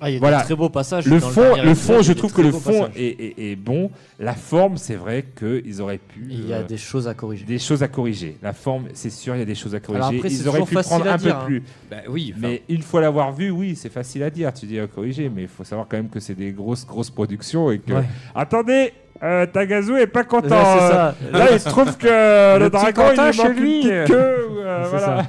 Ah, 0.00 0.10
il 0.10 0.14
y 0.14 0.16
a 0.16 0.20
voilà. 0.20 0.38
des 0.40 0.44
très 0.44 0.54
beaux 0.56 0.68
passages. 0.68 1.06
Le 1.06 1.18
dans 1.20 1.30
fond, 1.30 1.56
le 1.62 1.74
fond, 1.74 2.02
je 2.02 2.12
trouve 2.12 2.32
que 2.32 2.42
le 2.42 2.52
fond 2.52 2.90
est, 2.94 3.02
est- 3.38 3.52
est 3.52 3.56
bon. 3.56 3.90
La 4.18 4.34
forme, 4.34 4.76
c'est 4.76 4.94
vrai 4.94 5.24
qu'ils 5.38 5.80
auraient 5.80 5.96
pu. 5.98 6.26
Il 6.28 6.46
y 6.48 6.52
a 6.52 6.58
euh, 6.58 6.62
des 6.64 6.76
choses 6.76 7.08
à 7.08 7.14
corriger. 7.14 7.44
des 7.46 7.58
choses 7.58 7.82
à 7.82 7.88
corriger. 7.88 8.36
La 8.42 8.52
forme, 8.52 8.88
c'est 8.92 9.08
sûr, 9.10 9.34
il 9.36 9.38
y 9.38 9.42
a 9.42 9.46
des 9.46 9.54
choses 9.54 9.74
à 9.74 9.80
corriger. 9.80 10.04
Alors 10.04 10.14
après, 10.14 10.30
Ils 10.30 10.48
auraient 10.48 10.62
pu 10.64 10.74
prendre 10.74 11.06
un 11.08 11.16
dire, 11.16 11.32
peu 11.34 11.40
hein. 11.40 11.44
plus. 11.46 11.62
Bah 11.90 11.96
oui, 12.10 12.34
Mais 12.36 12.62
une 12.68 12.82
fois 12.82 13.00
l'avoir 13.00 13.32
vu, 13.32 13.50
oui, 13.50 13.74
c'est 13.74 13.88
facile 13.92 14.22
à 14.22 14.28
dire. 14.30 14.52
Tu 14.52 14.66
dis 14.66 14.78
à 14.78 14.86
corriger, 14.86 15.30
mais 15.34 15.42
il 15.42 15.48
faut 15.48 15.64
savoir 15.64 15.86
quand 15.88 15.96
même 15.96 16.10
que 16.10 16.20
c'est 16.20 16.34
des 16.34 16.52
grosses, 16.52 16.86
grosses 16.86 17.10
productions 17.10 17.70
et 17.70 17.78
que. 17.78 17.92
Ouais. 17.94 18.04
Attendez, 18.34 18.92
euh, 19.22 19.46
Tagazu 19.46 19.96
est 19.98 20.06
pas 20.06 20.24
content. 20.24 20.48
Euh. 20.52 21.12
Là, 21.32 21.46
il 21.52 21.60
se 21.60 21.68
trouve 21.68 21.96
que 21.96 22.06
le, 22.06 22.64
Le 22.64 22.70
dragon, 22.70 23.02
il 23.10 23.10
lui 23.12 23.16
manque 23.18 23.32
chez 23.34 23.48
lui, 23.60 23.76
une 23.82 23.82
petite 24.04 24.06
queue. 24.06 24.46
ou, 24.50 24.58
euh, 24.58 24.82
C'est 24.84 24.90
voilà. 24.98 25.06
ça. 25.22 25.26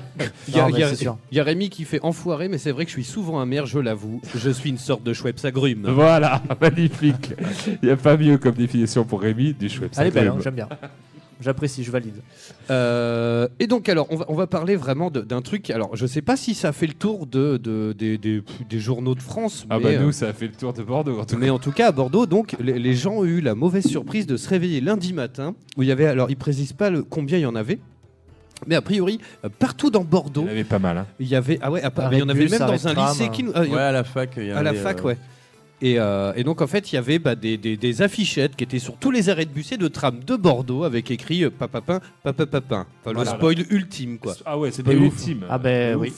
Il 0.48 0.56
y, 0.56 0.60
a- 0.60 0.62
Non, 0.64 0.70
il 0.70 0.76
y 0.76 0.78
mais 0.80 0.84
a- 0.84 0.90
c'est 0.90 0.96
sûr. 0.96 1.18
il 1.32 1.38
y 1.38 1.40
a 1.40 1.44
Rémi 1.44 1.70
qui 1.70 1.84
fait 1.86 2.00
enfoiré, 2.04 2.48
mais 2.48 2.58
c'est 2.58 2.72
vrai 2.72 2.84
que 2.86 2.90
je 2.90 2.96
suis 2.96 3.04
souvent 3.04 3.40
amer, 3.40 3.66
je 3.66 3.80
l'avoue. 3.80 4.22
Je 4.36 4.50
suis 4.50 4.70
une 4.70 4.78
sorte 4.78 5.04
de 5.04 5.14
Schweppes 5.14 5.44
agrume. 5.46 5.86
Voilà, 5.90 6.42
magnifique. 6.62 7.34
Il 7.82 7.88
n'y 7.88 7.92
a 7.92 7.98
pas 7.98 8.18
mieux 8.18 8.38
comme 8.38 8.56
définition 8.56 9.04
pour 9.04 9.22
Rémi 9.22 9.54
du 9.54 9.70
Schweppes. 9.70 9.94
Elle 9.98 10.08
est 10.08 10.12
belle, 10.12 10.24
hein, 10.28 10.28
agrume. 10.32 10.44
j'aime 10.44 10.56
bien. 10.56 10.68
J'apprécie, 11.40 11.84
je 11.84 11.92
valide. 11.92 12.16
Euh, 12.72 13.48
et 13.60 13.68
donc 13.68 13.90
alors, 13.90 14.08
on 14.10 14.16
va, 14.18 14.26
on 14.28 14.34
va 14.34 14.48
parler 14.48 14.76
vraiment 14.76 15.12
d'un 15.12 15.42
truc. 15.42 15.70
Alors, 15.70 15.96
je 15.96 16.06
sais 16.08 16.22
pas 16.22 16.36
si 16.36 16.56
ça 16.56 16.72
fait 16.74 16.88
le 16.88 16.94
tour 16.94 17.28
de, 17.28 17.58
de- 17.58 17.94
des, 17.98 18.18
des- 18.18 18.42
des 18.70 18.80
journaux 18.80 19.14
de 19.16 19.22
France, 19.22 19.66
Ah 19.70 19.78
mais, 19.78 19.84
bah 19.84 19.90
euh, 19.92 20.00
nous, 20.06 20.12
ça 20.12 20.30
a 20.30 20.34
fait 20.34 20.48
le 20.48 20.54
tour 20.54 20.74
de 20.74 20.82
Bordeaux 20.84 21.20
en 21.20 21.26
tout 21.26 21.36
cas. 21.36 21.42
mais 21.42 21.50
en 21.50 21.60
tout 21.60 21.72
cas 21.72 21.88
à 21.90 21.92
Bordeaux, 21.92 22.26
donc 22.26 22.56
les, 22.60 22.80
les 22.80 22.94
gens 22.96 23.18
ont 23.18 23.26
eu 23.26 23.40
la 23.42 23.54
mauvaise 23.56 23.86
surprise 23.86 24.26
de 24.26 24.36
se 24.36 24.50
réveiller 24.50 24.82
lundi 24.82 25.14
matin 25.14 25.54
où 25.78 25.84
il 25.84 25.90
y 25.90 25.92
avait. 25.92 26.08
Alors, 26.08 26.30
ils 26.32 26.38
précisent 26.38 26.74
pas 26.74 26.90
le, 26.90 27.04
combien 27.04 27.38
il 27.38 27.42
y 27.42 27.46
en 27.46 27.56
avait. 27.56 27.80
Mais 28.66 28.74
a 28.76 28.82
priori, 28.82 29.20
euh, 29.46 29.50
partout 29.60 29.92
dans 29.92 30.02
Il 30.02 30.06
y 30.06 30.10
Bordeaux, 30.10 30.44
en 30.46 30.48
avait 30.48 30.64
pas 30.64 30.80
mal. 30.80 30.98
hein. 30.98 31.06
il 31.20 31.28
y 31.28 31.36
avait 31.36 31.60
ah 31.62 31.70
ouais, 31.72 31.84
à 31.84 31.92
il 32.12 32.18
y 32.18 32.22
en 32.24 32.30
avait 32.30 32.48
même 32.48 32.60
dans 32.60 32.88
un 32.88 32.94
tram, 32.96 33.08
lycée 33.12 33.30
qui 33.30 33.44
nous, 33.44 33.52
ah, 33.54 33.64
il 33.64 33.72
y 33.72 33.76
Ouais, 33.76 33.80
a- 33.80 33.90
à 33.90 33.92
la 33.92 34.04
fac. 34.04 34.32
il 34.38 34.46
y 34.48 34.52
à 34.52 34.64
la 34.64 34.74
fac, 34.74 35.00
euh, 35.00 35.04
ouais. 35.04 35.18
Et, 35.82 36.00
euh, 36.00 36.34
et 36.36 36.44
donc 36.44 36.62
en 36.64 36.68
fait, 36.68 36.92
il 36.92 36.96
y 36.96 36.98
avait 36.98 37.20
bah, 37.20 37.36
des, 37.36 37.58
des- 37.58 37.78
des 37.78 38.02
affichettes 38.02 38.56
qui 38.56 38.64
étaient 38.64 38.80
sur 38.80 38.98
tous 38.98 39.12
les 39.12 39.30
arrêts 39.30 39.46
de 39.46 39.52
bus 39.52 39.72
et 39.72 39.78
de 39.78 39.88
tram 39.88 40.24
de 40.24 40.36
Bordeaux 40.36 40.84
avec 40.84 41.12
écrit 41.12 41.44
euh, 41.44 41.52
papapin, 41.52 42.00
papapapin. 42.24 42.88
Enfin, 43.02 43.14
Voilà. 43.14 43.32
le 43.32 43.38
spoil 43.38 43.60
ultime 43.70 44.18
quoi. 44.18 44.34
Ah 44.46 44.58
ouais, 44.58 44.72
C'était 44.72 44.92
c'était 44.92 45.04
ouf. 45.06 45.14
ultime. 45.14 45.46
Ah 45.50 45.60
ben 45.60 45.96
oui. 45.96 46.12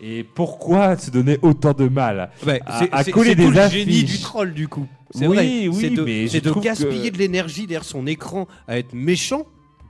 Et 0.00 0.24
pourquoi 0.24 0.96
se 0.96 1.10
donner 1.10 1.38
autant 1.42 1.72
de 1.72 1.86
mal 1.88 2.30
Ouais, 2.46 2.60
à- 2.66 3.04
coller 3.04 3.34
des 3.34 3.44
tout 3.44 3.50
le 3.50 3.58
affiches. 3.58 3.84
génie 3.86 4.04
du 4.04 4.18
troll 4.20 4.54
du 4.54 4.68
coup. 4.68 4.88
C'est 5.10 5.26
Oui, 5.26 5.36
vrai. 5.36 5.68
oui, 5.68 5.76
c'est 5.80 5.90
de, 5.90 6.02
mais 6.02 6.26
c'est 6.26 6.38
je 6.38 6.42
de 6.44 6.50
trouve 6.50 6.62
gaspiller 6.64 7.10
que- 7.10 7.14
de 7.14 7.18
l'énergie 7.18 7.62
derrière 7.66 7.84
son 7.84 8.06
écran 8.06 8.48
à 8.66 8.78
être 8.78 8.94
méchant, 8.94 9.46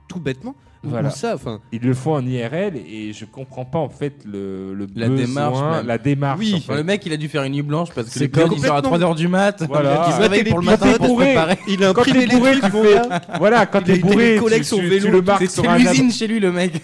tout 0.09 0.19
bêtement. 0.19 0.55
Voilà. 0.85 1.09
Ou 1.09 1.11
ça, 1.11 1.33
enfin. 1.35 1.59
Ils 1.71 1.81
le 1.81 1.93
font 1.93 2.13
en 2.15 2.25
IRL 2.25 2.77
et 2.77 3.11
je 3.13 3.25
comprends 3.25 3.65
pas 3.65 3.79
en 3.79 3.89
fait 3.89 4.13
le, 4.25 4.73
le 4.73 4.87
La 4.95 5.07
besoin, 5.09 5.25
démarche 5.25 5.59
même. 5.77 5.87
la 5.87 5.97
démarche. 5.97 6.39
Oui. 6.39 6.53
en 6.53 6.57
Enfin, 6.57 6.73
fait. 6.73 6.77
le 6.79 6.83
mec, 6.83 7.05
il 7.05 7.13
a 7.13 7.17
dû 7.17 7.27
faire 7.27 7.43
une 7.43 7.53
nuit 7.53 7.61
blanche 7.61 7.89
parce 7.93 8.07
que 8.07 8.13
C'est 8.13 8.19
les 8.21 8.29
gars, 8.29 8.43
il 8.51 8.59
sort 8.61 8.75
à 8.77 8.81
complètement- 8.81 9.13
3h 9.13 9.15
du 9.17 9.27
mat. 9.27 9.63
Voilà. 9.67 10.05
Il 10.07 10.13
se 10.13 10.17
Il 10.19 10.21
réveille 10.23 10.43
pour 10.49 10.59
le 10.59 10.65
matin 10.65 10.91
les 10.91 10.97
pour 10.97 11.15
préparer. 11.17 11.57
Il 11.67 11.83
a 11.83 11.93
Quand 11.93 12.05
les 12.05 12.27
bourré, 12.27 12.51
tu 12.55 12.61
fais. 12.71 12.93
gars. 12.95 13.21
Voilà, 13.37 13.65
quand 13.65 13.81
t'es 13.81 13.97
bourré, 13.99 14.39
tu, 14.63 15.09
le 15.11 15.21
marques 15.21 15.49
sur 15.49 15.69
un 15.69 15.77
l'usine 15.77 16.11
chez 16.11 16.27
lui, 16.27 16.39
le 16.39 16.51
mec. 16.51 16.81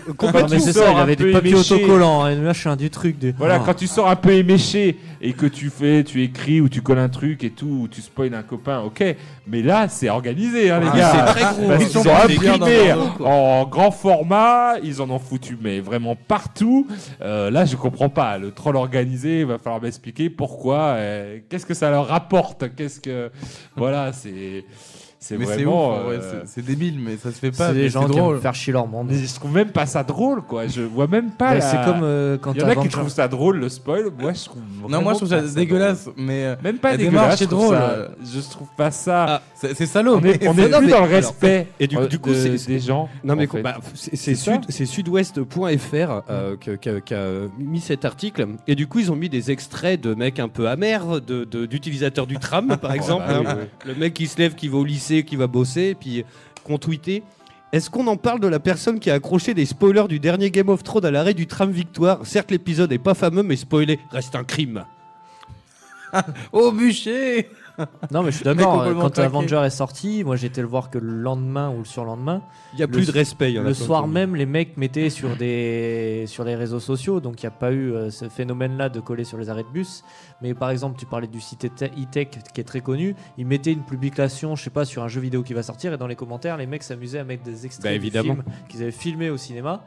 C'est 0.47 0.73
ça, 0.73 0.91
il 0.93 0.99
avait 0.99 1.15
des 1.15 1.31
papiers 1.31 1.55
autocollants, 1.55 2.23
hein, 2.25 2.35
machin, 2.35 2.75
du 2.75 2.89
truc. 2.89 3.17
De... 3.19 3.33
Voilà, 3.37 3.55
Ah. 3.55 3.63
quand 3.65 3.73
tu 3.73 3.87
sors 3.87 4.09
un 4.09 4.15
peu 4.15 4.31
éméché 4.31 4.97
et 5.23 5.33
que 5.33 5.45
tu 5.45 5.69
fais, 5.69 6.03
tu 6.03 6.23
écris 6.23 6.61
ou 6.61 6.67
tu 6.69 6.81
colles 6.81 6.97
un 6.99 7.09
truc 7.09 7.43
et 7.43 7.51
tout, 7.51 7.81
ou 7.83 7.87
tu 7.87 8.01
spoil 8.01 8.33
un 8.33 8.41
copain, 8.43 8.79
ok. 8.81 9.03
Mais 9.47 9.61
là, 9.61 9.87
c'est 9.87 10.09
organisé, 10.09 10.71
hein, 10.71 10.79
les 10.79 10.87
Ah, 10.93 10.97
gars. 10.97 11.11
c'est 11.33 11.39
très 11.39 11.53
gros. 11.53 11.67
Parce 11.69 11.83
Ils 11.83 11.89
sont 11.89 11.99
ont 11.99 12.03
bien 12.03 12.25
bien 12.25 12.53
imprimé 12.53 12.57
dans 12.89 12.95
Bordeaux, 12.95 13.13
quoi. 13.17 13.27
en 13.29 13.65
grand 13.67 13.91
format, 13.91 14.73
ils 14.83 15.01
en 15.01 15.09
ont 15.09 15.19
foutu, 15.19 15.57
mais 15.61 15.79
vraiment 15.79 16.15
partout. 16.15 16.87
Euh, 17.21 17.51
là, 17.51 17.65
je 17.65 17.75
comprends 17.75 18.09
pas. 18.09 18.37
Le 18.37 18.51
troll 18.51 18.75
organisé, 18.75 19.41
il 19.41 19.45
va 19.45 19.57
falloir 19.59 19.81
m'expliquer 19.81 20.29
pourquoi. 20.29 20.79
euh, 20.95 21.39
Qu'est-ce 21.49 21.65
que 21.65 21.73
ça 21.75 21.91
leur 21.91 22.07
rapporte 22.07 22.73
Qu'est-ce 22.75 22.99
que. 22.99 23.29
Voilà, 23.75 24.11
c'est. 24.13 24.65
C'est 25.23 25.37
Mais 25.37 25.45
c'est 25.45 25.53
vraiment. 25.53 25.97
ouf, 25.99 26.03
vrai, 26.05 26.15
euh, 26.15 26.41
c'est- 26.45 26.47
c'est 26.55 26.65
débile, 26.65 26.97
mais 26.99 27.15
ça 27.15 27.29
se 27.31 27.37
fait 27.37 27.51
pas. 27.51 27.67
C'est 27.67 27.75
des 27.75 27.89
gens 27.89 28.05
qui 28.07 28.17
drôle. 28.17 28.35
aiment 28.37 28.41
faire 28.41 28.55
chier 28.55 28.73
leur 28.73 28.87
monde. 28.87 29.05
mais 29.11 29.19
je 29.19 29.31
trouve 29.35 29.53
même 29.53 29.69
pas 29.69 29.85
ça 29.85 30.03
drôle, 30.03 30.41
quoi. 30.41 30.65
Je 30.65 30.81
vois 30.81 31.05
même 31.05 31.29
pas. 31.29 31.49
Ouais, 31.51 31.59
la- 31.59 31.61
C'est 31.61 31.83
comme 31.85 32.01
euh, 32.01 32.39
quand 32.41 32.53
Il 32.53 32.61
y 32.61 32.63
en 32.63 32.69
a 32.69 32.75
qui 32.75 32.89
trouvent 32.89 33.07
ça 33.07 33.27
drôle, 33.27 33.57
le 33.59 33.69
spoil. 33.69 34.05
Moi, 34.19 34.33
je 34.33 34.45
trouve. 34.45 34.61
Non, 34.89 34.99
moi 35.03 35.13
je 35.13 35.17
trouve 35.19 35.29
ça 35.29 35.41
dégueulasse, 35.41 36.09
mais 36.17 36.45
euh. 36.45 36.55
Même 36.63 36.79
pas 36.79 36.91
La 36.91 36.97
dégueulasse. 36.97 37.21
démarche 37.21 37.41
est 37.41 37.43
je 37.45 37.49
trouve 37.51 37.59
drôle. 37.65 37.75
ça- 37.77 38.07
Je 38.33 38.39
trouve 38.49 38.67
pas 38.75 38.89
ça. 38.89 39.25
Ah, 39.29 39.41
c'est 39.53 39.75
c'est 39.77 39.85
salaud. 39.85 40.15
on 40.15 40.19
est, 40.23 40.41
mais 40.41 40.47
on 40.49 40.55
c'est- 40.55 40.61
est 40.63 40.69
non, 40.69 40.77
plus 40.79 40.87
mais- 40.87 40.91
dans 40.93 41.05
le 41.05 41.11
respect 41.11 41.67
et 41.79 41.85
du- 41.85 41.97
euh, 41.97 42.07
du 42.07 42.17
coup, 42.17 42.29
de- 42.31 42.57
c'est- 42.57 42.67
des 42.67 42.79
gens. 42.79 43.07
Non 43.23 43.35
mais 43.35 43.45
bah, 43.45 43.77
c'est 43.93 44.15
c'est 44.15 44.33
C'est 44.33 44.35
sud, 44.35 44.61
c'est 44.69 44.85
sudouest.fr 44.87 46.21
euh, 46.31 46.55
qui 46.57 47.13
a 47.13 47.27
mis 47.59 47.79
cet 47.79 48.05
article 48.05 48.47
et 48.67 48.73
du 48.75 48.87
coup 48.87 48.99
ils 48.99 49.11
ont 49.11 49.15
mis 49.15 49.29
des 49.29 49.51
extraits 49.51 50.01
de 50.01 50.13
mecs 50.15 50.39
un 50.39 50.47
peu 50.49 50.67
amers, 50.67 51.21
d'utilisateurs 51.21 52.25
du 52.27 52.37
tram 52.37 52.75
par 52.81 52.93
exemple, 52.93 53.25
bah 53.27 53.43
hein. 53.51 53.57
le 53.85 53.95
mec 53.95 54.13
qui 54.13 54.27
se 54.27 54.37
lève, 54.39 54.55
qui 54.55 54.67
va 54.67 54.77
au 54.77 54.83
lycée, 54.83 55.10
qui 55.19 55.35
va 55.35 55.47
bosser, 55.47 55.89
et 55.89 55.95
puis 55.95 56.23
qu'on 56.63 56.77
tweeté. 56.77 57.23
Est-ce 57.71 57.89
qu'on 57.89 58.07
en 58.07 58.17
parle 58.17 58.41
de 58.41 58.47
la 58.47 58.59
personne 58.59 58.99
qui 58.99 59.09
a 59.09 59.13
accroché 59.13 59.53
des 59.53 59.65
spoilers 59.65 60.07
du 60.09 60.19
dernier 60.19 60.51
Game 60.51 60.69
of 60.69 60.83
Thrones 60.83 61.05
à 61.05 61.11
l'arrêt 61.11 61.33
du 61.33 61.47
tram 61.47 61.71
Victoire? 61.71 62.25
Certes 62.25 62.51
l'épisode 62.51 62.91
est 62.91 62.97
pas 62.97 63.13
fameux 63.13 63.43
mais 63.43 63.55
spoiler 63.55 63.99
reste 64.11 64.35
un 64.35 64.43
crime. 64.43 64.85
Oh 66.51 66.73
bûcher 66.73 67.49
Non, 68.11 68.23
mais 68.23 68.31
je 68.31 68.37
suis 68.37 68.45
d'accord. 68.45 68.83
Quand 68.85 69.09
claqué. 69.09 69.21
Avenger 69.21 69.61
est 69.65 69.69
sorti, 69.69 70.23
moi 70.23 70.35
j'étais 70.35 70.61
le 70.61 70.67
voir 70.67 70.89
que 70.89 70.97
le 70.97 71.13
lendemain 71.21 71.69
ou 71.69 71.79
le 71.79 71.85
surlendemain. 71.85 72.41
Il 72.73 72.79
y 72.79 72.83
a 72.83 72.85
Le- 72.85 72.91
plus 72.91 73.07
de 73.07 73.11
respect. 73.11 73.51
y 73.53 73.59
en 73.59 73.63
Le 73.63 73.73
soir 73.73 74.07
même, 74.07 74.35
les 74.35 74.45
mecs 74.45 74.77
mettaient 74.77 75.09
sur, 75.09 75.35
des, 75.35 76.25
sur 76.27 76.43
les 76.43 76.55
réseaux 76.55 76.79
sociaux, 76.79 77.19
donc 77.19 77.41
il 77.41 77.45
n'y 77.45 77.53
a 77.53 77.57
pas 77.57 77.71
eu 77.71 77.91
euh, 77.93 78.09
ce 78.11 78.29
phénomène-là 78.29 78.89
de 78.89 78.99
coller 78.99 79.23
sur 79.23 79.37
les 79.37 79.49
arrêts 79.49 79.63
de 79.63 79.69
bus. 79.69 80.03
Mais 80.41 80.53
par 80.53 80.69
exemple, 80.69 80.97
tu 80.99 81.05
parlais 81.05 81.27
du 81.27 81.41
site 81.41 81.65
e-tech 81.65 82.27
qui 82.53 82.61
est 82.61 82.63
très 82.63 82.81
connu, 82.81 83.15
ils 83.37 83.45
mettaient 83.45 83.73
une 83.73 83.83
publication, 83.83 84.55
je 84.55 84.63
sais 84.63 84.69
pas, 84.69 84.85
sur 84.85 85.03
un 85.03 85.07
jeu 85.07 85.21
vidéo 85.21 85.43
qui 85.43 85.53
va 85.53 85.63
sortir, 85.63 85.93
et 85.93 85.97
dans 85.97 86.07
les 86.07 86.15
commentaires, 86.15 86.57
les 86.57 86.67
mecs 86.67 86.83
s'amusaient 86.83 87.19
à 87.19 87.23
mettre 87.23 87.43
des 87.43 87.65
extraits 87.65 87.83
Bah, 87.85 87.89
du 87.91 87.95
évidemment. 87.97 88.33
film 88.35 88.43
qu'ils 88.69 88.81
avaient 88.81 88.91
filmé 88.91 89.29
au 89.29 89.37
cinéma. 89.37 89.83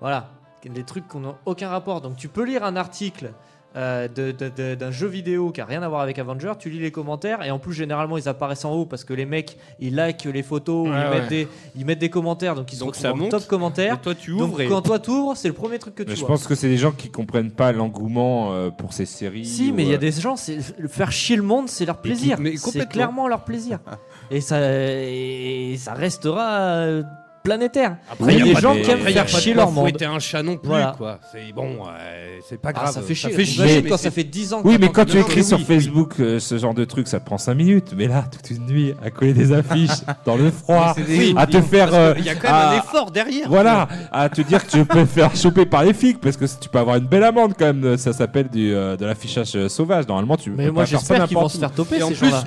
Voilà, 0.00 0.30
des 0.64 0.84
trucs 0.84 1.08
qui 1.08 1.16
n'ont 1.18 1.36
aucun 1.46 1.68
rapport. 1.68 2.00
Donc 2.00 2.16
tu 2.16 2.28
peux 2.28 2.44
lire 2.44 2.64
un 2.64 2.76
article 2.76 3.32
euh, 3.76 4.08
d'un 4.08 4.90
jeu 4.90 5.06
vidéo 5.06 5.50
qui 5.50 5.60
a 5.60 5.64
rien 5.64 5.82
à 5.82 5.88
voir 5.88 6.00
avec 6.02 6.18
Avenger, 6.18 6.52
tu 6.58 6.68
lis 6.70 6.78
les 6.78 6.90
commentaires 6.90 7.42
et 7.44 7.50
en 7.50 7.58
plus 7.58 7.72
généralement 7.72 8.18
ils 8.18 8.28
apparaissent 8.28 8.64
en 8.64 8.72
haut 8.72 8.84
parce 8.86 9.04
que 9.04 9.14
les 9.14 9.24
mecs 9.26 9.56
ils 9.80 9.96
likent 9.96 10.24
les 10.24 10.42
photos, 10.42 10.88
Ouais, 10.88 10.94
ils, 10.94 11.08
ouais. 11.10 11.20
mettent 11.20 11.28
des, 11.28 11.48
ils 11.76 11.86
mettent 11.86 11.98
des 11.98 12.10
commentaires 12.10 12.54
donc 12.54 12.72
ils 12.72 12.76
sont 12.76 12.92
en 13.06 13.16
monte, 13.16 13.30
top 13.30 13.46
commentaires. 13.46 13.94
et 13.94 13.98
toi, 13.98 14.14
tu 14.14 14.32
donc 14.32 14.42
ouvres 14.50 14.60
et- 14.60 14.68
quand 14.68 14.82
toi 14.82 14.98
tu 14.98 15.10
ouvres, 15.10 15.36
c'est 15.36 15.48
le 15.48 15.54
premier 15.54 15.78
truc 15.78 15.94
que 15.94 16.02
tu 16.02 16.10
Mais 16.10 16.14
je 16.16 16.20
vois. 16.20 16.28
pense 16.28 16.46
que 16.46 16.54
c'est 16.54 16.68
des 16.68 16.76
gens 16.78 16.92
qui 16.92 17.10
comprennent 17.10 17.50
pas 17.52 17.72
l'engouement 17.72 18.52
euh, 18.52 18.70
pour 18.70 18.92
ces 18.92 19.06
séries. 19.06 19.44
Si, 19.46 19.70
ou, 19.70 19.74
mais 19.74 19.82
il 19.84 19.88
y 19.88 19.92
a 19.92 19.94
euh, 19.94 19.98
des 19.98 20.12
gens, 20.12 20.36
c'est 20.36 20.58
faire 20.88 21.10
chier 21.12 21.36
le 21.36 21.42
monde, 21.42 21.68
c'est 21.68 21.86
leur 21.86 21.98
plaisir. 21.98 22.36
mais 22.40 22.56
C'est 22.56 22.88
clairement 22.88 23.28
leur 23.28 23.44
plaisir. 23.44 23.78
et 24.30 24.40
ça, 24.40 24.58
et 24.60 25.76
ça 25.78 25.94
restera 25.94 26.58
euh, 26.60 27.02
planétaire. 27.42 27.96
Après, 28.10 28.34
il 28.34 28.38
y 28.46 28.50
a 28.50 28.54
des 28.54 28.60
gens 28.60 28.74
qui 28.74 28.90
aiment 28.90 29.00
faire 29.00 29.28
chier 29.28 29.54
leur 29.54 29.70
monde. 29.70 29.88
fouetter 29.88 30.04
un 30.06 30.18
chat 30.18 30.42
non 30.42 30.56
plus, 30.56 30.68
Voilà. 30.68 30.94
quoi. 30.96 31.18
C'est 31.32 31.52
bon, 31.54 31.78
euh, 31.86 32.38
c'est 32.48 32.60
pas 32.60 32.70
Ah, 32.70 32.72
grave. 32.72 32.92
ça 32.94 33.02
fait 33.02 33.14
chier. 33.14 33.30
Ça 33.30 33.36
fait 33.36 33.44
chier. 33.44 33.64
quand 33.76 33.82
mais 33.84 33.90
ça 33.90 33.98
c'est- 33.98 34.10
fait 34.10 34.24
10 34.24 34.52
ans. 34.52 34.60
Oui, 34.64 34.76
mais 34.80 34.88
quand 34.90 35.04
tu 35.04 35.18
écris 35.18 35.44
sur 35.44 35.58
oui, 35.58 35.64
Facebook 35.64 36.14
euh, 36.20 36.38
ce 36.38 36.58
genre 36.58 36.74
de 36.74 36.84
truc, 36.84 37.08
ça 37.08 37.20
prend 37.20 37.38
5 37.38 37.54
minutes. 37.54 37.94
Mais 37.96 38.06
là, 38.06 38.24
toute 38.30 38.50
une 38.56 38.66
nuit 38.66 38.94
à 39.04 39.10
coller 39.10 39.32
des 39.34 39.52
affiches 39.52 39.90
dans 40.26 40.36
le 40.36 40.50
froid, 40.50 40.94
à 41.36 41.46
te 41.46 41.60
faire. 41.60 41.92
Euh, 41.94 42.14
qu'il 42.14 42.24
y 42.26 42.28
a 42.28 42.34
quand 42.34 42.48
même 42.48 42.54
à- 42.54 42.70
un 42.70 42.78
effort 42.78 43.10
derrière. 43.10 43.48
Voilà, 43.48 43.88
à 44.12 44.28
te 44.28 44.40
dire 44.42 44.64
que 44.64 44.70
tu 44.70 44.84
peux 44.84 45.00
te 45.00 45.06
faire 45.06 45.34
choper 45.34 45.66
par 45.66 45.84
les 45.84 45.94
flics 45.94 46.20
parce 46.20 46.36
que 46.36 46.44
tu 46.44 46.68
peux 46.68 46.78
avoir 46.78 46.96
une 46.96 47.06
belle 47.06 47.24
amende 47.24 47.54
quand 47.58 47.66
même. 47.72 47.96
Ça 47.96 48.12
s'appelle 48.12 48.48
du, 48.48 48.72
euh, 48.74 48.96
de 48.96 49.04
l'affichage 49.04 49.66
sauvage. 49.68 50.06
Normalement, 50.06 50.36
tu 50.36 50.50
Mais 50.50 50.66
peux 50.66 50.72
moi 50.72 50.86
ça 50.86 50.92
j'espère 50.96 51.26
qu'ils 51.26 51.36
vont 51.36 51.48
se 51.48 51.58
faire 51.58 51.72
toper 51.72 51.96
Et 51.98 52.02
en 52.02 52.08
ces 52.08 52.14
plus, 52.14 52.28
gens-là. 52.30 52.44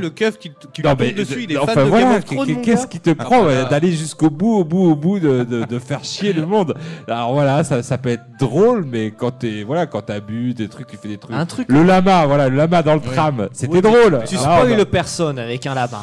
le, 0.00 0.10
keuf 0.10 0.38
qui, 0.38 0.50
tombe 0.50 0.96
dessus, 1.14 1.44
il 1.44 1.52
est 1.52 1.56
enfin, 1.58 1.72
fan 1.74 1.84
de 1.84 1.88
voilà, 1.90 2.06
Game 2.06 2.16
of 2.16 2.24
Thrones, 2.24 2.52
mon 2.52 2.62
qu'est-ce 2.62 2.86
qui 2.86 3.00
te 3.00 3.10
prend 3.10 3.44
ouais, 3.44 3.64
d'aller 3.70 3.92
jusqu'au 3.92 4.15
bout, 4.24 4.58
au 4.60 4.64
bout, 4.64 4.90
au 4.90 4.94
bout 4.96 5.18
de, 5.20 5.44
de, 5.44 5.64
de 5.64 5.78
faire 5.78 6.02
chier 6.04 6.32
le 6.32 6.46
monde 6.46 6.74
Alors 7.08 7.32
voilà, 7.34 7.62
ça, 7.64 7.82
ça 7.82 7.98
peut 7.98 8.08
être 8.10 8.24
drôle, 8.40 8.84
mais 8.90 9.10
quand 9.10 9.32
t'es 9.32 9.62
voilà, 9.64 9.86
quand 9.86 10.02
t'as 10.02 10.20
bu 10.20 10.54
des 10.54 10.68
trucs, 10.68 10.86
tu 10.86 10.96
fais 10.96 11.08
des 11.08 11.18
trucs. 11.18 11.34
Un 11.36 11.44
truc. 11.46 11.66
Le 11.70 11.82
lama, 11.82 12.26
voilà, 12.26 12.48
le 12.48 12.56
lama 12.56 12.82
dans 12.82 12.94
le 12.94 13.00
tram, 13.00 13.48
c'était 13.52 13.74
Oui, 13.74 13.82
drôle. 13.82 14.22
Tu 14.26 14.36
Alors, 14.36 14.58
spoil 14.60 14.76
bah, 14.76 14.84
personne 14.86 15.38
avec 15.38 15.66
un 15.66 15.74
lapin. 15.74 16.00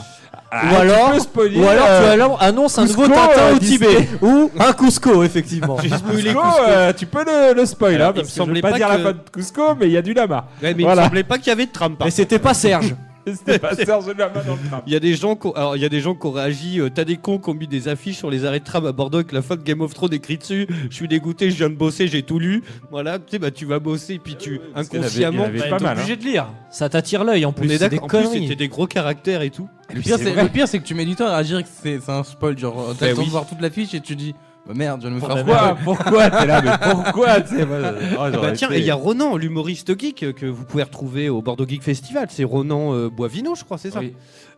ah, 0.51 0.61
ou 0.71 0.75
alors, 0.77 1.19
spoiler, 1.19 1.59
ou 1.59 1.67
alors 1.67 1.85
euh, 1.89 2.03
tu 2.05 2.09
alors 2.11 2.41
annonces 2.41 2.77
un 2.77 2.85
nouveau 2.85 3.07
Tintin 3.07 3.39
euh, 3.39 3.55
au. 3.55 3.59
Tibet 3.59 4.07
ou 4.21 4.51
un 4.59 4.73
Cusco 4.73 5.23
effectivement. 5.23 5.77
Spoilé 5.77 5.89
Cusco, 6.23 6.41
Cusco. 6.41 6.41
euh, 6.67 6.93
tu 6.93 7.05
peux 7.07 7.23
le, 7.25 7.53
le 7.55 7.65
spoil, 7.65 7.95
Alors, 7.95 8.09
hein, 8.09 8.13
il 8.15 8.19
me 8.19 8.21
parce 8.21 8.29
que 8.29 8.35
je 8.35 8.39
veux 8.39 8.45
semblait 8.45 8.61
pas 8.61 8.71
pas 8.71 8.77
dire 8.77 8.87
que- 8.87 8.93
la 8.93 8.99
fin 8.99 9.11
de 9.11 9.17
Cusco, 9.31 9.75
mais 9.79 9.85
il 9.87 9.91
y 9.93 9.97
a 9.97 10.01
du 10.03 10.13
lama. 10.13 10.45
Ouais, 10.61 10.73
mais 10.75 10.83
il 10.83 10.87
me 10.89 10.95
semblait 10.95 11.23
pas 11.23 11.37
qu'il 11.37 11.47
y 11.47 11.51
avait 11.51 11.65
de 11.65 11.71
tram 11.71 11.95
Mais 12.03 12.11
c'était 12.11 12.39
pas 12.39 12.53
Serge. 12.53 12.95
C'était 13.25 13.59
pas 13.59 13.75
Serge 13.75 14.07
Lama 14.17 14.41
dans 14.45 14.53
le 14.55 14.67
tram. 14.69 14.81
Il 14.85 14.93
y 14.93 14.95
a 14.95 14.99
des 14.99 15.15
gens 15.15 15.35
qui 15.35 15.47
ont, 15.47 15.51
alors, 15.53 15.75
il 15.77 15.81
y 15.81 15.85
a 15.85 15.89
des 15.89 16.01
gens 16.01 16.13
qui 16.15 16.27
ont 16.27 16.31
réagi. 16.31 16.79
euh, 16.81 16.89
T'as 16.93 17.03
des 17.05 17.17
cons 17.17 17.39
qui 17.39 17.49
ont 17.49 17.53
mis 17.53 17.67
des 17.67 17.87
affiches 17.87 18.17
sur 18.17 18.29
les 18.29 18.45
arrêts 18.45 18.59
de 18.59 18.65
tram 18.65 18.85
à 18.85 18.91
Bordeaux 18.91 19.19
avec 19.19 19.31
la 19.31 19.41
fin 19.41 19.55
de 19.55 19.61
Game 19.63 19.81
of 19.81 19.93
Thrones 19.93 20.13
écrit 20.13 20.37
dessus. 20.37 20.67
Je 20.89 20.95
suis 20.95 21.07
dégoûté, 21.07 21.49
je 21.51 21.55
viens 21.57 21.69
de 21.69 21.75
bosser, 21.75 22.07
j'ai 22.07 22.23
tout 22.23 22.39
lu. 22.39 22.63
Voilà, 22.91 23.19
tu 23.19 23.25
sais, 23.31 23.39
bah 23.39 23.51
tu 23.51 23.65
vas 23.65 23.79
bosser 23.79 24.19
puis 24.23 24.35
tu 24.35 24.59
Parce 24.73 24.89
qu'il 24.89 24.99
y 24.99 25.01
en 25.01 25.05
avait- 25.05 25.13
il 25.15 25.21
y 25.21 25.25
en 25.25 25.29
inconsciemment. 25.29 25.43
avait 25.63 25.69
pas 25.69 25.77
t'es 25.77 25.83
mal, 25.83 25.97
obligé 25.97 26.15
de 26.17 26.23
lire. 26.23 26.47
Ça 26.71 26.89
t'attire 26.89 27.23
l'œil 27.23 27.45
en 27.45 27.49
On 27.49 27.53
plus. 27.53 27.71
est 27.71 27.77
c'est 27.77 27.89
des 27.89 27.95
d'accord. 27.97 28.05
En 28.05 28.07
plus, 28.07 28.23
conneries. 28.23 28.43
c'était 28.43 28.55
des 28.55 28.67
gros 28.67 28.87
caractères 28.87 29.41
et 29.41 29.49
tout. 29.49 29.67
Le 29.93 30.01
pire, 30.01 30.17
c'est 30.17 30.23
c'est 30.25 30.31
vrai. 30.31 30.43
le 30.43 30.49
pire, 30.49 30.67
c'est 30.67 30.79
que 30.79 30.83
tu 30.85 30.93
mets 30.95 31.05
du 31.05 31.15
temps 31.15 31.27
à 31.27 31.35
réagir 31.35 31.61
que 31.63 31.69
c'est 31.81 31.99
c'est 31.99 32.11
un 32.11 32.23
spoil. 32.23 32.57
Genre, 32.57 32.95
t'as 32.97 33.07
le 33.09 33.13
temps 33.13 33.19
oui. 33.21 33.25
de 33.27 33.31
voir 33.31 33.45
toute 33.47 33.61
l'affiche 33.61 33.93
et 33.93 34.01
tu 34.01 34.15
dis, 34.15 34.33
bah 34.65 34.73
merde, 34.73 35.01
je 35.01 35.07
viens 35.07 35.17
de 35.17 35.21
me 35.21 35.27
faire 35.27 35.43
Pourquoi 35.43 35.77
Pourquoi 35.83 36.29
T'es 36.29 36.45
là, 36.45 36.61
mais 36.61 36.93
pourquoi 36.93 37.37
oh, 37.39 38.17
Ah 38.17 38.29
bah 38.31 38.51
tiens, 38.53 38.71
et 38.71 38.79
il 38.79 38.85
y 38.85 38.91
a 38.91 38.95
Ronan, 38.95 39.35
l'humoriste 39.35 39.99
geek 39.99 40.23
euh, 40.23 40.31
que 40.31 40.45
vous 40.45 40.63
pouvez 40.63 40.83
retrouver 40.83 41.27
au 41.27 41.41
Bordeaux 41.41 41.67
Geek 41.67 41.83
Festival. 41.83 42.27
C'est 42.29 42.45
Ronan 42.45 42.93
euh, 42.93 43.09
Boivino, 43.09 43.55
je 43.55 43.65
crois, 43.65 43.77
c'est 43.77 43.91
ça 43.91 43.99
Oui. 43.99 44.13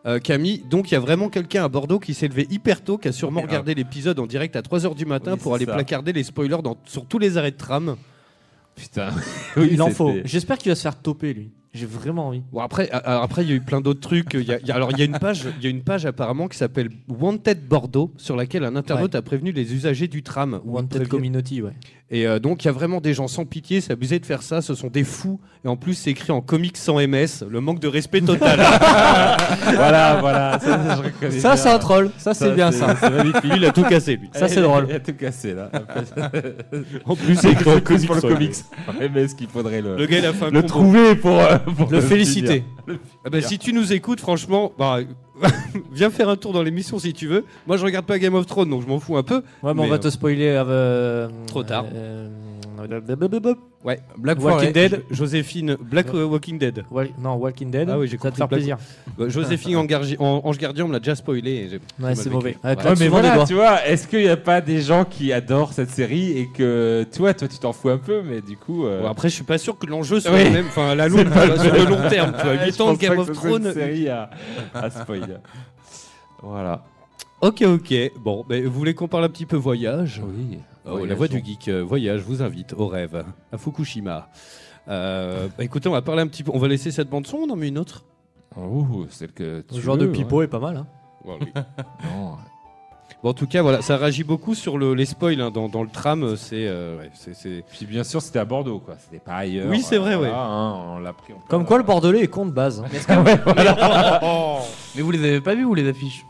Euh, 0.06 0.20
Camille, 0.20 0.64
donc 0.70 0.92
il 0.92 0.94
y 0.94 0.98
a 0.98 1.00
vraiment 1.00 1.30
quelqu'un 1.30 1.64
à 1.64 1.70
Bordeaux 1.70 1.98
qui 1.98 2.14
s'est 2.14 2.28
levé 2.28 2.46
hyper 2.52 2.84
tôt, 2.84 3.00
qui 3.00 3.08
a 3.08 3.12
sûrement 3.12 3.42
regardé 3.42 3.74
l'épisode 3.74 4.20
en 4.20 4.28
direct 4.28 4.56
à 4.56 4.62
3h 4.62 4.94
du 4.94 5.08
matin 5.08 5.34
Oui, 5.34 5.40
pour 5.40 5.56
aller 5.56 5.66
ça. 5.66 5.74
placarder 5.74 6.14
les 6.14 6.24
spoilers 6.24 6.62
dans, 6.64 6.78
sur 6.86 7.08
tous 7.08 7.18
les 7.18 7.38
arrêts 7.38 7.52
de 7.52 7.58
tram. 7.58 7.96
Putain. 8.76 9.10
Il 9.58 9.82
en 9.82 9.90
faut. 9.90 10.14
J'espère 10.24 10.60
qu'il 10.60 10.72
va 10.72 10.76
se 10.76 10.84
faire 10.84 10.96
toper 10.96 11.34
lui. 11.34 11.52
J'ai 11.76 11.86
vraiment 11.86 12.28
envie. 12.30 12.42
Bon 12.54 12.62
après, 12.62 12.90
a- 12.92 13.22
après 13.22 13.44
il 13.44 13.50
y 13.50 13.52
a 13.52 13.56
eu 13.56 13.62
plein 13.62 13.82
d'autres 13.82 14.00
trucs. 14.00 14.34
Il 14.34 14.44
y 14.44 14.52
a- 14.54 14.60
il 14.62 14.66
y 14.68 14.72
a- 14.72 14.76
alors 14.76 14.92
il 14.94 14.98
y 14.98 15.02
a 15.02 15.06
une 15.06 15.20
page, 15.20 15.44
il 15.60 15.64
y 15.64 15.68
a 15.68 15.70
une 15.70 15.82
page 15.84 16.06
apparemment 16.06 16.48
qui 16.48 16.58
s'appelle 16.58 16.90
Wanted 17.10 17.68
Bordeaux, 17.68 18.12
sur 18.18 18.36
laquelle 18.38 18.64
un 18.64 18.76
internaute 18.78 19.14
a 19.16 19.22
prévenu 19.22 19.52
les 19.52 19.74
usagers 19.74 20.08
du 20.08 20.24
tram. 20.24 20.62
Wanted 20.64 21.08
Community, 21.10 21.62
ouais. 21.62 21.74
Et 22.12 22.28
euh, 22.28 22.38
donc 22.38 22.64
il 22.64 22.68
y 22.68 22.70
a 22.70 22.72
vraiment 22.72 23.02
des 23.02 23.16
gens 23.16 23.28
sans 23.28 23.46
pitié, 23.46 23.82
c'est 23.82 23.92
abusé 23.92 24.20
de 24.20 24.26
faire 24.28 24.44
ça, 24.44 24.62
ce 24.62 24.76
sont 24.76 24.90
des 24.90 25.04
fous. 25.04 25.40
Et 25.64 25.68
en 25.68 25.76
plus 25.76 25.96
c'est 25.96 26.12
écrit 26.12 26.32
en 26.32 26.40
comics 26.40 26.78
sans 26.78 27.00
MS, 27.00 27.44
le 27.50 27.62
manque 27.62 27.80
de 27.80 27.88
respect 27.88 28.22
total. 28.22 28.60
Voilà, 29.76 30.18
voilà. 30.20 30.60
Ça, 30.60 30.80
je 30.98 31.02
reconnais 31.04 31.40
Ça, 31.40 31.58
c'est 31.58 31.70
un 31.70 31.80
troll. 31.80 32.12
Ça, 32.18 32.34
c'est 32.34 32.52
bien 32.52 32.72
ça. 32.72 32.96
C'est 33.00 33.10
magnifique. 33.10 33.44
Lui 33.44 33.52
il 33.58 33.66
a 33.66 33.72
tout 33.72 33.84
cassé 33.84 34.16
lui. 34.16 34.30
Ça, 34.34 34.48
c'est 34.48 34.62
drôle. 34.62 34.86
Il 34.90 34.96
a 34.96 35.00
tout 35.00 35.14
cassé 35.14 35.54
là. 35.54 35.72
En 37.06 37.16
plus 37.16 37.36
C'est 37.36 37.52
écrit 37.52 37.72
en 37.72 37.80
comics 37.80 38.06
pour 38.06 38.16
le 38.16 38.22
sans 38.22 38.28
comics. 38.28 38.56
MS. 39.00 39.36
Qu'il 39.36 39.48
faudrait 39.48 39.82
le, 39.82 39.98
Le 39.98 40.06
gars 40.06 40.20
il 40.20 40.26
a 40.26 40.34
fait 40.34 40.46
un 40.46 40.52
le 40.52 40.62
combo. 40.62 40.68
trouver 40.68 41.16
pour, 41.16 41.40
euh, 41.40 41.58
pour 41.58 41.90
Le 41.90 42.02
féliciter. 42.02 42.64
Ah 43.26 43.30
bah, 43.30 43.42
si 43.42 43.58
tu 43.58 43.74
nous 43.74 43.94
écoutes, 43.94 44.20
franchement, 44.22 44.72
bah, 44.78 45.00
viens 45.92 46.10
faire 46.10 46.30
un 46.30 46.36
tour 46.36 46.54
dans 46.54 46.64
l'émission 46.64 47.00
si 47.00 47.14
tu 47.14 47.28
veux. 47.28 47.46
Moi, 47.68 47.78
je 47.78 47.84
regarde 47.86 48.06
pas 48.06 48.18
Game 48.20 48.36
of 48.36 48.46
Thrones, 48.46 48.70
donc 48.70 48.82
je 48.84 48.88
m'en 48.88 49.00
fous 49.00 49.18
un 49.18 49.24
peu. 49.24 49.42
Ouais, 49.64 49.74
mais 49.74 49.82
on 49.82 49.88
va 49.88 49.96
euh, 49.96 50.00
te 50.00 50.10
spoiler. 50.10 50.48
euh, 50.68 51.28
Trop 51.48 51.64
tard. 51.64 51.86
euh, 51.94 52.30
Ouais, 53.84 54.00
Black 54.18 54.40
Walking 54.42 54.50
Forest. 54.60 54.74
Dead. 54.74 55.04
Joséphine, 55.12 55.78
Black 55.80 56.08
euh, 56.14 56.26
Walking 56.26 56.58
Dead. 56.58 56.84
Wal- 56.92 57.10
Non, 57.20 57.36
Walking 57.36 57.70
Dead. 57.70 57.88
Ah 57.90 58.00
oui, 58.00 58.08
j'ai 58.08 58.18
ça 58.18 58.32
te 58.32 58.38
compris 58.38 58.38
faire 58.38 58.48
Black- 58.48 58.58
plaisir. 58.60 58.78
Bah, 59.18 59.30
Joséphine 59.30 59.76
en, 59.78 59.86
gargi- 59.86 60.18
en- 60.20 60.42
Ange 60.44 60.58
Gardien, 60.58 60.86
on 60.86 60.88
me 60.88 60.94
l'a 60.94 61.00
déjà 61.00 61.16
spoilé. 61.16 61.52
et 61.52 61.64
j'ai- 61.64 61.70
j'ai 61.70 61.76
Ouais, 61.76 61.80
mal 62.00 62.16
c'est 62.16 62.24
vécu. 62.24 62.36
mauvais. 62.36 62.58
Ouais. 62.64 62.70
Ouais, 62.72 62.76
mais 62.76 62.84
souvent 62.84 63.00
des 63.02 63.08
voilà, 63.10 63.36
doigts. 63.36 63.46
tu 63.46 63.54
vois, 63.54 63.86
est-ce 63.86 64.08
qu'il 64.08 64.20
n'y 64.24 64.28
a 64.30 64.38
pas 64.38 64.62
des 64.62 64.82
gens 64.82 65.06
qui 65.06 65.32
adorent 65.32 65.74
cette 65.74 65.92
série 65.92 66.32
et 66.38 66.48
que 66.48 67.06
toi, 67.16 67.34
toi, 67.34 67.48
tu 67.48 67.58
t'en 67.60 67.74
fous 67.74 67.90
un 67.90 67.98
peu, 67.98 68.22
mais 68.24 68.42
du 68.42 68.58
coup. 68.58 68.86
euh, 68.86 69.02
Bon, 69.02 69.08
après, 69.10 69.30
je 69.30 69.36
suis 69.36 69.44
pas 69.44 69.58
sûr 69.58 69.78
que 69.78 69.86
l'enjeu 69.86 70.20
soit 70.20 70.32
Oui. 70.34 70.44
le 70.46 70.50
même. 70.50 70.66
Enfin, 70.68 70.96
la 70.96 71.04
c'est 71.04 71.10
longue, 71.10 71.30
pas 71.34 71.46
le 71.46 71.56
sur 71.58 71.74
le 71.74 71.80
même. 71.80 71.90
long 71.90 72.10
terme, 72.10 72.34
tu 72.38 72.44
vois. 72.44 72.54
Ouais, 72.56 72.66
8 72.66 72.76
je 72.78 72.82
ans 72.82 72.86
pense 72.88 72.98
Game 72.98 73.16
pas 73.16 73.22
of 73.22 73.28
ce 73.28 73.34
soit 73.36 73.50
une 73.50 73.60
Thrones. 73.60 73.74
série 73.74 74.10
à, 74.10 74.30
à 74.74 74.90
spoil. 74.90 75.42
voilà. 76.42 76.84
Ok, 77.42 77.62
ok. 77.62 77.94
Bon, 78.24 78.44
ben, 78.48 78.64
vous 78.66 78.72
voulez 78.72 78.94
qu'on 78.94 79.08
parle 79.08 79.26
un 79.26 79.30
petit 79.30 79.46
peu 79.46 79.58
voyage? 79.58 80.22
Oui. 80.26 80.58
Oh, 80.88 81.06
La 81.06 81.16
voix 81.16 81.28
du 81.28 81.44
geek, 81.44 81.68
euh, 81.68 81.82
voyage, 81.84 82.22
vous 82.22 82.42
invite 82.44 82.74
au 82.74 82.88
rêve, 82.88 83.24
à 83.52 83.58
Fukushima. 83.58 84.30
Euh, 84.88 85.48
bah, 85.58 85.64
écoutez, 85.64 85.90
on 85.90 85.94
va 85.94 86.02
parler 86.04 86.22
un 86.22 86.28
petit 86.28 86.44
peu. 86.44 86.52
On 86.54 86.60
va 86.60 86.68
laisser 86.68 86.92
cette 86.92 87.10
bande 87.10 87.26
son, 87.26 87.38
on 87.38 87.50
en 87.50 87.56
met 87.56 87.68
une 87.70 87.78
autre? 87.80 88.04
Oh, 88.56 89.06
celle 89.10 89.32
que 89.32 89.62
tu 89.68 89.76
Le 89.76 89.82
genre 89.82 89.98
de 89.98 90.06
pipeau 90.08 90.42
est 90.44 90.48
pas 90.48 90.60
mal. 90.60 90.78
Hein. 90.78 90.88
ouais. 91.26 91.40
Non. 92.04 92.36
Bon, 93.24 93.30
en 93.30 93.34
tout 93.34 93.48
cas, 93.48 93.62
voilà, 93.64 93.82
ça 93.82 93.98
réagit 93.98 94.24
beaucoup 94.24 94.54
sur 94.56 94.78
le- 94.78 94.94
les 94.94 95.06
spoils 95.06 95.40
hein, 95.42 95.50
dans, 95.50 95.68
dans 95.70 95.82
le 95.84 95.90
tram. 95.90 96.36
C'est, 96.36 96.68
euh, 96.68 96.98
ouais, 97.00 97.10
c'est, 97.16 97.34
c'est- 97.34 97.64
Puis 97.72 97.86
bien 97.88 98.04
sûr, 98.04 98.22
c'était 98.22 98.40
à 98.40 98.46
Bordeaux, 98.46 98.80
quoi. 98.80 98.96
C'était 99.00 99.24
pas 99.24 99.36
ailleurs. 99.38 99.68
Oui, 99.70 99.82
c'est 99.82 99.98
vrai, 99.98 100.16
Voilà, 100.16 100.32
ouais. 100.32 100.38
hein, 100.40 100.76
on 100.96 101.00
l'a 101.00 101.14
pris. 101.14 101.34
en 101.34 101.38
plein- 101.38 101.46
Comme 101.50 101.66
quoi, 101.66 101.78
le 101.78 101.84
Bordelais 101.84 102.22
est 102.22 102.28
con 102.28 102.46
de 102.46 102.52
base. 102.52 102.84
hein. 102.84 102.88
Mais 104.96 105.02
vous 105.02 105.12
les 105.12 105.20
avez 105.20 105.42
pas 105.42 105.56
vus, 105.56 105.64
vous, 105.64 105.74
les 105.76 105.88
affiches? 105.90 106.24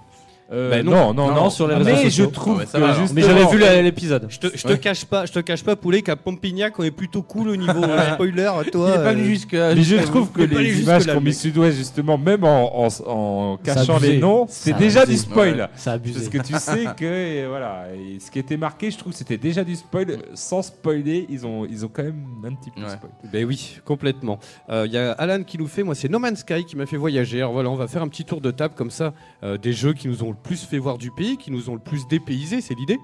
Euh, 0.52 0.70
Bah, 0.70 0.84
non. 0.84 1.14
non, 1.14 1.28
non, 1.30 1.34
Non, 1.36 1.50
sur 1.50 1.68
les 1.68 1.74
réseaux 1.76 1.90
Mais 1.90 2.04
sociaux. 2.04 2.26
je 2.26 2.30
trouve 2.30 2.64
Ah 2.74 2.78
ouais, 2.80 3.08
que 3.08 3.14
Mais 3.14 3.22
j'avais 3.24 3.46
vu 3.48 3.58
l'épisode. 3.84 4.28
Je 4.30 4.38
te, 4.38 4.56
je 4.56 4.62
te 4.64 4.68
Ouais. 4.74 4.78
cache 4.78 5.04
pas, 5.06 5.26
je 5.26 5.32
te 5.32 5.40
cache 5.40 5.64
pas, 5.64 5.76
poulet, 5.76 6.04
qu'à 6.04 6.16
Pompignac, 6.16 6.78
on 6.80 6.84
est 6.84 6.92
plutôt 6.92 7.24
cool 7.24 7.50
au 7.50 7.56
niveau 7.56 7.84
euh, 7.84 8.14
spoiler. 8.14 8.52
Toi, 8.72 8.90
Il 8.90 8.94
est 8.94 9.04
pas 9.04 9.58
euh. 9.58 9.74
Mais 9.76 9.82
je 9.84 9.96
trouve 10.06 10.32
que 10.32 10.44
les 10.44 10.82
images 10.84 11.08
mis 11.08 11.20
mec. 11.26 11.34
Sud-Ouest, 11.34 11.78
justement, 11.78 12.18
même 12.20 12.44
en, 12.44 12.86
en, 12.86 12.88
en 13.08 13.58
cachant 13.58 13.98
les 13.98 14.20
noms, 14.20 14.46
C'est 14.48 14.74
déjà 14.78 15.02
abusé. 15.02 15.18
du 15.18 15.24
spoil. 15.24 15.56
Ouais. 15.62 15.68
C'est 15.76 15.90
abusé. 15.90 16.14
Parce 16.20 16.30
que 16.30 16.38
tu 16.48 16.54
sais 16.60 16.86
que 16.98 17.48
voilà, 17.48 17.86
et 17.96 18.20
ce 18.20 18.30
qui 18.30 18.38
était 18.38 18.58
marqué, 18.58 18.92
je 18.92 18.98
trouve, 19.00 19.14
c'était 19.14 19.38
déjà 19.38 19.64
du 19.64 19.76
spoil. 19.76 20.18
Sans 20.36 20.62
spoiler, 20.62 21.26
ils 21.30 21.46
ont, 21.46 21.66
ils 21.66 21.84
ont 21.86 21.90
quand 21.92 22.04
même 22.04 22.24
un 22.46 22.54
petit 22.54 22.70
peu 22.70 22.82
Ouais. 22.84 22.90
spoil. 22.90 23.12
Ben 23.34 23.46
oui, 23.46 23.78
complètement. 23.84 24.38
Il 24.70 24.92
y 24.92 24.98
a 24.98 25.12
Alan 25.14 25.42
qui 25.44 25.58
nous 25.58 25.68
fait, 25.68 25.82
moi 25.82 25.96
c'est 25.96 26.10
No 26.10 26.20
Man's 26.20 26.40
Sky 26.42 26.66
qui 26.66 26.76
m'a 26.76 26.86
fait 26.86 26.98
voyager. 26.98 27.40
Alors 27.40 27.54
voilà, 27.54 27.70
on 27.72 27.76
va 27.76 27.88
faire 27.88 28.04
un 28.04 28.08
petit 28.08 28.26
tour 28.26 28.42
de 28.42 28.52
table 28.52 28.76
comme 28.78 28.92
ça, 28.92 29.14
des 29.62 29.74
jeux 29.74 29.94
qui 29.94 30.08
nous 30.08 30.22
ont 30.24 30.35
le 30.36 30.42
plus 30.42 30.64
fait 30.64 30.78
voir 30.78 30.98
du 30.98 31.12
pays, 31.12 31.38
qui 31.38 31.52
nous 31.52 31.70
ont 31.70 31.74
le 31.74 31.80
plus 31.82 32.08
dépaysé, 32.08 32.62
c'est 32.62 32.76
l'idée. 32.76 33.00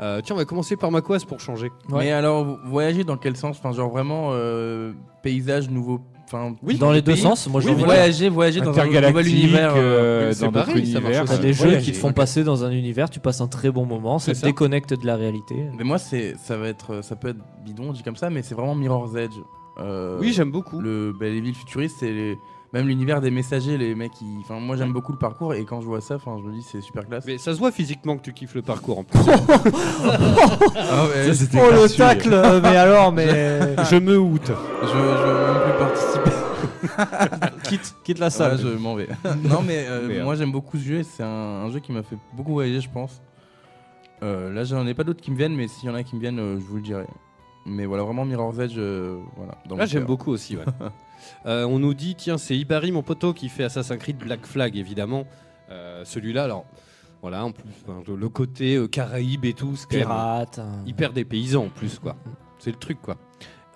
Euh, 0.00 0.20
tiens, 0.24 0.34
on 0.34 0.38
va 0.38 0.44
commencer 0.44 0.76
par 0.76 0.90
Maquas 0.90 1.20
pour 1.28 1.38
changer. 1.40 1.70
Ouais. 1.88 2.04
Mais 2.06 2.12
alors, 2.12 2.44
vous 2.44 2.56
voyagez 2.66 3.04
dans 3.04 3.16
quel 3.16 3.36
sens? 3.36 3.56
Enfin, 3.58 3.72
genre 3.72 3.90
vraiment 3.90 4.30
euh, 4.32 4.92
paysage 5.22 5.70
nouveau. 5.70 6.00
Enfin, 6.26 6.54
Oui, 6.62 6.78
Dans 6.78 6.90
les 6.90 7.02
deux 7.02 7.12
pays. 7.12 7.20
sens, 7.20 7.46
moi 7.48 7.60
j'ai 7.60 7.68
Oui, 7.68 7.84
voyager, 7.84 8.28
voyager 8.30 8.60
dans 8.60 8.76
un 8.76 8.86
nouvel 8.86 9.28
univers. 9.28 9.74
euh, 9.76 9.78
euh, 9.78 10.32
c'est 10.32 10.46
dans 10.46 10.50
marche 10.52 10.74
univers. 10.74 11.22
aussi. 11.22 11.32
T'as 11.32 11.38
des 11.38 11.52
jeux 11.52 11.64
voyager. 11.64 11.84
qui 11.84 11.92
te 11.92 11.96
font 11.98 12.12
passer 12.12 12.42
dans 12.44 12.64
un 12.64 12.70
univers, 12.72 13.08
tu 13.10 13.20
passes 13.20 13.40
un 13.42 13.46
très 13.46 13.70
bon 13.70 13.84
moment, 13.84 14.18
ça 14.18 14.32
te 14.32 14.38
ça. 14.38 14.46
déconnecte 14.46 14.94
de 14.94 15.06
la 15.06 15.16
réalité. 15.16 15.54
Mais 15.78 15.84
moi, 15.84 15.98
c'est, 15.98 16.34
ça 16.42 16.56
va 16.56 16.66
être, 16.68 17.04
ça 17.04 17.14
peut 17.14 17.28
être 17.28 17.38
bidon, 17.64 17.92
dit 17.92 18.02
comme 18.02 18.16
ça, 18.16 18.30
mais 18.30 18.42
c'est 18.42 18.54
vraiment 18.54 18.74
Mirror's 18.74 19.14
Edge. 19.16 19.34
Euh, 19.78 20.18
Oui, 20.18 20.32
j'aime 20.32 20.50
beaucoup. 20.50 20.80
le, 20.80 21.12
bah, 21.12 21.26
les 21.26 21.40
villes 21.40 21.54
futuristes, 21.54 21.96
c'est 22.00 22.10
les- 22.12 22.38
même 22.74 22.86
l'univers 22.88 23.20
des 23.22 23.30
messagers, 23.30 23.78
les 23.78 23.94
mecs. 23.94 24.12
qui- 24.12 24.26
Enfin, 24.40 24.60
moi, 24.60 24.76
j'aime 24.76 24.92
beaucoup 24.92 25.12
le 25.12 25.18
parcours 25.18 25.54
et 25.54 25.64
quand 25.64 25.80
je 25.80 25.86
vois 25.86 26.00
ça, 26.02 26.16
enfin, 26.16 26.36
je 26.38 26.42
me 26.46 26.52
dis 26.52 26.62
c'est 26.62 26.80
super 26.82 27.06
classe. 27.06 27.24
Mais 27.26 27.38
ça 27.38 27.54
se 27.54 27.58
voit 27.58 27.70
physiquement 27.72 28.16
que 28.18 28.22
tu 28.22 28.32
kiffes 28.34 28.54
le 28.54 28.62
parcours 28.62 28.98
en 28.98 29.04
plus. 29.04 29.20
Ah 29.24 31.06
ouais, 31.06 31.26
Ça, 31.28 31.34
c'était 31.34 31.58
Oh 31.62 31.70
le 31.70 31.76
gratuit. 31.78 31.96
tacle, 31.96 32.32
euh, 32.32 32.60
mais 32.62 32.76
alors, 32.76 33.12
mais 33.12 33.76
je 33.90 33.96
me 33.96 34.18
houte. 34.18 34.50
je, 34.82 34.86
je 34.86 34.92
veux 34.92 35.52
même 35.52 35.62
plus 35.62 35.78
participer. 35.78 36.30
quitte, 37.68 37.94
quitte 38.04 38.18
la 38.18 38.26
Ah, 38.26 38.30
salle. 38.30 38.58
je 38.58 38.68
m'en 38.68 38.94
vais. 38.94 39.08
non, 39.48 39.62
mais 39.66 39.86
euh, 39.88 40.22
moi, 40.22 40.34
j'aime 40.34 40.52
beaucoup 40.52 40.76
ce 40.78 40.82
jeu. 40.84 40.98
et 40.98 41.04
C'est 41.04 41.22
un, 41.22 41.26
un 41.26 41.70
jeu 41.70 41.80
qui 41.80 41.92
m'a 41.92 42.02
fait 42.02 42.16
beaucoup 42.34 42.52
voyager, 42.52 42.80
je 42.80 42.90
pense. 42.90 43.22
Euh, 44.22 44.52
là, 44.52 44.64
j'en 44.64 44.86
ai 44.86 44.94
pas 44.94 45.04
d'autres 45.04 45.20
qui 45.20 45.30
me 45.30 45.36
viennent, 45.36 45.54
mais 45.56 45.68
s'il 45.68 45.88
y 45.88 45.92
en 45.92 45.94
a 45.94 46.02
qui 46.02 46.14
me 46.16 46.20
viennent, 46.20 46.38
euh, 46.38 46.58
je 46.58 46.64
vous 46.64 46.76
le 46.76 46.82
dirai. 46.82 47.04
Mais 47.66 47.86
voilà, 47.86 48.02
vraiment 48.04 48.24
Mirror's 48.24 48.58
Edge, 48.58 48.74
euh, 48.76 49.16
voilà. 49.36 49.52
dans 49.68 49.76
Là, 49.76 49.84
mon 49.84 49.88
j'aime 49.90 50.04
beaucoup 50.04 50.30
aussi. 50.32 50.56
ouais. 50.56 50.64
Euh, 51.46 51.64
on 51.64 51.78
nous 51.78 51.94
dit, 51.94 52.14
tiens, 52.14 52.38
c'est 52.38 52.56
Ibari, 52.56 52.92
mon 52.92 53.02
poteau, 53.02 53.32
qui 53.32 53.48
fait 53.48 53.64
Assassin's 53.64 53.98
Creed 53.98 54.18
Black 54.18 54.46
Flag, 54.46 54.76
évidemment. 54.76 55.24
Euh, 55.70 56.02
Celui-là, 56.04 56.44
alors, 56.44 56.64
voilà, 57.22 57.44
en 57.44 57.52
plus, 57.52 57.64
enfin, 57.86 58.02
le- 58.06 58.28
côté 58.28 58.76
euh, 58.76 58.86
Caraïbes 58.88 59.44
et 59.44 59.54
tout, 59.54 59.76
c'est 59.76 59.88
Pirate. 59.88 60.58
hein. 60.58 60.82
hyper 60.86 61.12
dépaysant 61.12 61.64
en 61.64 61.68
plus, 61.68 61.98
quoi. 61.98 62.16
C'est 62.58 62.70
le 62.70 62.76
truc, 62.78 63.00
quoi. 63.02 63.16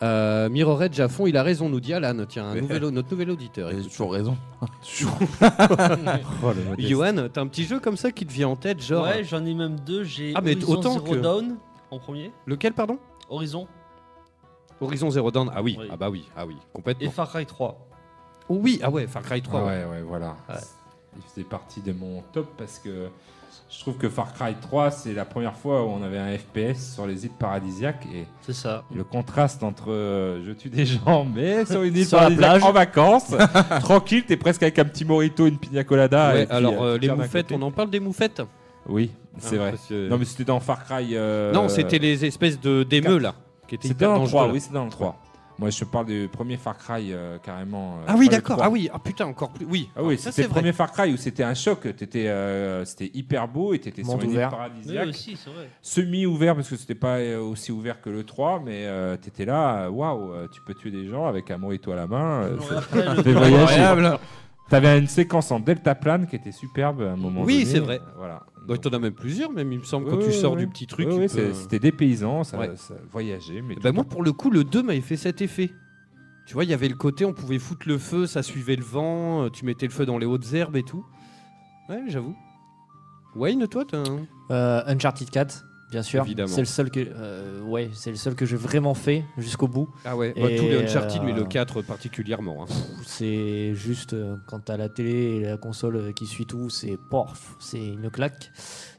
Euh, 0.01 0.49
Mirror 0.49 0.85
Edge 0.85 1.01
à 1.01 1.09
fond, 1.09 1.27
il 1.27 1.37
a 1.37 1.43
raison, 1.43 1.69
nous 1.69 1.81
dit 1.81 1.93
Alan, 1.93 2.15
tiens, 2.29 2.47
un 2.51 2.55
nouvel- 2.55 2.83
notre 2.91 3.11
nouvel 3.11 3.31
auditeur. 3.31 3.71
J'ai 3.71 3.79
écoute. 3.79 3.91
toujours 3.91 4.13
raison. 4.13 4.37
Oh, 6.43 6.53
le 6.55 6.65
modeste. 6.71 6.89
Johan, 6.89 7.29
t'as 7.33 7.41
un 7.41 7.47
petit 7.47 7.65
jeu 7.65 7.81
comme 7.81 7.97
ça 7.97 8.13
qui 8.13 8.25
te 8.27 8.33
vient 8.33 8.49
en 8.49 8.57
tête, 8.57 8.83
genre. 8.83 9.05
Ouais, 9.05 9.25
j'en 9.25 9.45
ai 9.45 9.55
même 9.55 9.81
deux. 9.81 10.05
J'ai 10.05 10.33
Ah, 10.35 10.41
mais 10.41 10.53
Horizon 10.57 10.73
autant 10.73 10.93
Zero 10.95 11.05
que- 11.15 11.17
Dawn 11.19 11.57
en 11.91 11.99
premier. 11.99 12.33
Lequel, 12.47 12.73
pardon? 12.75 12.99
Horizon 13.29 13.67
Horizon 14.81 15.11
Zero 15.11 15.31
Dawn. 15.31 15.51
Ah 15.55 15.63
oui, 15.63 15.77
Oui. 15.79 15.89
ah 15.91 15.97
bah 15.97 16.11
oui, 16.11 16.29
ah 16.37 16.47
oui, 16.47 16.55
et 16.55 16.73
complètement. 16.73 17.11
Far 17.11 17.29
Cry 17.31 17.47
3. 17.47 17.87
Oui, 18.49 18.81
ah 18.83 18.91
ouais, 18.91 19.07
Far 19.07 19.23
Cry 19.23 19.43
3. 19.43 19.61
Ouais, 19.61 19.67
ouais. 19.67 19.85
ouais, 19.85 20.03
voilà. 20.03 20.37
Ouais. 20.49 20.55
Il 21.17 21.23
faisait 21.23 21.45
partie 21.45 21.81
de 21.81 21.93
mon 21.93 22.23
top 22.33 22.49
parce 22.57 22.79
que 22.79 23.09
je 23.71 23.81
trouve 23.81 23.97
que 23.97 24.09
Far 24.09 24.33
Cry 24.35 24.55
3, 24.61 24.91
c'est 24.91 25.13
la 25.13 25.25
première 25.27 25.55
fois 25.57 25.85
où 25.85 25.89
on 25.89 26.03
avait 26.03 26.19
un 26.19 26.37
FPS 26.39 26.95
sur 26.95 27.07
les 27.07 27.25
îles 27.27 27.33
paradisiaques 27.39 28.07
et 28.15 28.25
C'est 28.43 28.55
ça. 28.55 28.85
le 28.95 29.05
contraste 29.05 29.63
entre 29.63 29.91
euh, 29.91 30.43
je 30.47 30.53
tue 30.53 30.71
des 30.71 30.87
gens 30.87 31.27
mais 31.35 31.67
sur 31.67 31.83
une 31.83 31.95
île 31.97 32.07
Sur 32.07 32.19
paradisiaque 32.19 32.63
en 32.65 32.73
vacances, 32.73 33.35
tranquille, 33.81 34.25
t'es 34.25 34.37
presque 34.39 34.63
avec 34.63 34.79
un 34.79 34.85
petit 34.85 35.05
morito, 35.05 35.47
une 35.47 35.59
pina 35.59 35.85
colada. 35.85 36.33
Ouais, 36.33 36.43
et 36.43 36.47
puis, 36.47 36.55
alors, 36.57 36.83
euh, 36.83 36.95
euh, 36.95 36.99
les 36.99 37.11
moufettes, 37.11 37.53
on 37.53 37.61
en 37.63 37.71
parle 37.71 37.91
des 37.91 38.01
moufettes? 38.01 38.41
Oui, 38.87 39.11
c'est 39.39 39.57
Ah, 39.57 39.71
vrai. 39.71 39.75
que- 39.89 40.09
Non, 40.09 40.17
mais 40.17 40.25
c'était 40.25 40.45
dans 40.45 40.61
Far 40.61 40.85
Cry. 40.85 41.11
euh, 41.15 41.53
Non, 41.53 41.69
c'était 41.69 41.99
les 41.99 42.25
espèces 42.25 42.59
de 42.61 42.85
d'émeux 42.85 43.19
là, 43.19 43.35
qui 43.69 43.77
C'était 43.89 43.89
hyper 44.05 44.15
dans 44.15 44.23
le 44.23 44.29
3, 44.29 44.41
dangereux. 44.43 44.55
oui, 44.55 44.61
c'était 44.61 44.75
dans 44.75 44.85
le 44.85 44.91
3. 44.91 45.17
Moi, 45.61 45.71
je 45.71 45.81
te 45.81 45.85
parle 45.87 46.07
du 46.07 46.29
premier 46.33 46.57
Far 46.57 46.79
Cry 46.79 47.13
euh, 47.13 47.37
carrément. 47.39 47.95
euh, 47.97 48.05
Ah 48.07 48.15
oui, 48.17 48.29
d'accord. 48.29 48.59
3. 48.59 48.67
Ah 48.67 48.71
oui, 48.71 48.89
ah 48.95 48.99
putain, 49.01 49.27
encore 49.27 49.51
plus. 49.51 49.67
Oui, 49.69 49.91
Ah 49.97 50.05
oui, 50.05 50.17
ça 50.17 50.31
c'était 50.31 50.35
c'est 50.35 50.43
le 50.43 50.49
vrai. 50.51 50.61
premier 50.61 50.73
Far 50.73 50.93
Cry 50.93 51.13
où 51.13 51.17
c'était 51.17 51.43
un 51.43 51.55
choc. 51.55 51.81
T'étais, 51.97 52.29
euh, 52.29 52.85
c'était 52.85 53.11
hyper 53.13 53.49
beau 53.49 53.75
et 53.75 53.81
t'étais 53.81 54.05
sur 54.05 54.13
Monde 54.13 54.23
une 54.23 54.31
île. 54.35 54.49
Oui, 54.87 55.13
c'est. 55.13 55.37
Semi-ouvert 55.83 56.55
parce 56.55 56.69
que 56.69 56.77
c'était 56.77 56.95
pas 56.95 57.19
aussi 57.41 57.73
ouvert 57.73 58.01
que 58.01 58.09
le 58.09 58.23
3, 58.23 58.63
mais 58.65 58.85
euh, 58.87 59.17
t'étais 59.17 59.45
là, 59.45 59.91
waouh, 59.91 60.31
tu 60.53 60.61
peux 60.61 60.75
tuer 60.75 60.93
des 60.93 61.09
gens 61.09 61.27
avec 61.27 61.51
un 61.51 61.59
morito 61.59 61.91
à 61.91 61.97
la 61.97 62.07
main. 62.07 62.51
voyager. 63.25 63.33
Incroyable. 63.35 64.19
T'avais 64.69 64.99
une 64.99 65.09
séquence 65.09 65.51
en 65.51 65.61
deltaplane 65.61 66.27
qui 66.27 66.37
était 66.37 66.53
superbe 66.53 67.01
à 67.01 67.13
un 67.13 67.17
moment 67.17 67.43
Oui, 67.43 67.61
donné. 67.61 67.65
c'est 67.65 67.79
vrai. 67.81 68.01
Voilà. 68.19 68.43
Donc, 68.69 68.81
t'en 68.83 68.91
as 68.91 68.99
même 68.99 69.15
plusieurs, 69.15 69.51
même 69.51 69.73
il 69.73 69.79
me 69.79 69.85
semble, 69.85 70.09
quand 70.11 70.19
Ouais, 70.19 70.25
tu 70.27 70.33
sors 70.33 70.53
ouais, 70.53 70.59
du 70.61 70.69
petit 70.69 70.87
truc. 70.87 71.07
Ouais, 71.07 71.13
tu 71.15 71.19
ouais, 71.21 71.27
peux- 71.27 71.29
c'est- 71.29 71.55
c'était 71.55 71.79
des 71.79 71.91
paysans, 71.93 72.45
ça, 72.45 72.59
Ouais. 72.59 72.71
ça 72.77 72.95
voyageait. 73.11 73.63
Mais 73.63 73.75
Bah, 73.77 73.93
moi, 73.93 74.05
pour 74.05 74.23
le 74.23 74.33
coup, 74.33 74.51
le 74.51 74.63
2 74.63 74.83
m'avait 74.83 75.01
fait 75.01 75.17
cet 75.17 75.41
effet. 75.43 75.71
Tu 76.47 76.55
vois, 76.55 76.65
il 76.65 76.71
y 76.71 76.75
avait 76.75 76.89
le 76.89 76.95
côté, 76.95 77.25
on 77.25 77.33
pouvait 77.33 77.59
foutre 77.59 77.89
le 77.89 77.99
feu, 77.99 78.27
ça 78.27 78.43
suivait 78.43 78.77
le 78.77 78.85
vent, 78.85 79.45
euh, 79.45 79.49
tu 79.51 79.65
mettais 79.65 79.87
le 79.87 79.93
feu 79.93 80.07
dans 80.07 80.19
les 80.19 80.27
hautes 80.27 80.53
herbes 80.55 80.77
et 80.77 80.83
tout. 80.83 81.05
Ouais, 81.89 82.03
j'avoue. 82.09 82.35
Wayne, 83.35 83.67
toi, 83.69 83.85
t'as 83.87 83.99
un... 83.99 84.27
Euh, 84.51 84.83
Uncharted 84.87 85.29
4, 85.31 85.65
bien 85.91 86.03
sûr. 86.03 86.25
C'est 86.47 86.61
le 86.61 86.65
seul 86.67 86.91
que, 86.91 87.01
euh, 87.01 87.61
ouais, 87.63 87.91
c'est 87.93 88.11
le 88.11 88.17
seul 88.17 88.35
que 88.35 88.47
j'ai 88.47 88.57
vraiment 88.57 88.95
fait 88.95 89.25
jusqu'au 89.37 89.69
bout. 89.69 89.89
Ah 90.05 90.17
ouais, 90.17 90.33
bah, 90.37 90.49
tous 90.57 90.65
les 90.65 90.85
Uncharted, 90.85 91.23
euh, 91.23 91.25
mais 91.25 91.33
le 91.33 91.45
4 91.45 91.83
particulièrement. 91.83 92.65
hein. 92.65 92.67
C'est 93.07 93.75
juste 93.75 94.13
euh, 94.13 94.37
quand 94.47 94.61
t'as 94.61 94.77
la 94.77 94.89
télé 94.89 95.13
et 95.37 95.41
la 95.41 95.57
console 95.57 95.97
euh, 95.97 96.13
qui 96.13 96.27
suit 96.27 96.47
tout, 96.47 96.71
c'est 96.71 96.99
porf, 97.11 97.57
c'est 97.59 97.85
une 97.85 98.11
claque. 98.11 98.51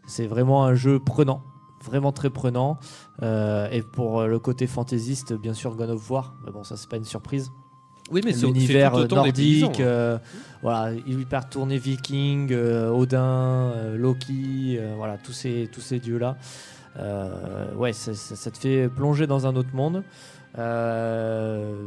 C'est 0.08 0.28
vraiment 0.28 0.66
un 0.66 0.74
jeu 0.74 1.00
prenant, 1.00 1.44
vraiment 1.84 2.12
très 2.12 2.30
prenant. 2.30 2.80
Et 3.22 3.82
pour 3.84 4.24
le 4.24 4.40
côté 4.40 4.66
fantaisiste, 4.66 5.34
bien 5.34 5.54
sûr, 5.54 5.76
God 5.76 5.90
of 5.92 6.10
War. 6.10 6.36
Mais 6.46 6.52
bon, 6.52 6.64
ça 6.64 6.78
c'est 6.78 6.90
pas 6.90 6.98
une 6.98 7.06
surprise. 7.06 7.52
Oui, 8.12 8.22
mais 8.26 8.34
c'est 8.34 8.48
L'univers 8.48 9.08
nordique, 9.08 9.80
hein. 9.80 9.84
euh, 9.84 10.18
voilà, 10.64 10.96
hyper 11.06 11.48
tourné 11.48 11.78
viking, 11.78 12.52
euh, 12.52 12.90
Odin, 12.90 13.22
euh, 13.22 13.98
Loki, 13.98 14.80
voilà, 14.98 15.18
tous 15.18 15.32
ces, 15.34 15.70
tous 15.72 15.82
ces 15.82 16.00
dieux-là. 16.00 16.38
Euh, 16.98 17.74
ouais, 17.76 17.94
ça, 17.94 18.14
ça- 18.14 18.36
ça 18.36 18.52
te 18.52 18.58
fait 18.58 18.90
plonger 18.90 19.28
dans 19.28 19.46
un 19.48 19.56
autre 19.56 19.74
monde. 19.74 20.04
Euh, 20.58 21.86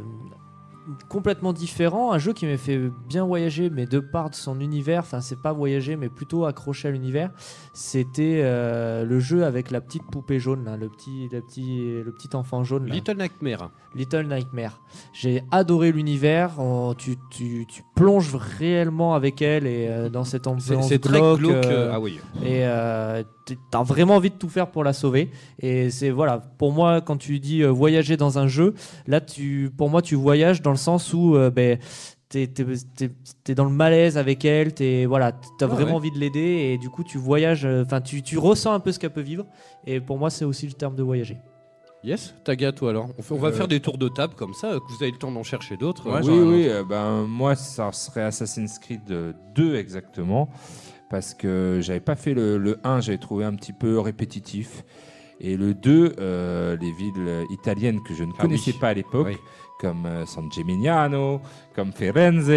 complètement 1.07 1.53
différent, 1.53 2.11
un 2.11 2.17
jeu 2.17 2.33
qui 2.33 2.45
m'a 2.45 2.57
fait 2.57 2.77
bien 3.07 3.23
voyager, 3.25 3.69
mais 3.69 3.85
de 3.85 3.99
part 3.99 4.29
de 4.29 4.35
son 4.35 4.59
univers, 4.59 4.99
enfin 4.99 5.21
c'est 5.21 5.41
pas 5.41 5.53
voyager, 5.53 5.95
mais 5.95 6.09
plutôt 6.09 6.43
accroché 6.45 6.89
à 6.89 6.91
l'univers. 6.91 7.31
C'était 7.73 8.41
euh, 8.43 9.05
le 9.05 9.19
jeu 9.21 9.45
avec 9.45 9.71
la 9.71 9.79
petite 9.79 10.03
poupée 10.11 10.39
jaune, 10.39 10.65
là, 10.65 10.75
le 10.75 10.89
petit, 10.89 11.29
le 11.31 11.41
petit, 11.41 12.01
le 12.03 12.11
petit 12.11 12.35
enfant 12.35 12.65
jaune. 12.65 12.85
là. 12.87 12.93
Little 12.95 13.15
Nightmare. 13.17 13.71
Little 13.95 14.27
Nightmare. 14.27 14.81
J'ai 15.13 15.43
adoré 15.51 15.93
l'univers. 15.93 16.59
on- 16.59 16.93
Tu, 16.95 17.15
tu, 17.29 17.65
tu 17.65 17.81
plonges 17.95 18.35
réellement 18.35 19.13
avec 19.13 19.41
elle 19.41 19.67
et 19.67 19.87
euh, 19.87 20.09
dans 20.09 20.23
cette 20.23 20.47
ambiance 20.47 20.87
c'est 20.87 20.99
très 20.99 21.19
glauque, 21.19 21.39
glauque. 21.39 21.53
euh, 21.65 21.89
euh, 21.89 21.91
Ah 21.93 21.99
oui. 21.99 22.19
et 22.43 22.65
euh, 22.65 23.21
t'as 23.71 23.83
vraiment 23.83 24.15
envie 24.15 24.31
de 24.31 24.35
tout 24.35 24.49
faire 24.49 24.71
pour 24.71 24.83
la 24.83 24.93
sauver. 24.93 25.29
Et 25.59 25.89
c'est 25.91 26.09
voilà, 26.09 26.39
pour 26.39 26.71
moi, 26.71 27.01
quand 27.01 27.17
tu 27.17 27.39
dis 27.39 27.61
voyager 27.63 28.17
dans 28.17 28.39
un 28.39 28.47
jeu, 28.47 28.73
là, 29.05 29.21
tu, 29.21 29.71
pour 29.77 29.89
moi, 29.89 30.01
tu 30.01 30.15
voyages 30.15 30.61
dans 30.61 30.71
le 30.71 30.77
sens 30.77 31.13
où 31.13 31.37
ben, 31.53 31.77
t'es, 32.29 32.47
t'es 33.43 33.53
dans 33.53 33.65
le 33.65 33.69
malaise 33.71 34.17
avec 34.17 34.43
elle, 34.43 34.73
t'es, 34.73 35.05
voilà, 35.05 35.31
t'as 35.59 35.65
Ah 35.65 35.67
vraiment 35.67 35.91
ouais. 35.91 35.97
envie 35.97 36.11
de 36.11 36.17
l'aider 36.17 36.71
et 36.73 36.77
du 36.79 36.89
coup, 36.89 37.03
tu 37.03 37.19
voyages, 37.19 37.65
enfin, 37.65 38.01
tu, 38.01 38.23
tu 38.23 38.37
ressens 38.39 38.73
un 38.73 38.79
peu 38.79 38.91
ce 38.91 38.97
qu'elle 38.97 39.13
peut 39.13 39.21
vivre. 39.21 39.45
Et 39.85 39.99
pour 39.99 40.17
moi, 40.17 40.29
c'est 40.31 40.45
aussi 40.45 40.65
le 40.65 40.73
terme 40.73 40.95
de 40.95 41.03
voyager. 41.03 41.37
Yes, 42.03 42.33
Taga, 42.43 42.71
toi 42.73 42.89
alors. 42.89 43.09
On, 43.17 43.21
fait- 43.21 43.33
on 43.33 43.37
va 43.37 43.47
Euh, 43.49 43.51
faire 43.53 43.67
des 43.67 43.79
tours 43.79 43.97
de 43.97 44.09
table 44.09 44.33
comme 44.35 44.53
ça, 44.53 44.71
que 44.73 44.91
vous 44.91 45.01
avez 45.03 45.11
le 45.11 45.17
temps 45.17 45.31
d'en 45.31 45.43
chercher 45.43 45.77
d'autres. 45.77 46.09
Ouais, 46.09 46.17
Euh, 46.27 46.43
oui, 46.45 46.55
oui, 46.63 46.69
euh, 46.69 46.83
ben, 46.83 47.23
moi, 47.25 47.55
ça 47.55 47.91
serait 47.93 48.23
Assassin's 48.23 48.77
Creed 48.77 49.09
euh, 49.11 49.31
2 49.55 49.75
exactement. 49.75 50.49
Parce 51.09 51.33
que 51.33 51.79
j'avais 51.81 51.99
pas 52.01 52.15
fait 52.15 52.33
le, 52.33 52.57
le 52.57 52.79
1, 52.83 52.99
j'avais 53.01 53.17
trouvé 53.19 53.45
un 53.45 53.53
petit 53.55 53.71
peu 53.73 53.99
répétitif. 53.99 54.83
Et 55.39 55.55
le 55.57 55.73
2, 55.73 56.15
euh, 56.19 56.75
les 56.77 56.91
villes 56.91 57.45
italiennes 57.51 57.99
que 58.03 58.13
je 58.13 58.23
ne 58.23 58.31
Ah 58.37 58.41
connaissais 58.41 58.71
oui. 58.71 58.77
pas 58.79 58.89
à 58.89 58.93
l'époque, 58.93 59.27
Oui. 59.27 59.37
Comme 59.83 60.05
euh, 60.05 60.25
San 60.25 60.49
Gimignano, 60.49 61.41
comme 61.75 61.91
Firenze. 61.91 62.49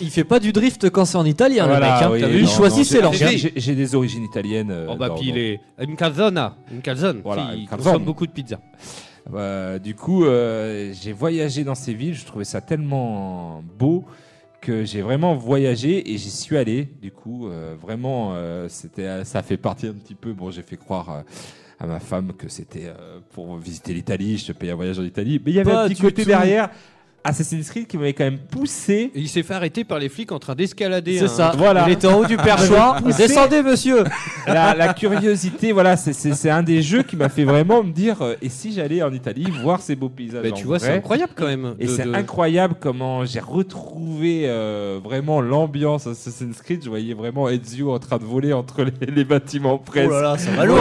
Il 0.00 0.10
fait 0.10 0.24
pas 0.24 0.40
du 0.40 0.50
drift 0.50 0.88
quand 0.88 1.04
c'est 1.04 1.18
en 1.18 1.26
italien, 1.26 1.66
Voilà, 1.66 1.78
le 1.78 1.92
mec. 1.92 2.02
hein. 2.02 2.10
oui, 2.12 2.20
T'as 2.22 2.28
vu, 2.28 2.42
non, 2.42 2.48
il 2.48 2.48
choisit 2.48 2.78
j'ai- 2.78 2.84
ses 2.96 3.02
langues. 3.02 3.12
j'ai- 3.14 3.52
J'ai 3.54 3.74
des 3.74 3.94
origines 3.94 4.24
italiennes. 4.24 4.70
euh, 4.70 4.86
Oh 4.90 4.96
bah 4.96 5.08
dans- 5.08 5.14
puis 5.16 5.28
il 5.28 5.36
est 5.38 5.60
une 5.78 5.94
calzona, 5.94 6.56
une 6.72 6.80
calzone. 6.80 7.20
Voilà, 7.22 7.48
calzone. 7.48 7.66
consomme 7.68 8.04
beaucoup 8.04 8.26
de 8.26 8.32
pizza. 8.32 8.58
Euh, 9.34 9.78
du 9.78 9.94
coup, 9.94 10.24
euh, 10.24 10.92
j'ai 11.00 11.12
voyagé 11.12 11.62
dans 11.64 11.74
ces 11.74 11.92
villes, 11.92 12.14
je 12.14 12.24
trouvais 12.24 12.44
ça 12.46 12.62
tellement 12.62 13.62
beau 13.78 14.04
que 14.62 14.84
j'ai 14.84 15.02
vraiment 15.02 15.34
voyagé 15.36 16.12
et 16.12 16.16
j'y 16.18 16.30
suis 16.30 16.56
allé. 16.56 16.88
Du 17.02 17.10
coup, 17.12 17.48
euh, 17.48 17.74
vraiment, 17.80 18.30
euh, 18.34 18.66
c'était, 18.68 19.24
ça 19.24 19.42
fait 19.42 19.56
partie 19.58 19.86
un 19.86 19.92
petit 19.92 20.14
peu. 20.14 20.32
Bon, 20.32 20.50
j'ai 20.50 20.62
fait 20.62 20.76
croire 20.78 21.10
euh, 21.10 21.20
à 21.80 21.86
ma 21.86 21.98
femme 21.98 22.32
que 22.34 22.48
c'était 22.48 22.86
euh, 22.86 23.18
pour 23.32 23.56
visiter 23.56 23.94
l'Italie, 23.94 24.36
je 24.38 24.46
te 24.46 24.52
paye 24.52 24.70
un 24.70 24.74
voyage 24.74 24.98
en 24.98 25.02
Italie, 25.04 25.40
mais 25.44 25.50
il 25.50 25.54
y 25.54 25.60
avait 25.60 25.70
Pas 25.72 25.84
un 25.84 25.88
petit 25.88 26.00
côté 26.00 26.22
tout. 26.22 26.28
derrière. 26.28 26.68
Assassin's 27.24 27.68
Creed 27.70 27.86
qui 27.86 27.96
m'avait 27.98 28.12
quand 28.14 28.24
même 28.24 28.38
poussé. 28.38 29.10
Et 29.14 29.20
il 29.20 29.28
s'est 29.28 29.42
fait 29.42 29.54
arrêter 29.54 29.84
par 29.84 29.98
les 29.98 30.08
flics 30.08 30.32
en 30.32 30.38
train 30.38 30.54
d'escalader. 30.54 31.18
C'est 31.18 31.24
un- 31.24 31.28
ça. 31.28 31.52
Voilà. 31.56 31.84
Il 31.86 31.92
était 31.92 32.06
en 32.06 32.18
haut 32.18 32.24
du 32.24 32.36
perchoir. 32.38 33.02
Descendez, 33.02 33.62
monsieur. 33.62 34.04
la, 34.46 34.74
la 34.74 34.94
curiosité, 34.94 35.72
voilà, 35.72 35.96
c'est, 35.96 36.12
c'est- 36.12 36.34
c'est 36.34 36.50
un 36.50 36.62
des 36.62 36.82
jeux 36.82 37.02
qui 37.02 37.16
m'a 37.16 37.28
fait 37.28 37.44
vraiment 37.44 37.82
me 37.82 37.92
dire 37.92 38.22
euh, 38.22 38.34
et 38.40 38.48
si 38.48 38.72
j'allais 38.72 39.02
en 39.02 39.12
Italie 39.12 39.46
voir 39.62 39.80
ces 39.80 39.96
beaux 39.96 40.08
paysages 40.08 40.42
Bah, 40.42 40.48
en 40.52 40.54
tu 40.56 40.64
vois, 40.66 40.78
c'est 40.78 40.92
incroyable 40.94 41.32
quand 41.36 41.46
même. 41.46 41.74
Et 41.78 41.86
c'est 41.88 42.04
de- 42.04 42.14
incroyable 42.14 42.74
comment 42.80 43.24
j'ai 43.24 43.40
retrouvé 43.40 44.44
euh, 44.46 44.98
vraiment 45.02 45.40
l'ambiance 45.40 46.06
Assassin's 46.06 46.60
Creed. 46.62 46.82
Je 46.84 46.88
voyais 46.88 47.14
vraiment 47.14 47.48
Ezio 47.48 47.92
en 47.92 47.98
train 47.98 48.18
de 48.18 48.24
voler 48.24 48.52
entre 48.52 48.82
les, 48.84 48.92
les 49.06 49.24
bâtiments 49.24 49.78
presse. 49.78 50.08
Oh 50.08 50.12
là 50.14 50.22
là, 50.22 50.38
ça 50.38 50.50
va 50.52 50.64
loin. 50.64 50.78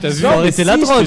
t'as- 0.00 0.08
vu 0.08 0.24
mais 0.42 0.50
si, 0.52 0.64
la 0.64 0.76
drogue. 0.76 1.06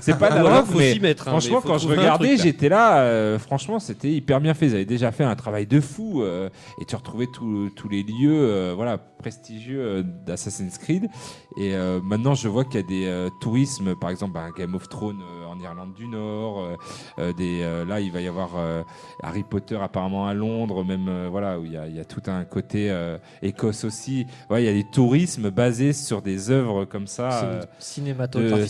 C'est 0.00 0.18
pas 0.18 0.30
de 0.30 0.34
la 0.36 0.42
drogue, 0.42 0.64
faut 0.66 0.78
mais 0.78 0.92
s'y 0.92 1.00
mettre, 1.00 1.28
hein, 1.28 1.32
mais 1.34 1.40
franchement, 1.40 1.60
quand 1.64 1.78
je 1.78 1.88
regardais, 1.88 2.36
j'étais 2.36 2.68
là. 2.68 2.98
euh, 2.98 3.38
franchement, 3.38 3.78
c'était 3.96 4.12
hyper 4.12 4.40
bien 4.40 4.52
fait. 4.52 4.66
Ils 4.66 4.74
avaient 4.74 4.84
déjà 4.84 5.10
fait 5.10 5.24
un 5.24 5.34
travail 5.34 5.66
de 5.66 5.80
fou 5.80 6.22
euh, 6.22 6.50
et 6.80 6.84
tu 6.84 6.94
retrouvais 6.94 7.26
tous 7.26 7.88
les 7.90 8.02
lieux, 8.02 8.50
euh, 8.50 8.74
voilà, 8.76 8.98
prestigieux 8.98 9.80
euh, 9.80 10.02
d'Assassin's 10.26 10.76
Creed. 10.76 11.08
Et 11.56 11.74
maintenant, 12.02 12.34
je 12.34 12.48
vois 12.48 12.64
qu'il 12.64 12.80
y 12.80 12.84
a 12.84 12.86
des 12.86 13.28
tourismes, 13.40 13.94
par 13.96 14.10
exemple, 14.10 14.36
un 14.36 14.50
Game 14.50 14.74
of 14.74 14.88
Thrones 14.90 15.22
en 15.56 15.60
Irlande 15.62 15.94
du 15.94 16.06
Nord. 16.08 16.60
euh, 16.60 16.76
euh, 17.18 17.32
des, 17.32 17.62
euh, 17.62 17.84
là, 17.84 18.00
il 18.00 18.12
va 18.12 18.20
y 18.20 18.28
avoir 18.28 18.50
euh, 18.56 18.82
Harry 19.22 19.42
Potter 19.42 19.76
apparemment 19.80 20.26
à 20.26 20.34
Londres, 20.34 20.84
même 20.84 21.08
euh, 21.08 21.28
voilà 21.30 21.58
où 21.58 21.64
il 21.64 21.72
y, 21.72 21.76
a, 21.76 21.86
il 21.86 21.96
y 21.96 22.00
a 22.00 22.04
tout 22.04 22.22
un 22.26 22.44
côté 22.44 22.90
euh, 22.90 23.18
Écosse 23.42 23.84
aussi. 23.84 24.26
Ouais, 24.50 24.62
il 24.62 24.66
y 24.66 24.68
a 24.68 24.72
des 24.72 24.84
tourismes 24.90 25.50
basés 25.50 25.92
sur 25.92 26.22
des 26.22 26.50
œuvres 26.50 26.84
comme 26.84 27.06
ça. 27.06 27.60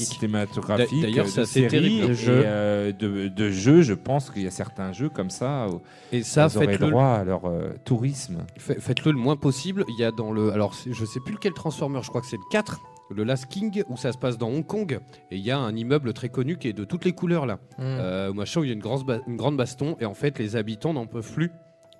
cinématographiques, 0.02 1.02
D'ailleurs, 1.02 1.26
de 1.26 1.44
c'est 1.44 1.66
terrible. 1.68 2.04
et 2.04 2.08
De 2.08 2.12
jeux. 2.14 2.42
euh, 2.44 2.92
de, 2.92 3.28
de 3.28 3.50
jeux. 3.50 3.82
Je 3.82 3.94
pense 3.94 4.30
qu'il 4.30 4.42
y 4.42 4.46
a 4.46 4.50
certains 4.50 4.92
jeux 4.92 5.08
comme 5.08 5.30
ça 5.30 5.68
où 5.68 5.80
Et 6.12 6.22
ça, 6.22 6.48
ils 6.50 6.56
auraient 6.56 6.66
faites-le 6.68 6.90
droit 6.90 7.06
à 7.06 7.24
leur 7.24 7.46
euh, 7.46 7.70
tourisme. 7.84 8.44
Fait- 8.58 8.80
Faites-le 8.80 9.12
le 9.12 9.18
moins 9.18 9.36
possible. 9.36 9.84
Il 9.88 9.98
y 9.98 10.04
a 10.04 10.10
dans 10.10 10.32
le. 10.32 10.52
Alors, 10.52 10.74
je 10.88 11.04
sais 11.04 11.20
plus 11.20 11.34
lequel 11.34 11.52
Transformer, 11.52 12.00
je 12.02 12.08
crois 12.08 12.20
que 12.20 12.26
c'est 12.26 12.36
le 12.36 12.42
4. 12.50 12.80
Le 13.10 13.24
Last 13.24 13.46
King, 13.46 13.82
où 13.88 13.96
ça 13.96 14.12
se 14.12 14.18
passe 14.18 14.38
dans 14.38 14.48
Hong 14.48 14.66
Kong. 14.66 14.98
Et 15.30 15.36
il 15.36 15.42
y 15.42 15.50
a 15.50 15.58
un 15.58 15.74
immeuble 15.74 16.12
très 16.12 16.28
connu 16.28 16.56
qui 16.58 16.68
est 16.68 16.72
de 16.72 16.84
toutes 16.84 17.04
les 17.04 17.12
couleurs 17.12 17.46
là. 17.46 17.54
Mm. 17.78 17.82
Euh, 17.82 18.32
où 18.32 18.42
il 18.62 18.66
y 18.68 18.70
a 18.70 18.74
une, 18.74 18.80
grosse 18.80 19.04
ba- 19.04 19.20
une 19.26 19.36
grande 19.36 19.56
baston. 19.56 19.96
Et 20.00 20.04
en 20.04 20.14
fait, 20.14 20.38
les 20.38 20.56
habitants 20.56 20.92
n'en 20.92 21.06
peuvent 21.06 21.32
plus 21.32 21.50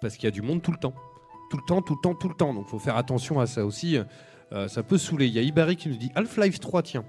parce 0.00 0.16
qu'il 0.16 0.24
y 0.24 0.28
a 0.28 0.32
du 0.32 0.42
monde 0.42 0.62
tout 0.62 0.72
le 0.72 0.78
temps. 0.78 0.94
Tout 1.50 1.56
le 1.58 1.62
temps, 1.66 1.80
tout 1.82 1.94
le 1.94 2.00
temps, 2.02 2.14
tout 2.14 2.28
le 2.28 2.34
temps. 2.34 2.52
Donc 2.54 2.66
faut 2.68 2.78
faire 2.78 2.96
attention 2.96 3.38
à 3.40 3.46
ça 3.46 3.64
aussi. 3.64 3.98
Euh, 4.52 4.68
ça 4.68 4.82
peut 4.82 4.98
saouler. 4.98 5.26
Il 5.26 5.34
y 5.34 5.38
a 5.38 5.42
Ibari 5.42 5.76
qui 5.76 5.88
nous 5.88 5.96
dit 5.96 6.10
Half-Life 6.14 6.60
3, 6.60 6.82
tiens. 6.82 7.04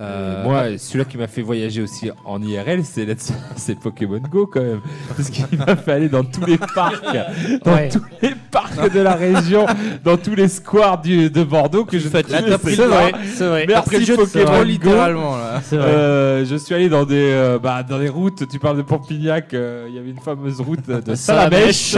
Euh, 0.00 0.42
moi, 0.44 0.64
celui-là 0.78 1.04
qui 1.04 1.18
m'a 1.18 1.26
fait 1.28 1.42
voyager 1.42 1.82
aussi 1.82 2.10
en 2.24 2.42
IRL, 2.42 2.82
c'est 2.84 3.06
c'est 3.56 3.78
Pokémon 3.78 4.18
Go 4.30 4.46
quand 4.52 4.62
même. 4.62 4.80
Parce 5.14 5.28
qu'il 5.30 5.44
m'a 5.58 5.76
fait 5.76 5.92
aller 5.92 6.08
dans 6.08 6.24
tous 6.24 6.44
les 6.46 6.56
parcs, 6.58 7.04
dans 7.64 7.72
Ouais. 7.74 7.88
tous 7.90 8.02
les 8.22 8.32
parcs 8.50 8.92
de 8.92 9.00
la 9.00 9.14
région, 9.14 9.66
dans 10.02 10.16
tous 10.16 10.34
les 10.34 10.48
squares 10.48 11.00
du- 11.00 11.28
de 11.30 11.44
Bordeaux 11.44 11.84
que 11.84 11.98
je 11.98 12.04
le 12.06 12.10
pas. 12.10 12.22
temps. 12.22 12.28
C'est 12.64 13.46
vrai. 13.46 13.66
Merci 13.68 13.74
Après 13.74 13.98
le 13.98 14.04
jeu 14.04 14.16
Pokémon 14.16 14.58
Go. 14.58 14.64
littéralement 14.64 15.36
là. 15.36 15.60
C'est 15.62 15.76
vrai. 15.76 15.86
Euh, 15.88 16.44
je 16.46 16.56
suis 16.56 16.74
allé 16.74 16.88
dans 16.88 17.04
des, 17.04 17.30
euh, 17.32 17.58
bah, 17.58 17.82
dans 17.82 17.98
des 17.98 18.08
routes. 18.08 18.48
Tu 18.48 18.58
parles 18.58 18.78
de 18.78 18.82
Pompignac. 18.82 19.52
euh, 19.54 19.86
Il 19.90 19.94
y 19.94 19.98
avait 19.98 20.10
une 20.10 20.20
fameuse 20.20 20.60
route 20.60 20.88
de 20.88 21.14
Salamèche 21.14 21.96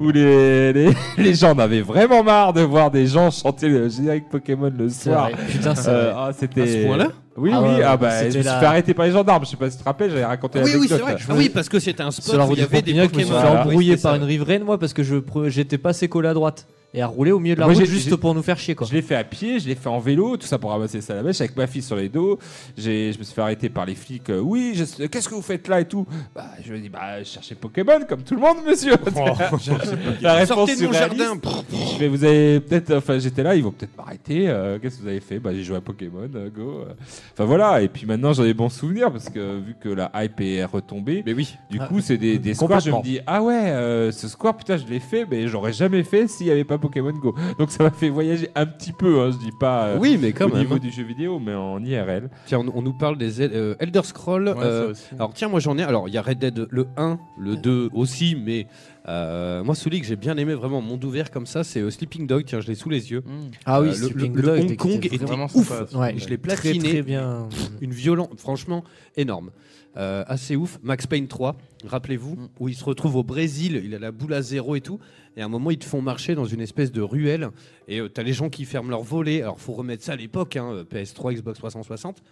où 0.00 0.10
les, 0.10 0.72
les, 0.72 0.88
les 1.18 1.34
gens 1.34 1.52
en 1.52 1.58
avaient 1.58 1.82
vraiment 1.82 2.24
marre 2.24 2.52
de 2.54 2.62
voir 2.62 2.90
des 2.90 3.06
gens 3.06 3.30
chanter 3.30 3.68
le 3.68 3.88
générique 3.88 4.28
Pokémon 4.30 4.72
le 4.76 4.88
C'est 4.88 5.10
soir. 5.10 5.28
vrai. 5.30 5.38
Putain, 5.50 5.74
c'est 5.74 5.88
Euh, 5.90 6.04
vrai. 6.04 6.14
ah, 6.16 6.30
c'était 6.36 6.62
À 6.62 6.66
ce 6.66 6.86
point-là 6.86 7.08
Oui, 7.38 7.50
Ah 7.54 7.62
oui. 7.62 7.68
ouais, 7.76 7.82
ah 7.82 7.96
bah, 7.96 8.20
je 8.20 8.24
me 8.26 8.30
suis 8.30 8.42
la- 8.42 8.60
fait 8.60 8.66
arrêter 8.66 8.94
par 8.94 9.06
les 9.06 9.12
gendarmes. 9.12 9.44
Je 9.44 9.50
sais 9.50 9.56
pas 9.56 9.70
si 9.70 9.76
tu 9.76 9.82
te 9.82 9.88
rappelles, 9.88 10.10
j'avais 10.10 10.24
raconté 10.24 10.60
Oui, 10.62 10.72
oui, 10.78 10.86
c'est 10.88 10.98
vrai. 10.98 11.16
Ah 11.28 11.32
oui, 11.36 11.48
parce 11.48 11.68
que 11.68 11.78
c'était 11.78 12.02
un 12.02 12.10
spot 12.10 12.34
où 12.48 12.52
il 12.52 12.58
y 12.58 12.62
avait 12.62 12.82
des 12.82 12.92
Pompignac, 12.92 13.10
je 13.12 13.16
me 13.18 13.22
suis 13.24 13.28
Pokémon. 13.30 13.40
fait 13.40 13.46
Voilà. 13.46 13.60
embrouiller 13.64 13.96
par 13.96 14.14
une 14.16 14.24
riveraine, 14.24 14.64
moi, 14.64 14.78
parce 14.78 14.92
que 14.92 15.02
je 15.02 15.16
j'étais 15.46 15.78
pas 15.78 15.90
assez 15.90 16.08
collé 16.08 16.28
à 16.28 16.34
droite. 16.34 16.66
Et 16.94 17.02
à 17.02 17.06
rouler 17.06 17.32
au 17.32 17.38
milieu 17.38 17.54
de 17.54 17.60
la 17.60 17.66
Moi, 17.66 17.74
route 17.74 17.84
j'ai- 17.84 17.90
juste 17.90 18.08
j'ai- 18.08 18.16
pour 18.16 18.34
nous 18.34 18.42
faire 18.42 18.56
chier, 18.58 18.74
quoi. 18.74 18.86
Je 18.86 18.94
l'ai 18.94 19.02
fait 19.02 19.14
à 19.14 19.22
pied, 19.22 19.60
je 19.60 19.68
l'ai 19.68 19.74
fait 19.74 19.90
en 19.90 19.98
vélo, 19.98 20.38
tout 20.38 20.46
ça 20.46 20.58
pour 20.58 20.70
ramasser 20.70 21.02
ça 21.02 21.12
à 21.12 21.16
la 21.16 21.22
mèche 21.22 21.38
avec 21.42 21.54
ma 21.54 21.66
fille 21.66 21.82
sur 21.82 21.96
les 21.96 22.08
dos. 22.08 22.38
J'ai, 22.78 23.12
je 23.12 23.18
me 23.18 23.24
suis 23.24 23.34
fait 23.34 23.42
arrêter 23.42 23.68
par 23.68 23.84
les 23.84 23.94
flics. 23.94 24.30
euh, 24.30 24.40
oui, 24.40 24.72
je- 24.74 25.04
qu'est-ce 25.06 25.28
que 25.28 25.34
vous 25.34 25.42
faites 25.42 25.68
là 25.68 25.80
et 25.80 25.84
tout? 25.84 26.06
Bah, 26.34 26.46
je 26.64 26.72
ai 26.72 26.80
dit, 26.80 26.88
bah, 26.88 27.22
je 27.22 27.28
cherchais 27.28 27.54
Pokémon 27.54 28.00
comme 28.08 28.22
tout 28.22 28.34
le 28.34 28.40
monde, 28.40 28.56
monsieur. 28.66 28.92
la 30.22 30.32
réponse 30.34 30.48
Sortez 30.56 30.76
de 30.76 30.86
mon 30.86 30.92
surréaliste. 30.92 31.18
jardin. 31.24 31.40
Je 31.70 31.96
fais, 31.98 32.08
vous 32.08 32.24
avez 32.24 32.60
peut-être, 32.60 32.94
enfin, 32.96 33.18
j'étais 33.18 33.42
là, 33.42 33.54
ils 33.54 33.62
vont 33.62 33.70
peut-être 33.72 33.96
m'arrêter. 33.96 34.48
euh, 34.48 34.78
qu'est-ce 34.80 34.96
que 34.96 35.02
vous 35.02 35.08
avez 35.08 35.20
fait? 35.20 35.38
Bah, 35.38 35.50
j'ai 35.52 35.64
joué 35.64 35.76
à 35.76 35.80
Pokémon, 35.82 36.28
euh, 36.34 36.48
go. 36.48 36.84
euh. 36.88 36.92
Enfin 37.34 37.44
voilà. 37.44 37.82
Et 37.82 37.88
puis 37.88 38.06
maintenant, 38.06 38.32
j'en 38.32 38.44
ai 38.44 38.54
bons 38.54 38.70
souvenirs 38.70 39.12
parce 39.12 39.28
que 39.28 39.58
vu 39.60 39.74
que 39.78 39.90
la 39.90 40.10
hype 40.14 40.40
est 40.40 40.64
retombée, 40.64 41.22
Mais 41.26 41.34
oui. 41.34 41.54
du 41.70 41.78
Ah, 41.80 41.86
coup, 41.86 42.00
c'est 42.00 42.16
des, 42.16 42.38
des 42.38 42.54
squares. 42.54 42.80
Je 42.80 42.88
me 42.90 42.96
complètement. 42.96 43.00
dis, 43.02 43.20
ah 43.26 43.42
ouais, 43.42 43.70
euh, 43.72 44.10
ce 44.10 44.26
square, 44.26 44.56
putain, 44.56 44.78
je 44.78 44.86
l'ai 44.86 45.00
fait, 45.00 45.26
mais 45.30 45.48
j'aurais 45.48 45.74
jamais 45.74 46.02
fait 46.02 46.26
s'il 46.28 46.46
n'y 46.46 46.52
avait 46.52 46.64
pas 46.64 46.77
Pokémon 46.78 47.12
Go. 47.12 47.34
Donc 47.58 47.70
ça 47.70 47.82
m'a 47.84 47.90
fait 47.90 48.08
voyager 48.08 48.48
un 48.54 48.66
petit 48.66 48.92
peu, 48.92 49.20
hein, 49.20 49.30
je 49.32 49.38
dis 49.38 49.52
pas 49.58 49.86
euh, 49.88 49.98
Oui, 49.98 50.18
mais 50.20 50.32
quand 50.32 50.46
au 50.46 50.48
même. 50.48 50.58
niveau 50.60 50.78
du 50.78 50.90
jeu 50.90 51.02
vidéo, 51.02 51.38
mais 51.38 51.54
en 51.54 51.82
IRL. 51.84 52.30
Tiens, 52.46 52.60
on, 52.60 52.78
on 52.78 52.82
nous 52.82 52.92
parle 52.94 53.18
des 53.18 53.42
El- 53.42 53.52
euh, 53.54 53.74
Elder 53.80 54.02
Scrolls. 54.04 54.48
Ouais, 54.48 54.54
euh, 54.62 54.94
alors 55.14 55.32
tiens, 55.34 55.48
moi 55.48 55.60
j'en 55.60 55.76
ai. 55.78 55.82
Alors 55.82 56.08
il 56.08 56.14
y 56.14 56.18
a 56.18 56.22
Red 56.22 56.38
Dead 56.38 56.66
le 56.70 56.86
1, 56.96 57.18
le 57.38 57.56
2 57.56 57.90
aussi, 57.92 58.36
mais 58.36 58.66
euh, 59.08 59.64
moi 59.64 59.74
celui 59.74 60.00
que 60.00 60.06
j'ai 60.06 60.16
bien 60.16 60.36
aimé 60.36 60.54
vraiment 60.54 60.80
monde 60.80 61.02
ouvert 61.04 61.30
comme 61.30 61.46
ça, 61.46 61.64
c'est 61.64 61.80
euh, 61.80 61.90
Sleeping 61.90 62.26
Dog. 62.26 62.44
Tiens, 62.46 62.60
je 62.60 62.68
l'ai 62.68 62.74
sous 62.74 62.90
les 62.90 63.10
yeux. 63.10 63.20
Mm. 63.26 63.50
Ah 63.66 63.80
oui, 63.80 63.88
Euh, 63.88 63.90
le, 63.90 63.96
Sleeping 63.96 64.34
le- 64.34 64.40
le 64.42 64.46
Dog, 64.48 64.60
Hong 64.60 64.68
qui 64.70 64.76
Kong 64.76 65.06
était 65.06 65.24
ouf. 65.32 65.68
sympa, 65.68 65.98
Ouais. 65.98 66.14
Je 66.18 66.28
l'ai 66.28 66.38
platiné. 66.38 66.88
très 66.90 67.02
bien. 67.02 67.48
Une 67.80 67.92
violente, 67.92 68.38
franchement 68.38 68.84
énorme. 69.16 69.50
Euh, 69.96 70.22
assez 70.28 70.54
ouf. 70.54 70.78
Max 70.82 71.06
Payne 71.06 71.26
3, 71.26 71.56
rappelez-vous, 71.84 72.36
Mm. 72.36 72.48
où 72.60 72.68
il 72.68 72.74
se 72.76 72.84
retrouve 72.84 73.16
au 73.16 73.24
Brésil, 73.24 73.80
il 73.84 73.94
a 73.94 73.98
la 73.98 74.12
boule 74.12 74.32
à 74.34 74.42
zéro 74.42 74.76
et 74.76 74.80
tout. 74.80 75.00
Et 75.36 75.42
à 75.42 75.46
un 75.46 75.48
moment, 75.48 75.70
ils 75.70 75.78
te 75.78 75.84
font 75.86 76.02
marcher 76.02 76.34
dans 76.34 76.44
une 76.44 76.60
espèce 76.60 76.92
de 76.92 77.00
ruelle. 77.00 77.48
Et 77.88 78.00
euh, 78.00 78.08
t'as 78.08 78.22
les 78.22 78.32
gens 78.32 78.48
qui 78.48 78.64
ferment 78.64 78.90
leur 78.90 79.02
volets. 79.02 79.42
Alors, 79.42 79.58
faut 79.60 79.72
remettre 79.72 80.04
ça 80.04 80.12
à 80.12 80.16
l'époque, 80.16 80.56
hein, 80.56 80.84
PS3, 80.88 81.34
Xbox 81.34 81.58
360. 81.58 82.22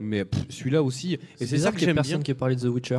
Mais 0.00 0.24
pff, 0.24 0.44
celui-là 0.50 0.82
aussi. 0.82 1.18
Et 1.40 1.46
c'est 1.46 1.56
ça 1.58 1.70
que 1.70 1.76
ait 1.76 1.80
j'aime 1.80 1.94
personne 1.94 2.16
bien. 2.16 2.22
qui 2.22 2.30
ait 2.32 2.34
parlé 2.34 2.56
de 2.56 2.60
The 2.60 2.64
Witcher. 2.64 2.98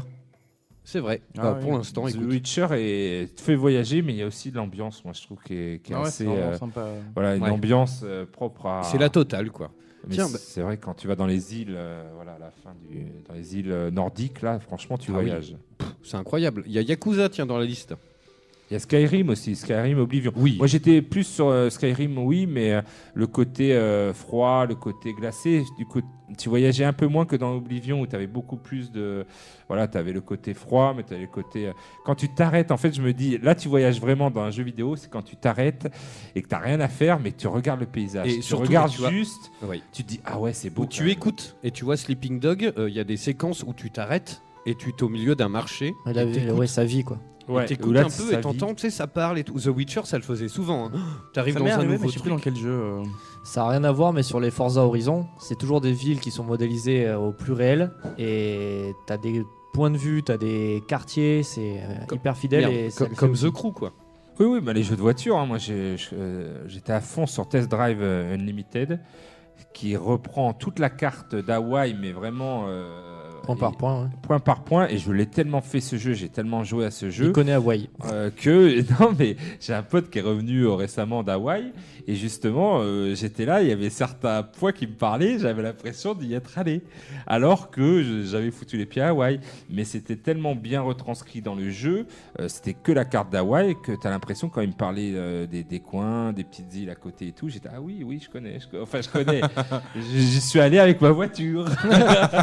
C'est 0.84 1.00
vrai. 1.00 1.22
Ah 1.38 1.42
Bah, 1.42 1.54
oui. 1.58 1.62
Pour 1.64 1.78
l'instant, 1.78 2.06
The 2.06 2.12
écoute. 2.16 2.24
Witcher 2.30 2.68
est, 2.72 3.36
te 3.36 3.42
fait 3.42 3.56
voyager, 3.56 4.02
mais 4.02 4.14
il 4.14 4.18
y 4.18 4.22
a 4.22 4.28
aussi 4.28 4.50
de 4.52 4.56
l'ambiance, 4.56 5.04
moi 5.04 5.14
je 5.16 5.22
trouve, 5.24 5.40
qui 5.44 5.54
est, 5.56 5.84
qui 5.84 5.92
est 5.92 5.96
Ah 5.96 6.02
ouais, 6.02 6.08
assez. 6.08 6.28
euh, 6.28 6.58
sympa. 6.58 6.88
voilà, 7.16 7.36
une 7.36 7.44
Ouais. 7.44 7.50
ambiance 7.50 8.02
euh, 8.04 8.26
propre 8.26 8.68
à. 8.68 8.84
C'est 8.84 8.98
la 9.00 9.10
totale, 9.10 9.50
quoi. 9.52 9.72
C'est- 10.12 10.18
bah- 10.34 10.40
c'est 10.40 10.62
vrai 10.62 10.78
quand 10.78 10.94
tu 10.94 11.08
vas 11.08 11.16
dans 11.16 11.26
les 11.26 11.56
îles, 11.56 11.74
euh, 11.76 12.10
voilà, 12.16 12.34
à 12.34 12.40
la 12.40 12.52
fin 12.52 12.74
du, 12.82 13.06
dans 13.28 13.34
les 13.34 13.58
îles 13.58 13.72
euh, 13.72 13.92
nordiques, 13.92 14.42
là, 14.42 14.60
franchement, 14.60 14.98
tu 14.98 15.12
Ah 15.14 15.18
oui. 15.18 15.26
voyages. 15.26 15.56
C'est 16.04 16.18
incroyable. 16.18 16.64
Il 16.66 16.72
y 16.74 16.78
a 16.78 16.82
Yakuza, 16.82 17.30
tiens, 17.30 17.46
dans 17.46 17.58
la 17.58 17.66
liste. 17.66 17.96
Il 18.72 18.74
y 18.74 18.78
a 18.78 18.80
Skyrim 18.80 19.30
aussi, 19.30 19.56
Skyrim 19.56 20.00
Oblivion. 20.00 20.32
Oui. 20.36 20.56
Moi 20.58 20.66
j'étais 20.66 21.04
plus 21.04 21.24
sur 21.24 21.50
euh, 21.50 21.70
Skyrim, 21.70 22.18
oui, 22.18 22.48
mais 22.48 22.74
euh, 22.74 22.82
le 23.14 23.28
côté 23.28 23.74
euh, 23.76 24.12
froid, 24.12 24.66
le 24.66 24.74
côté 24.74 25.14
glacé, 25.14 25.64
du 25.78 25.86
coup, 25.86 26.02
tu 26.36 26.50
voyageais 26.50 26.84
un 26.84 26.92
peu 26.94 27.06
moins 27.06 27.26
que 27.26 27.36
dans 27.36 27.54
Oblivion 27.56 28.02
où 28.02 28.08
tu 28.08 28.16
avais 28.16 28.26
beaucoup 28.26 28.58
plus 28.58 28.92
de. 28.92 29.28
Voilà, 29.68 29.88
tu 29.88 30.00
avais 30.00 30.14
le 30.14 30.22
côté 30.22 30.56
froid, 30.56 30.96
mais 30.98 31.04
tu 31.04 31.14
avais 31.14 31.22
le 31.24 31.28
côté. 31.28 31.68
euh, 31.68 31.74
Quand 32.06 32.16
tu 32.16 32.28
t'arrêtes, 32.28 32.72
en 32.72 32.78
fait, 32.78 32.96
je 32.96 33.02
me 33.04 33.14
dis, 33.14 33.38
là 33.38 33.54
tu 33.54 33.68
voyages 33.70 34.02
vraiment 34.02 34.32
dans 34.32 34.42
un 34.42 34.50
jeu 34.50 34.64
vidéo, 34.64 34.96
c'est 34.96 35.12
quand 35.12 35.22
tu 35.22 35.36
t'arrêtes 35.36 35.88
et 36.36 36.42
que 36.42 36.48
tu 36.48 36.56
rien 36.56 36.80
à 36.80 36.88
faire, 36.88 37.20
mais 37.20 37.34
que 37.34 37.38
tu 37.38 37.48
regardes 37.48 37.82
le 37.82 37.86
paysage. 37.86 38.28
Et 38.28 38.38
tu 38.38 38.42
surtout, 38.42 38.64
regardes 38.66 38.90
tu 38.92 39.02
vois- 39.02 39.12
juste, 39.12 39.52
Oui. 39.62 39.84
tu 39.94 40.04
te 40.04 40.08
dis, 40.10 40.22
ah 40.26 40.40
ouais, 40.40 40.54
c'est 40.54 40.72
beau. 40.72 40.82
Quand 40.84 40.88
tu 40.88 41.04
même. 41.04 41.12
écoutes 41.12 41.56
et 41.64 41.70
tu 41.70 41.86
vois 41.86 41.98
Sleeping 41.98 42.40
Dog, 42.40 42.74
euh, 42.80 42.90
il 42.90 42.96
y 42.96 43.00
a 43.00 43.04
des 43.04 43.18
séquences 43.18 43.62
où 43.62 43.74
tu 43.76 43.92
t'arrêtes 43.92 44.42
et 44.66 44.74
tu 44.74 44.90
es 44.90 45.04
au 45.04 45.10
milieu 45.10 45.36
d'un 45.36 45.50
marché. 45.50 45.94
Avait- 46.08 46.32
t'écoutes. 46.32 46.58
ouais, 46.58 46.66
sa 46.66 46.84
vie, 46.84 47.04
quoi. 47.04 47.20
Ouais, 47.48 47.64
Et 47.64 47.68
t'écoutes 47.68 47.94
là, 47.94 48.02
un 48.02 48.10
peu 48.10 48.34
et 48.34 48.42
t'entends, 48.42 48.74
tu 48.74 48.82
sais, 48.82 48.90
ça 48.90 49.06
parle 49.08 49.38
et 49.38 49.44
tout. 49.44 49.54
The 49.60 49.68
Witcher, 49.68 50.02
ça 50.06 50.18
le 50.18 50.24
faisait 50.24 50.48
souvent. 50.48 50.88
hein. 50.88 50.92
T'arrives 51.34 51.56
dans 51.56 51.66
un 51.66 51.70
arrivé, 51.70 51.88
mais 51.90 51.94
nouveau 51.98 52.08
je 52.10 52.14
sais 52.14 52.20
plus 52.20 52.30
truc. 52.32 52.34
dans 52.34 52.44
quel 52.44 52.56
jeu. 52.56 52.72
euh. 52.72 53.04
Ça 53.44 53.62
n'a 53.62 53.70
rien 53.70 53.84
à 53.84 53.92
voir, 53.92 54.14
mais 54.14 54.24
sur 54.24 54.40
les 54.40 54.50
Forza 54.50 54.82
Horizon, 54.82 55.28
c'est 55.40 55.58
toujours 55.58 55.80
des 55.80 55.92
villes 55.94 56.20
qui 56.20 56.32
sont 56.32 56.44
modélisées 56.44 57.06
euh, 57.08 57.20
au 57.20 57.32
plus 57.32 57.54
réel. 57.54 57.92
Et 58.18 58.94
t'as 59.06 59.18
des 59.18 59.44
points 59.74 59.92
de 59.92 59.98
vue, 59.98 60.24
t'as 60.24 60.38
des 60.38 60.82
quartiers, 60.88 61.44
c'est 61.44 61.78
euh, 61.80 62.06
Comme- 62.08 62.18
hyper 62.18 62.36
fidèle. 62.36 62.62
Merde, 62.62 62.74
et 62.74 62.90
ça 62.90 63.00
comme 63.00 63.10
le 63.10 63.14
fait 63.16 63.20
comme 63.20 63.32
aussi. 63.32 63.46
The 63.46 63.52
Crew, 63.52 63.72
quoi. 63.74 63.94
Oui, 64.40 64.48
oui, 64.48 64.60
bah, 64.62 64.74
les 64.74 64.82
jeux 64.84 64.96
de 64.96 65.02
voiture, 65.02 65.38
hein, 65.38 65.46
moi 65.46 65.60
j'ai- 65.60 65.96
je- 65.98 66.10
euh, 66.14 66.68
j'étais 66.68 66.92
à 66.94 67.00
fond 67.02 67.26
sur 67.28 67.48
Test 67.48 67.70
Drive 67.70 68.00
euh, 68.02 68.34
Unlimited, 68.36 69.00
qui 69.74 69.96
reprend 69.96 70.54
toute 70.54 70.80
la 70.80 70.90
carte 70.90 71.36
d'Hawaï, 71.36 71.96
mais 72.00 72.12
vraiment 72.12 72.66
euh, 72.68 73.15
Point 73.46 73.56
par 73.56 73.78
point. 73.78 74.02
ouais. 74.04 74.10
point 74.22 74.40
par 74.40 74.64
point. 74.64 74.88
Et 74.90 74.98
je 74.98 75.12
l'ai 75.12 75.26
tellement 75.26 75.62
fait 75.62 75.80
ce 75.82 75.96
jeu, 75.98 76.14
j'ai 76.14 76.30
tellement 76.30 76.64
joué 76.64 76.86
à 76.86 76.92
ce 76.92 77.10
jeu 77.10 77.32
connaît 77.32 77.54
Hawaï. 77.54 77.90
euh, 78.12 78.30
que 78.36 78.82
non, 79.00 79.14
mais 79.18 79.36
j'ai 79.60 79.74
un 79.74 79.84
pote 79.84 80.10
qui 80.10 80.20
est 80.20 80.24
revenu 80.24 80.62
euh, 80.62 80.74
récemment 80.74 81.24
d'Hawaï, 81.24 81.72
et 82.08 82.16
justement 82.16 82.80
euh, 82.82 83.14
j'étais 83.16 83.46
là, 83.46 83.62
il 83.62 83.70
y 83.70 83.72
avait 83.72 83.90
certains 83.90 84.44
points 84.44 84.72
qui 84.72 84.88
me 84.88 84.94
parlaient, 84.94 85.40
j'avais 85.40 85.62
l'impression 85.64 86.14
d'y 86.14 86.34
être 86.34 86.58
allé, 86.58 86.82
alors 87.28 87.70
que 87.72 88.04
je- 88.04 88.24
j'avais 88.24 88.52
foutu 88.52 88.78
les 88.78 88.86
pieds 88.86 89.02
à 89.02 89.10
Hawaï. 89.10 89.40
Mais 89.70 89.84
c'était 89.84 90.16
tellement 90.16 90.56
bien 90.56 90.82
retranscrit 90.82 91.42
dans 91.42 91.56
le 91.56 91.70
jeu, 91.70 92.06
euh, 92.40 92.48
c'était 92.48 92.74
que 92.74 92.92
la 92.92 93.06
carte 93.06 93.32
d'Hawaï 93.32 93.76
que 93.84 93.92
tu 93.92 94.08
as 94.08 94.10
l'impression 94.10 94.50
quand 94.50 94.62
il 94.62 94.70
me 94.70 94.74
parlait 94.74 95.12
euh, 95.16 95.46
des, 95.48 95.64
des 95.64 95.80
coins, 95.80 96.34
des 96.34 96.44
petites 96.44 96.74
îles 96.76 96.90
à 96.90 96.96
côté 96.96 97.28
et 97.28 97.32
tout, 97.32 97.50
j'étais 97.50 97.70
ah 97.74 97.82
oui 97.82 98.04
oui 98.06 98.20
je 98.24 98.30
connais, 98.30 98.60
je 98.60 98.68
co- 98.68 98.82
enfin 98.84 99.00
je 99.02 99.10
connais, 99.10 99.42
j'y 99.96 100.42
suis 100.42 100.60
allé 100.60 100.80
avec 100.80 101.02
ma 101.02 101.12
voiture. 101.12 101.66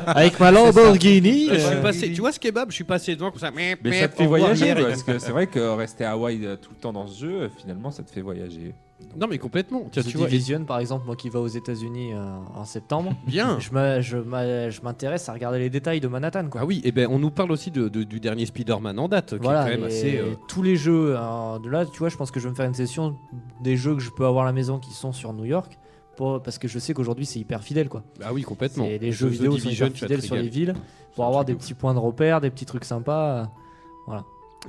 Avec 0.06 0.38
ma 0.40 0.50
Lamborghini. 0.92 1.48
Je 1.48 1.54
suis 1.58 1.74
euh, 1.76 1.82
passé, 1.82 2.12
tu 2.12 2.20
vois 2.20 2.32
ce 2.32 2.40
kebab, 2.40 2.70
je 2.70 2.74
suis 2.74 2.84
passé 2.84 3.14
devant 3.16 3.30
comme 3.30 3.40
ça. 3.40 3.50
Mais 3.50 3.76
ça 3.92 4.08
te 4.08 4.16
fait 4.16 4.26
voyager 4.26 4.74
parce 4.74 5.02
que 5.02 5.18
c'est 5.18 5.32
vrai 5.32 5.46
que 5.46 5.58
rester 5.76 6.04
à 6.04 6.12
Hawaï 6.12 6.44
euh, 6.44 6.56
tout 6.56 6.70
le 6.70 6.80
temps 6.80 6.92
dans 6.92 7.06
ce 7.06 7.20
jeu, 7.20 7.32
euh, 7.42 7.48
finalement 7.56 7.90
ça 7.90 8.02
te 8.02 8.10
fait 8.10 8.20
voyager. 8.22 8.74
Non, 9.16 9.26
mais 9.26 9.36
complètement. 9.38 9.88
Tiens, 9.90 10.02
tu 10.04 10.16
vois, 10.16 10.28
Division, 10.28 10.64
par 10.64 10.78
exemple, 10.78 11.06
moi 11.06 11.16
qui 11.16 11.28
va 11.28 11.40
aux 11.40 11.48
États-Unis 11.48 12.12
euh, 12.14 12.22
en 12.54 12.64
septembre, 12.64 13.12
bien. 13.26 13.58
je 13.58 14.80
m'intéresse 14.80 15.28
à 15.28 15.32
regarder 15.32 15.58
les 15.58 15.70
détails 15.70 15.98
de 15.98 16.06
Manhattan. 16.06 16.48
Quoi. 16.48 16.60
Ah 16.62 16.64
oui, 16.64 16.80
et 16.84 16.92
ben 16.92 17.08
on 17.10 17.18
nous 17.18 17.32
parle 17.32 17.50
aussi 17.50 17.72
de, 17.72 17.88
de- 17.88 18.04
du 18.04 18.20
dernier 18.20 18.46
Spider-Man 18.46 19.00
en 19.00 19.08
date, 19.08 19.30
qui 19.36 19.42
Voilà, 19.42 19.62
est 19.62 19.74
quand 19.74 19.80
même 19.80 19.90
et 19.90 19.92
assez. 19.92 20.18
euh, 20.18 20.34
tous 20.46 20.62
les 20.62 20.76
jeux. 20.76 21.16
hein, 21.16 21.58
de 21.62 21.68
là, 21.68 21.84
tu 21.84 21.98
vois, 21.98 22.10
je 22.10 22.16
pense 22.16 22.30
que 22.30 22.38
je 22.38 22.44
vais 22.44 22.50
me 22.50 22.54
faire 22.54 22.66
une 22.66 22.74
session 22.74 23.16
des 23.60 23.76
jeux 23.76 23.94
que 23.96 24.00
je 24.00 24.10
peux 24.10 24.24
avoir 24.24 24.44
à 24.44 24.46
la 24.46 24.52
maison 24.52 24.78
qui 24.78 24.92
sont 24.92 25.12
sur 25.12 25.32
New 25.32 25.46
York, 25.46 25.78
pour- 26.16 26.42
parce 26.42 26.58
que 26.58 26.68
je 26.68 26.78
sais 26.78 26.94
qu'aujourd'hui 26.94 27.26
c'est 27.26 27.38
hyper 27.40 27.62
fidèle, 27.62 27.88
quoi. 27.88 28.02
Ah 28.22 28.32
oui, 28.32 28.42
complètement. 28.42 28.84
C'est- 28.84 28.98
les 28.98 29.10
The 29.10 29.12
jeux 29.12 29.28
vidéo 29.28 29.58
sont 29.58 29.68
hyper 29.70 29.90
fidèles 29.92 30.22
sur 30.22 30.34
les 30.36 30.48
villes 30.48 30.74
pour 31.14 31.24
avoir 31.26 31.44
des 31.44 31.52
de 31.54 31.58
petits 31.58 31.74
points 31.74 31.94
de 31.94 31.98
repère, 31.98 32.40
des 32.40 32.50
petits 32.50 32.66
trucs 32.66 32.84
sympas. 32.84 33.50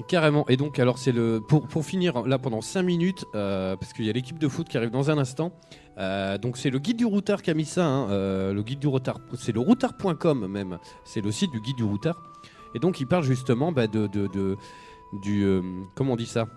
Carrément. 0.08 0.44
Et 0.50 0.58
donc, 0.58 0.80
alors, 0.80 0.98
c'est 0.98 1.12
le 1.12 1.40
pour, 1.40 1.68
pour 1.68 1.86
finir 1.86 2.24
là 2.26 2.40
pendant 2.40 2.62
5 2.62 2.82
minutes, 2.82 3.26
euh, 3.36 3.76
parce 3.76 3.94
qu'il 3.94 4.06
y 4.06 4.10
a 4.10 4.14
l'équipe 4.14 4.40
de 4.40 4.48
foot 4.48 4.68
qui 4.68 4.76
arrive 4.76 4.90
dans 4.90 5.12
un 5.12 5.20
instant. 5.20 5.52
Euh, 6.00 6.40
donc, 6.40 6.58
c'est 6.58 6.72
le 6.72 6.80
guide 6.80 6.98
du 6.98 7.06
routard 7.06 7.44
qui 7.44 7.52
a 7.52 7.54
mis 7.54 7.66
ça. 7.66 7.86
hein, 7.86 8.10
euh, 8.10 8.54
le 8.54 8.64
guide 8.64 8.80
du 8.80 8.88
routard, 8.88 9.20
c'est 9.36 9.52
le 9.52 9.60
routard.com 9.60 10.48
même. 10.48 10.80
C'est 11.04 11.22
le 11.22 11.32
site 11.32 11.52
du 11.52 11.62
guide 11.62 11.76
du 11.76 11.84
routard. 11.84 12.16
Et 12.74 12.80
donc, 12.80 13.00
il 13.02 13.06
parle 13.06 13.24
justement 13.24 13.72
bah, 13.72 13.86
de, 13.86 14.08
de, 14.08 14.26
de- 14.28 14.58
du 15.22 15.44
euh, 15.44 15.62
comment 15.94 16.14
on 16.14 16.16
dit 16.18 16.26
ça? 16.26 16.48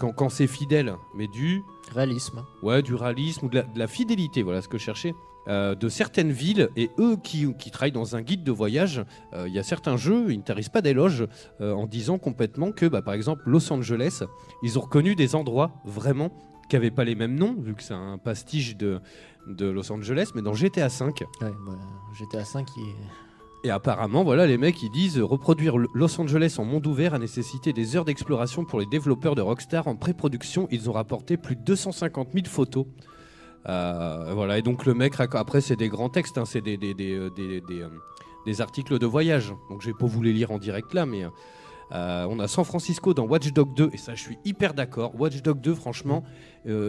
Quand, 0.00 0.10
quand 0.12 0.28
c'est 0.28 0.48
fidèle, 0.48 0.96
mais 1.14 1.28
du 1.28 1.62
Réalisme. 1.92 2.44
Ouais, 2.62 2.82
du 2.82 2.94
réalisme 2.94 3.46
ou 3.46 3.48
de 3.48 3.56
la, 3.56 3.62
de 3.62 3.78
la 3.78 3.86
fidélité, 3.86 4.42
voilà 4.42 4.62
ce 4.62 4.68
que 4.68 4.78
je 4.78 4.84
cherchais. 4.84 5.14
euh, 5.46 5.74
de 5.74 5.88
certaines 5.90 6.32
villes 6.32 6.70
et 6.74 6.90
eux 6.98 7.16
qui, 7.22 7.52
qui 7.58 7.70
travaillent 7.70 7.92
dans 7.92 8.16
un 8.16 8.22
guide 8.22 8.42
de 8.44 8.50
voyage, 8.52 9.04
euh, 9.34 9.46
il 9.46 9.52
y 9.54 9.58
a 9.58 9.62
certains 9.62 9.96
jeux, 9.98 10.32
ils 10.32 10.38
ne 10.38 10.42
tarissent 10.42 10.70
pas 10.70 10.80
d'éloges 10.80 11.26
euh, 11.60 11.74
en 11.74 11.86
disant 11.86 12.18
complètement 12.18 12.72
que, 12.72 12.86
bah, 12.86 13.02
par 13.02 13.12
exemple, 13.14 13.42
Los 13.46 13.70
Angeles, 13.72 14.22
ils 14.62 14.78
ont 14.78 14.82
reconnu 14.82 15.14
des 15.14 15.34
endroits 15.34 15.72
vraiment 15.84 16.30
qui 16.70 16.76
n'avait 16.76 16.90
pas 16.90 17.04
les 17.04 17.14
mêmes 17.14 17.34
noms, 17.34 17.54
vu 17.60 17.74
que 17.74 17.82
c'est 17.82 17.92
un 17.92 18.16
pastiche 18.16 18.76
de, 18.78 19.00
de 19.46 19.66
Los 19.66 19.92
Angeles, 19.92 20.30
mais 20.34 20.40
dans 20.40 20.54
GTA 20.54 20.88
V. 20.88 21.04
Ouais, 21.42 21.52
bah, 21.66 21.78
GTA 22.18 22.44
5 22.44 22.64
qui 22.66 22.80
est. 22.80 22.94
Et 23.64 23.70
apparemment, 23.70 24.24
voilà, 24.24 24.46
les 24.46 24.58
mecs 24.58 24.82
ils 24.82 24.90
disent 24.90 25.18
euh, 25.18 25.24
reproduire 25.24 25.78
Los 25.78 26.20
Angeles 26.20 26.56
en 26.58 26.64
monde 26.66 26.86
ouvert 26.86 27.14
a 27.14 27.18
nécessité 27.18 27.72
des 27.72 27.96
heures 27.96 28.04
d'exploration 28.04 28.66
pour 28.66 28.78
les 28.78 28.84
développeurs 28.84 29.34
de 29.34 29.40
Rockstar. 29.40 29.88
En 29.88 29.96
pré-production, 29.96 30.68
ils 30.70 30.90
ont 30.90 30.92
rapporté 30.92 31.38
plus 31.38 31.56
de 31.56 31.62
250 31.62 32.28
000 32.34 32.44
photos. 32.46 32.84
Euh, 33.66 34.32
voilà, 34.34 34.58
et 34.58 34.62
donc 34.62 34.84
le 34.84 34.92
mec, 34.92 35.14
après, 35.18 35.62
c'est 35.62 35.76
des 35.76 35.88
grands 35.88 36.10
textes, 36.10 36.36
hein, 36.36 36.44
c'est 36.44 36.62
euh, 36.68 37.30
des- 38.44 38.60
articles 38.60 38.98
de 38.98 39.06
voyage. 39.06 39.54
Donc 39.70 39.80
je 39.80 39.86
vais 39.86 39.94
pas 39.98 40.04
vous 40.04 40.20
les 40.22 40.34
lire 40.34 40.50
en 40.50 40.58
direct 40.58 40.92
là, 40.92 41.06
mais. 41.06 41.24
on 41.90 42.38
a 42.40 42.48
San 42.48 42.64
Francisco 42.66 43.14
dans 43.14 43.24
Watch 43.24 43.50
Dog 43.54 43.74
2, 43.74 43.88
et 43.94 43.96
ça 43.96 44.14
je 44.14 44.20
suis 44.20 44.36
hyper 44.44 44.74
d'accord. 44.74 45.18
Watch 45.18 45.40
Dog 45.40 45.62
2, 45.62 45.74
franchement, 45.74 46.22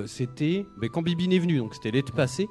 c'était 0.08 0.66
mais 0.82 0.90
quand 0.90 1.02
Bibine 1.04 1.32
est 1.32 1.40
venu, 1.40 1.60
donc 1.60 1.74
c'était 1.74 1.92
l'été 1.92 2.12
passé. 2.12 2.50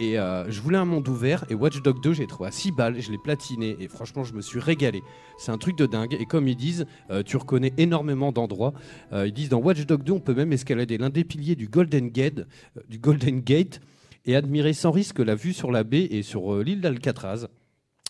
Et 0.00 0.16
euh, 0.18 0.48
je 0.48 0.60
voulais 0.60 0.78
un 0.78 0.84
monde 0.84 1.08
ouvert 1.08 1.44
et 1.50 1.54
Watch 1.54 1.82
Dog 1.82 2.00
2, 2.00 2.12
j'ai 2.12 2.26
trouvé 2.28 2.48
à 2.48 2.52
6 2.52 2.70
balles, 2.70 3.00
je 3.00 3.10
l'ai 3.10 3.18
platiné 3.18 3.76
et 3.80 3.88
franchement, 3.88 4.22
je 4.22 4.32
me 4.32 4.40
suis 4.40 4.60
régalé. 4.60 5.02
C'est 5.38 5.50
un 5.50 5.58
truc 5.58 5.76
de 5.76 5.86
dingue. 5.86 6.14
Et 6.14 6.24
comme 6.24 6.46
ils 6.46 6.56
disent, 6.56 6.86
euh, 7.10 7.24
tu 7.24 7.36
reconnais 7.36 7.72
énormément 7.78 8.30
d'endroits. 8.30 8.74
Euh, 9.12 9.26
ils 9.26 9.32
disent 9.32 9.48
dans 9.48 9.58
Watch 9.58 9.84
Dog 9.86 10.04
2, 10.04 10.12
on 10.12 10.20
peut 10.20 10.34
même 10.34 10.52
escalader 10.52 10.98
l'un 10.98 11.10
des 11.10 11.24
piliers 11.24 11.56
du 11.56 11.66
Golden 11.66 12.10
Gate, 12.10 12.46
du 12.88 12.98
Golden 12.98 13.40
Gate 13.40 13.80
et 14.24 14.36
admirer 14.36 14.72
sans 14.72 14.92
risque 14.92 15.18
la 15.18 15.34
vue 15.34 15.52
sur 15.52 15.72
la 15.72 15.82
baie 15.82 16.06
et 16.10 16.22
sur 16.22 16.58
l'île 16.58 16.80
d'Alcatraz. 16.80 17.48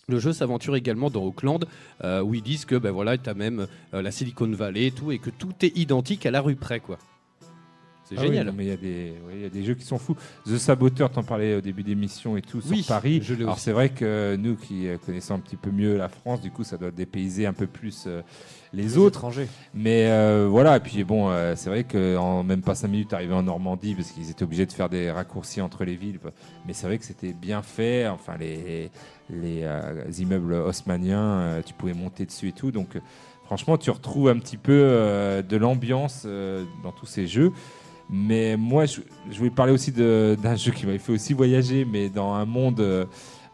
Le 0.09 0.19
jeu 0.19 0.33
s'aventure 0.33 0.77
également 0.77 1.11
dans 1.11 1.23
Auckland, 1.23 1.67
où 2.03 2.35
ils 2.35 2.43
disent 2.43 2.65
que 2.65 2.77
ben 2.77 2.95
tu 3.23 3.29
as 3.29 3.35
même 3.35 3.67
la 3.93 4.11
Silicon 4.11 4.51
Valley 4.51 4.87
et 4.87 4.91
tout, 4.91 5.13
et 5.13 5.19
que 5.19 5.29
tout 5.29 5.53
est 5.61 5.77
identique 5.77 6.25
à 6.25 6.31
la 6.31 6.41
rue 6.41 6.57
près, 6.57 6.81
quoi. 6.81 6.99
C'est 8.09 8.15
Ah 8.19 8.23
génial. 8.23 8.53
mais 8.57 8.65
il 8.65 8.69
y, 8.69 8.73
a 8.73 8.77
des- 8.77 9.15
oui, 9.29 9.43
y 9.43 9.45
a 9.45 9.51
des 9.51 9.65
jeux 9.65 9.75
qui 9.75 9.85
sont 9.85 9.99
fous. 9.99 10.17
The 10.47 10.57
Saboteur, 10.57 11.11
t'en 11.11 11.23
parlais 11.23 11.57
au 11.57 11.61
début 11.61 11.83
d'émission 11.83 12.37
et 12.39 12.43
tout, 12.43 12.61
Oui, 12.71 12.79
sur 12.83 12.95
Paris. 12.95 13.21
je 13.23 13.35
Alors 13.35 13.59
c'est 13.59 13.73
vrai 13.73 13.91
que 13.91 14.35
nous 14.37 14.57
qui 14.57 14.89
euh, 14.89 14.97
connaissons 15.05 15.35
un 15.35 15.39
petit 15.41 15.57
peu 15.57 15.71
mieux 15.71 15.97
la 15.99 16.09
France, 16.09 16.41
du 16.41 16.51
coup 16.51 16.65
ça 16.65 16.79
doit 16.79 16.91
dépayser 16.91 17.45
un 17.47 17.53
peu 17.53 17.67
plus 17.67 18.05
euh, 18.07 18.23
les, 18.73 18.85
Les 18.85 18.99
autres. 18.99 19.19
étrangers. 19.19 19.49
Mais 19.75 20.07
euh, 20.11 20.47
voilà, 20.51 20.77
et 20.77 20.81
puis 20.81 21.05
bon, 21.05 21.29
euh, 21.31 21.55
c'est 21.57 21.69
vrai 21.69 21.85
qu'en 21.85 22.43
même 22.43 22.63
pas 22.63 22.75
5 22.75 22.89
minutes, 22.89 23.13
arrivé 23.13 23.35
en 23.35 23.43
Normandie, 23.43 23.95
parce 23.95 24.11
qu'ils 24.13 24.31
étaient 24.31 24.43
obligés 24.45 24.65
de 24.67 24.73
faire 24.73 24.89
des 24.89 25.11
raccourcis 25.11 25.61
entre 25.61 25.85
les 25.85 25.97
villes. 25.97 26.19
Mais 26.67 26.73
c'est 26.73 26.87
vrai 26.87 26.97
que 26.99 27.05
c'était 27.05 27.33
bien 27.35 27.61
fait. 27.63 28.07
Enfin, 28.09 28.37
les, 28.39 28.91
les 29.29 29.61
euh, 29.65 30.05
immeubles 30.19 30.55
haussmanniens, 30.55 31.61
tu 31.67 31.75
pouvais 31.75 31.95
monter 31.95 32.25
dessus 32.27 32.49
et 32.49 32.53
tout. 32.53 32.71
Donc 32.71 32.89
franchement, 33.45 33.77
tu 33.79 33.91
retrouves 33.91 34.29
un 34.29 34.39
petit 34.39 34.57
peu 34.57 35.43
de 35.47 35.57
l'ambiance 35.57 36.27
dans 36.83 36.93
tous 36.93 37.07
ces 37.07 37.27
jeux. 37.27 37.53
Mais 38.11 38.57
moi, 38.57 38.87
je, 38.87 39.01
je 39.31 39.37
voulais 39.39 39.51
parler 39.51 39.73
aussi 39.73 39.93
d'un 39.93 40.57
jeu 40.57 40.73
qui 40.73 40.87
m'avait 40.87 40.99
fait 40.99 41.13
aussi 41.13 41.35
voyager, 41.35 41.85
mais 41.85 42.09
dans 42.09 42.33
un 42.33 42.45
monde 42.47 42.81
euh, 42.81 43.05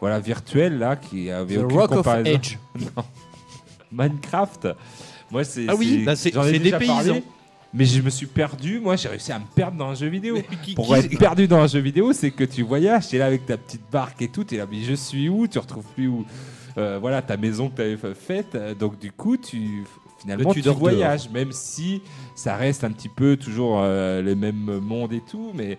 voilà, 0.00 0.20
virtuel, 0.20 0.78
là, 0.78 0.94
qui 0.96 1.30
avait 1.30 1.56
The 1.56 1.64
aucune 1.64 1.76
Rock 1.78 1.90
of 1.92 1.96
comparaison. 1.98 2.38
Age. 2.38 2.58
Non. 2.96 3.04
Minecraft. 3.92 4.68
Moi, 5.30 5.44
c'est. 5.44 5.66
Ah 5.68 5.74
oui, 5.76 6.04
c'est- 6.16 6.32
bah 6.34 6.50
des 6.50 6.70
paysans. 6.72 7.20
mais 7.72 7.84
je 7.84 8.00
me 8.02 8.10
suis 8.10 8.26
perdu. 8.26 8.80
Moi, 8.80 8.96
j'ai 8.96 9.08
réussi 9.08 9.32
à 9.32 9.38
me 9.38 9.44
perdre 9.54 9.76
dans 9.76 9.88
un 9.88 9.94
jeu 9.94 10.08
vidéo. 10.08 10.38
qui- 10.62 10.74
Pour 10.74 10.86
qui- 10.88 10.94
être 10.94 11.18
perdu 11.18 11.46
dans 11.48 11.58
un 11.58 11.66
jeu 11.66 11.80
vidéo, 11.80 12.12
c'est 12.12 12.30
que 12.30 12.44
tu 12.44 12.62
voyages, 12.62 13.08
tu 13.08 13.16
es 13.16 13.18
là 13.18 13.26
avec 13.26 13.46
ta 13.46 13.56
petite 13.56 13.82
barque 13.90 14.20
et 14.22 14.28
tout, 14.28 14.44
tu 14.44 14.54
es 14.54 14.58
là, 14.58 14.66
mais 14.70 14.82
je 14.82 14.94
suis 14.94 15.28
où? 15.28 15.46
Tu 15.48 15.58
retrouves 15.58 15.86
plus 15.94 16.08
où 16.08 16.24
euh, 16.78 16.98
Voilà, 17.00 17.22
ta 17.22 17.36
maison 17.36 17.68
que 17.70 17.76
tu 17.76 17.82
avais 17.82 18.14
faite. 18.14 18.56
Donc, 18.78 18.98
du 18.98 19.10
coup, 19.12 19.36
tu. 19.36 19.84
Finalement, 20.24 20.52
tu 20.54 20.60
dors 20.62 20.78
voyages, 20.78 21.28
même 21.30 21.52
si 21.52 22.02
ça 22.34 22.56
reste 22.56 22.82
un 22.84 22.90
petit 22.90 23.08
peu 23.10 23.36
toujours 23.36 23.80
euh, 23.82 24.22
les 24.22 24.34
mêmes 24.34 24.78
mondes 24.80 25.12
et 25.12 25.20
tout, 25.20 25.50
mais, 25.54 25.78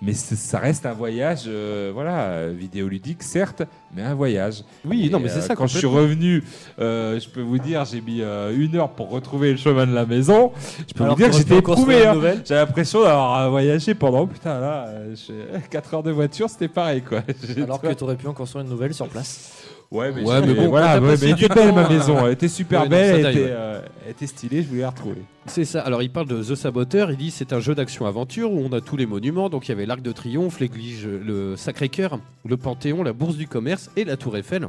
mais 0.00 0.12
ça 0.14 0.58
reste 0.60 0.86
un 0.86 0.92
voyage, 0.92 1.42
euh, 1.48 1.90
voilà, 1.92 2.48
vidéoludique 2.48 3.22
certes, 3.22 3.62
mais 3.94 4.02
un 4.02 4.14
voyage. 4.14 4.62
Oui, 4.84 5.06
Et, 5.06 5.10
non, 5.10 5.18
mais 5.18 5.28
c'est 5.28 5.38
euh, 5.38 5.40
ça, 5.42 5.56
Quand 5.56 5.66
je 5.66 5.76
suis 5.76 5.86
revenu, 5.88 6.44
euh, 6.78 7.18
je 7.18 7.28
peux 7.28 7.42
vous 7.42 7.58
dire, 7.58 7.84
j'ai 7.84 8.00
mis 8.00 8.20
euh, 8.22 8.56
une 8.56 8.76
heure 8.76 8.90
pour 8.90 9.10
retrouver 9.10 9.50
le 9.50 9.58
chemin 9.58 9.86
de 9.86 9.92
la 9.92 10.06
maison. 10.06 10.52
Je 10.88 10.94
peux 10.94 11.02
Alors 11.02 11.16
vous 11.16 11.22
dire 11.22 11.32
que 11.32 11.36
j'étais 11.36 11.58
éprouvé. 11.58 12.06
hein. 12.06 12.16
J'ai 12.46 12.54
l'impression 12.54 13.02
d'avoir 13.02 13.50
voyagé 13.50 13.94
pendant, 13.94 14.26
putain, 14.26 14.58
là, 14.60 14.84
euh, 14.86 15.14
je- 15.16 15.58
4 15.68 15.94
heures 15.94 16.02
de 16.04 16.12
voiture, 16.12 16.48
c'était 16.48 16.68
pareil, 16.68 17.02
quoi. 17.02 17.22
Alors 17.62 17.80
que 17.80 17.92
tu 17.92 18.04
aurais 18.04 18.16
pu 18.16 18.28
en 18.28 18.32
construire 18.34 18.64
une 18.64 18.70
nouvelle 18.70 18.94
sur 18.94 19.08
place. 19.08 19.59
Ouais, 19.92 20.12
mais, 20.12 20.22
Ouais, 20.22 20.40
j'ai- 20.40 20.46
mais 20.46 20.54
bon, 20.54 20.68
voilà, 20.68 21.00
ouais, 21.00 21.16
mais 21.20 21.30
elle 21.30 21.30
était 21.44 21.48
belle 21.52 21.74
ma 21.74 21.88
maison, 21.88 22.24
elle 22.24 22.32
était 22.34 22.46
super 22.46 22.82
Ouais, 22.82 22.88
belle, 22.88 23.08
ça 23.10 23.16
elle, 23.16 23.22
taille, 23.22 23.32
était, 23.34 23.44
ouais. 23.46 23.50
euh, 23.58 23.80
elle 24.04 24.10
était 24.12 24.26
stylée, 24.28 24.62
je 24.62 24.68
voulais 24.68 24.82
la 24.82 24.90
retrouver. 24.90 25.22
C'est 25.46 25.64
ça. 25.64 25.80
Alors, 25.80 26.00
il 26.02 26.10
parle 26.10 26.28
de 26.28 26.40
The 26.40 26.54
Saboteur. 26.54 27.10
Il 27.10 27.16
dit 27.16 27.32
c'est 27.32 27.52
un 27.52 27.58
jeu 27.58 27.74
d'action-aventure 27.74 28.52
où 28.52 28.60
on 28.64 28.72
a 28.72 28.80
tous 28.80 28.96
les 28.96 29.06
monuments. 29.06 29.48
Donc, 29.48 29.66
il 29.66 29.70
y 29.70 29.72
avait 29.72 29.86
l'Arc 29.86 30.00
de 30.00 30.12
Triomphe, 30.12 30.60
l'église, 30.60 31.04
le 31.04 31.56
Sacré-Cœur, 31.56 32.20
le 32.46 32.56
Panthéon, 32.56 33.02
la 33.02 33.12
Bourse 33.12 33.34
du 33.36 33.48
Commerce 33.48 33.90
et 33.96 34.04
la 34.04 34.16
Tour 34.16 34.36
Eiffel. 34.36 34.68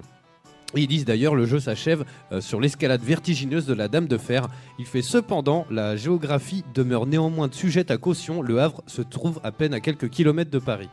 Et 0.73 0.81
ils 0.81 0.88
disent 0.88 1.06
d'ailleurs 1.06 1.35
le 1.35 1.45
jeu 1.45 1.60
s'achève 1.60 2.06
euh, 2.31 2.39
sur 2.41 2.60
l'escalade 2.61 3.02
vertigineuse 3.03 3.65
de 3.68 3.73
la 3.76 3.89
Dame 3.89 4.07
de 4.07 4.18
Fer. 4.18 4.48
Il 4.80 4.85
fait 4.85 5.02
cependant 5.02 5.68
la 5.69 5.98
géographie 5.98 6.64
demeure 6.73 7.06
néanmoins 7.06 7.49
sujette 7.52 7.91
à 7.91 7.98
caution. 7.98 8.41
Le 8.41 8.60
Havre 8.61 8.81
se 8.88 9.02
trouve 9.02 9.39
à 9.43 9.52
peine 9.52 9.73
à 9.73 9.81
quelques 9.81 10.10
kilomètres 10.10 10.49
de 10.49 10.60
Paris. 10.60 10.89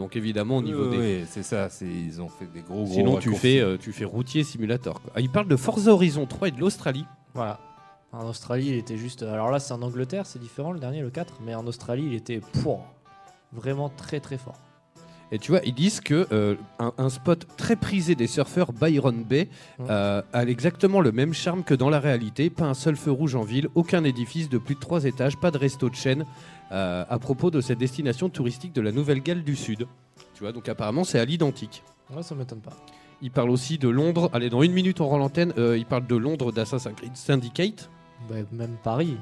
Donc 0.00 0.16
évidemment 0.16 0.56
au 0.56 0.62
niveau 0.62 0.84
Oui, 0.88 0.96
des. 0.96 1.18
oui, 1.20 1.24
c'est 1.28 1.42
ça, 1.42 1.68
c'est- 1.68 1.84
ils 1.84 2.22
ont 2.22 2.28
fait 2.30 2.46
des 2.46 2.62
gros 2.62 2.84
gros 2.84 2.94
Sinon 2.94 3.18
tu 3.18 3.34
fais, 3.34 3.60
euh, 3.60 3.76
tu 3.76 3.92
fais 3.92 4.06
routier 4.06 4.44
simulator. 4.44 5.02
quoi. 5.02 5.12
Ah, 5.14 5.20
il 5.20 5.28
parle 5.28 5.46
de 5.46 5.56
Forza 5.56 5.92
Horizon 5.92 6.24
3 6.24 6.48
et 6.48 6.50
de 6.52 6.58
l'Australie. 6.58 7.04
Voilà. 7.34 7.60
En 8.10 8.24
Australie, 8.26 8.68
il 8.68 8.74
était 8.76 8.96
juste. 8.96 9.22
Alors 9.22 9.50
là, 9.50 9.60
c'est 9.60 9.74
en 9.74 9.82
Angleterre, 9.82 10.24
c'est 10.24 10.38
différent, 10.38 10.72
le 10.72 10.80
dernier, 10.80 11.02
le 11.02 11.10
4. 11.10 11.34
Mais 11.44 11.54
en 11.54 11.66
Australie, 11.66 12.04
il 12.06 12.14
était 12.14 12.40
vraiment 13.52 13.90
très 13.90 14.20
très 14.20 14.38
fort. 14.38 14.58
Et 15.32 15.38
tu 15.38 15.52
vois, 15.52 15.60
ils 15.64 15.74
disent 15.74 16.00
que 16.00 16.26
euh, 16.32 16.56
un, 16.80 16.92
un 16.98 17.08
spot 17.08 17.46
très 17.56 17.76
prisé 17.76 18.16
des 18.16 18.26
surfeurs, 18.26 18.72
Byron 18.72 19.22
Bay, 19.22 19.48
euh, 19.88 20.22
a 20.32 20.44
exactement 20.44 21.00
le 21.00 21.12
même 21.12 21.34
charme 21.34 21.62
que 21.62 21.74
dans 21.74 21.88
la 21.90 22.00
réalité. 22.00 22.50
Pas 22.50 22.64
un 22.64 22.74
seul 22.74 22.96
feu 22.96 23.12
rouge 23.12 23.36
en 23.36 23.42
ville, 23.42 23.68
aucun 23.76 24.02
édifice 24.02 24.48
de 24.48 24.58
plus 24.58 24.74
de 24.74 24.80
trois 24.80 25.04
étages, 25.04 25.36
pas 25.36 25.50
de 25.52 25.58
resto 25.58 25.88
de 25.88 25.94
chaîne. 25.94 26.24
Euh, 26.72 27.04
à 27.08 27.18
propos 27.18 27.50
de 27.50 27.60
cette 27.60 27.78
destination 27.78 28.28
touristique 28.28 28.72
de 28.72 28.80
la 28.80 28.92
Nouvelle-Galles 28.92 29.42
du 29.44 29.56
Sud. 29.56 29.86
Tu 30.34 30.42
vois, 30.42 30.52
donc 30.52 30.68
apparemment 30.68 31.04
c'est 31.04 31.18
à 31.18 31.24
l'identique. 31.24 31.82
Ouais, 32.14 32.22
ça 32.22 32.34
m'étonne 32.34 32.60
pas. 32.60 32.72
Il 33.22 33.30
parle 33.30 33.50
aussi 33.50 33.76
de 33.78 33.88
Londres. 33.88 34.30
Allez, 34.32 34.48
dans 34.50 34.62
une 34.62 34.72
minute 34.72 35.00
on 35.00 35.06
rend 35.08 35.18
l'antenne. 35.18 35.52
euh, 35.58 35.76
il 35.76 35.84
parle 35.86 36.06
de 36.06 36.16
Londres 36.16 36.52
d'Assassin's 36.52 36.94
Creed 36.96 37.16
Syndicate. 37.16 37.90
Bah, 38.28 38.36
même 38.52 38.76
Paris. 38.82 39.16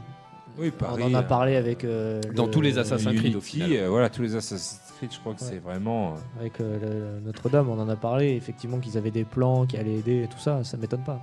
Oui, 0.58 0.70
Paris, 0.72 1.02
On 1.04 1.10
en 1.10 1.14
a 1.14 1.18
euh, 1.20 1.22
parlé 1.22 1.56
avec. 1.56 1.84
euh, 1.84 2.20
Dans 2.34 2.46
le- 2.46 2.50
tous 2.50 2.60
les 2.60 2.78
Assassin's 2.78 3.14
Creed, 3.16 3.34
au 3.34 3.38
Unity, 3.38 3.50
final. 3.62 3.72
euh, 3.74 3.88
voilà, 3.88 4.10
tous 4.10 4.22
les 4.22 4.34
Assassin's 4.34 4.80
Creed, 4.98 5.12
je 5.12 5.18
crois 5.20 5.34
que 5.34 5.40
Ouais. 5.40 5.46
c'est 5.50 5.58
vraiment. 5.58 6.14
Avec 6.40 6.60
euh, 6.60 7.20
Notre-Dame, 7.24 7.68
on 7.68 7.78
en 7.80 7.88
a 7.88 7.94
parlé, 7.96 8.34
effectivement, 8.34 8.78
qu'ils 8.78 8.98
avaient 8.98 9.12
des 9.12 9.24
plans 9.24 9.66
qui 9.66 9.76
allaient 9.76 9.98
aider 9.98 10.24
et 10.24 10.26
tout 10.26 10.38
ça, 10.38 10.64
ça 10.64 10.76
m'étonne 10.76 11.04
pas. 11.04 11.20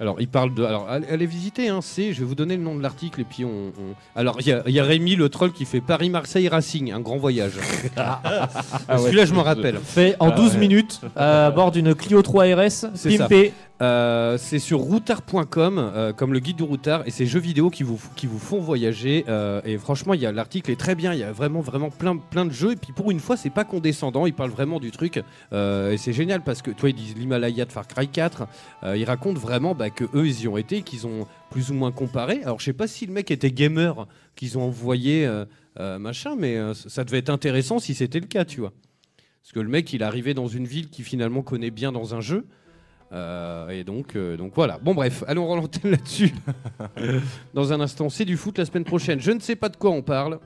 Alors, 0.00 0.16
il 0.20 0.28
parle 0.28 0.52
de. 0.54 0.64
Alors, 0.64 0.88
allez, 0.88 1.26
visiter, 1.26 1.68
hein, 1.68 1.78
c'est. 1.82 2.12
Je 2.12 2.20
vais 2.20 2.26
vous 2.26 2.34
donner 2.34 2.56
le 2.56 2.62
nom 2.62 2.74
de 2.74 2.82
l'article 2.82 3.20
et 3.20 3.24
puis 3.24 3.44
on. 3.44 3.48
on- 3.68 3.94
Alors, 4.16 4.36
il 4.40 4.46
y, 4.48 4.52
a- 4.52 4.62
il 4.66 4.72
y 4.74 4.80
a 4.80 4.84
Rémi 4.84 5.14
le 5.16 5.28
troll 5.28 5.52
qui 5.52 5.64
fait 5.64 5.80
Paris-Marseille 5.80 6.48
Racing, 6.48 6.92
un 6.92 7.00
grand 7.00 7.16
voyage. 7.16 7.52
Ah 7.96 8.98
Celui-là, 8.98 9.22
ouais, 9.22 9.26
je 9.28 9.34
m'en 9.34 9.42
rappelle. 9.42 9.78
Fait 9.84 10.16
en 10.20 10.28
Ah 10.30 10.34
12 10.36 10.54
ouais. 10.54 10.58
minutes 10.58 11.00
à 11.16 11.50
bord 11.50 11.70
d'une 11.70 11.94
Clio 11.94 12.22
3 12.22 12.44
RS, 12.54 12.86
pimpé. 13.18 13.52
Euh, 13.82 14.38
c'est 14.38 14.60
sur 14.60 14.78
routard.com, 14.78 15.78
euh, 15.78 16.12
comme 16.12 16.32
le 16.32 16.38
guide 16.38 16.58
du 16.58 16.62
routard, 16.62 17.02
et 17.06 17.10
c'est 17.10 17.26
jeux 17.26 17.40
vidéo 17.40 17.70
qui 17.70 17.82
vous, 17.82 18.00
qui 18.14 18.26
vous 18.26 18.38
font 18.38 18.60
voyager. 18.60 19.24
euh, 19.28 19.60
et 19.64 19.78
franchement, 19.78 20.14
il 20.14 20.20
l'article 20.20 20.70
est 20.70 20.78
très 20.78 20.94
bien. 20.94 21.12
Il 21.12 21.18
y 21.18 21.24
a 21.24 21.32
vraiment, 21.32 21.60
vraiment 21.60 21.90
plein, 21.90 22.16
plein 22.16 22.46
de 22.46 22.52
jeux. 22.52 22.72
Et 22.72 22.76
puis 22.76 22.92
pour 22.92 23.10
une 23.10 23.18
fois, 23.20 23.36
c'est 23.36 23.50
pas 23.50 23.64
condescendant. 23.64 24.26
Ils 24.26 24.34
parlent 24.34 24.50
vraiment 24.50 24.78
du 24.78 24.90
truc. 24.90 25.18
et 25.52 25.96
c'est 25.96 26.12
génial 26.12 26.42
parce 26.42 26.62
que, 26.62 26.70
toi, 26.70 26.90
ils 26.90 26.94
disent 26.94 27.16
l'Himalaya 27.16 27.64
de 27.64 27.72
Far 27.72 27.86
Cry 27.86 28.08
4. 28.08 28.46
euh, 28.84 28.96
ils 28.96 29.04
racontent 29.04 29.38
vraiment 29.38 29.74
bah, 29.74 29.90
que 29.90 30.04
eux, 30.14 30.26
ils 30.26 30.42
y 30.42 30.48
ont 30.48 30.56
été, 30.56 30.82
qu'ils 30.82 31.06
ont 31.06 31.26
plus 31.50 31.70
ou 31.70 31.74
moins 31.74 31.92
comparé. 31.92 32.40
Alors, 32.44 32.60
je 32.60 32.66
sais 32.66 32.72
pas 32.72 32.86
si 32.86 33.06
le 33.06 33.12
mec 33.12 33.30
était 33.30 33.50
gamer, 33.50 34.06
qu'ils 34.36 34.56
ont 34.56 34.62
envoyé 34.62 35.28
machin, 35.78 36.36
mais 36.38 36.58
ça 36.74 37.04
devait 37.04 37.18
être 37.18 37.30
intéressant 37.30 37.78
si 37.78 37.94
c'était 37.94 38.20
le 38.20 38.26
cas, 38.26 38.44
tu 38.44 38.60
vois. 38.60 38.72
Parce 39.42 39.52
que 39.52 39.60
le 39.60 39.68
mec, 39.68 39.92
il 39.92 40.00
est 40.00 40.04
arrivé 40.04 40.32
dans 40.32 40.48
une 40.48 40.66
ville 40.66 40.88
qu'il 40.88 41.04
finalement 41.04 41.42
connaît 41.42 41.70
bien 41.70 41.92
dans 41.92 42.14
un 42.14 42.20
jeu. 42.20 42.46
Euh, 43.14 43.68
et 43.68 43.84
donc, 43.84 44.16
euh, 44.16 44.36
donc 44.36 44.52
voilà. 44.54 44.78
Bon 44.82 44.94
bref, 44.94 45.22
allons 45.26 45.54
l'antenne 45.54 45.92
là-dessus. 45.92 46.34
Dans 47.54 47.72
un 47.72 47.80
instant, 47.80 48.08
c'est 48.08 48.24
du 48.24 48.36
foot 48.36 48.58
la 48.58 48.64
semaine 48.64 48.84
prochaine. 48.84 49.20
Je 49.20 49.30
ne 49.30 49.40
sais 49.40 49.56
pas 49.56 49.68
de 49.68 49.76
quoi 49.76 49.90
on 49.90 50.02
parle. 50.02 50.40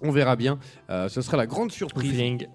On 0.00 0.10
verra 0.10 0.36
bien. 0.36 0.58
Euh, 0.90 1.08
ce 1.08 1.22
sera 1.22 1.36
la 1.36 1.46
grande 1.46 1.72
surprise. 1.72 2.46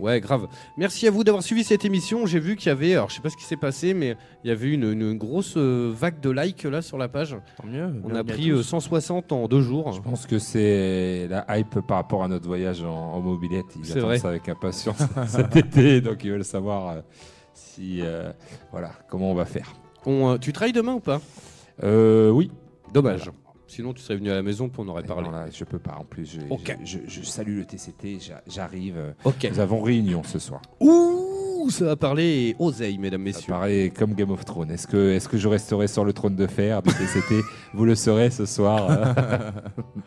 Ouais, 0.00 0.20
grave. 0.20 0.48
Merci 0.76 1.06
à 1.06 1.10
vous 1.10 1.22
d'avoir 1.22 1.42
suivi 1.42 1.62
cette 1.62 1.84
émission. 1.84 2.26
J'ai 2.26 2.40
vu 2.40 2.56
qu'il 2.56 2.68
y 2.68 2.70
avait, 2.70 2.94
alors 2.94 3.10
je 3.10 3.16
sais 3.16 3.22
pas 3.22 3.30
ce 3.30 3.36
qui 3.36 3.44
s'est 3.44 3.56
passé, 3.56 3.94
mais 3.94 4.16
il 4.42 4.48
y 4.48 4.50
avait 4.50 4.72
une, 4.72 4.90
une 4.90 5.16
grosse 5.16 5.54
euh, 5.56 5.92
vague 5.94 6.20
de 6.20 6.30
likes 6.30 6.64
là 6.64 6.82
sur 6.82 6.98
la 6.98 7.08
page. 7.08 7.36
Tant 7.56 7.66
mieux. 7.66 7.88
On 8.02 8.14
a 8.14 8.24
pris 8.24 8.50
euh, 8.50 8.62
160 8.62 9.30
en 9.30 9.46
deux 9.46 9.60
jours. 9.60 9.92
Je 9.92 10.00
pense 10.00 10.26
que 10.26 10.38
c'est 10.38 11.28
la 11.28 11.46
hype 11.56 11.80
par 11.86 11.98
rapport 11.98 12.24
à 12.24 12.28
notre 12.28 12.46
voyage 12.46 12.82
en, 12.82 12.92
en 12.92 13.20
mobilette. 13.20 13.66
Ils 13.76 13.92
attendent 13.92 14.02
vrai. 14.04 14.18
ça 14.18 14.28
avec 14.28 14.48
impatience 14.48 14.98
cet 15.28 15.54
été, 15.56 16.00
donc 16.00 16.24
ils 16.24 16.30
veulent 16.32 16.44
savoir 16.44 16.88
euh, 16.88 17.00
si, 17.74 18.00
euh, 18.02 18.32
voilà, 18.70 18.90
comment 19.08 19.30
on 19.30 19.34
va 19.34 19.44
faire. 19.44 19.74
On, 20.06 20.32
euh, 20.32 20.38
tu 20.38 20.52
travailles 20.52 20.72
demain 20.72 20.94
ou 20.94 21.00
pas? 21.00 21.20
Euh, 21.82 22.30
oui. 22.30 22.50
Dommage. 22.92 23.30
Sinon, 23.66 23.92
tu 23.94 24.02
serais 24.02 24.16
venu 24.16 24.30
à 24.30 24.34
la 24.34 24.42
maison, 24.42 24.68
puis 24.68 24.80
on 24.84 24.88
aurait 24.88 25.02
Et 25.02 25.06
parlé. 25.06 25.24
non, 25.24 25.30
là, 25.32 25.46
je 25.50 25.64
peux 25.64 25.78
pas. 25.78 25.96
En 25.98 26.04
plus, 26.04 26.26
je, 26.26 26.40
Ok. 26.50 26.76
je, 26.84 26.98
je- 27.08 27.08
je 27.08 27.22
salue 27.22 27.56
le 27.58 27.64
TCT. 27.64 28.18
j'a- 28.20 28.42
J'arrive. 28.46 28.96
euh, 28.96 29.12
Ok. 29.24 29.48
Nous 29.50 29.58
avons 29.58 29.82
réunion 29.82 30.22
ce 30.22 30.38
soir. 30.38 30.60
Ouh, 30.80 31.23
ça 31.70 31.84
va 31.86 31.96
parler 31.96 32.54
oseille, 32.58 32.98
mesdames, 32.98 33.20
Ça 33.20 33.24
messieurs. 33.24 33.52
paraît 33.52 33.92
comme 33.96 34.14
Game 34.14 34.30
of 34.30 34.44
Thrones. 34.44 34.70
Est-ce 34.70 34.86
que, 34.86 35.12
est 35.12 35.26
que 35.28 35.36
je 35.38 35.48
resterai 35.48 35.88
sur 35.88 36.04
le 36.04 36.12
trône 36.12 36.36
de 36.36 36.46
fer 36.46 36.82
TCT 36.82 37.42
Vous 37.74 37.84
le 37.84 37.94
saurez 37.94 38.30
ce 38.30 38.46
soir. 38.46 38.88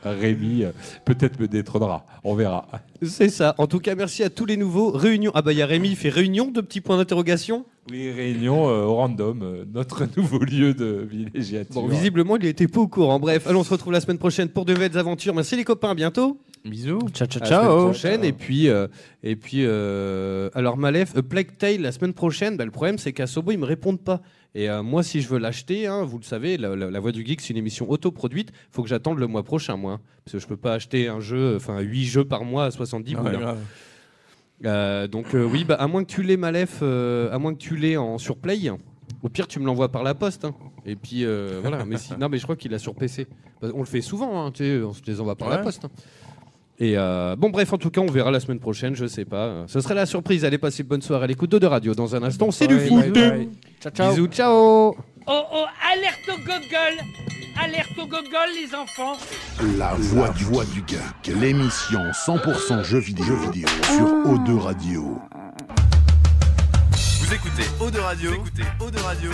Rémi 0.03 0.63
euh, 0.63 0.71
peut-être 1.05 1.39
me 1.39 1.47
détrônera. 1.47 2.05
On 2.23 2.35
verra. 2.35 2.67
C'est 3.01 3.29
ça. 3.29 3.55
En 3.57 3.67
tout 3.67 3.79
cas, 3.79 3.95
merci 3.95 4.23
à 4.23 4.29
tous 4.29 4.45
les 4.45 4.57
nouveaux. 4.57 4.91
Réunion. 4.91 5.31
Ah 5.35 5.41
bah, 5.41 5.51
il 5.53 5.57
y 5.57 5.61
a 5.61 5.65
Rémi, 5.65 5.89
il 5.89 5.95
fait 5.95 6.09
réunion 6.09 6.51
de 6.51 6.61
petits 6.61 6.81
points 6.81 6.97
d'interrogation. 6.97 7.65
Oui, 7.89 8.11
réunion 8.11 8.67
euh, 8.69 8.83
au 8.83 8.95
random, 8.95 9.41
euh, 9.43 9.65
notre 9.73 10.05
nouveau 10.17 10.39
lieu 10.39 10.73
de 10.73 11.07
villégiature. 11.09 11.81
Bon, 11.81 11.87
visiblement, 11.87 12.35
il 12.35 12.45
était 12.45 12.67
pas 12.67 12.81
au 12.81 12.87
courant. 12.87 13.19
Bref, 13.19 13.47
allons, 13.47 13.61
on 13.61 13.63
se 13.63 13.69
retrouve 13.71 13.93
la 13.93 14.01
semaine 14.01 14.17
prochaine 14.17 14.49
pour 14.49 14.65
de 14.65 14.73
nouvelles 14.73 14.97
aventures. 14.97 15.33
Merci 15.33 15.55
les 15.55 15.63
copains, 15.63 15.91
à 15.91 15.95
bientôt. 15.95 16.37
Bisous. 16.69 16.99
Ciao, 17.13 17.27
ciao, 17.27 17.41
À 17.41 17.45
la 17.45 17.47
semaine 17.49 17.61
ciao. 17.69 17.83
prochaine. 17.85 18.23
Et 18.23 18.33
puis, 18.33 18.67
euh, 18.69 18.87
et 19.23 19.35
puis 19.35 19.61
euh, 19.63 20.49
alors 20.53 20.77
Malef, 20.77 21.15
euh, 21.17 21.21
Plague 21.21 21.57
Tale 21.57 21.81
la 21.81 21.91
semaine 21.91 22.13
prochaine. 22.13 22.57
bah, 22.57 22.65
le 22.65 22.71
problème, 22.71 22.97
c'est 22.97 23.13
qu'à 23.13 23.27
Sobo, 23.27 23.51
ils 23.51 23.57
me 23.59 23.65
répondent 23.65 24.01
pas. 24.01 24.21
Et 24.55 24.67
moi, 24.83 25.03
si 25.03 25.21
je 25.21 25.27
veux 25.27 25.37
l'acheter, 25.37 25.85
hein, 25.85 26.03
vous 26.03 26.17
le 26.17 26.23
savez, 26.23 26.57
la, 26.57 26.75
la- 26.75 26.89
La 26.89 26.99
Voix 26.99 27.11
du 27.11 27.23
Geek, 27.23 27.41
c'est 27.41 27.51
une 27.51 27.57
émission 27.57 27.89
autoproduite. 27.91 28.51
faut 28.71 28.81
que 28.81 28.89
j'attende 28.89 29.19
le 29.19 29.27
mois 29.27 29.43
prochain, 29.43 29.77
moi. 29.77 29.93
hein. 29.93 29.99
parce 30.25 30.33
que 30.33 30.39
je 30.39 30.47
peux 30.47 30.57
pas 30.57 30.73
acheter 30.73 31.07
un 31.09 31.19
jeu, 31.19 31.55
enfin 31.57 31.79
8 31.79 32.05
jeux 32.05 32.25
par 32.25 32.43
mois 32.43 32.65
à 32.65 32.71
70 32.71 33.15
Ouais, 33.15 33.21
boules, 33.21 33.35
hein. 33.35 33.39
grave. 33.39 33.57
Euh, 34.65 35.07
donc 35.07 35.35
euh, 35.35 35.43
oui, 35.45 35.63
bah, 35.63 35.75
à 35.75 35.85
moins 35.87 36.03
que 36.03 36.09
tu 36.11 36.23
l'aies 36.23 36.37
Malef, 36.37 36.79
euh, 36.81 37.31
à 37.31 37.37
moins 37.37 37.53
que 37.53 37.59
tu 37.59 37.75
l'aies 37.75 37.97
en 37.97 38.17
sur 38.17 38.37
Play, 38.37 38.57
au 39.21 39.29
pire 39.29 39.47
tu 39.47 39.59
me 39.59 39.65
l'envoies 39.65 39.91
par 39.91 40.01
la 40.03 40.15
poste. 40.15 40.45
hein. 40.45 40.55
Et 40.85 40.95
puis 40.95 41.23
euh, 41.25 41.59
voilà, 41.61 41.85
mais 41.85 41.97
si- 41.97 42.13
non 42.17 42.27
mais 42.29 42.37
je 42.39 42.43
crois 42.43 42.55
qu'il 42.55 42.73
a 42.73 42.79
sur 42.79 42.95
PC. 42.95 43.27
Bah, 43.61 43.67
On 43.75 43.79
le 43.79 43.85
fait 43.85 44.01
souvent, 44.01 44.43
hein, 44.45 44.51
tu 44.51 44.63
sais, 44.63 44.81
on 44.81 44.93
se 44.93 45.01
les 45.05 45.21
envoie 45.21 45.35
par 45.35 45.49
la 45.49 45.57
Ouais. 45.57 45.63
poste. 45.63 45.85
hein. 45.85 45.89
Et 46.79 46.93
euh, 46.95 47.35
bon 47.35 47.49
bref, 47.49 47.73
en 47.73 47.77
tout 47.77 47.89
cas, 47.89 48.01
on 48.01 48.07
verra 48.07 48.29
la 48.29 48.39
semaine 48.39 48.59
prochaine, 48.59 48.95
je 48.95 49.07
sais 49.07 49.25
pas. 49.25 49.65
Ce 49.67 49.81
serait 49.81 49.95
la 49.95 50.05
surprise. 50.05 50.45
Allez 50.45 50.59
passer 50.59 50.83
une 50.83 50.89
bonne 50.89 51.01
soirée 51.01 51.23
à 51.23 51.27
l'écoute 51.27 51.51
de 51.51 51.65
Radio. 51.65 51.95
Dans 51.95 52.15
un 52.15 52.23
instant, 52.23 52.51
c'est 52.51 52.67
du 52.67 52.79
foot. 52.79 53.17
Ciao, 53.81 53.91
ciao. 53.91 54.11
Bisous, 54.11 54.27
ciao. 54.27 54.95
Oh 55.29 55.43
oh, 55.51 55.65
alerte 55.91 56.29
au 56.29 56.37
gogol 56.37 57.05
Alerte 57.61 57.97
au 57.97 58.05
gogol, 58.05 58.49
les 58.55 58.73
enfants 58.73 59.17
La 59.77 59.93
voix 59.95 60.29
du, 60.29 60.45
voix 60.45 60.63
du 60.65 60.81
geek, 60.87 61.35
l'émission 61.41 61.99
100% 62.11 62.83
jeux 62.83 62.99
vidéo, 62.99 63.25
jeux 63.25 63.51
vidéo 63.51 63.67
sur 63.83 64.05
O2 64.05 64.57
Radio. 64.57 65.19
Vous 67.19 67.33
écoutez 67.33 67.63
Eau 67.81 67.91
de 67.91 67.99
Radio, 67.99 68.29
vous 68.29 68.37
écoutez 68.37 68.63
Eau 68.79 68.89
de 68.89 68.99
Radio 68.99 69.31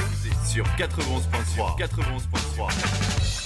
sur 0.47 0.65
91.3. 0.65 1.77
91.3. 1.77 3.42